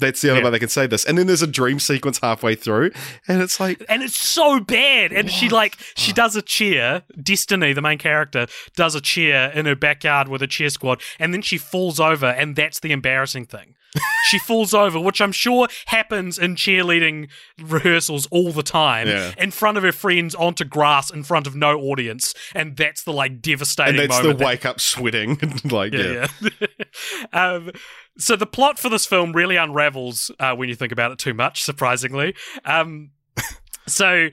That's 0.00 0.20
the 0.22 0.30
only 0.30 0.40
Yeah. 0.40 0.46
way 0.46 0.50
they 0.52 0.58
can 0.58 0.68
say 0.68 0.86
this. 0.86 1.04
And 1.04 1.16
then 1.18 1.26
there's 1.26 1.42
a 1.42 1.46
dream 1.46 1.78
sequence 1.78 2.18
halfway 2.20 2.54
through, 2.54 2.90
and 3.28 3.40
it's 3.42 3.60
like, 3.60 3.84
and 3.88 4.02
it's 4.02 4.18
so 4.18 4.58
bad. 4.60 5.12
And 5.12 5.30
she 5.30 5.48
like 5.48 5.76
she 5.96 6.12
does 6.12 6.34
a 6.36 6.42
cheer. 6.42 7.02
Destiny, 7.22 7.72
the 7.72 7.82
main 7.82 7.98
character, 7.98 8.46
does 8.76 8.94
a 8.94 9.00
cheer 9.00 9.52
in 9.54 9.66
her 9.66 9.76
backyard 9.76 10.28
with 10.28 10.42
a 10.42 10.46
cheer 10.46 10.70
squad, 10.70 11.00
and 11.18 11.32
then 11.32 11.42
she 11.42 11.58
falls 11.58 12.00
over, 12.00 12.26
and 12.26 12.56
that's 12.56 12.80
the 12.80 12.92
embarrassing 12.92 13.46
thing. 13.46 13.74
she 14.30 14.38
falls 14.38 14.72
over, 14.72 15.00
which 15.00 15.20
I'm 15.20 15.32
sure 15.32 15.66
happens 15.86 16.38
in 16.38 16.54
cheerleading 16.54 17.28
rehearsals 17.60 18.26
all 18.30 18.52
the 18.52 18.62
time, 18.62 19.08
Yeah. 19.08 19.32
in 19.36 19.50
front 19.50 19.76
of 19.78 19.82
her 19.82 19.90
friends 19.90 20.32
onto 20.36 20.64
grass 20.64 21.10
in 21.10 21.24
front 21.24 21.48
of 21.48 21.56
no 21.56 21.76
audience, 21.80 22.32
and 22.54 22.76
that's 22.76 23.02
the 23.02 23.12
like 23.12 23.42
devastating 23.42 24.00
and 24.00 24.10
that's 24.10 24.22
the 24.22 24.32
that- 24.32 24.46
wake 24.46 24.64
up 24.64 24.80
sweating, 24.80 25.38
like 25.64 25.92
yeah. 25.92 26.28
yeah, 26.40 26.48
yeah. 26.60 26.66
um, 27.32 27.70
so 28.20 28.36
the 28.36 28.46
plot 28.46 28.78
for 28.78 28.88
this 28.88 29.06
film 29.06 29.32
really 29.32 29.56
unravels 29.56 30.30
uh, 30.38 30.54
when 30.54 30.68
you 30.68 30.74
think 30.74 30.92
about 30.92 31.12
it 31.12 31.18
too 31.18 31.34
much. 31.34 31.62
Surprisingly, 31.62 32.34
um, 32.64 33.10
so 33.86 34.28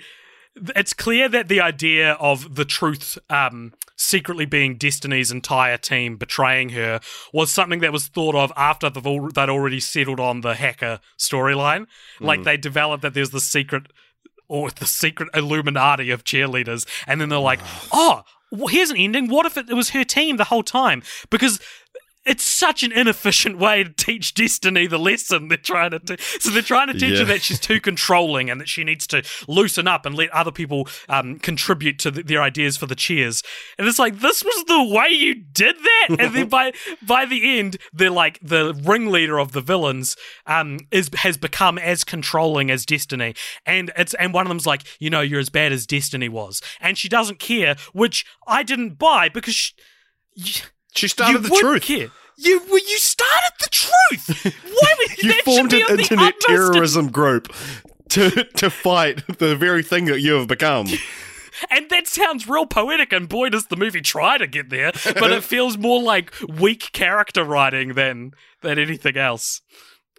it's 0.76 0.94
clear 0.94 1.30
that 1.30 1.48
the 1.48 1.62
idea 1.62 2.14
of 2.14 2.56
the 2.56 2.66
truth 2.66 3.18
um, 3.30 3.74
secretly 3.96 4.46
being 4.46 4.78
Destiny's 4.78 5.32
entire 5.32 5.78
team 5.78 6.18
betraying 6.18 6.70
her 6.70 7.00
was 7.34 7.52
something 7.52 7.80
that 7.80 7.92
was 7.92 8.08
thought 8.08 8.36
of 8.36 8.52
after 8.56 8.90
they'd 8.90 9.50
already 9.50 9.80
settled 9.80 10.20
on 10.20 10.42
the 10.42 10.56
hacker 10.56 11.00
storyline. 11.18 11.88
Like 12.20 12.44
they 12.44 12.58
developed 12.58 13.04
that 13.04 13.14
there's 13.14 13.32
the 13.32 13.40
secret 13.40 13.88
or 14.48 14.72
the 14.72 14.86
secret 14.86 15.30
Illuminati 15.34 16.10
of 16.10 16.24
cheerleaders, 16.24 16.86
and 17.06 17.20
then 17.20 17.30
they're 17.30 17.40
like, 17.40 17.60
"Oh, 17.92 18.24
well, 18.52 18.68
here's 18.68 18.90
an 18.90 18.98
ending. 18.98 19.28
What 19.28 19.46
if 19.46 19.58
it 19.58 19.68
was 19.68 19.90
her 19.90 20.04
team 20.04 20.38
the 20.38 20.46
whole 20.46 20.64
time?" 20.64 21.04
Because 21.30 21.60
it's 22.28 22.44
such 22.44 22.84
an 22.84 22.92
inefficient 22.92 23.58
way 23.58 23.84
to 23.84 23.90
teach 23.92 24.34
Destiny 24.34 24.86
the 24.88 25.00
lesson 25.00 25.48
they're 25.48 25.58
trying 25.58 25.92
to 25.92 26.00
do. 26.00 26.16
So 26.40 26.50
they're 26.52 26.62
trying 26.62 26.88
to 26.88 26.94
teach 26.94 27.14
Yeah. 27.14 27.20
her 27.20 27.26
that 27.26 27.42
she's 27.42 27.60
too 27.60 27.80
controlling 27.80 28.50
and 28.50 28.60
that 28.62 28.68
she 28.70 28.84
needs 28.84 29.08
to 29.08 29.24
loosen 29.48 29.88
up 29.88 30.06
and 30.06 30.14
let 30.16 30.30
other 30.32 30.52
people 30.52 30.88
um, 31.10 31.40
contribute 31.40 31.98
to 32.00 32.12
th 32.12 32.26
their 32.28 32.42
ideas 32.42 32.78
for 32.78 32.86
the 32.86 32.96
cheers. 32.96 33.42
And 33.78 33.88
it's 33.88 34.00
like 34.00 34.20
this 34.20 34.44
was 34.44 34.66
the 34.66 34.84
way 34.84 35.10
you 35.10 35.34
did 35.36 35.76
that. 35.78 36.08
and 36.20 36.36
then 36.36 36.50
by 36.50 36.74
by 37.02 37.26
the 37.26 37.58
end, 37.60 37.78
they're 37.94 38.12
like 38.12 38.40
the 38.42 38.74
ringleader 38.84 39.40
of 39.40 39.52
the 39.54 39.62
villains 39.62 40.16
um, 40.46 40.80
is 40.92 41.10
has 41.16 41.38
become 41.38 41.78
as 41.78 42.04
controlling 42.04 42.70
as 42.70 42.86
Destiny. 42.86 43.34
And 43.66 43.92
it's 43.98 44.14
and 44.16 44.34
one 44.34 44.46
of 44.46 44.50
them's 44.50 44.68
like, 44.68 44.84
you 45.00 45.10
know, 45.10 45.22
you're 45.22 45.40
as 45.40 45.50
bad 45.50 45.72
as 45.72 45.86
Destiny 45.86 46.30
was, 46.30 46.62
and 46.82 46.98
she 46.98 47.08
doesn't 47.10 47.40
care, 47.40 47.76
which 47.94 48.26
I 48.48 48.64
didn't 48.64 48.98
buy 48.98 49.30
because. 49.30 49.56
She, 49.56 50.62
She 50.98 51.08
started 51.08 51.44
you 51.44 51.50
the 51.50 51.56
truth. 51.56 51.84
Care. 51.84 52.10
You 52.38 52.62
well, 52.68 52.78
you 52.78 52.98
started 52.98 53.54
the 53.60 53.70
truth. 53.70 54.56
Why 54.64 54.96
would 55.00 55.18
You 55.24 55.32
that 55.32 55.44
formed 55.44 55.74
an 55.74 55.80
be 55.80 55.82
of 55.82 55.88
the 55.88 56.04
internet 56.04 56.40
terrorism 56.42 57.10
group 57.12 57.54
to 58.10 58.44
to 58.44 58.70
fight 58.70 59.26
the 59.40 59.56
very 59.56 59.84
thing 59.84 60.06
that 60.06 60.22
you 60.22 60.34
have 60.34 60.48
become. 60.48 60.88
And 61.72 61.90
that 61.90 62.06
sounds 62.06 62.48
real 62.48 62.68
poetic, 62.68 63.12
and 63.12 63.28
boy, 63.28 63.50
does 63.50 63.66
the 63.66 63.76
movie 63.76 64.02
try 64.02 64.38
to 64.38 64.46
get 64.46 64.70
there. 64.70 64.92
But 64.92 65.32
it 65.32 65.44
feels 65.54 65.76
more 65.76 66.02
like 66.02 66.32
weak 66.48 66.92
character 66.92 67.44
writing 67.44 67.94
than 67.94 68.34
than 68.62 68.78
anything 68.78 69.18
else. 69.18 69.62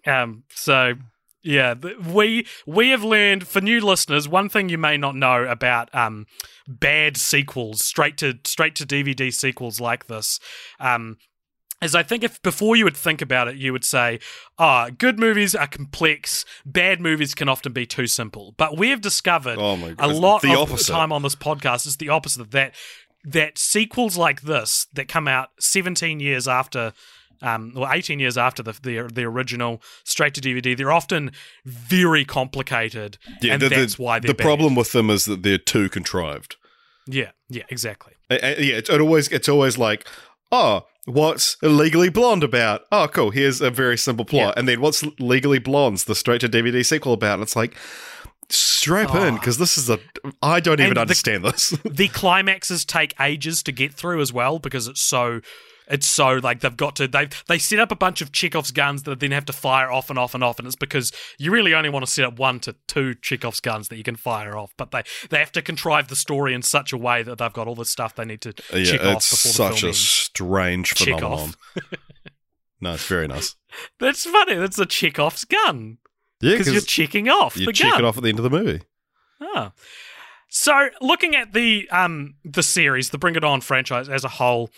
Um. 0.05 0.43
So 0.53 0.95
yeah, 1.41 1.73
we 1.73 2.45
we 2.65 2.89
have 2.89 3.03
learned 3.03 3.47
for 3.47 3.61
new 3.61 3.79
listeners 3.81 4.27
one 4.27 4.49
thing 4.49 4.69
you 4.69 4.77
may 4.77 4.97
not 4.97 5.15
know 5.15 5.43
about 5.43 5.93
um 5.95 6.25
bad 6.67 7.17
sequels, 7.17 7.83
straight 7.83 8.17
to 8.17 8.39
straight 8.45 8.75
to 8.75 8.85
DVD 8.85 9.33
sequels 9.33 9.79
like 9.79 10.07
this. 10.07 10.39
Um, 10.79 11.17
is 11.81 11.95
I 11.95 12.03
think 12.03 12.23
if 12.25 12.41
before 12.41 12.75
you 12.75 12.83
would 12.83 12.97
think 12.97 13.21
about 13.21 13.47
it, 13.47 13.55
you 13.55 13.71
would 13.71 13.85
say, 13.85 14.19
ah, 14.57 14.89
good 14.89 15.17
movies 15.17 15.55
are 15.55 15.67
complex, 15.67 16.43
bad 16.65 16.99
movies 16.99 17.33
can 17.33 17.47
often 17.47 17.71
be 17.71 17.85
too 17.85 18.05
simple. 18.05 18.53
But 18.57 18.77
we 18.77 18.89
have 18.89 18.99
discovered 18.99 19.57
Oh 19.57 19.77
my 19.77 19.95
a 19.97 20.09
lot 20.09 20.41
the 20.41 20.51
of 20.51 20.69
opposite. 20.71 20.87
the 20.87 20.93
time 20.93 21.13
on 21.13 21.21
this 21.23 21.35
podcast 21.35 21.87
is 21.87 21.95
the 21.97 22.09
opposite 22.09 22.41
of 22.41 22.51
that. 22.51 22.75
That 23.23 23.57
sequels 23.57 24.17
like 24.17 24.41
this 24.41 24.87
that 24.93 25.07
come 25.07 25.27
out 25.27 25.49
17 25.59 26.19
years 26.19 26.47
after 26.47 26.93
um, 27.41 27.73
well, 27.75 27.89
18 27.91 28.19
years 28.19 28.37
after 28.37 28.61
the, 28.63 28.73
the 28.81 29.09
the 29.13 29.23
original 29.23 29.81
straight 30.03 30.33
to 30.35 30.41
DVD, 30.41 30.75
they're 30.77 30.91
often 30.91 31.31
very 31.65 32.25
complicated, 32.25 33.17
and 33.41 33.61
the, 33.61 33.69
that's 33.69 33.95
the, 33.95 34.03
why 34.03 34.19
they're 34.19 34.29
the 34.33 34.35
problem 34.35 34.75
with 34.75 34.91
them 34.91 35.09
is 35.09 35.25
that 35.25 35.43
they're 35.43 35.57
too 35.57 35.89
contrived. 35.89 36.55
Yeah, 37.07 37.31
yeah, 37.49 37.63
exactly. 37.69 38.13
Uh, 38.29 38.37
yeah, 38.41 38.75
it's 38.77 38.89
it 38.89 39.01
always 39.01 39.27
it's 39.29 39.49
always 39.49 39.77
like, 39.77 40.07
oh, 40.51 40.85
what's 41.05 41.57
Legally 41.63 42.09
Blonde 42.09 42.43
about? 42.43 42.81
Oh, 42.91 43.07
cool. 43.11 43.31
Here's 43.31 43.61
a 43.61 43.71
very 43.71 43.97
simple 43.97 44.25
plot, 44.25 44.53
Yeah. 44.53 44.53
and 44.57 44.67
then 44.67 44.81
what's 44.81 45.03
Legally 45.19 45.59
Blonde's 45.59 46.03
the 46.03 46.15
straight 46.15 46.41
to 46.41 46.49
DVD 46.49 46.85
sequel 46.85 47.13
about? 47.13 47.35
And 47.35 47.43
it's 47.43 47.55
like, 47.55 47.75
strap 48.49 49.13
in 49.15 49.33
Oh. 49.35 49.37
because 49.37 49.57
this 49.57 49.77
is 49.77 49.89
a 49.89 49.99
I 50.41 50.59
don't 50.59 50.79
even 50.79 50.97
understand 50.97 51.45
this. 51.45 51.69
the 51.85 52.07
climaxes 52.13 52.85
take 52.85 53.13
ages 53.19 53.61
to 53.63 53.71
get 53.71 53.93
through 53.93 54.21
as 54.21 54.33
well 54.33 54.59
because 54.59 54.87
it's 54.87 55.01
so 55.01 55.41
it's 55.89 56.07
so 56.07 56.35
like 56.35 56.59
they've 56.59 56.77
got 56.77 56.95
to 56.97 57.07
they 57.07 57.27
they 57.47 57.57
set 57.57 57.79
up 57.79 57.91
a 57.91 57.95
bunch 57.95 58.21
of 58.21 58.31
Chekhov's 58.31 58.71
guns 58.71 59.03
that 59.03 59.19
then 59.19 59.31
have 59.31 59.45
to 59.45 59.53
fire 59.53 59.91
off 59.91 60.09
and 60.09 60.19
off 60.19 60.33
and 60.35 60.43
off 60.43 60.59
and 60.59 60.67
it's 60.67 60.75
because 60.75 61.11
you 61.37 61.51
really 61.51 61.73
only 61.73 61.89
want 61.89 62.05
to 62.05 62.11
set 62.11 62.25
up 62.25 62.37
one 62.37 62.59
to 62.61 62.75
two 62.87 63.15
Chekhov's 63.15 63.59
guns 63.59 63.87
that 63.89 63.97
you 63.97 64.03
can 64.03 64.15
fire 64.15 64.57
off 64.57 64.73
but 64.77 64.91
they 64.91 65.03
they 65.29 65.39
have 65.39 65.51
to 65.53 65.61
contrive 65.61 66.07
the 66.07 66.15
story 66.15 66.53
in 66.53 66.61
such 66.61 66.93
a 66.93 66.97
way 66.97 67.23
that 67.23 67.37
they've 67.39 67.53
got 67.53 67.67
all 67.67 67.75
the 67.75 67.85
stuff 67.85 68.15
they 68.15 68.25
need 68.25 68.41
to 68.41 68.53
yeah, 68.73 68.83
check 68.83 69.01
off 69.03 69.17
it's 69.17 69.29
before 69.31 69.49
the 69.49 69.73
such 69.73 69.79
film 69.81 69.87
a 69.87 69.89
ends. 69.89 69.99
strange 69.99 70.93
Check 70.93 71.15
phenomenon. 71.15 71.53
no, 72.81 72.93
it's 72.93 73.07
very 73.07 73.27
nice. 73.27 73.55
That's 73.99 74.25
funny. 74.25 74.55
That's 74.55 74.79
a 74.79 74.85
Chekhov's 74.85 75.45
gun 75.45 75.97
Yeah, 76.41 76.51
because 76.53 76.71
you're 76.71 76.81
checking 76.81 77.29
off 77.29 77.57
you 77.57 77.65
the 77.65 77.73
check 77.73 77.91
gun. 77.91 78.01
it 78.01 78.05
off 78.05 78.17
at 78.17 78.23
the 78.23 78.29
end 78.29 78.39
of 78.39 78.43
the 78.43 78.49
movie. 78.49 78.81
Oh. 79.41 79.71
So, 80.51 80.89
looking 81.01 81.35
at 81.35 81.53
the 81.53 81.87
um 81.91 82.35
the 82.43 82.63
series, 82.63 83.09
the 83.11 83.17
Bring 83.19 83.35
It 83.35 83.43
On 83.43 83.61
franchise 83.61 84.09
as 84.09 84.23
a 84.23 84.29
whole, 84.29 84.71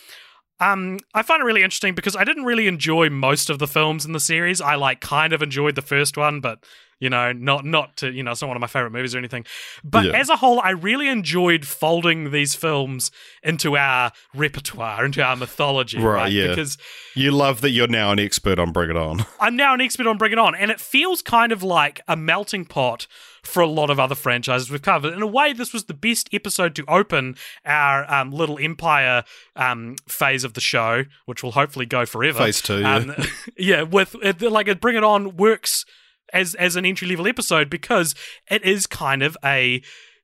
um, 0.61 0.99
I 1.15 1.23
find 1.23 1.41
it 1.41 1.45
really 1.45 1.63
interesting 1.63 1.95
because 1.95 2.15
I 2.15 2.23
didn't 2.23 2.45
really 2.45 2.67
enjoy 2.67 3.09
most 3.09 3.49
of 3.49 3.57
the 3.57 3.67
films 3.67 4.05
in 4.05 4.11
the 4.13 4.19
series. 4.19 4.61
I 4.61 4.75
like 4.75 5.01
kind 5.01 5.33
of 5.33 5.41
enjoyed 5.41 5.73
the 5.73 5.81
first 5.81 6.17
one, 6.17 6.39
but 6.39 6.63
you 7.01 7.09
know, 7.09 7.33
not 7.33 7.65
not 7.65 7.97
to 7.97 8.09
you 8.11 8.23
know, 8.23 8.31
it's 8.31 8.41
not 8.41 8.47
one 8.47 8.55
of 8.55 8.61
my 8.61 8.67
favorite 8.67 8.91
movies 8.91 9.13
or 9.13 9.17
anything. 9.17 9.43
But 9.83 10.05
Yeah. 10.05 10.11
as 10.13 10.29
a 10.29 10.37
whole, 10.37 10.61
I 10.61 10.69
really 10.69 11.09
enjoyed 11.09 11.65
folding 11.65 12.31
these 12.31 12.55
films 12.55 13.11
into 13.43 13.75
our 13.75 14.13
repertoire, 14.33 15.03
into 15.03 15.21
our 15.21 15.35
mythology, 15.35 15.97
Right, 15.99 16.13
right? 16.23 16.31
yeah. 16.31 16.47
Because 16.47 16.77
You 17.15 17.31
love 17.31 17.59
that 17.61 17.71
you're 17.71 17.87
now 17.87 18.11
an 18.13 18.19
expert 18.19 18.57
on 18.59 18.71
Bring 18.71 18.89
It 18.91 18.95
On. 18.97 19.25
I'm 19.41 19.57
now 19.57 19.73
an 19.73 19.81
expert 19.81 20.07
on 20.07 20.17
Bring 20.17 20.31
It 20.31 20.37
On, 20.39 20.55
and 20.55 20.71
it 20.71 20.79
feels 20.79 21.21
kind 21.21 21.51
of 21.51 21.61
like 21.63 21.99
a 22.07 22.15
melting 22.15 22.63
pot 22.65 23.07
for 23.43 23.61
a 23.61 23.67
lot 23.67 23.89
of 23.89 23.99
other 23.99 24.13
franchises 24.13 24.69
we've 24.69 24.83
covered. 24.83 25.13
In 25.13 25.21
a 25.23 25.27
way, 25.27 25.51
this 25.51 25.73
was 25.73 25.85
the 25.85 25.95
best 25.95 26.29
episode 26.31 26.75
to 26.75 26.85
open 26.87 27.35
our 27.65 28.09
um, 28.13 28.29
little 28.31 28.59
Empire 28.59 29.23
um, 29.55 29.95
phase 30.07 30.43
of 30.43 30.53
the 30.53 30.61
show, 30.61 31.05
which 31.25 31.41
will 31.41 31.53
hopefully 31.53 31.87
go 31.87 32.05
forever. 32.05 32.37
Phase 32.37 32.61
two, 32.61 32.81
yeah. 32.81 32.95
Um, 32.97 33.15
yeah, 33.57 33.81
with 33.81 34.15
it, 34.21 34.39
like 34.43 34.67
it, 34.67 34.79
Bring 34.79 34.95
It 34.95 35.03
On 35.03 35.35
works 35.37 35.85
as 36.33 36.55
as 36.55 36.75
an 36.75 36.85
entry 36.85 37.07
level 37.07 37.27
episode 37.27 37.69
because 37.69 38.15
it 38.49 38.63
is 38.63 38.87
kind 38.87 39.23
of 39.23 39.37
a 39.43 39.81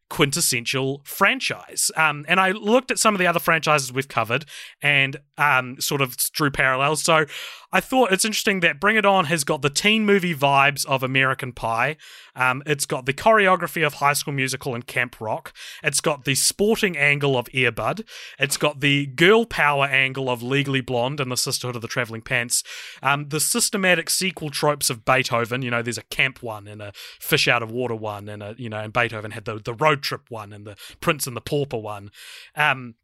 quintessential 0.09 1.01
franchise. 1.03 1.91
Um, 1.95 2.25
and 2.27 2.39
I 2.39 2.51
looked 2.51 2.91
at 2.91 2.99
some 2.99 3.13
of 3.13 3.19
the 3.19 3.27
other 3.27 3.39
franchises 3.39 3.91
we've 3.91 4.07
covered 4.07 4.45
and 4.81 5.17
um, 5.38 5.79
sort 5.81 6.01
of 6.01 6.15
drew 6.31 6.49
parallels. 6.49 7.03
So 7.03 7.25
I 7.72 7.81
thought 7.81 8.14
it's 8.14 8.23
interesting 8.23 8.61
that 8.61 8.80
Bring 8.80 8.95
It 8.95 9.06
On 9.06 9.26
has 9.26 9.44
got 9.44 9.61
the 9.61 9.69
teen 9.69 10.06
movie 10.06 10.34
vibes 10.34 10.85
of 10.85 11.03
American 11.03 11.52
Pie. 11.52 11.98
Um, 12.34 12.64
it's 12.65 12.85
got 12.85 13.06
the 13.06 13.14
choreography 13.14 13.85
of 13.85 13.95
High 13.95 14.14
School 14.14 14.34
Musical 14.34 14.73
and 14.73 14.88
Camp 14.88 15.19
Rock. 15.19 15.53
It's 15.84 15.99
got 15.99 16.23
the 16.23 16.35
sporting 16.35 16.95
angle 16.95 17.38
of 17.38 17.49
Air 17.53 17.73
Bud. 17.73 18.06
It's 18.39 18.56
got 18.56 18.80
the 18.80 19.07
girl 19.07 19.45
power 19.45 19.85
angle 19.85 20.30
of 20.30 20.41
Legally 20.41 20.80
Blonde 20.80 21.19
and 21.19 21.30
the 21.30 21.35
Sisterhood 21.35 21.76
of 21.76 21.81
the 21.81 21.89
Traveling 21.89 22.22
Pants. 22.22 22.64
Um, 23.03 23.27
the 23.30 23.41
systematic 23.41 24.10
sequel 24.10 24.49
tropes 24.49 24.89
of 24.89 25.03
Beethoven. 25.03 25.61
You 25.61 25.72
know, 25.72 25.81
there's 25.81 25.98
a 25.98 26.03
camp 26.03 26.41
one 26.41 26.68
and 26.68 26.81
a 26.81 26.94
fish 27.19 27.49
out 27.49 27.61
of 27.61 27.69
water 27.69 27.95
one, 27.95 28.30
and 28.30 28.41
a 28.41 28.56
you 28.57 28.69
know, 28.69 28.80
and 28.80 28.94
Beethoven 28.94 29.31
had 29.31 29.44
the 29.44 29.60
the 29.60 29.73
road 29.73 30.02
trip 30.03 30.30
one 30.30 30.53
and 30.53 30.65
the 30.65 30.77
Prince 31.02 31.27
and 31.27 31.35
the 31.35 31.41
Pauper 31.41 31.77
one. 31.77 32.11
Um, 32.56 32.95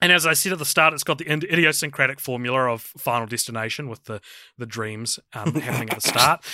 and 0.00 0.12
as 0.12 0.26
I 0.26 0.34
said 0.34 0.52
at 0.52 0.58
the 0.58 0.64
start, 0.64 0.92
it's 0.94 1.04
got 1.04 1.18
the 1.18 1.30
idiosyncratic 1.30 2.20
formula 2.20 2.70
of 2.72 2.82
Final 2.82 3.26
Destination 3.26 3.88
with 3.88 4.04
the 4.04 4.20
the 4.58 4.66
dreams 4.66 5.18
um, 5.32 5.54
happening 5.60 5.90
at 5.90 5.96
the 6.02 6.08
start. 6.08 6.44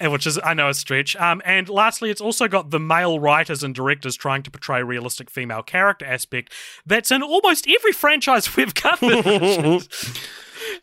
and 0.00 0.10
Which 0.10 0.26
is, 0.26 0.38
I 0.42 0.54
know, 0.54 0.68
a 0.68 0.74
stretch. 0.74 1.14
Um, 1.16 1.40
and 1.44 1.68
lastly, 1.68 2.10
it's 2.10 2.20
also 2.20 2.48
got 2.48 2.70
the 2.70 2.80
male 2.80 3.20
writers 3.20 3.62
and 3.62 3.74
directors 3.74 4.16
trying 4.16 4.42
to 4.42 4.50
portray 4.50 4.82
realistic 4.82 5.30
female 5.30 5.62
character 5.62 6.04
aspect 6.04 6.52
that's 6.84 7.12
in 7.12 7.22
almost 7.22 7.68
every 7.68 7.92
franchise 7.92 8.56
we've 8.56 8.74
covered. 8.74 9.86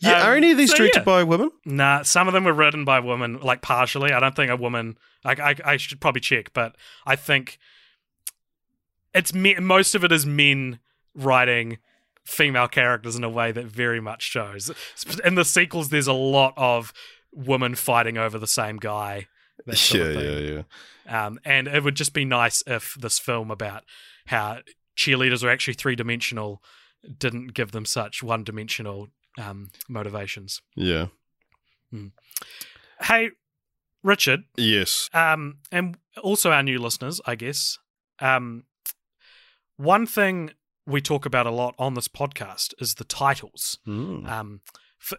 Yeah, 0.01 0.21
Um, 0.21 0.27
are 0.27 0.35
any 0.35 0.51
of 0.51 0.57
these 0.57 0.71
so 0.71 0.77
directed 0.77 0.99
yeah. 0.99 1.03
by 1.05 1.23
women? 1.23 1.51
Nah, 1.65 2.03
some 2.03 2.27
of 2.27 2.34
them 2.34 2.43
were 2.43 2.53
written 2.53 2.84
by 2.84 2.99
women, 2.99 3.39
like 3.39 3.61
partially. 3.61 4.11
I 4.11 4.19
don't 4.19 4.35
think 4.35 4.51
a 4.51 4.57
woman. 4.57 4.97
I, 5.23 5.31
I, 5.31 5.55
I 5.73 5.77
should 5.77 6.01
probably 6.01 6.21
check, 6.21 6.51
but 6.53 6.76
I 7.05 7.15
think 7.15 7.59
it's 9.13 9.34
me, 9.34 9.55
most 9.55 9.95
of 9.95 10.03
it 10.03 10.11
is 10.11 10.26
men 10.26 10.80
writing 11.15 11.77
female 12.30 12.68
characters 12.68 13.15
in 13.15 13.23
a 13.23 13.30
way 13.30 13.51
that 13.51 13.65
very 13.65 13.99
much 13.99 14.23
shows. 14.23 14.72
In 15.26 15.35
the 15.35 15.45
sequels, 15.45 15.89
there's 15.89 16.07
a 16.07 16.14
lot 16.14 16.53
of 16.57 16.93
women 17.34 17.76
fighting 17.76 18.18
over 18.18 18.38
the 18.39 18.47
same 18.47 18.77
guy. 18.77 19.27
Yeah, 19.65 19.73
of 19.73 19.80
thing. 19.80 20.19
yeah, 20.47 20.64
yeah. 21.10 21.26
Um, 21.26 21.39
and 21.43 21.68
it 21.68 21.84
would 21.84 21.95
just 21.95 22.14
be 22.14 22.23
nice 22.23 22.64
if 22.65 22.95
this 22.99 23.19
film 23.19 23.51
about 23.51 23.84
how 24.27 24.60
cheerleaders 24.95 25.43
are 25.43 25.49
actually 25.49 25.73
three 25.73 25.95
dimensional 25.95 26.61
didn't 27.18 27.53
give 27.53 27.72
them 27.72 27.85
such 27.85 28.22
one 28.23 28.43
dimensional 28.43 29.07
um, 29.38 29.69
motivations. 29.88 30.61
Yeah. 30.76 31.07
Hey, 33.01 33.31
Richard, 34.03 34.43
Yes. 34.57 35.10
um, 35.14 35.57
and 35.72 35.97
also 36.22 36.51
our 36.51 36.64
new 36.64 36.80
listeners, 36.80 37.19
I 37.26 37.35
guess. 37.35 37.77
Um, 38.19 38.64
one 39.77 40.06
thing 40.06 40.51
we 40.85 41.01
talk 41.01 41.26
about 41.26 41.45
a 41.45 41.51
lot 41.51 41.76
on 41.77 41.93
this 41.93 42.07
podcast 42.07 42.73
is 42.80 42.95
the 42.95 43.03
titles. 43.03 43.80
Mm. 43.88 44.30
Um, 44.30 44.61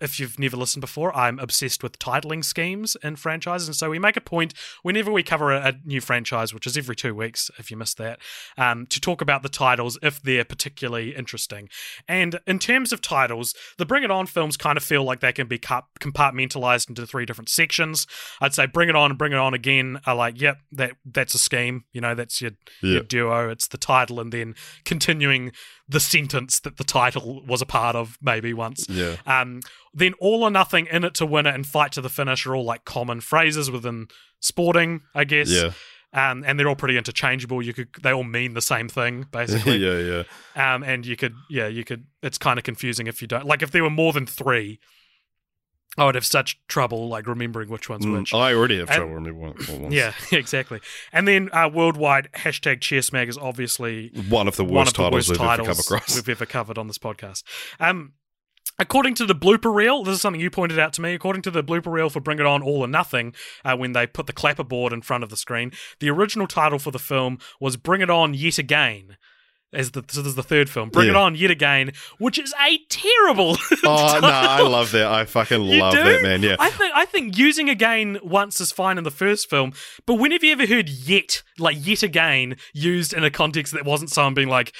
if 0.00 0.20
you've 0.20 0.38
never 0.38 0.56
listened 0.56 0.80
before, 0.80 1.14
I'm 1.16 1.38
obsessed 1.38 1.82
with 1.82 1.98
titling 1.98 2.44
schemes 2.44 2.96
in 3.02 3.16
franchises, 3.16 3.68
and 3.68 3.76
so 3.76 3.90
we 3.90 3.98
make 3.98 4.16
a 4.16 4.20
point 4.20 4.54
whenever 4.82 5.10
we 5.10 5.22
cover 5.22 5.52
a, 5.52 5.68
a 5.68 5.72
new 5.84 6.00
franchise, 6.00 6.52
which 6.54 6.66
is 6.66 6.76
every 6.76 6.96
two 6.96 7.14
weeks, 7.14 7.50
if 7.58 7.70
you 7.70 7.76
missed 7.76 7.98
that, 7.98 8.18
um, 8.58 8.86
to 8.86 9.00
talk 9.00 9.20
about 9.20 9.42
the 9.42 9.48
titles 9.48 9.98
if 10.02 10.20
they're 10.22 10.44
particularly 10.44 11.14
interesting. 11.14 11.68
And 12.08 12.40
in 12.46 12.58
terms 12.58 12.92
of 12.92 13.00
titles, 13.00 13.54
the 13.78 13.86
Bring 13.86 14.02
It 14.04 14.10
On 14.10 14.26
films 14.26 14.56
kind 14.56 14.76
of 14.76 14.84
feel 14.84 15.04
like 15.04 15.20
they 15.20 15.32
can 15.32 15.46
be 15.46 15.58
compartmentalized 15.58 16.88
into 16.88 17.06
three 17.06 17.24
different 17.26 17.48
sections. 17.48 18.06
I'd 18.40 18.54
say 18.54 18.66
Bring 18.66 18.88
It 18.88 18.96
On 18.96 19.10
and 19.10 19.18
Bring 19.18 19.32
It 19.32 19.38
On 19.38 19.54
Again 19.54 20.00
are 20.06 20.14
like, 20.14 20.40
yep, 20.40 20.58
that 20.72 20.92
that's 21.04 21.34
a 21.34 21.38
scheme. 21.38 21.84
You 21.92 22.00
know, 22.00 22.14
that's 22.14 22.40
your 22.40 22.52
Yeah. 22.82 22.92
your 22.94 23.02
duo. 23.02 23.50
It's 23.50 23.68
the 23.68 23.78
title, 23.78 24.20
and 24.20 24.32
then 24.32 24.54
continuing 24.84 25.52
the 25.88 26.00
sentence 26.00 26.60
that 26.60 26.76
the 26.76 26.84
title 26.84 27.44
was 27.44 27.60
a 27.60 27.66
part 27.66 27.96
of, 27.96 28.16
maybe 28.22 28.54
once. 28.54 28.86
Yeah. 28.88 29.16
Um, 29.26 29.60
then 29.94 30.14
all 30.20 30.42
or 30.44 30.50
nothing, 30.50 30.86
in 30.86 31.04
it 31.04 31.14
to 31.14 31.26
win 31.26 31.46
it, 31.46 31.54
and 31.54 31.66
fight 31.66 31.92
to 31.92 32.00
the 32.00 32.08
finish 32.08 32.46
are 32.46 32.54
all 32.54 32.64
like 32.64 32.84
common 32.84 33.20
phrases 33.20 33.70
within 33.70 34.08
sporting, 34.40 35.00
I 35.14 35.24
guess. 35.24 35.50
Yeah. 35.50 35.72
Um, 36.12 36.42
and 36.44 36.58
they're 36.58 36.68
all 36.68 36.74
pretty 36.74 36.96
interchangeable. 36.98 37.62
You 37.62 37.72
could, 37.72 37.88
they 38.02 38.12
all 38.12 38.24
mean 38.24 38.54
the 38.54 38.60
same 38.62 38.88
thing, 38.88 39.26
basically. 39.32 39.76
yeah, 39.76 40.24
yeah. 40.56 40.74
Um, 40.74 40.82
and 40.82 41.06
you 41.06 41.16
could, 41.16 41.34
yeah, 41.48 41.68
you 41.68 41.84
could. 41.84 42.06
It's 42.22 42.36
kind 42.38 42.58
of 42.58 42.64
confusing 42.64 43.06
if 43.06 43.22
you 43.22 43.28
don't 43.28 43.46
like 43.46 43.62
if 43.62 43.70
there 43.70 43.82
were 43.84 43.90
more 43.90 44.12
than 44.12 44.26
three. 44.26 44.80
I 45.98 46.04
would 46.06 46.14
have 46.14 46.24
such 46.24 46.56
trouble 46.68 47.08
like 47.08 47.26
remembering 47.26 47.68
which 47.68 47.88
one's 47.88 48.06
Mm, 48.06 48.18
which. 48.20 48.32
I 48.32 48.54
already 48.54 48.78
have 48.78 48.88
And- 48.90 48.96
trouble 48.98 49.14
remembering 49.14 49.82
ones. 49.82 49.92
Yeah, 49.94 50.12
exactly. 50.32 50.80
And 51.12 51.26
then 51.26 51.48
uh, 51.52 51.68
worldwide 51.72 52.28
hashtag 52.32 52.78
Cheersmack 52.78 53.28
is 53.28 53.36
obviously 53.36 54.12
One 54.28 54.46
of 54.46 54.54
the 54.56 54.64
worst 54.64 54.92
of 54.92 54.96
the 54.98 55.02
titles 55.10 55.28
worst 55.28 55.40
we've 55.40 55.48
ever 55.50 55.62
come 55.64 55.78
across. 55.80 56.14
we've 56.14 56.28
ever 56.28 56.46
covered 56.46 56.78
on 56.78 56.86
this 56.86 56.98
podcast. 56.98 57.42
Um, 57.80 58.12
according 58.80 59.14
to 59.14 59.26
the 59.26 59.34
blooper 59.34 59.72
reel, 59.72 60.02
this 60.02 60.14
is 60.16 60.20
something 60.20 60.40
you 60.40 60.50
pointed 60.50 60.78
out 60.78 60.92
to 60.94 61.02
me. 61.02 61.14
According 61.14 61.42
to 61.42 61.50
the 61.50 61.62
blooper 61.62 61.92
reel 61.92 62.10
for 62.10 62.18
Bring 62.20 62.40
It 62.40 62.46
On 62.46 62.62
All 62.62 62.80
or 62.80 62.88
Nothing, 62.88 63.34
uh, 63.64 63.76
when 63.76 63.92
they 63.92 64.06
put 64.06 64.26
the 64.26 64.32
clapperboard 64.32 64.92
in 64.92 65.02
front 65.02 65.22
of 65.22 65.30
the 65.30 65.36
screen, 65.36 65.70
the 66.00 66.10
original 66.10 66.46
title 66.48 66.78
for 66.80 66.90
the 66.90 66.98
film 66.98 67.38
was 67.60 67.76
Bring 67.76 68.00
It 68.00 68.10
On 68.10 68.34
Yet 68.34 68.58
Again. 68.58 69.16
As 69.72 69.92
the 69.92 70.02
so 70.08 70.20
this 70.20 70.30
is 70.30 70.34
the 70.34 70.42
third 70.42 70.68
film, 70.68 70.88
Bring 70.88 71.10
It 71.10 71.14
On 71.14 71.36
Yet 71.36 71.52
Again, 71.52 71.92
which 72.18 72.40
is 72.40 72.52
a 72.60 72.78
terrible. 72.88 73.56
Oh 73.84 74.18
no, 74.20 74.28
I 74.28 74.62
love 74.62 74.90
that. 74.92 75.06
I 75.06 75.24
fucking 75.24 75.62
You 75.62 75.80
love 75.80 75.94
do? 75.94 76.02
that 76.02 76.22
man. 76.22 76.42
Yeah. 76.42 76.56
I 76.58 76.70
think 76.70 76.92
I 76.94 77.04
think 77.04 77.38
using 77.38 77.68
again 77.68 78.18
once 78.22 78.60
is 78.60 78.72
fine 78.72 78.98
in 78.98 79.04
the 79.04 79.12
first 79.12 79.48
film, 79.48 79.72
but 80.06 80.14
when 80.14 80.32
have 80.32 80.42
you 80.42 80.50
ever 80.52 80.66
heard 80.66 80.88
yet, 80.88 81.42
like 81.58 81.76
yet 81.78 82.02
again, 82.02 82.56
used 82.74 83.12
in 83.12 83.22
a 83.22 83.30
context 83.30 83.72
that 83.72 83.84
wasn't 83.84 84.10
someone 84.10 84.34
being 84.34 84.48
like, 84.48 84.74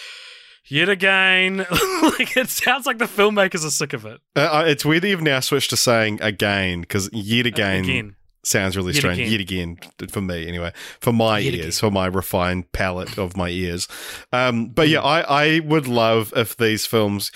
yet 0.69 0.89
again? 0.89 1.59
like 2.03 2.37
it 2.37 2.49
sounds 2.49 2.87
like 2.87 2.99
the 2.99 3.05
filmmakers 3.07 3.65
are 3.67 3.71
sick 3.71 3.93
of 3.93 4.05
it. 4.07 4.21
Uh, 4.37 4.41
uh, 4.41 4.65
it's 4.67 4.85
weird 4.85 5.03
that 5.03 5.09
you've 5.09 5.23
now 5.23 5.41
switched 5.41 5.71
to 5.71 5.77
saying 5.77 6.21
again 6.23 6.81
because 6.83 7.09
yet 7.13 7.47
again, 7.47 7.85
Again. 7.85 8.17
sounds 8.45 8.77
really 8.77 8.93
Yet 8.93 9.01
strange. 9.01 9.19
again. 9.21 9.31
Yet 9.33 9.41
again, 9.41 9.79
for 10.11 10.21
me 10.21 10.47
anyway, 10.49 10.73
for 11.01 11.13
my 11.13 11.39
Yet 11.39 11.55
ears, 11.55 11.79
again. 11.79 11.91
for 11.91 11.91
my 11.91 12.07
refined 12.07 12.71
palate 12.73 13.19
of 13.19 13.37
my 13.37 13.49
ears. 13.49 13.89
Um, 14.33 14.69
but 14.69 14.87
Hmm. 14.89 14.93
yeah, 14.95 15.03
I, 15.03 15.45
I 15.57 15.61
would 15.61 15.87
love 15.89 16.33
if 16.37 16.57
these 16.57 16.87
films 16.87 17.31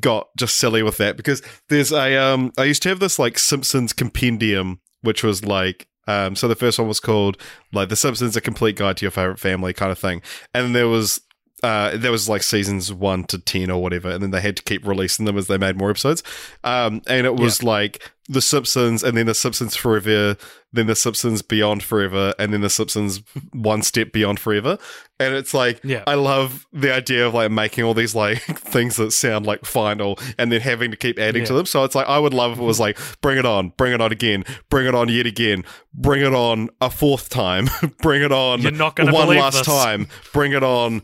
got 0.00 0.28
just 0.36 0.56
silly 0.56 0.82
with 0.82 0.98
that 0.98 1.16
because 1.16 1.40
there's 1.70 1.92
a 1.92 2.16
um 2.16 2.52
I 2.58 2.64
used 2.64 2.82
to 2.82 2.88
have 2.90 3.00
this 3.00 3.18
like 3.18 3.38
Simpsons 3.38 3.94
compendium 3.94 4.80
which 5.00 5.22
was 5.24 5.46
like 5.46 5.86
um 6.06 6.36
so 6.36 6.46
the 6.46 6.54
first 6.54 6.78
one 6.78 6.88
was 6.88 7.00
called 7.00 7.40
like 7.72 7.88
The 7.88 7.96
Simpsons 7.96 8.36
a 8.36 8.42
complete 8.42 8.76
guide 8.76 8.98
to 8.98 9.04
your 9.06 9.10
favorite 9.10 9.38
family 9.38 9.72
kind 9.72 9.90
of 9.90 9.98
thing 9.98 10.20
and 10.52 10.74
there 10.74 10.88
was 10.88 11.22
uh, 11.62 11.96
there 11.96 12.12
was 12.12 12.28
like 12.28 12.42
seasons 12.42 12.92
one 12.92 13.24
to 13.24 13.38
ten 13.38 13.70
or 13.70 13.82
whatever, 13.82 14.10
and 14.10 14.22
then 14.22 14.30
they 14.30 14.40
had 14.40 14.56
to 14.56 14.62
keep 14.62 14.86
releasing 14.86 15.24
them 15.26 15.36
as 15.38 15.46
they 15.46 15.58
made 15.58 15.76
more 15.76 15.90
episodes. 15.90 16.22
Um, 16.64 17.02
and 17.06 17.26
it 17.26 17.34
was 17.36 17.62
like 17.62 18.10
The 18.28 18.40
Simpsons, 18.42 19.02
and 19.02 19.16
then 19.16 19.26
The 19.26 19.34
Simpsons 19.34 19.74
Forever, 19.74 20.36
then 20.72 20.86
The 20.86 20.94
Simpsons 20.94 21.42
Beyond 21.42 21.82
Forever, 21.82 22.34
and 22.38 22.52
then 22.52 22.60
The 22.60 22.70
Simpsons 22.70 23.22
One 23.52 23.82
Step 23.82 24.12
Beyond 24.12 24.38
Forever. 24.38 24.78
And 25.20 25.34
it's 25.34 25.52
like, 25.52 25.80
Yeah. 25.82 26.04
I 26.06 26.14
love 26.14 26.64
the 26.72 26.94
idea 26.94 27.26
of 27.26 27.34
like 27.34 27.50
making 27.50 27.82
all 27.82 27.94
these 27.94 28.14
like 28.14 28.38
things 28.42 28.96
that 28.96 29.10
sound 29.12 29.44
like 29.46 29.64
final, 29.64 30.18
and 30.38 30.52
then 30.52 30.60
having 30.60 30.90
to 30.92 30.96
keep 30.96 31.18
adding 31.18 31.44
to 31.46 31.54
them. 31.54 31.66
So 31.66 31.82
it's 31.84 31.94
like 31.96 32.06
I 32.06 32.18
would 32.20 32.34
love 32.34 32.52
if 32.52 32.58
it 32.58 32.62
was 32.64 32.78
like, 32.78 32.98
bring 33.20 33.36
it 33.38 33.46
on, 33.46 33.70
bring 33.76 33.92
it 33.92 34.00
on 34.00 34.12
again, 34.12 34.44
bring 34.70 34.86
it 34.86 34.94
on 34.94 35.08
yet 35.08 35.26
again, 35.26 35.64
bring 35.92 36.22
it 36.22 36.34
on 36.34 36.68
a 36.80 36.88
fourth 36.90 37.30
time, 37.30 37.68
bring 38.02 38.22
it 38.22 38.30
on 38.30 38.60
You're 38.62 38.70
not 38.70 38.94
gonna 38.94 39.12
one 39.12 39.28
last 39.28 39.58
this. 39.58 39.66
time, 39.66 40.06
bring 40.32 40.52
it 40.52 40.62
on 40.62 41.02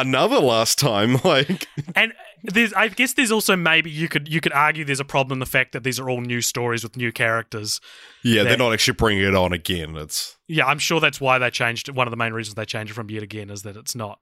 another 0.00 0.38
last 0.40 0.78
time. 0.78 1.18
Like, 1.26 1.66
And 1.96 2.12
there's, 2.44 2.72
I 2.72 2.86
guess, 2.88 3.14
there's 3.14 3.32
also 3.32 3.56
maybe 3.56 3.90
you 3.90 4.08
could 4.08 4.28
you 4.28 4.40
could 4.40 4.52
argue 4.52 4.84
there's 4.84 5.00
a 5.00 5.04
problem 5.04 5.36
in 5.36 5.40
the 5.40 5.46
fact 5.46 5.72
that 5.72 5.82
these 5.82 5.98
are 5.98 6.08
all 6.08 6.20
new 6.20 6.40
stories 6.40 6.84
with 6.84 6.96
new 6.96 7.10
characters. 7.10 7.80
yeah, 8.22 8.44
they're 8.44 8.56
not 8.56 8.72
actually 8.72 8.94
bringing 8.94 9.24
it 9.24 9.34
on 9.34 9.52
again. 9.52 9.96
It's 9.96 10.36
Yeah, 10.46 10.66
I'm 10.66 10.78
sure 10.78 11.00
that's 11.00 11.20
why 11.20 11.38
they 11.38 11.50
changed 11.50 11.88
it. 11.88 11.96
One 11.96 12.06
of 12.06 12.12
the 12.12 12.16
main 12.16 12.32
reasons 12.32 12.54
they 12.54 12.64
changed 12.64 12.92
it 12.92 12.94
from 12.94 13.10
yet 13.10 13.22
again 13.22 13.50
is 13.50 13.62
that 13.62 13.76
it's 13.76 13.94
not 13.96 14.20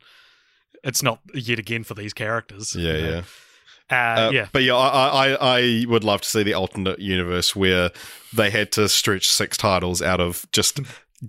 it's 0.82 1.02
not 1.02 1.20
yet 1.34 1.58
again 1.58 1.84
for 1.84 1.94
these 1.94 2.14
characters. 2.14 2.74
yeah, 2.74 2.92
you 2.92 3.02
know? 3.02 3.10
yeah. 3.10 3.22
Uh, 3.90 4.28
Uh, 4.28 4.30
yeah. 4.32 4.48
But 4.52 4.62
yeah, 4.62 4.76
I, 4.76 5.32
I 5.34 5.58
I 5.58 5.84
would 5.86 6.04
love 6.04 6.22
to 6.22 6.28
see 6.28 6.42
the 6.42 6.54
alternate 6.54 7.00
universe 7.00 7.54
where 7.54 7.90
they 8.32 8.50
had 8.50 8.72
to 8.72 8.88
stretch 8.88 9.28
six 9.28 9.56
titles 9.56 10.00
out 10.00 10.20
of 10.20 10.46
just 10.52 10.80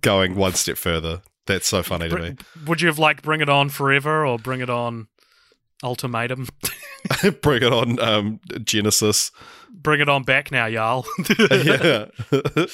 going 0.01 0.35
one 0.35 0.53
step 0.53 0.77
further. 0.77 1.21
That's 1.45 1.67
so 1.67 1.83
funny 1.83 2.09
to 2.09 2.15
Br- 2.15 2.21
me. 2.21 2.35
Would 2.65 2.81
you 2.81 2.87
have 2.87 2.99
liked 2.99 3.23
Bring 3.23 3.41
It 3.41 3.49
On 3.49 3.69
Forever 3.69 4.25
or 4.25 4.39
Bring 4.39 4.61
It 4.61 4.69
On 4.69 5.07
Ultimatum? 5.83 6.47
Bring 7.41 7.61
it 7.61 7.71
on, 7.71 7.99
um, 7.99 8.39
Genesis. 8.63 9.31
Bring 9.69 10.01
It 10.01 10.09
On 10.09 10.23
Back 10.23 10.51
now, 10.51 10.65
y'all. 10.65 11.05
yeah, 11.51 12.05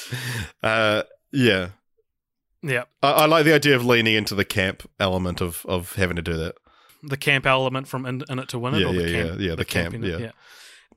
uh, 0.63 1.03
yeah. 1.33 1.69
yeah. 2.63 2.83
I, 3.03 3.11
I 3.11 3.25
like 3.25 3.43
the 3.43 3.53
idea 3.53 3.75
of 3.75 3.85
leaning 3.85 4.15
into 4.15 4.35
the 4.35 4.45
camp 4.45 4.89
element 4.99 5.41
of 5.41 5.65
of 5.65 5.93
having 5.95 6.15
to 6.15 6.21
do 6.21 6.37
that. 6.37 6.55
The 7.03 7.17
camp 7.17 7.45
element 7.45 7.87
from 7.87 8.05
In, 8.05 8.23
in 8.29 8.39
It 8.39 8.47
to 8.49 8.59
Win 8.59 8.75
It? 8.75 8.79
Yeah, 8.79 8.87
or 8.87 8.93
the 8.93 9.01
yeah, 9.09 9.23
camp, 9.23 9.39
yeah, 9.39 9.49
yeah, 9.49 9.55
the 9.55 9.65
camp, 9.65 9.95
in 9.95 10.03
it? 10.03 10.21
yeah. 10.21 10.31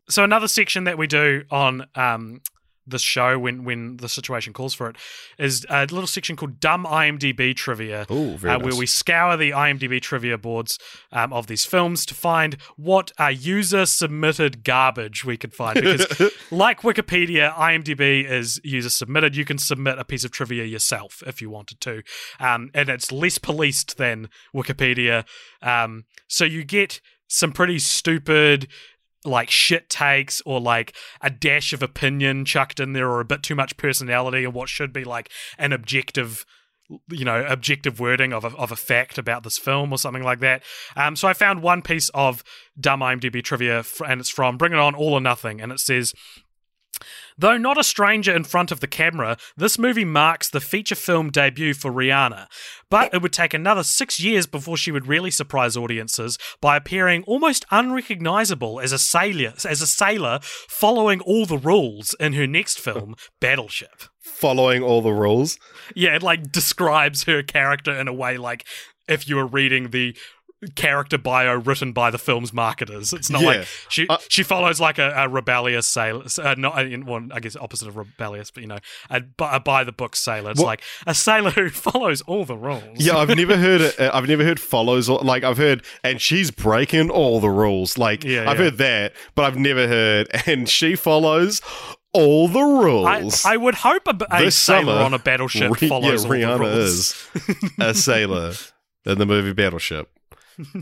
So 0.09 0.23
another 0.23 0.49
section 0.49 0.85
that 0.85 0.99
we 0.99 1.07
do 1.07 1.45
on 1.51 1.87
um, 1.95 2.43
this 2.87 3.03
show 3.03 3.39
when 3.39 3.65
when 3.65 3.97
the 3.99 4.09
situation 4.09 4.53
calls 4.53 4.75
for 4.75 4.91
it 4.91 4.97
is 5.39 5.65
a 5.71 5.83
little 5.83 6.07
section 6.07 6.37
called 6.37 6.61
Dumb 6.61 6.85
IMDb 6.85 7.55
Trivia. 7.55 8.07
Ooh, 8.11 8.37
very 8.37 8.55
uh, 8.55 8.59
where 8.59 8.75
we 8.75 8.87
scour 8.87 9.37
the 9.37 9.51
IMDb 9.51 10.01
trivia 10.01 10.39
boards 10.39 10.79
um, 11.13 11.33
of 11.33 11.47
these 11.47 11.65
films 11.65 12.05
to 12.07 12.15
find 12.15 12.57
what 12.77 13.13
uh, 13.19 13.29
user 13.29 13.87
submitted 13.87 14.65
garbage 14.65 15.25
we 15.25 15.37
could 15.37 15.55
find. 15.55 15.75
Because, 15.81 16.33
like 16.51 16.83
Wikipedia, 16.83 17.55
IMDb 17.55 18.29
is 18.29 18.61
user 18.63 18.91
submitted. 18.91 19.37
You 19.37 19.45
can 19.45 19.59
submit 19.59 19.99
a 19.99 20.05
piece 20.05 20.25
of 20.25 20.31
trivia 20.31 20.65
yourself 20.65 21.23
if 21.27 21.41
you 21.41 21.51
wanted 21.51 21.81
to, 21.83 22.03
um, 22.41 22.71
and 22.75 22.89
it's 22.89 23.11
less 23.11 23.39
policed 23.39 23.97
than 23.97 24.29
Wikipedia. 24.55 25.25
Um, 25.63 26.05
so 26.29 26.45
you 26.45 26.65
get 26.65 27.01
some 27.29 27.53
pretty 27.53 27.79
stupid. 27.79 28.69
Like 29.25 29.51
shit 29.51 29.89
takes, 29.89 30.43
or 30.45 30.61
like 30.61 30.95
a 31.21 31.31
dash 31.31 31.73
of 31.73 31.83
opinion 31.83 32.45
chucked 32.45 32.81
in 32.81 32.93
there, 32.93 33.11
or 33.11 33.21
a 33.21 33.25
bit 33.25 33.43
too 33.43 33.55
much 33.55 33.77
personality, 33.77 34.45
and 34.45 34.55
what 34.55 34.69
should 34.69 34.93
be 34.93 35.05
like 35.05 35.31
an 35.59 35.73
objective 35.73 36.45
you 37.09 37.25
know 37.25 37.45
objective 37.49 37.99
wording 37.99 38.33
of 38.33 38.45
a, 38.45 38.49
of 38.57 38.71
a 38.71 38.77
fact 38.77 39.17
about 39.17 39.43
this 39.43 39.59
film 39.59 39.93
or 39.93 39.99
something 39.99 40.23
like 40.23 40.41
that. 40.41 40.63
Um, 40.97 41.17
so 41.17 41.29
I 41.29 41.33
found 41.33 41.63
one 41.63 41.83
piece 41.83 42.11
of 42.11 42.45
dumb 42.79 43.01
IMDb 43.01 43.43
trivia, 43.43 43.85
and 44.07 44.21
it's 44.21 44.31
from 44.31 44.59
Bring 44.59 44.73
It 44.73 44.79
On, 44.79 44.95
All 44.95 45.15
or 45.15 45.21
Nothing, 45.21 45.61
and 45.61 45.73
it 45.73 45.81
says. 45.81 46.13
Though 47.37 47.57
not 47.57 47.79
a 47.79 47.85
stranger 47.85 48.35
in 48.35 48.45
front 48.45 48.71
of 48.71 48.81
the 48.81 48.87
camera, 48.87 49.37
this 49.57 49.79
movie 49.79 50.05
marks 50.05 50.49
the 50.49 50.61
feature 50.61 50.95
film 50.95 51.31
debut 51.31 51.75
for 51.75 51.91
Rihanna. 51.91 52.47
But 52.91 53.13
it 53.13 53.23
would 53.23 53.33
take 53.33 53.55
another 53.55 53.83
six 53.83 54.21
years 54.21 54.47
before 54.47 54.77
she 54.77 54.93
would 54.93 55.07
really 55.07 55.31
surprise 55.31 55.77
audiences 55.77 56.39
by 56.61 56.77
appearing 56.77 57.25
almost 57.25 57.65
unrecognizable 57.71 58.81
as 58.81 58.93
a 58.93 58.99
sailor, 58.99 59.55
as 59.65 59.83
a 59.83 59.87
sailor 59.87 60.41
following 60.43 61.21
all 61.21 61.47
the 61.47 61.59
rules 61.59 62.15
in 62.21 62.35
her 62.35 62.47
next 62.47 62.79
film, 62.79 63.15
Battleship. 63.41 64.05
Following 64.21 64.83
all 64.83 65.03
the 65.03 65.13
rules. 65.13 65.59
Yeah, 65.95 66.15
it 66.15 66.23
like 66.23 66.51
describes 66.51 67.25
her 67.25 67.43
character 67.43 67.93
in 67.93 68.09
a 68.09 68.13
way 68.13 68.37
like 68.37 68.65
if 69.09 69.29
you 69.29 69.37
were 69.37 69.47
reading 69.47 69.91
the 69.91 70.17
character 70.75 71.19
bio 71.19 71.55
written 71.55 71.93
by 71.93 72.11
the 72.11 72.19
film's 72.19 72.53
marketers. 72.53 73.13
It's 73.13 73.31
not 73.31 73.43
Yeah. 73.43 73.49
like 73.49 73.67
she 73.89 74.07
Uh, 74.09 74.19
she 74.29 74.43
follows 74.43 74.81
like 74.81 74.99
a, 74.99 75.11
a 75.17 75.29
rebellious 75.29 75.87
sailor, 75.87 76.25
uh, 76.43 76.55
not 76.59 76.79
uh, 76.79 76.83
in 76.83 77.07
one 77.07 77.31
I 77.35 77.41
guess 77.41 77.57
opposite 77.57 77.89
of 77.89 77.97
rebellious, 77.97 78.51
but 78.51 78.63
you 78.63 78.69
know, 78.69 78.79
a, 79.11 79.23
a 79.41 79.61
by 79.61 79.85
the 79.85 79.93
book 79.93 80.17
sailor. 80.17 80.51
It's 80.53 80.61
What- 80.61 80.67
like 80.67 80.83
a 81.07 81.15
sailor 81.15 81.51
who 81.51 81.69
follows 81.71 82.21
all 82.23 82.45
the 82.45 82.57
rules. 82.57 82.83
Yeah, 82.97 83.17
I've 83.17 83.37
never 83.37 83.57
heard 83.57 83.81
it. 83.83 83.99
uh, 84.01 84.11
I've 84.13 84.29
never 84.29 84.45
heard 84.45 84.61
follows. 84.61 85.09
Like 85.09 85.45
I've 85.45 85.59
heard, 85.59 85.85
and 86.03 86.21
she's 86.21 86.51
breaking 86.51 87.11
all 87.11 87.41
the 87.41 87.51
rules. 87.51 87.99
Like 87.99 88.25
Yeah, 88.25 88.51
I've 88.51 88.59
yeah. 88.59 88.65
heard 88.65 88.79
that, 88.79 89.13
but 89.35 89.45
I've 89.45 89.57
never 89.59 89.87
heard, 89.89 90.29
and 90.47 90.69
she 90.69 90.97
follows 90.97 91.61
all 92.13 92.47
the 92.47 92.61
rules. 92.63 93.45
I 93.45 93.57
would 93.57 93.75
hope 93.75 94.03
a, 94.07 94.17
a 94.31 94.45
This 94.45 94.57
sailor 94.57 94.85
summer, 94.93 95.03
on 95.05 95.15
a 95.15 95.19
battleship 95.19 95.77
follows 95.79 96.25
yeah, 96.25 96.29
all 96.31 96.35
Rihanna 96.37 96.59
the 96.59 96.77
rules. 96.79 97.29
is 97.35 97.71
a 97.81 97.95
sailor 97.95 98.53
in 99.05 99.19
the 99.19 99.27
movie 99.27 99.53
Battleship, 99.53 100.09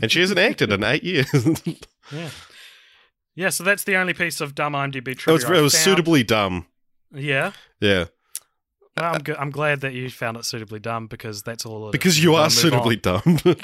and 0.01 0.11
she 0.11 0.19
hasn't 0.21 0.39
acted 0.39 0.71
in 0.71 0.83
eight 0.83 1.03
years. 1.03 1.27
Yeah. 2.11 2.29
Yeah, 3.35 3.49
so 3.49 3.63
that's 3.63 3.85
the 3.85 3.95
only 3.95 4.13
piece 4.13 4.41
of 4.41 4.53
dumb 4.53 4.73
IMDb 4.73 5.17
trivia. 5.17 5.33
was 5.49 5.57
it 5.59 5.61
was 5.63 5.73
suitably 5.77 6.23
dumb. 6.23 6.67
Yeah. 7.15 7.53
Yeah, 7.79 8.05
Well, 8.99 9.15
I'm, 9.15 9.23
g- 9.23 9.33
I'm 9.39 9.49
glad 9.51 9.81
that 9.81 9.93
you 9.93 10.09
found 10.11 10.37
it 10.37 10.45
suitably 10.45 10.79
dumb 10.79 11.07
because 11.07 11.41
that's 11.43 11.65
all. 11.65 11.85
it 11.85 11.87
is. 11.87 11.91
because 11.93 12.17
We're 12.19 12.23
you 12.23 12.35
are 12.35 12.49
suitably 12.49 12.99
on. 13.05 13.21
dumb. 13.23 13.55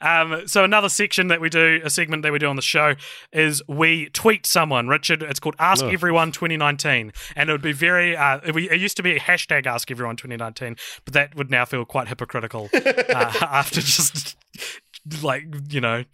um, 0.00 0.46
so 0.48 0.64
another 0.64 0.88
section 0.88 1.28
that 1.28 1.40
we 1.40 1.48
do, 1.48 1.80
a 1.84 1.90
segment 1.90 2.22
that 2.22 2.32
we 2.32 2.38
do 2.38 2.46
on 2.48 2.56
the 2.56 2.62
show, 2.62 2.94
is 3.32 3.62
we 3.68 4.08
tweet 4.10 4.46
someone. 4.46 4.88
Richard, 4.88 5.22
it's 5.22 5.38
called 5.40 5.56
Ask 5.58 5.84
Oh. 5.84 5.88
Everyone 5.88 6.32
2019, 6.32 7.12
and 7.36 7.48
it 7.48 7.52
would 7.52 7.62
be 7.62 7.72
very. 7.72 8.16
Uh, 8.16 8.40
it, 8.44 8.54
we- 8.54 8.70
it 8.70 8.80
used 8.80 8.96
to 8.96 9.02
be 9.02 9.12
a 9.16 9.20
hashtag 9.20 9.66
Ask 9.66 9.90
Everyone 9.90 10.16
2019, 10.16 10.76
but 11.04 11.14
that 11.14 11.34
would 11.36 11.50
now 11.50 11.64
feel 11.64 11.84
quite 11.84 12.08
hypocritical 12.08 12.68
uh, 12.74 13.32
after 13.42 13.80
just 13.80 14.36
like 15.22 15.44
you 15.68 15.80
know 15.80 16.04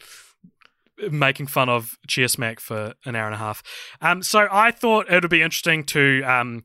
making 1.11 1.47
fun 1.47 1.69
of 1.69 1.99
Cheer 2.07 2.29
Smack 2.29 2.61
for 2.61 2.95
an 3.05 3.17
hour 3.17 3.27
and 3.27 3.35
a 3.35 3.39
half. 3.39 3.63
Um, 4.01 4.23
so 4.23 4.47
I 4.51 4.71
thought 4.71 5.11
it 5.11 5.23
would 5.23 5.31
be 5.31 5.43
interesting 5.43 5.85
to 5.85 6.23
um, 6.23 6.65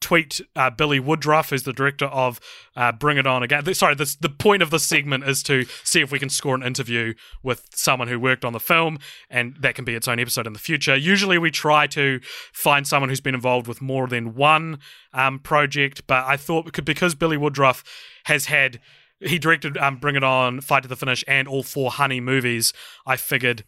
tweet 0.00 0.40
uh, 0.54 0.70
Billy 0.70 1.00
Woodruff, 1.00 1.50
who's 1.50 1.64
the 1.64 1.72
director 1.72 2.06
of 2.06 2.40
uh, 2.76 2.92
Bring 2.92 3.18
It 3.18 3.26
On 3.26 3.42
Again. 3.42 3.74
Sorry, 3.74 3.94
this, 3.94 4.14
the 4.16 4.28
point 4.28 4.62
of 4.62 4.70
this 4.70 4.84
segment 4.84 5.24
is 5.24 5.42
to 5.44 5.64
see 5.84 6.00
if 6.00 6.12
we 6.12 6.18
can 6.18 6.28
score 6.28 6.54
an 6.54 6.62
interview 6.62 7.14
with 7.42 7.66
someone 7.74 8.08
who 8.08 8.18
worked 8.20 8.44
on 8.44 8.52
the 8.52 8.60
film, 8.60 8.98
and 9.28 9.56
that 9.60 9.74
can 9.74 9.84
be 9.84 9.94
its 9.94 10.08
own 10.08 10.20
episode 10.20 10.46
in 10.46 10.52
the 10.52 10.58
future. 10.58 10.96
Usually, 10.96 11.38
we 11.38 11.50
try 11.50 11.86
to 11.88 12.20
find 12.52 12.86
someone 12.86 13.08
who's 13.08 13.20
been 13.20 13.34
involved 13.34 13.66
with 13.66 13.82
more 13.82 14.06
than 14.06 14.34
one 14.34 14.78
um, 15.12 15.38
project, 15.38 16.06
but 16.06 16.24
I 16.24 16.36
thought 16.36 16.64
because- 16.66 16.84
because 16.84 17.14
Billy 17.14 17.36
Woodruff 17.36 17.82
has 18.24 18.46
had 18.46 18.80
he 19.20 19.38
directed 19.38 19.76
um, 19.78 19.96
Bring 19.96 20.16
It 20.16 20.24
On, 20.24 20.60
Fight 20.60 20.82
to 20.82 20.88
the 20.88 20.96
Finish, 20.96 21.24
and 21.26 21.48
all 21.48 21.62
four 21.62 21.90
Honey 21.92 22.20
movies. 22.20 22.72
I 23.06 23.16
figured 23.16 23.64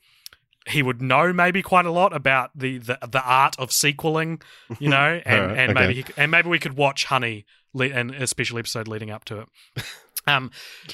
he 0.69 0.83
would 0.83 1.01
know 1.01 1.33
maybe 1.33 1.63
quite 1.63 1.87
a 1.87 1.91
lot 1.91 2.15
about 2.15 2.51
the 2.55 2.79
the, 2.79 2.99
the 3.11 3.23
art 3.23 3.59
of 3.59 3.73
sequeling, 3.73 4.41
you 4.79 4.89
know, 4.91 5.21
and, 5.25 5.41
Alright, 5.41 5.59
and 5.59 5.71
okay. 5.71 5.81
maybe 5.81 5.95
he, 5.95 6.05
and 6.17 6.31
maybe 6.31 6.49
we 6.49 6.59
could 6.59 6.77
watch 6.77 7.07
Honey 7.07 7.47
le- 7.73 7.87
and 7.87 8.11
a 8.15 8.27
special 8.27 8.59
episode 8.59 8.89
leading 8.89 9.11
up 9.11 9.25
to 9.27 9.41
it. 9.41 9.49
Um, 10.27 10.51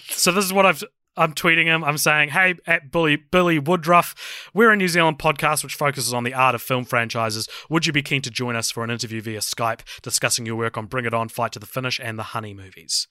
so 0.08 0.30
this 0.30 0.44
is 0.44 0.52
what 0.52 0.64
I've. 0.64 0.84
I'm 1.16 1.32
tweeting 1.32 1.64
him. 1.64 1.82
I'm 1.82 1.98
saying, 1.98 2.28
"Hey, 2.28 2.54
at 2.68 2.92
Billy 2.92 3.16
Billy 3.16 3.58
Woodruff, 3.58 4.48
we're 4.54 4.70
a 4.70 4.76
New 4.76 4.86
Zealand 4.86 5.18
podcast 5.18 5.64
which 5.64 5.74
focuses 5.74 6.14
on 6.14 6.22
the 6.22 6.34
art 6.34 6.54
of 6.54 6.62
film 6.62 6.84
franchises. 6.84 7.48
Would 7.68 7.84
you 7.86 7.92
be 7.92 8.02
keen 8.02 8.22
to 8.22 8.30
join 8.30 8.54
us 8.54 8.70
for 8.70 8.84
an 8.84 8.90
interview 8.90 9.20
via 9.20 9.40
Skype 9.40 9.80
discussing 10.02 10.46
your 10.46 10.54
work 10.54 10.76
on 10.76 10.86
Bring 10.86 11.04
It 11.04 11.14
On, 11.14 11.28
Fight 11.28 11.50
to 11.52 11.58
the 11.58 11.66
Finish, 11.66 11.98
and 12.00 12.16
the 12.16 12.22
Honey 12.22 12.54
movies?" 12.54 13.08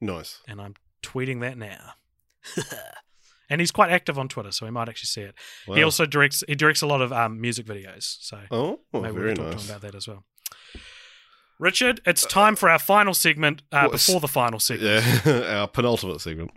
Nice. 0.00 0.40
and 0.48 0.60
I'm 0.60 0.74
tweeting 1.02 1.40
that 1.40 1.56
now. 1.58 1.92
and 3.50 3.60
he's 3.60 3.70
quite 3.70 3.90
active 3.90 4.18
on 4.18 4.28
Twitter, 4.28 4.52
so 4.52 4.64
we 4.66 4.70
might 4.72 4.88
actually 4.88 5.06
see 5.06 5.22
it. 5.22 5.34
He 5.66 5.82
also 5.82 6.06
directs 6.06 6.42
he 6.48 6.54
directs 6.54 6.82
a 6.82 6.86
lot 6.86 7.00
of 7.02 7.12
um, 7.12 7.40
music 7.40 7.66
videos, 7.66 8.16
so 8.20 8.40
Oh, 8.50 8.80
maybe 8.92 9.14
very 9.14 9.26
we'll 9.28 9.36
talk 9.36 9.52
nice. 9.52 9.68
about 9.68 9.80
that 9.82 9.94
as 9.94 10.06
well. 10.08 10.24
Richard, 11.58 12.00
it's 12.06 12.24
time 12.24 12.56
for 12.56 12.70
our 12.70 12.78
final 12.78 13.12
segment 13.12 13.60
uh, 13.70 13.88
What's- 13.88 14.06
before 14.06 14.20
the 14.22 14.28
final 14.28 14.58
segment. 14.58 15.04
Yeah, 15.26 15.42
our 15.60 15.68
penultimate 15.68 16.22
segment. 16.22 16.52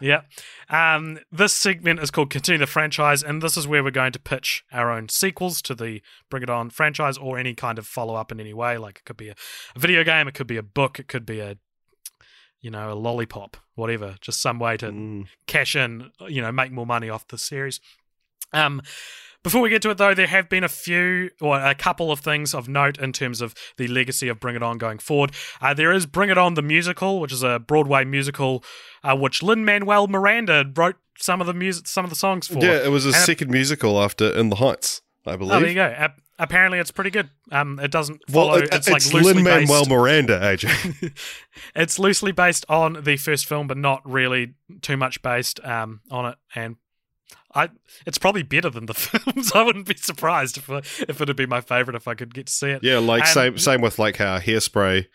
Yeah. 0.00 0.22
Um, 0.68 1.20
this 1.30 1.52
segment 1.52 2.00
is 2.00 2.10
called 2.10 2.30
Continue 2.30 2.58
the 2.58 2.66
Franchise, 2.66 3.22
and 3.22 3.40
this 3.40 3.56
is 3.56 3.68
where 3.68 3.84
we're 3.84 3.92
going 3.92 4.10
to 4.10 4.18
pitch 4.18 4.64
our 4.72 4.90
own 4.90 5.08
sequels 5.10 5.62
to 5.62 5.76
the 5.76 6.02
Bring 6.28 6.42
It 6.42 6.50
On 6.50 6.70
franchise 6.70 7.16
or 7.16 7.38
any 7.38 7.54
kind 7.54 7.78
of 7.78 7.86
follow 7.86 8.16
up 8.16 8.32
in 8.32 8.40
any 8.40 8.52
way. 8.52 8.78
Like 8.78 8.98
it 8.98 9.04
could 9.04 9.16
be 9.16 9.28
a 9.28 9.36
video 9.76 10.02
game, 10.02 10.26
it 10.26 10.34
could 10.34 10.48
be 10.48 10.56
a 10.56 10.62
book, 10.64 10.98
it 10.98 11.06
could 11.06 11.24
be 11.24 11.38
a, 11.38 11.56
you 12.60 12.70
know, 12.70 12.92
a 12.92 12.94
lollipop, 12.94 13.56
whatever. 13.74 14.16
Just 14.20 14.40
some 14.42 14.58
way 14.58 14.76
to 14.78 14.86
Mm. 14.90 15.26
cash 15.46 15.76
in, 15.76 16.10
you 16.28 16.40
know, 16.42 16.52
make 16.52 16.72
more 16.72 16.86
money 16.86 17.08
off 17.08 17.26
the 17.28 17.38
series. 17.38 17.80
Um, 18.52 18.82
before 19.44 19.60
we 19.60 19.70
get 19.70 19.82
to 19.82 19.90
it, 19.90 19.98
though, 19.98 20.14
there 20.14 20.26
have 20.26 20.48
been 20.48 20.64
a 20.64 20.68
few 20.68 21.30
or 21.40 21.60
a 21.60 21.74
couple 21.74 22.10
of 22.10 22.18
things 22.20 22.54
of 22.54 22.68
note 22.68 22.98
in 22.98 23.12
terms 23.12 23.40
of 23.40 23.54
the 23.76 23.86
legacy 23.86 24.28
of 24.28 24.40
Bring 24.40 24.56
It 24.56 24.62
On 24.62 24.78
going 24.78 24.98
forward. 24.98 25.30
Uh, 25.60 25.72
there 25.74 25.92
is 25.92 26.06
Bring 26.06 26.28
It 26.30 26.36
On 26.38 26.54
the 26.54 26.62
musical, 26.62 27.20
which 27.20 27.32
is 27.32 27.42
a 27.44 27.58
Broadway 27.60 28.04
musical, 28.04 28.64
uh, 29.04 29.14
which 29.16 29.42
Lin 29.42 29.64
Manuel 29.64 30.08
Miranda 30.08 30.64
wrote 30.74 30.96
some 31.18 31.40
of 31.40 31.46
the 31.46 31.54
music, 31.54 31.86
some 31.86 32.04
of 32.04 32.10
the 32.10 32.16
songs 32.16 32.48
for. 32.48 32.58
Yeah, 32.58 32.84
it 32.84 32.90
was 32.90 33.04
a 33.04 33.10
And 33.10 33.16
second 33.16 33.50
musical 33.50 34.02
after 34.02 34.26
In 34.36 34.48
the 34.50 34.56
Heights, 34.56 35.02
I 35.24 35.36
believe. 35.36 35.52
Oh, 35.52 35.60
there 35.60 35.68
you 35.68 35.74
go. 35.74 36.08
Ap- 36.38 36.48
apparently, 36.50 36.78
it's 36.78 36.90
pretty 36.90 37.10
good. 37.10 37.30
Um, 37.50 37.78
it 37.80 37.90
doesn't 37.90 38.20
Well, 38.32 38.46
follow. 38.46 38.58
it- 38.58 38.64
it's, 38.72 38.88
it's, 38.88 38.90
like 38.90 39.12
loosely 39.14 39.34
Lin 39.34 39.44
Manuel. 39.44 39.84
Miranda, 39.86 40.40
AJ. 40.40 41.12
it's 41.74 41.98
loosely 41.98 42.32
based 42.32 42.64
on 42.68 43.02
the 43.02 43.16
first 43.16 43.46
film, 43.46 43.66
but 43.66 43.76
not 43.76 44.02
really 44.04 44.54
too 44.82 44.96
much 44.96 45.22
based 45.22 45.58
um, 45.64 46.00
on 46.10 46.26
it. 46.26 46.36
And 46.54 46.76
I, 47.54 47.70
it's 48.06 48.18
probably 48.18 48.42
better 48.42 48.70
than 48.70 48.86
the 48.86 48.94
films. 48.94 49.52
I 49.52 49.62
wouldn't 49.62 49.86
be 49.86 49.96
surprised 49.96 50.56
if 50.58 50.68
if 51.08 51.20
it'd 51.20 51.36
be 51.36 51.46
my 51.46 51.60
favorite 51.60 51.96
if 51.96 52.06
I 52.06 52.14
could 52.14 52.34
get 52.34 52.46
to 52.46 52.52
see 52.52 52.70
it. 52.70 52.82
yeah, 52.84 52.98
like 52.98 53.22
Um, 53.22 53.28
same 53.28 53.58
same 53.58 53.80
with 53.80 53.98
like 53.98 54.16
how 54.16 54.38
Hairspray 54.38 55.06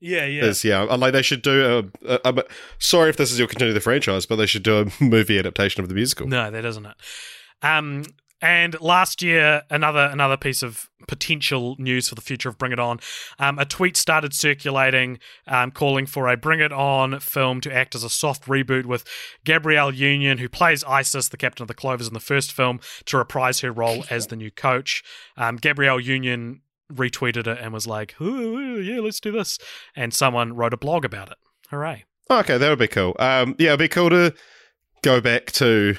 yeah, 0.00 0.26
yeah. 0.26 0.44
is. 0.44 0.62
Yeah, 0.64 0.86
and, 0.88 1.00
like 1.00 1.12
they 1.14 1.22
should 1.22 1.40
do 1.42 1.90
a. 2.04 2.06
a, 2.24 2.32
a 2.38 2.44
sorry 2.78 3.08
if 3.08 3.16
this 3.16 3.32
is 3.32 3.38
your 3.38 3.48
continue 3.48 3.72
the 3.72 3.80
franchise, 3.80 4.26
but 4.26 4.36
they 4.36 4.46
should 4.46 4.62
do 4.62 4.80
a 4.80 5.02
movie 5.02 5.38
adaptation 5.38 5.82
of 5.82 5.88
the 5.88 5.94
musical. 5.94 6.26
No, 6.28 6.50
that 6.50 6.64
isn't 6.64 6.84
it. 6.86 6.94
Um, 7.62 8.04
and 8.44 8.78
last 8.78 9.22
year, 9.22 9.62
another 9.70 10.10
another 10.12 10.36
piece 10.36 10.62
of 10.62 10.90
potential 11.08 11.76
news 11.78 12.10
for 12.10 12.14
the 12.14 12.20
future 12.20 12.50
of 12.50 12.58
Bring 12.58 12.72
It 12.72 12.78
On. 12.78 13.00
Um, 13.38 13.58
a 13.58 13.64
tweet 13.64 13.96
started 13.96 14.34
circulating 14.34 15.18
um, 15.46 15.70
calling 15.70 16.04
for 16.04 16.28
a 16.28 16.36
Bring 16.36 16.60
It 16.60 16.70
On 16.70 17.18
film 17.20 17.62
to 17.62 17.74
act 17.74 17.94
as 17.94 18.04
a 18.04 18.10
soft 18.10 18.44
reboot 18.44 18.84
with 18.84 19.04
Gabrielle 19.44 19.94
Union, 19.94 20.36
who 20.36 20.50
plays 20.50 20.84
Isis, 20.84 21.30
the 21.30 21.38
captain 21.38 21.62
of 21.62 21.68
the 21.68 21.74
Clovers 21.74 22.06
in 22.06 22.12
the 22.12 22.20
first 22.20 22.52
film, 22.52 22.80
to 23.06 23.16
reprise 23.16 23.60
her 23.60 23.72
role 23.72 24.04
as 24.10 24.26
the 24.26 24.36
new 24.36 24.50
coach. 24.50 25.02
Um, 25.38 25.56
Gabrielle 25.56 26.00
Union 26.00 26.60
retweeted 26.92 27.46
it 27.46 27.58
and 27.58 27.72
was 27.72 27.86
like, 27.86 28.14
"Yeah, 28.20 29.00
let's 29.00 29.20
do 29.20 29.32
this," 29.32 29.58
and 29.96 30.12
someone 30.12 30.54
wrote 30.54 30.74
a 30.74 30.78
blog 30.78 31.06
about 31.06 31.30
it. 31.30 31.38
Hooray! 31.70 32.04
Okay, 32.30 32.58
that 32.58 32.68
would 32.68 32.78
be 32.78 32.88
cool. 32.88 33.16
Um, 33.18 33.56
yeah, 33.58 33.68
it'd 33.68 33.78
be 33.78 33.88
cool 33.88 34.10
to 34.10 34.34
go 35.02 35.22
back 35.22 35.46
to 35.52 35.96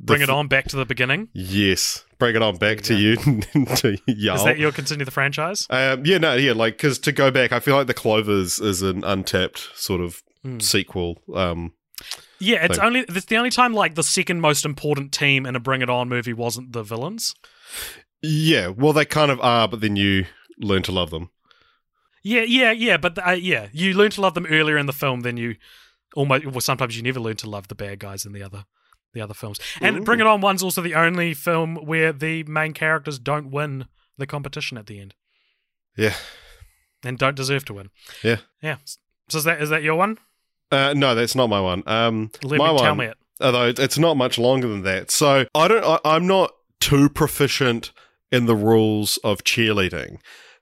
Bring 0.00 0.22
it 0.22 0.30
on 0.30 0.48
back 0.48 0.66
to 0.68 0.76
the 0.76 0.84
beginning. 0.84 1.28
Yes, 1.32 2.04
bring 2.18 2.36
it 2.36 2.42
on 2.42 2.56
back 2.56 2.82
to 2.82 2.94
you, 2.94 3.16
to. 3.76 3.98
Is 4.06 4.44
that 4.44 4.56
your 4.58 4.72
continue 4.72 5.04
the 5.04 5.10
franchise? 5.10 5.66
Um, 5.70 6.04
yeah, 6.04 6.18
no, 6.18 6.34
yeah, 6.34 6.52
like 6.52 6.74
because 6.76 6.98
to 7.00 7.12
go 7.12 7.30
back, 7.30 7.52
I 7.52 7.60
feel 7.60 7.76
like 7.76 7.86
the 7.86 7.94
Clovers 7.94 8.58
is 8.60 8.82
an 8.82 9.02
untapped 9.04 9.70
sort 9.74 10.00
of 10.00 10.22
Hmm. 10.42 10.58
sequel. 10.58 11.22
Um, 11.34 11.72
Yeah, 12.38 12.66
it's 12.66 12.76
thing. 12.76 12.84
only 12.86 13.00
it's 13.00 13.24
the 13.26 13.36
only 13.38 13.48
time 13.50 13.72
like 13.72 13.94
the 13.94 14.02
second 14.02 14.40
most 14.42 14.66
important 14.66 15.10
team 15.12 15.46
in 15.46 15.56
a 15.56 15.60
Bring 15.60 15.80
It 15.80 15.88
On 15.88 16.06
movie 16.08 16.34
wasn't 16.34 16.72
the 16.72 16.82
villains. 16.82 17.34
yeah, 18.22 18.68
well, 18.68 18.92
they 18.92 19.06
kind 19.06 19.30
of 19.30 19.40
are, 19.40 19.66
but 19.68 19.80
then 19.80 19.96
you 19.96 20.26
learn 20.58 20.82
to 20.82 20.92
love 20.92 21.10
them. 21.10 21.30
Yeah, 22.22 22.42
yeah, 22.42 22.72
yeah, 22.72 22.96
but 22.98 23.18
uh, 23.26 23.30
yeah, 23.32 23.68
you 23.72 23.94
learn 23.94 24.10
to 24.12 24.20
love 24.20 24.34
them 24.34 24.46
earlier 24.46 24.76
in 24.78 24.86
the 24.86 24.92
film 24.92 25.20
than 25.20 25.36
you 25.38 25.56
almost. 26.14 26.44
Well, 26.46 26.60
sometimes 26.60 26.96
you 26.96 27.02
never 27.02 27.20
learn 27.20 27.36
to 27.36 27.48
love 27.48 27.68
the 27.68 27.74
bad 27.74 27.98
guys 27.98 28.24
in 28.26 28.32
the 28.32 28.42
other 28.42 28.64
the 29.14 29.20
other 29.22 29.34
films. 29.34 29.58
And 29.80 30.04
Bring 30.04 30.20
It 30.20 30.26
On 30.26 30.40
One's 30.40 30.62
also 30.62 30.82
the 30.82 30.94
only 30.94 31.32
film 31.34 31.76
where 31.76 32.12
the 32.12 32.42
main 32.44 32.72
characters 32.74 33.18
don't 33.18 33.50
win 33.50 33.86
the 34.18 34.26
competition 34.26 34.76
at 34.76 34.86
the 34.86 35.00
end 35.00 35.14
Yeah, 35.96 36.14
and 37.02 37.18
don't 37.18 37.34
deserve 37.36 37.64
to 37.66 37.74
win. 37.74 37.90
yeah. 38.22 38.36
Yeah. 38.62 38.76
So 39.28 39.38
is 39.38 39.44
that 39.44 39.62
is 39.62 39.70
that 39.70 39.82
your 39.82 39.94
one? 39.96 40.18
Uh, 40.70 40.92
no, 40.94 41.14
that's 41.14 41.34
not 41.34 41.48
my 41.48 41.60
one. 41.60 41.82
Um, 41.86 42.30
Let 42.42 42.58
my 42.58 42.72
me 42.72 42.78
tell 42.78 42.94
me 42.94 43.06
it. 43.06 43.16
although 43.40 43.68
it's 43.76 43.98
not 43.98 44.16
much 44.16 44.38
longer 44.38 44.68
than 44.68 44.82
that. 44.82 45.10
So 45.10 45.46
I 45.54 45.68
don't. 45.68 45.84
I, 45.84 45.98
I'm 46.04 46.26
not 46.26 46.52
too 46.80 47.08
proficient 47.08 47.92
in 48.32 48.46
the 48.46 48.56
rules 48.56 49.16
of 49.24 49.44
cheerleading. 49.44 50.18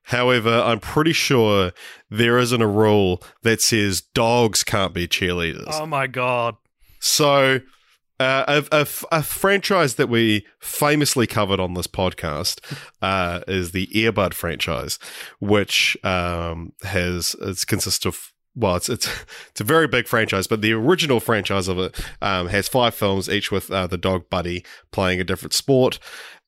However, 0.07 0.51
I'm 0.65 0.81
pretty 0.81 1.13
sure 1.13 1.73
there 2.11 2.37
isn't 2.39 2.61
a 2.61 2.67
rule 2.67 3.23
that 3.43 3.61
says 3.63 4.01
dogs 4.01 4.65
can't 4.65 4.93
be 4.93 5.07
cheerleaders. 5.09 5.69
Oh 5.71 5.87
my 5.87 6.07
god. 6.09 6.57
So, 7.01 7.61
uh, 8.23 8.63
a, 8.71 8.77
a 8.81 8.87
a 9.11 9.23
franchise 9.23 9.97
that 9.97 10.09
we 10.09 10.47
famously 10.61 11.27
covered 11.27 11.61
on 11.61 11.75
this 11.75 11.87
podcast 11.87 12.61
uh, 13.03 13.41
is 13.49 13.73
the 13.73 13.89
Air 13.95 14.13
Bud 14.13 14.35
franchise, 14.35 14.99
which 15.41 15.97
um, 16.05 16.73
has 16.83 17.35
it's 17.41 17.65
consists 17.65 18.07
of 18.07 18.33
well, 18.55 18.77
it's 18.77 18.89
it's 18.89 19.09
it's 19.51 19.61
a 19.61 19.65
very 19.65 19.89
big 19.89 20.07
franchise, 20.07 20.47
but 20.47 20.63
the 20.63 20.73
original 20.73 21.21
franchise 21.21 21.69
of 21.69 21.79
it 21.79 21.99
um, 22.21 22.49
has 22.49 22.69
five 22.69 22.95
films, 22.95 23.29
each 23.29 23.51
with 23.51 23.71
uh, 23.71 23.87
the 23.87 23.99
dog 23.99 24.31
Buddy 24.31 24.65
playing 24.93 25.21
a 25.21 25.25
different 25.25 25.53
sport. 25.53 25.99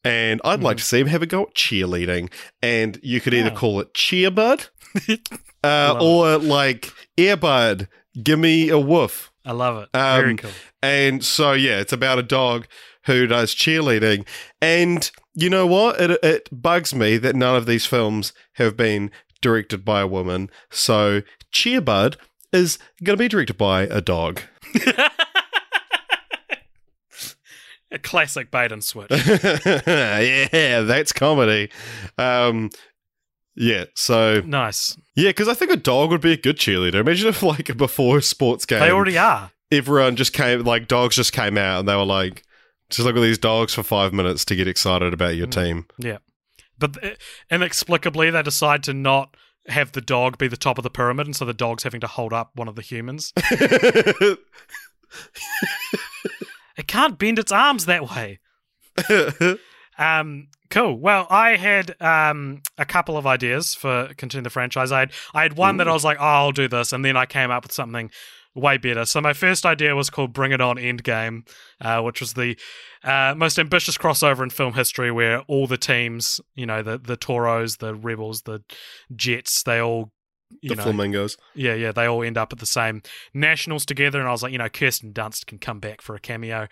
And 0.06 0.40
I'd 0.44 0.62
like 0.62 0.76
to 0.76 0.82
see 0.82 1.00
him 1.00 1.06
have 1.06 1.22
a 1.22 1.26
go 1.26 1.44
at 1.44 1.54
cheerleading, 1.54 2.30
and 2.60 3.00
you 3.02 3.22
could 3.22 3.32
either 3.32 3.50
call 3.50 3.80
it 3.80 3.94
Cheerbud, 3.94 4.68
uh, 5.64 5.98
or 5.98 6.36
like 6.36 6.92
Air 7.16 7.38
Bud, 7.38 7.88
give 8.22 8.38
me 8.38 8.68
a 8.68 8.78
woof. 8.78 9.32
I 9.44 9.52
love 9.52 9.82
it. 9.82 9.88
Um, 9.96 10.20
Very 10.20 10.36
cool. 10.36 10.50
And 10.82 11.24
so, 11.24 11.52
yeah, 11.52 11.80
it's 11.80 11.92
about 11.92 12.18
a 12.18 12.22
dog 12.22 12.66
who 13.06 13.26
does 13.26 13.54
cheerleading. 13.54 14.26
And 14.60 15.10
you 15.34 15.50
know 15.50 15.66
what? 15.66 16.00
It, 16.00 16.18
it 16.22 16.48
bugs 16.50 16.94
me 16.94 17.18
that 17.18 17.36
none 17.36 17.56
of 17.56 17.66
these 17.66 17.86
films 17.86 18.32
have 18.54 18.76
been 18.76 19.10
directed 19.42 19.84
by 19.84 20.00
a 20.00 20.06
woman. 20.06 20.50
So, 20.70 21.22
Cheerbud 21.52 22.16
is 22.52 22.78
going 23.02 23.18
to 23.18 23.22
be 23.22 23.28
directed 23.28 23.58
by 23.58 23.82
a 23.82 24.00
dog. 24.00 24.40
A 27.90 27.98
classic 27.98 28.50
bait 28.50 28.72
and 28.72 28.82
switch. 28.82 29.08
yeah, 29.26 30.80
that's 30.80 31.12
comedy. 31.12 31.70
Um, 32.18 32.70
yeah, 33.54 33.84
so, 33.94 34.40
nice. 34.40 34.96
Yeah, 35.14 35.30
because 35.30 35.48
I 35.48 35.54
think 35.54 35.70
a 35.70 35.76
dog 35.76 36.10
would 36.10 36.20
be 36.20 36.32
a 36.32 36.36
good 36.36 36.56
cheerleader. 36.56 36.94
Imagine 36.96 37.28
if, 37.28 37.42
like, 37.42 37.76
before 37.76 38.18
a 38.18 38.22
sports 38.22 38.66
game, 38.66 38.80
They 38.80 38.90
already 38.90 39.18
are. 39.18 39.50
everyone 39.72 40.16
just 40.16 40.32
came, 40.32 40.62
like, 40.64 40.88
dogs 40.88 41.16
just 41.16 41.32
came 41.32 41.56
out 41.58 41.80
and 41.80 41.88
they 41.88 41.96
were 41.96 42.04
like, 42.04 42.42
just 42.90 43.06
look 43.06 43.16
at 43.16 43.22
these 43.22 43.38
dogs 43.38 43.74
for 43.74 43.82
five 43.82 44.12
minutes 44.12 44.44
to 44.46 44.54
get 44.56 44.68
excited 44.68 45.12
about 45.14 45.36
your 45.36 45.46
team. 45.46 45.86
Yeah. 45.98 46.18
But 46.78 47.02
uh, 47.02 47.10
inexplicably, 47.50 48.30
they 48.30 48.42
decide 48.42 48.82
to 48.84 48.92
not 48.94 49.36
have 49.68 49.92
the 49.92 50.00
dog 50.00 50.36
be 50.38 50.48
the 50.48 50.56
top 50.56 50.76
of 50.78 50.82
the 50.82 50.90
pyramid, 50.90 51.26
and 51.26 51.34
so 51.34 51.44
the 51.44 51.54
dog's 51.54 51.84
having 51.84 52.00
to 52.02 52.06
hold 52.06 52.32
up 52.32 52.50
one 52.54 52.68
of 52.68 52.74
the 52.76 52.82
humans. 52.82 53.32
it 53.36 54.38
can't 56.86 57.18
bend 57.18 57.38
its 57.38 57.52
arms 57.52 57.86
that 57.86 58.10
way. 58.10 58.40
Um, 59.96 60.48
cool. 60.74 60.98
Well, 60.98 61.28
I 61.30 61.54
had 61.54 61.94
um, 62.02 62.60
a 62.76 62.84
couple 62.84 63.16
of 63.16 63.28
ideas 63.28 63.74
for 63.76 64.10
continuing 64.16 64.42
the 64.42 64.50
franchise. 64.50 64.90
I 64.90 65.00
had, 65.00 65.12
I 65.32 65.42
had 65.42 65.56
one 65.56 65.76
that 65.76 65.86
I 65.86 65.92
was 65.92 66.04
like, 66.04 66.18
oh, 66.18 66.24
I'll 66.24 66.52
do 66.52 66.66
this. 66.66 66.92
And 66.92 67.04
then 67.04 67.16
I 67.16 67.26
came 67.26 67.52
up 67.52 67.62
with 67.62 67.72
something 67.72 68.10
way 68.56 68.76
better. 68.76 69.04
So 69.04 69.20
my 69.20 69.34
first 69.34 69.64
idea 69.64 69.94
was 69.94 70.10
called 70.10 70.32
Bring 70.32 70.50
It 70.50 70.60
On 70.60 70.76
Endgame, 70.76 71.48
uh, 71.80 72.02
which 72.02 72.20
was 72.20 72.34
the 72.34 72.58
uh, 73.04 73.34
most 73.36 73.56
ambitious 73.58 73.96
crossover 73.96 74.42
in 74.42 74.50
film 74.50 74.74
history 74.74 75.12
where 75.12 75.40
all 75.42 75.68
the 75.68 75.78
teams, 75.78 76.40
you 76.56 76.66
know, 76.66 76.82
the, 76.82 76.98
the 76.98 77.16
Toros, 77.16 77.76
the 77.76 77.94
Rebels, 77.94 78.42
the 78.42 78.60
Jets, 79.14 79.62
they 79.62 79.78
all, 79.78 80.10
the 80.62 80.74
know, 80.74 80.82
flamingos. 80.82 81.36
yeah, 81.54 81.74
yeah, 81.74 81.92
they 81.92 82.06
all 82.06 82.22
end 82.22 82.38
up 82.38 82.52
at 82.52 82.58
the 82.58 82.66
same 82.66 83.02
nationals 83.32 83.84
together, 83.84 84.18
and 84.18 84.28
I 84.28 84.32
was 84.32 84.42
like, 84.42 84.52
you 84.52 84.58
know, 84.58 84.68
Kirsten 84.68 85.12
Dunst 85.12 85.46
can 85.46 85.58
come 85.58 85.80
back 85.80 86.00
for 86.00 86.14
a 86.14 86.20
cameo, 86.20 86.68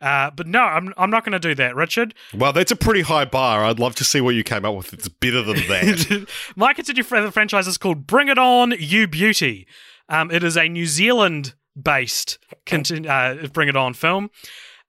uh, 0.00 0.30
but 0.30 0.46
no, 0.46 0.60
I'm 0.60 0.92
I'm 0.96 1.10
not 1.10 1.24
going 1.24 1.32
to 1.32 1.38
do 1.38 1.54
that, 1.56 1.74
Richard. 1.74 2.14
Well, 2.34 2.52
that's 2.52 2.72
a 2.72 2.76
pretty 2.76 3.02
high 3.02 3.24
bar. 3.24 3.64
I'd 3.64 3.78
love 3.78 3.94
to 3.96 4.04
see 4.04 4.20
what 4.20 4.34
you 4.34 4.44
came 4.44 4.64
up 4.64 4.74
with. 4.74 4.92
It's 4.92 5.08
better 5.08 5.42
than 5.42 5.56
that. 5.56 6.26
My 6.56 6.72
continued 6.72 7.06
fr- 7.06 7.28
franchise 7.28 7.66
is 7.66 7.78
called 7.78 8.06
Bring 8.06 8.28
It 8.28 8.38
On, 8.38 8.72
You 8.78 9.06
Beauty. 9.06 9.66
Um, 10.08 10.30
it 10.30 10.44
is 10.44 10.56
a 10.56 10.68
New 10.68 10.86
Zealand 10.86 11.54
based 11.80 12.38
uh, 12.70 13.46
Bring 13.52 13.68
It 13.68 13.76
On 13.76 13.94
film, 13.94 14.30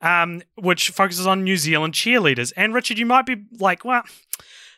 um, 0.01 0.41
which 0.55 0.89
focuses 0.89 1.25
on 1.25 1.43
New 1.43 1.57
Zealand 1.57 1.93
cheerleaders. 1.93 2.53
And 2.55 2.73
Richard, 2.73 2.97
you 2.97 3.05
might 3.05 3.25
be 3.25 3.45
like, 3.59 3.85
well. 3.85 4.03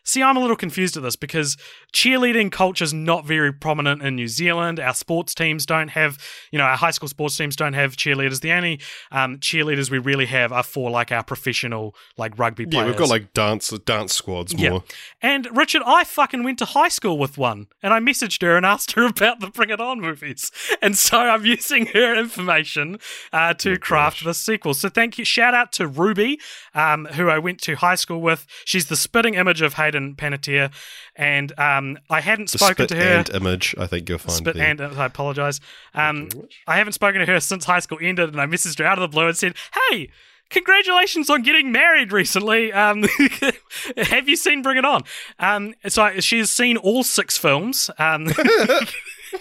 See, 0.08 0.24
I'm 0.24 0.38
a 0.38 0.40
little 0.40 0.56
confused 0.56 0.96
at 0.96 1.04
this 1.04 1.18
because 1.18 1.58
cheerleading 1.94 2.50
culture 2.50 2.86
is 2.86 2.94
not 2.94 3.26
very 3.26 3.52
prominent 3.52 4.02
in 4.02 4.16
New 4.16 4.30
Zealand. 4.30 4.80
Our 4.80 4.94
sports 4.94 5.36
teams 5.36 5.66
don't 5.66 5.90
have, 5.90 6.18
you 6.50 6.58
know, 6.58 6.64
our 6.64 6.78
high 6.78 6.92
school 6.92 7.10
sports 7.10 7.36
teams 7.36 7.58
don't 7.58 7.74
have 7.74 7.98
cheerleaders. 7.98 8.40
The 8.40 8.54
only 8.54 8.80
um, 9.12 9.38
cheerleaders 9.40 9.92
we 9.92 9.98
really 9.98 10.28
have 10.28 10.54
are 10.54 10.64
for 10.64 10.90
like 10.90 11.12
our 11.12 11.24
professional, 11.24 11.94
like 12.18 12.40
rugby 12.40 12.66
players. 12.66 12.86
Yeah, 12.86 12.88
we've 12.88 12.98
got 12.98 13.10
like 13.10 13.34
dance 13.34 13.70
dance 13.86 14.14
squads 14.14 14.56
more. 14.56 14.64
Yeah. 14.64 14.80
And 15.22 15.58
Richard, 15.58 15.82
I 15.86 16.06
fucking 16.06 16.42
went 16.42 16.60
to 16.60 16.66
high 16.66 16.88
school 16.88 17.18
with 17.18 17.38
one, 17.38 17.68
and 17.84 17.94
I 17.94 18.00
messaged 18.00 18.42
her 18.44 18.56
and 18.56 18.66
asked 18.66 18.94
her 18.94 19.06
about 19.08 19.42
the 19.42 19.48
Bring 19.50 19.72
It 19.72 19.82
On 19.82 20.00
movies. 20.00 20.54
And 20.82 20.98
so 20.98 21.20
I'm 21.20 21.46
using 21.46 21.88
her 21.88 22.16
information 22.18 23.00
uh, 23.34 23.56
to 23.56 23.78
craft 23.78 24.24
this 24.24 24.38
sequel. 24.38 24.74
So 24.74 24.88
thank 24.88 25.18
you. 25.18 25.26
Shout 25.26 25.54
out 25.54 25.74
to 25.74 25.86
Ruby, 25.86 26.40
um, 26.74 27.06
who 27.08 27.28
I 27.28 27.40
went 27.40 27.60
to 27.64 27.76
high 27.76 27.96
school 27.96 28.22
with. 28.22 28.48
She's 28.64 28.86
the 28.86 28.96
spitting 28.96 29.34
image 29.34 29.62
of 29.62 29.74
Hayden 29.74 29.97
Panettiere. 30.16 30.72
And 31.16 31.52
um, 31.60 31.98
I 32.10 32.22
hadn't 32.22 32.52
The 32.52 32.58
spoken 32.60 32.88
spit 32.88 32.90
to 32.90 32.96
her. 32.96 33.12
and 33.18 33.30
image, 33.32 33.76
I 33.78 33.88
think 33.88 34.08
you'll 34.10 34.20
find. 34.20 34.38
Spit 34.38 34.56
the- 34.56 34.64
and 34.66 34.82
I 34.82 35.06
apologize. 35.06 35.60
Um, 35.94 36.30
I 36.68 36.78
haven't 36.78 36.94
spoken 36.94 37.20
to 37.22 37.26
her 37.26 37.40
since 37.40 37.66
high 37.66 37.80
school 37.80 37.98
ended, 38.02 38.30
and 38.30 38.40
I 38.42 38.46
messaged 38.46 38.80
her 38.80 38.86
out 38.86 38.98
of 38.98 39.02
the 39.02 39.14
blue 39.14 39.28
and 39.28 39.36
said, 39.38 39.56
"Hey, 39.92 40.10
congratulations 40.50 41.30
on 41.30 41.42
getting 41.42 41.72
married 41.72 42.12
recently. 42.12 42.72
Um, 42.72 43.04
have 43.98 44.30
you 44.30 44.36
seen 44.36 44.62
Bring 44.62 44.78
It 44.78 44.86
On?" 44.86 45.04
Um, 45.40 45.74
so 45.88 46.04
I- 46.04 46.20
she's 46.20 46.50
seen 46.52 46.78
all 46.78 47.04
six 47.04 47.38
films. 47.38 47.90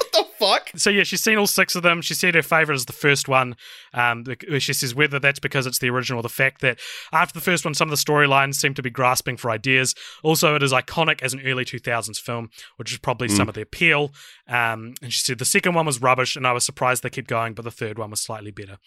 Um, 0.01 0.09
the 0.12 0.24
fuck? 0.39 0.70
so 0.77 0.90
yeah, 0.90 1.02
she's 1.02 1.23
seen 1.23 1.39
all 1.39 1.47
six 1.47 1.74
of 1.74 1.82
them. 1.82 2.02
She 2.02 2.14
said 2.14 2.35
her 2.35 2.43
favorite 2.43 2.77
is 2.77 2.86
the 2.86 2.93
first 2.93 3.28
one. 3.28 3.56
Um, 3.94 4.24
she 4.59 4.73
says 4.73 4.94
whether 4.94 5.18
that's 5.18 5.39
because 5.39 5.66
it's 5.66 5.78
the 5.78 5.90
original 5.90 6.20
or 6.20 6.23
the 6.23 6.28
fact 6.28 6.60
that 6.60 6.78
after 7.12 7.35
the 7.35 7.44
first 7.44 7.64
one, 7.64 7.74
some 7.74 7.90
of 7.90 7.97
the 7.98 8.02
storylines 8.02 8.56
seem 8.56 8.74
to 8.74 8.82
be 8.82 8.90
grasping 8.90 9.36
for 9.36 9.51
ideas. 9.51 9.94
Also, 10.23 10.55
it 10.55 10.62
is 10.62 10.73
iconic 10.73 11.23
as 11.23 11.35
an 11.35 11.40
early 11.44 11.64
2000s 11.64 12.20
film, 12.20 12.51
which 12.77 12.93
is 12.93 12.98
probably 12.98 13.28
some 13.28 13.48
of 13.48 13.55
the 13.55 13.62
appeal. 13.62 14.12
Um, 14.48 14.94
and 15.02 15.12
she 15.12 15.20
said 15.20 15.39
the 15.39 15.44
second 15.44 15.74
one 15.74 15.86
was 15.86 16.01
rubbish, 16.01 16.36
and 16.36 16.47
I 16.47 16.52
was 16.52 16.64
surprised 16.64 17.02
they 17.02 17.10
kept 17.10 17.28
going, 17.28 17.55
but 17.55 17.64
the 17.64 17.70
third 17.70 17.98
one 17.98 18.10
was 18.10 18.20
slightly 18.20 18.51
better. 18.51 18.78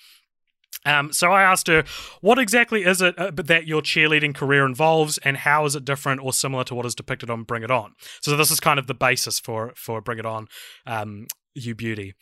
Um, 0.86 1.12
so 1.12 1.32
I 1.32 1.44
asked 1.44 1.68
her, 1.68 1.84
what 2.22 2.40
exactly 2.40 2.84
is 2.84 3.02
it 3.02 3.18
uh, 3.18 3.32
that 3.36 3.68
your 3.68 3.82
cheerleading 3.82 4.34
career 4.34 4.66
involves, 4.66 5.18
and 5.20 5.38
how 5.38 5.66
is 5.66 5.76
it 5.76 5.84
different 5.84 6.22
or 6.24 6.32
similar 6.32 6.64
to 6.66 6.76
what 6.76 6.86
is 6.86 6.96
depicted 6.96 7.30
on 7.30 7.44
Bring 7.44 7.64
It 7.64 7.72
On? 7.72 7.94
So 8.22 8.36
this 8.38 8.52
is 8.52 8.60
kind 8.60 8.80
of 8.80 8.88
the 8.88 8.94
basis 8.94 9.40
for 9.40 9.74
for 9.76 10.02
Bring 10.02 10.20
It 10.20 10.26
On. 10.26 10.48
Um, 10.86 11.28
you 11.66 11.76
beauty. 11.76 12.14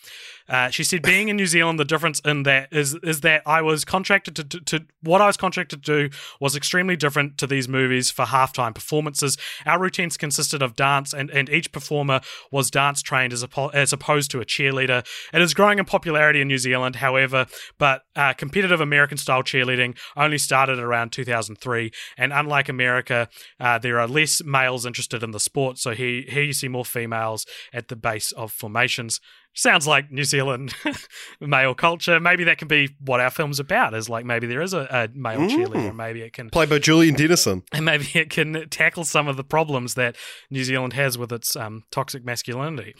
Uh, 0.50 0.70
she 0.70 0.84
said, 0.84 1.02
being 1.02 1.28
in 1.30 1.36
New 1.36 1.46
Zealand, 1.46 1.80
the 1.80 1.86
difference 1.86 2.20
in 2.22 2.44
that 2.44 2.72
is 2.72 2.96
is 3.04 3.22
that 3.22 3.42
I 3.46 3.62
was 3.62 3.84
contracted 3.84 4.36
to, 4.38 4.44
to, 4.44 4.60
to 4.62 4.86
what 5.02 5.22
I 5.22 5.28
was 5.28 5.38
contracted 5.38 5.84
to 5.84 6.10
do 6.10 6.16
was 6.40 6.56
extremely 6.56 6.96
different 6.96 7.38
to 7.40 7.48
these 7.48 7.68
movies 7.68 8.10
for 8.12 8.26
halftime 8.26 8.74
performances. 8.74 9.38
Our 9.66 9.80
routines 9.80 10.18
consisted 10.18 10.62
of 10.62 10.76
dance, 10.76 11.14
and, 11.14 11.30
and 11.32 11.50
each 11.50 11.72
performer 11.72 12.22
was 12.52 12.72
dance 12.72 13.02
trained 13.02 13.34
as, 13.34 13.44
oppo- 13.44 13.74
as 13.74 13.92
opposed 13.92 14.32
to 14.32 14.42
a 14.42 14.46
cheerleader. 14.46 15.06
It 15.34 15.42
is 15.42 15.54
growing 15.54 15.80
in 15.80 15.86
popularity 15.86 16.42
in 16.42 16.48
New 16.48 16.58
Zealand, 16.58 16.98
however, 16.98 17.48
but 17.78 18.04
uh, 18.16 18.34
competitive 18.34 18.82
American 18.82 19.18
style 19.18 19.44
cheerleading 19.44 19.98
only 20.16 20.38
started 20.38 20.80
around 20.80 21.12
2003. 21.12 21.92
And 22.18 22.34
unlike 22.34 22.70
America, 22.70 23.30
uh, 23.60 23.78
there 23.80 24.00
are 24.00 24.08
less 24.08 24.44
males 24.44 24.86
interested 24.86 25.24
in 25.24 25.32
the 25.32 25.40
sport. 25.40 25.78
So 25.78 25.92
here, 25.92 26.24
here 26.28 26.44
you 26.44 26.54
see 26.54 26.68
more 26.68 26.86
females 26.86 27.46
at 27.74 27.88
the 27.88 27.96
base 27.96 28.32
of 28.32 28.52
formations. 28.52 29.20
Sounds 29.58 29.88
like 29.88 30.12
New 30.12 30.24
Zealand 30.24 30.76
male 31.42 31.74
culture. 31.74 32.20
Maybe 32.20 32.44
that 32.44 32.60
can 32.60 32.68
be 32.68 32.96
what 33.00 33.20
our 33.20 33.32
film's 33.32 33.60
about. 33.60 33.96
Is 33.96 34.08
like 34.08 34.24
maybe 34.24 34.46
there 34.46 34.62
is 34.62 34.74
a, 34.74 34.88
a 34.92 35.10
male 35.18 35.40
cheerleader. 35.50 35.96
Maybe 35.96 36.22
it 36.22 36.34
can 36.34 36.52
Played 36.52 36.70
by 36.70 36.78
Julian 36.78 37.16
Dennison. 37.16 37.64
and 37.74 37.84
maybe 37.92 38.08
it 38.14 38.30
can 38.30 38.70
tackle 38.70 39.04
some 39.04 39.28
of 39.28 39.36
the 39.36 39.44
problems 39.44 39.96
that 39.96 40.16
New 40.52 40.64
Zealand 40.64 40.94
has 40.94 41.18
with 41.18 41.32
its 41.32 41.56
um, 41.56 41.84
toxic 41.92 42.24
masculinity. 42.24 42.94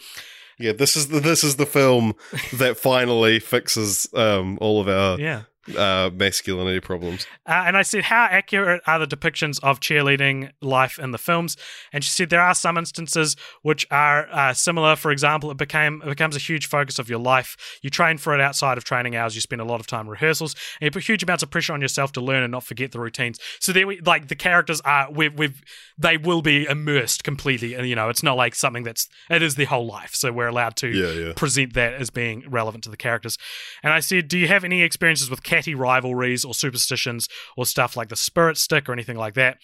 Yeah, 0.58 0.72
this 0.72 0.96
is 0.96 1.06
the 1.08 1.20
this 1.20 1.44
is 1.44 1.54
the 1.56 1.66
film 1.66 2.14
that 2.54 2.76
finally 2.76 3.38
fixes 3.38 4.08
um, 4.14 4.58
all 4.60 4.80
of 4.80 4.88
our 4.88 5.20
Yeah. 5.20 5.42
Uh, 5.76 6.10
masculinity 6.14 6.80
problems. 6.80 7.26
Uh, 7.46 7.64
and 7.66 7.76
I 7.76 7.82
said, 7.82 8.04
How 8.04 8.24
accurate 8.30 8.82
are 8.86 8.98
the 8.98 9.06
depictions 9.06 9.58
of 9.62 9.80
cheerleading 9.80 10.50
life 10.60 10.98
in 10.98 11.10
the 11.10 11.18
films? 11.18 11.56
And 11.92 12.04
she 12.04 12.10
said, 12.10 12.30
There 12.30 12.40
are 12.40 12.54
some 12.54 12.78
instances 12.78 13.36
which 13.62 13.86
are 13.90 14.28
uh, 14.32 14.54
similar. 14.54 14.96
For 14.96 15.10
example, 15.10 15.50
it 15.50 15.56
became 15.56 16.02
it 16.02 16.08
becomes 16.08 16.36
a 16.36 16.38
huge 16.38 16.66
focus 16.66 16.98
of 16.98 17.08
your 17.08 17.18
life. 17.18 17.56
You 17.82 17.90
train 17.90 18.18
for 18.18 18.34
it 18.34 18.40
outside 18.40 18.78
of 18.78 18.84
training 18.84 19.16
hours. 19.16 19.34
You 19.34 19.40
spend 19.40 19.60
a 19.60 19.64
lot 19.64 19.80
of 19.80 19.86
time 19.86 20.08
rehearsals, 20.08 20.54
and 20.80 20.86
you 20.86 20.90
put 20.90 21.04
huge 21.04 21.22
amounts 21.22 21.42
of 21.42 21.50
pressure 21.50 21.72
on 21.72 21.80
yourself 21.80 22.12
to 22.12 22.20
learn 22.20 22.42
and 22.42 22.52
not 22.52 22.64
forget 22.64 22.92
the 22.92 23.00
routines. 23.00 23.38
So 23.60 23.72
there, 23.72 23.86
we, 23.86 24.00
like 24.00 24.28
the 24.28 24.36
characters 24.36 24.80
are, 24.82 25.10
we've, 25.10 25.36
we've 25.38 25.62
they 25.98 26.16
will 26.16 26.42
be 26.42 26.64
immersed 26.66 27.24
completely, 27.24 27.74
and 27.74 27.88
you 27.88 27.94
know, 27.96 28.08
it's 28.08 28.22
not 28.22 28.36
like 28.36 28.54
something 28.54 28.84
that's 28.84 29.08
it 29.30 29.42
is 29.42 29.56
their 29.56 29.66
whole 29.66 29.86
life. 29.86 30.14
So 30.14 30.32
we're 30.32 30.46
allowed 30.48 30.76
to 30.76 30.88
Yeah, 30.88 31.26
yeah. 31.26 31.32
present 31.34 31.74
that 31.74 31.94
as 31.94 32.10
being 32.10 32.44
relevant 32.48 32.84
to 32.84 32.90
the 32.90 32.96
characters. 32.96 33.36
And 33.82 33.92
I 33.92 34.00
said, 34.00 34.28
Do 34.28 34.38
you 34.38 34.48
have 34.48 34.64
any 34.64 34.82
experiences 34.82 35.30
with 35.30 35.42
rivalries 35.66 36.44
or 36.44 36.54
superstitions 36.54 37.28
or 37.56 37.66
stuff 37.66 37.96
like 37.96 38.08
the 38.08 38.16
spirit 38.16 38.56
stick 38.56 38.88
or 38.88 38.92
anything 38.92 39.16
like 39.16 39.34
that? 39.34 39.58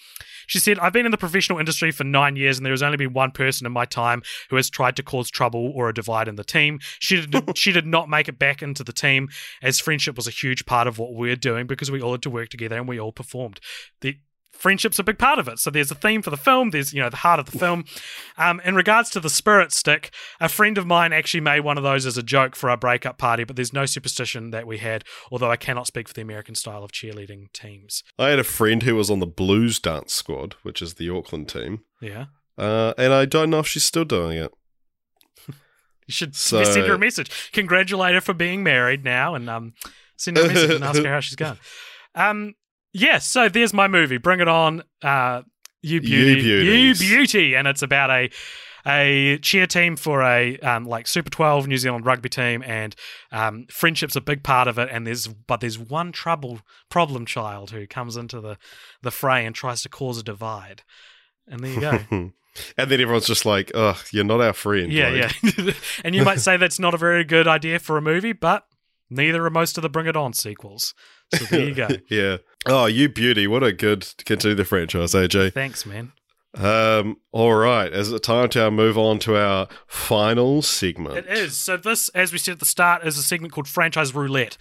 She 0.47 0.59
said, 0.59 0.79
I've 0.79 0.93
been 0.93 1.07
in 1.07 1.12
the 1.12 1.19
professional 1.19 1.59
industry 1.59 1.91
for 1.91 2.05
nine 2.05 2.37
years 2.37 2.59
and 2.59 2.66
there 2.66 2.73
has 2.73 2.83
only 2.83 2.97
been 2.97 3.12
one 3.12 3.31
person 3.31 3.66
in 3.66 3.73
my 3.73 3.87
time 3.87 4.23
who 4.51 4.57
has 4.57 4.71
tried 4.71 4.97
to 4.97 5.03
cause 5.03 5.31
trouble 5.31 5.73
or 5.75 5.89
a 5.89 5.95
divide 5.95 6.29
in 6.29 6.37
the 6.37 6.45
team. 6.45 6.79
She 7.01 7.25
did, 7.27 7.57
she 7.57 7.73
did 7.73 7.87
not 7.87 8.09
make 8.09 8.29
it 8.29 8.39
back 8.39 8.62
into 8.62 8.85
the 8.85 8.93
team 8.93 9.29
as 9.62 9.81
friendship 9.81 10.16
was 10.16 10.27
a 10.27 10.31
huge 10.31 10.66
part 10.66 10.87
of 10.87 10.99
what 10.99 11.15
we 11.15 11.25
we're 11.25 11.37
doing 11.37 11.66
because 11.66 11.91
we 11.91 12.03
all 12.03 12.12
had 12.12 12.23
to 12.23 12.31
work 12.31 12.51
together 12.51 12.77
and 12.77 12.87
we 12.87 13.01
all 13.01 13.12
performed. 13.12 13.61
The 14.03 14.19
friendship's 14.59 14.98
a 14.98 15.05
big 15.05 15.18
part 15.18 15.39
of 15.39 15.48
it. 15.48 15.59
So 15.59 15.70
there's 15.70 15.90
a 15.90 15.94
theme 15.94 16.22
for 16.22 16.31
the 16.31 16.36
film. 16.36 16.70
There's 16.70 16.93
you 16.94 17.01
know 17.02 17.10
the 17.10 17.16
heart 17.18 17.39
of 17.40 17.47
the 17.51 17.59
film. 17.59 17.85
Um, 18.39 18.60
in 18.64 18.74
regards 18.74 19.10
to 19.10 19.20
the 19.20 19.28
spirit 19.31 19.72
stick, 19.72 20.12
a 20.40 20.48
friend 20.48 20.78
of 20.78 20.86
mine 20.86 21.12
actually 21.12 21.40
made 21.40 21.60
one 21.60 21.76
of 21.76 21.85
those 21.85 22.06
as 22.06 22.16
a 22.16 22.22
joke 22.22 22.56
for 22.56 22.70
our 22.70 22.76
breakup 22.76 23.18
party. 23.18 23.44
But 23.44 23.56
there's 23.56 23.72
no 23.72 23.86
superstition 23.86 24.51
that 24.51 24.66
we 24.66 24.78
had. 24.78 25.05
Although 25.31 25.51
I 25.51 25.56
cannot 25.56 25.86
speak 25.86 26.09
for 26.09 26.14
the 26.14 26.22
American 26.22 26.55
style 26.55 26.82
of 26.82 26.93
cheerleading 26.93 27.52
teams. 27.52 28.02
I 28.18 28.28
had 28.31 28.39
a 28.39 28.44
friend 28.44 28.82
who 28.82 28.94
was 28.97 29.10
on 29.10 29.20
the 29.20 29.26
Blues 29.26 29.78
dance 29.78 30.14
squad, 30.14 30.55
which 30.62 30.81
is 30.81 30.94
the 30.94 31.10
Auckland 31.10 31.48
team, 31.48 31.81
Yeah, 32.01 32.26
uh, 32.56 32.94
and 32.97 33.12
I 33.12 33.24
don't 33.26 33.51
know 33.51 33.59
if 33.60 33.66
she's 33.66 33.85
still 33.85 34.05
doing 34.05 34.39
it. 34.39 34.51
you 35.48 36.12
should 36.12 36.35
So- 36.36 36.64
send 36.64 36.86
her 36.86 36.94
a 36.94 36.98
message. 36.98 37.51
Congratulate 37.52 38.14
her 38.14 38.20
for 38.20 38.35
being 38.35 38.62
married 38.62 39.05
now, 39.05 39.35
and 39.35 39.48
um, 39.48 39.72
send 40.16 40.36
her 40.36 40.44
a 40.44 40.48
message 40.48 40.70
and 40.70 40.85
ask 40.85 41.02
her 41.02 41.09
how 41.09 41.20
she's 41.20 41.36
going. 41.36 41.59
Um, 42.16 42.55
yeah. 42.95 43.19
So 43.19 43.51
there's 43.51 43.75
my 43.75 43.89
movie. 43.89 44.16
Bring 44.16 44.41
it 44.41 44.49
on. 44.49 44.83
Uh, 45.03 45.43
you 45.83 46.01
beauty, 46.01 46.41
you, 46.41 46.61
beauties. 46.62 47.01
beauty, 47.01 47.55
and 47.55 47.69
it's 47.69 47.83
about 47.83 48.11
a 48.11 48.31
a 48.87 49.39
cheer 49.39 49.66
team 49.66 49.97
for 49.97 50.23
a 50.23 50.59
um, 50.59 50.85
like 50.85 51.07
Super 51.07 51.31
12 51.31 51.69
New 51.69 51.77
Zealand 51.77 52.07
rugby 52.07 52.29
team, 52.29 52.62
and 52.62 52.95
um, 53.33 53.66
friendship's 53.71 54.16
a 54.16 54.21
big 54.21 54.43
part 54.43 54.69
of 54.69 54.79
it. 54.79 54.89
And 54.91 55.07
there's 55.07 55.27
but 55.27 55.61
there's 55.61 55.79
one 55.79 56.12
trouble 56.12 56.61
problem 56.89 57.27
child 57.27 57.71
who 57.71 57.87
comes 57.87 58.16
into 58.16 58.41
the 58.41 58.57
the 59.03 59.11
fray 59.11 59.45
and 59.45 59.55
tries 59.55 59.83
to 59.83 59.89
cause 59.89 60.19
a 60.19 60.23
divide. 60.23 60.83
And 61.47 61.61
there 61.61 61.73
you 61.73 61.81
go. 61.81 61.99
and 62.79 62.91
then 62.91 63.01
everyone's 63.01 63.27
just 63.27 63.45
like, 63.45 63.71
"Ugh, 63.75 63.99
you're 64.11 64.25
not 64.25 64.41
our 64.41 64.53
friend." 64.53 64.93
yeah, 64.93 65.09
like, 65.11 65.43
yeah. 65.43 65.73
and 66.05 66.15
you 66.15 66.25
might 66.25 66.41
say 66.41 66.57
that's 66.57 66.79
not 66.79 66.95
a 66.95 66.99
very 66.99 67.25
good 67.25 67.49
idea 67.49 67.79
for 67.79 67.99
a 67.99 68.03
movie, 68.03 68.33
but 68.33 68.66
neither 69.11 69.45
are 69.45 69.51
most 69.51 69.77
of 69.79 69.83
the 69.83 69.89
Bring 69.89 70.07
It 70.07 70.16
On 70.16 70.33
sequels. 70.33 70.95
So 71.35 71.45
there 71.47 71.69
you 71.69 71.75
go. 71.75 71.89
yeah. 72.11 72.39
Oh, 72.66 72.86
you 72.86 73.09
beauty! 73.09 73.47
What 73.47 73.62
a 73.62 73.73
good 73.73 74.03
to 74.03 74.24
continue 74.24 74.55
the 74.55 74.65
franchise, 74.65 75.12
AJ. 75.12 75.53
Thanks, 75.53 75.85
man. 75.85 76.12
Um. 76.57 77.16
All 77.32 77.55
right. 77.55 77.93
Is 77.93 78.12
it 78.12 78.23
time 78.23 78.49
to 78.51 78.70
move 78.70 78.97
on 78.97 79.19
to 79.20 79.36
our 79.36 79.66
final 79.86 80.62
segment? 80.62 81.16
It 81.19 81.27
is. 81.27 81.59
So 81.59 81.77
this, 81.77 82.09
as 82.11 82.32
we 82.32 82.39
said 82.39 82.53
at 82.53 82.59
the 82.61 82.65
start, 82.65 83.05
is 83.05 83.19
a 83.19 83.23
segment 83.23 83.53
called 83.53 83.66
Franchise 83.66 84.15
Roulette. 84.15 84.57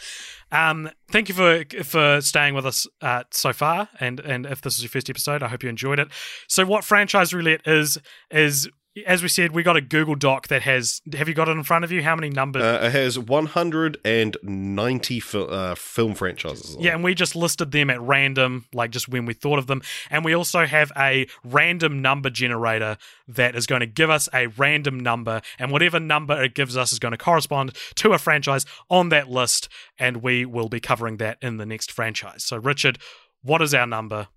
Um, 0.52 0.90
thank 1.12 1.30
you 1.30 1.36
for 1.36 1.64
for 1.84 2.20
staying 2.22 2.56
with 2.56 2.66
us 2.66 2.88
uh, 3.02 3.24
so 3.32 3.54
far, 3.54 3.90
and 4.00 4.20
and 4.20 4.46
if 4.46 4.62
this 4.62 4.76
is 4.78 4.84
your 4.84 4.90
first 4.90 5.10
episode, 5.10 5.44
I 5.44 5.48
hope 5.48 5.64
you 5.64 5.70
enjoyed 5.70 6.00
it. 6.00 6.08
So 6.48 6.66
what 6.66 6.84
Franchise 6.84 7.34
Roulette 7.34 7.62
is 7.66 7.98
is. 8.32 8.70
As 9.08 9.24
we 9.24 9.28
said, 9.28 9.54
we 9.54 9.64
got 9.64 9.76
a 9.76 9.82
Google 9.82 10.14
Doc 10.14 10.50
that 10.50 10.62
has. 10.62 11.02
Have 11.14 11.28
you 11.28 11.34
got 11.34 11.50
it 11.50 11.54
in 11.54 11.64
front 11.64 11.84
of 11.84 11.92
you? 11.92 12.04
How 12.04 12.16
many 12.16 12.30
numbers? 12.30 12.62
Uh, 12.62 12.80
it 12.84 12.92
has 12.92 13.18
190 13.18 15.20
fil- 15.20 15.52
uh, 15.52 15.74
film 15.74 16.14
franchises. 16.14 16.78
Yeah, 16.80 16.94
and 16.94 17.04
we 17.04 17.16
just 17.16 17.36
listed 17.36 17.72
them 17.72 17.90
at 17.90 18.00
random, 18.00 18.66
like 18.72 18.92
just 18.92 19.10
when 19.10 19.26
we 19.26 19.34
thought 19.34 19.58
of 19.58 19.66
them. 19.66 19.82
And 20.12 20.24
we 20.24 20.36
also 20.36 20.68
have 20.68 20.92
a 20.96 21.26
random 21.44 22.04
number 22.04 22.30
generator 22.30 22.98
that 23.28 23.56
is 23.56 23.66
going 23.66 23.80
to 23.80 23.88
give 23.88 24.12
us 24.12 24.30
a 24.32 24.46
random 24.48 25.00
number, 25.00 25.42
and 25.58 25.72
whatever 25.72 26.00
number 26.00 26.44
it 26.44 26.54
gives 26.54 26.78
us 26.78 26.94
is 26.94 27.00
going 27.00 27.14
to 27.14 27.18
correspond 27.18 27.76
to 27.96 28.14
a 28.14 28.20
franchise 28.20 28.64
on 28.92 29.10
that 29.10 29.28
list, 29.28 29.70
and 29.98 30.18
we 30.18 30.46
will 30.46 30.70
be 30.70 30.80
covering 30.80 31.18
that 31.18 31.40
in 31.42 31.58
the 31.58 31.66
next 31.66 31.92
franchise. 31.92 32.44
So, 32.44 32.58
Richard, 32.58 33.00
what 33.42 33.60
is 33.64 33.74
our 33.74 33.88
number? 33.88 34.28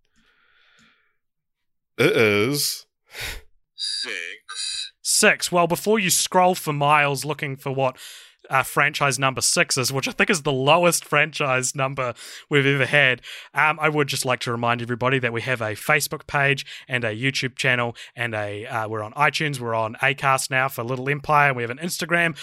It 1.98 2.16
is. 2.16 2.86
Six. 3.76 4.92
Six. 5.02 5.52
Well, 5.52 5.66
before 5.66 5.98
you 5.98 6.10
scroll 6.10 6.54
for 6.54 6.72
miles 6.72 7.24
looking 7.24 7.56
for 7.56 7.72
what 7.72 7.96
uh, 8.50 8.62
franchise 8.62 9.18
number 9.18 9.40
six 9.40 9.76
is, 9.76 9.92
which 9.92 10.08
I 10.08 10.12
think 10.12 10.30
is 10.30 10.42
the 10.42 10.52
lowest 10.52 11.04
franchise 11.08 11.74
number 11.74 12.14
we've 12.48 12.66
ever 12.66 12.86
had. 12.86 13.22
Um, 13.54 13.78
I 13.80 13.88
would 13.88 14.08
just 14.08 14.24
like 14.24 14.40
to 14.40 14.52
remind 14.52 14.82
everybody 14.82 15.18
that 15.18 15.32
we 15.32 15.42
have 15.42 15.60
a 15.60 15.72
Facebook 15.72 16.26
page 16.26 16.64
and 16.88 17.04
a 17.04 17.14
YouTube 17.14 17.56
channel, 17.56 17.96
and 18.14 18.34
a 18.34 18.66
uh, 18.66 18.88
we're 18.88 19.02
on 19.02 19.12
iTunes, 19.12 19.60
we're 19.60 19.74
on 19.74 19.94
Acast 19.96 20.50
now 20.50 20.68
for 20.68 20.82
Little 20.82 21.08
Empire, 21.08 21.48
and 21.48 21.56
we 21.56 21.62
have 21.62 21.70
an 21.70 21.78
Instagram. 21.78 22.36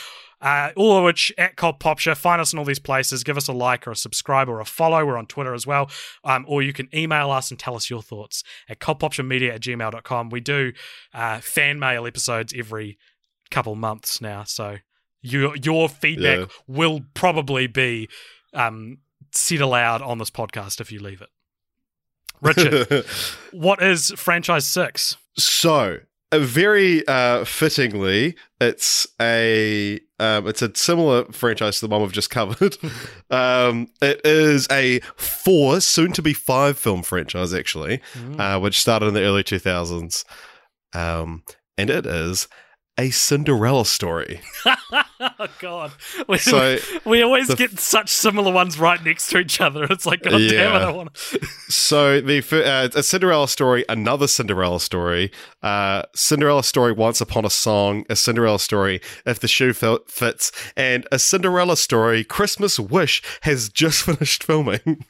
Uh, 0.44 0.72
all 0.76 0.98
of 0.98 1.06
which 1.06 1.32
at 1.38 1.56
Cult 1.56 1.80
Popture. 1.80 2.14
Find 2.16 2.42
us 2.42 2.52
in 2.52 2.60
all 2.60 2.66
these 2.66 2.78
places. 2.78 3.24
Give 3.24 3.38
us 3.38 3.48
a 3.48 3.54
like 3.54 3.88
or 3.88 3.92
a 3.92 3.96
subscribe 3.96 4.50
or 4.50 4.60
a 4.60 4.66
follow. 4.66 5.06
We're 5.06 5.18
on 5.18 5.26
Twitter 5.26 5.54
as 5.54 5.66
well. 5.66 5.90
Um, 6.26 6.44
or 6.50 6.62
you 6.62 6.74
can 6.74 6.90
email 6.94 7.32
us 7.32 7.50
and 7.50 7.58
tell 7.58 7.76
us 7.78 7.90
your 7.90 8.02
thoughts 8.02 8.44
at 8.68 8.80
cultpopturemedia 8.80 9.54
at 9.56 9.62
gmail.com. 9.62 10.30
We 10.30 10.42
do 10.42 10.74
uh, 11.14 11.40
fan 11.40 11.80
mail 11.80 12.06
episodes 12.06 12.54
every 12.56 12.98
couple 13.52 13.74
months 13.76 14.20
now. 14.20 14.44
So 14.44 14.80
your 15.22 15.56
your 15.56 15.88
feedback 15.88 16.40
Yeah. 16.40 16.46
will 16.68 17.00
probably 17.14 17.68
be 17.68 18.10
um, 18.54 18.98
said 19.32 19.62
aloud 19.62 20.02
on 20.02 20.18
this 20.18 20.30
podcast 20.30 20.82
if 20.82 20.92
you 20.92 21.00
leave 21.00 21.22
it. 21.22 21.30
Richard, 22.42 23.06
what 23.54 23.82
is 23.82 24.12
franchise 24.18 24.68
six? 24.68 25.16
So, 25.38 26.00
very 26.40 27.08
uh, 27.08 27.46
fittingly, 27.46 28.36
it's 28.60 29.08
a 29.22 30.00
um, 30.20 30.48
it's 30.48 30.62
a 30.62 30.74
similar 30.76 31.26
franchise 31.26 31.80
to 31.80 31.88
the 31.88 31.92
one 31.92 32.02
we've 32.02 32.12
just 32.12 32.30
covered. 32.30 32.78
um, 33.30 33.88
it 34.02 34.22
is 34.24 34.68
a 34.72 35.00
four, 35.16 35.82
soon 35.82 36.14
to 36.14 36.22
be 36.22 36.34
five 36.34 36.78
film 36.78 37.04
franchise, 37.04 37.54
actually, 37.54 38.02
uh, 38.40 38.60
which 38.60 38.80
started 38.80 39.08
in 39.08 39.14
the 39.14 39.24
early 39.24 39.44
two 39.44 39.60
thousands, 39.60 40.26
um, 40.94 41.44
and 41.78 41.90
it 41.90 42.06
is 42.06 42.48
a 42.98 43.10
Cinderella 43.10 43.86
story. 43.86 44.42
oh 44.66 45.48
God, 45.60 45.92
we, 46.28 46.38
So, 46.38 46.78
we 47.06 47.22
always 47.24 47.48
the- 47.48 47.56
get 47.56 47.80
such 47.80 48.10
similar 48.10 48.52
ones 48.52 48.78
right 48.80 49.04
next 49.04 49.30
to 49.30 49.40
each 49.40 49.60
other. 49.60 49.86
It's 49.86 50.06
like, 50.06 50.22
God 50.22 50.32
damn 50.38 50.76
it, 50.76 50.86
I 50.86 50.92
want. 50.92 51.18
So 51.70 52.22
the 52.22 52.38
uh, 52.66 52.90
a 52.98 53.02
Cinderella 53.04 53.48
story, 53.48 53.84
another 53.90 54.28
Cinderella 54.28 54.80
story, 54.80 55.32
uh, 55.64 56.04
Cinderella 56.16 56.64
story, 56.64 56.92
Once 56.92 57.20
Upon 57.20 57.46
a 57.46 57.50
Song, 57.50 58.06
a 58.10 58.16
Cinderella 58.16 58.60
story, 58.60 59.02
If 59.26 59.40
the 59.40 59.48
Shoe 59.48 59.74
Fits, 59.74 60.52
and 60.78 61.08
a 61.12 61.18
Cinderella 61.18 61.76
story, 61.78 62.24
Christmas 62.24 62.80
Wish 62.80 63.24
has 63.42 63.70
just 63.70 64.04
finished 64.06 64.44
filming. 64.44 65.04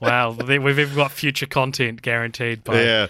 Wow, 0.00 0.30
we've 0.32 0.78
even 0.78 0.94
got 0.94 1.10
future 1.10 1.46
content 1.46 2.02
guaranteed 2.02 2.62
by 2.62 2.80
yeah, 2.82 3.06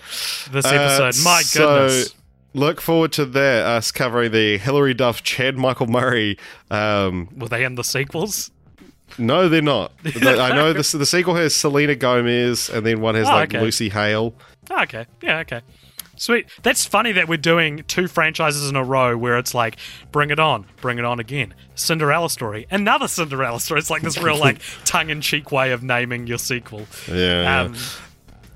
this 0.51 0.65
Uh, 0.65 0.69
episode. 0.71 1.23
My 1.25 1.43
so 1.43 1.67
goodness. 1.67 2.15
Look 2.59 2.81
forward 2.81 3.13
to 3.13 3.25
that. 3.25 3.67
Us 3.67 3.93
covering 3.93 4.33
the 4.33 4.59
Hilary 4.59 4.93
Duff, 4.95 5.23
Chad 5.23 5.57
Michael 5.57 5.87
Murray. 5.87 6.37
Um, 6.71 7.29
Were 7.37 7.49
they 7.49 7.63
in 7.65 7.77
the 7.77 7.85
sequels? 7.85 8.51
no, 9.17 9.49
they're 9.49 9.63
not. 9.63 9.93
The- 10.03 10.41
I 10.41 10.55
know 10.55 10.73
this. 10.73 10.93
The 10.93 11.07
sequel 11.07 11.35
has 11.37 11.55
Selena 11.55 11.95
Gomez, 11.95 12.69
and 12.69 12.85
then 12.85 13.01
one 13.01 13.15
has 13.15 13.29
Oh, 13.29 13.33
like 13.33 13.55
okay. 13.55 13.63
Lucy 13.63 13.89
Hale. 13.91 14.35
Oh, 14.71 14.83
okay. 14.83 15.07
Yeah, 15.23 15.39
okay. 15.39 15.61
Sweet. 16.17 16.47
That's 16.65 16.85
funny 16.85 17.13
that 17.13 17.29
we're 17.29 17.37
doing 17.39 17.85
two 17.87 18.09
franchises 18.09 18.69
in 18.69 18.75
a 18.75 18.83
row 18.83 19.17
where 19.17 19.39
it's 19.39 19.55
like, 19.55 19.77
bring 20.11 20.31
it 20.31 20.41
on, 20.41 20.67
bring 20.81 20.99
it 20.99 21.05
on 21.05 21.21
again. 21.21 21.55
Cinderella 21.77 22.29
story, 22.29 22.67
another 22.73 23.07
Cinderella 23.07 23.61
story. 23.61 23.79
It's 23.79 23.89
like 23.89 24.03
this 24.03 24.19
real 24.19 24.37
like 24.37 24.61
tongue 24.85 25.11
in 25.11 25.21
cheek 25.21 25.53
way 25.53 25.71
of 25.71 25.85
naming 25.85 26.27
your 26.27 26.39
sequel. 26.39 26.87
Yeah. 27.09 27.61
Um, 27.61 27.77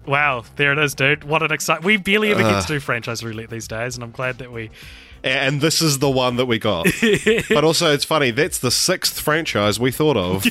wow, 0.07 0.45
there 0.57 0.73
it 0.73 0.79
is, 0.79 0.95
dude. 0.95 1.25
What 1.25 1.43
an 1.43 1.53
exciting. 1.53 1.85
We 1.85 1.97
barely 1.97 2.31
ever 2.31 2.43
get 2.43 2.63
to 2.63 2.67
do 2.67 2.81
franchise 2.81 3.25
roulette 3.25 3.51
these 3.51 3.69
days, 3.69 3.95
and 3.97 4.05
I'm 4.05 4.11
glad 4.11 4.39
that 4.39 4.53
we. 4.53 4.71
And 5.25 5.61
this 5.61 5.81
is 5.81 6.01
the 6.01 6.11
one 6.11 6.35
that 6.37 6.47
we 6.47 6.59
got. 6.59 6.87
but 7.49 7.63
also, 7.63 7.93
it's 7.93 8.05
funny, 8.05 8.33
that's 8.33 8.59
the 8.59 8.73
sixth 8.73 9.21
franchise 9.21 9.79
we 9.79 9.93
thought 9.93 10.17
of. 10.17 10.45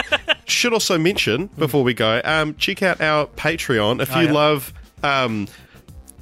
Should 0.44 0.74
also 0.74 0.98
mention, 0.98 1.46
before 1.58 1.82
we 1.82 1.94
go, 1.94 2.20
um, 2.24 2.54
check 2.56 2.82
out 2.82 3.00
our 3.00 3.26
Patreon 3.26 4.02
if 4.02 4.14
Oh, 4.14 4.20
you 4.20 4.26
yeah. 4.26 4.32
love. 4.32 4.72
Um, 5.02 5.48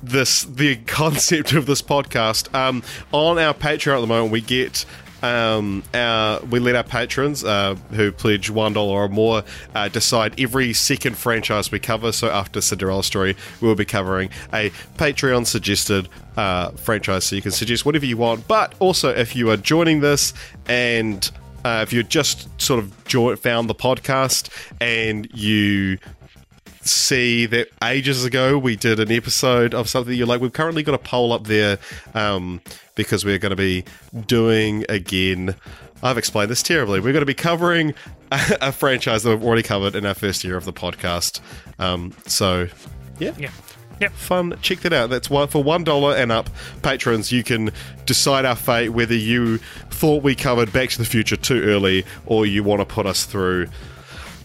this 0.03 0.45
the 0.45 0.77
concept 0.87 1.53
of 1.55 1.67
this 1.67 1.83
podcast 1.83 2.55
um, 2.55 2.83
on 3.13 3.39
our 3.39 3.55
Patreon 3.55 3.97
at 3.97 4.01
the 4.03 4.07
moment 4.07 4.31
we 4.31 4.41
get 4.43 4.85
um, 5.23 5.83
our 5.95 6.41
we 6.51 6.59
let 6.59 6.77
our 6.77 6.85
patrons 6.85 7.45
uh, 7.45 7.75
who 7.93 8.13
pledge 8.13 8.51
one 8.51 8.73
dollar 8.73 9.05
or 9.05 9.09
more 9.09 9.43
uh, 9.75 9.89
decide 9.89 10.39
every 10.41 10.73
second 10.73 11.17
franchise 11.17 11.71
we 11.71 11.79
cover. 11.79 12.13
So 12.13 12.29
after 12.29 12.61
Cinderella 12.61 13.03
story, 13.03 13.37
we 13.61 13.69
will 13.69 13.75
be 13.75 13.85
covering 13.85 14.31
a 14.53 14.71
Patreon 14.99 15.47
suggested 15.47 16.09
uh, 16.37 16.71
franchise. 16.73 17.25
So 17.25 17.37
you 17.37 17.43
can 17.43 17.53
suggest 17.53 17.85
whatever 17.87 18.07
you 18.07 18.17
want. 18.17 18.47
But 18.47 18.75
also, 18.79 19.11
if 19.11 19.35
you 19.35 19.51
are 19.51 19.57
joining 19.57 20.01
this 20.01 20.35
and 20.67 21.31
uh, 21.65 21.81
if 21.83 21.93
you 21.93 22.03
just 22.05 22.49
sort 22.61 22.79
of 22.79 23.41
found 23.41 23.69
the 23.69 23.75
podcast 23.75 24.51
and 24.81 25.29
you 25.35 25.99
see 26.89 27.47
that 27.47 27.69
ages 27.83 28.25
ago 28.25 28.59
we 28.59 28.77
did 28.77 29.01
an 29.01 29.11
episode 29.11 29.75
of 29.75 29.89
something 29.89 30.15
You're 30.15 30.27
like. 30.27 30.41
We've 30.41 30.53
currently 30.53 30.83
got 30.83 30.95
a 30.95 30.99
poll 30.99 31.33
up 31.33 31.45
there 31.45 31.79
um, 32.15 32.61
because 32.95 33.25
we're 33.25 33.39
going 33.39 33.51
to 33.51 33.57
be 33.57 33.85
doing 34.27 34.85
again. 34.89 35.55
I've 36.03 36.19
explained 36.19 36.51
this 36.51 36.63
terribly. 36.63 37.01
We're 37.01 37.13
going 37.13 37.23
to 37.23 37.27
be 37.27 37.35
covering 37.35 37.95
a, 38.31 38.59
a 38.61 38.73
franchise 38.73 39.23
that 39.23 39.31
we've 39.31 39.45
already 39.45 39.63
covered 39.63 39.95
in 39.95 40.05
our 40.07 40.15
first 40.15 40.45
year 40.45 40.57
of 40.57 40.65
the 40.65 40.73
podcast. 40.73 41.41
Um, 41.79 42.13
so, 42.27 42.69
yeah. 43.19 43.35
Yeah. 43.39 43.51
Yep. 44.01 44.13
Fun. 44.13 44.59
Check 44.61 44.81
that 44.81 44.93
out. 44.93 45.09
That's 45.09 45.31
one 45.31 45.49
for 45.49 45.63
one 45.63 45.83
dollar 45.83 46.15
and 46.15 46.31
up. 46.31 46.51
Patrons, 46.83 47.33
you 47.33 47.43
can 47.43 47.71
decide 48.05 48.45
our 48.45 48.57
fate 48.57 48.91
whether 48.91 49.15
you 49.15 49.57
thought 49.91 50.23
we 50.23 50.35
covered 50.35 50.71
Back 50.73 50.91
to 50.91 50.99
the 50.99 51.07
Future 51.07 51.37
too 51.37 51.63
early 51.63 52.05
or 52.27 52.45
you 52.45 52.63
want 52.63 52.81
to 52.81 52.85
put 52.85 53.07
us 53.07 53.25
through 53.25 53.69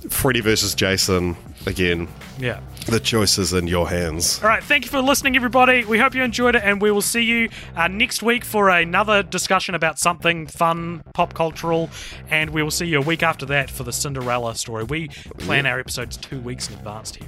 Freddy 0.10 0.40
versus 0.40 0.74
Jason 0.74 1.36
again. 1.66 2.08
Yeah. 2.40 2.60
The 2.88 3.00
choice 3.00 3.38
is 3.38 3.54
in 3.54 3.68
your 3.68 3.88
hands. 3.88 4.42
All 4.42 4.50
right. 4.50 4.64
Thank 4.64 4.86
you 4.86 4.92
for 4.92 5.02
listening, 5.02 5.36
everybody. 5.36 5.86
We 5.86 6.00
hope 6.00 6.16
you 6.16 6.24
enjoyed 6.24 6.56
it, 6.56 6.64
and 6.64 6.82
we 6.82 6.92
will 6.92 7.02
see 7.02 7.22
you 7.22 7.50
uh, 7.76 7.88
next 7.88 8.24
week 8.24 8.44
for 8.44 8.70
another 8.70 9.22
discussion 9.22 9.76
about 9.76 10.00
something 10.00 10.48
fun, 10.48 11.04
pop 11.14 11.34
cultural, 11.34 11.90
and 12.30 12.50
we 12.50 12.64
will 12.64 12.72
see 12.72 12.88
you 12.88 13.00
a 13.00 13.04
week 13.04 13.22
after 13.22 13.46
that 13.48 13.70
for 13.70 13.84
the 13.84 13.94
Cinderella 13.94 14.56
story. 14.56 14.84
We 14.84 15.10
plan 15.38 15.66
our 15.66 15.80
episodes 15.80 16.18
two 16.18 16.40
weeks 16.40 16.70
in 16.70 16.76
advance 16.76 17.14
here. 17.16 17.28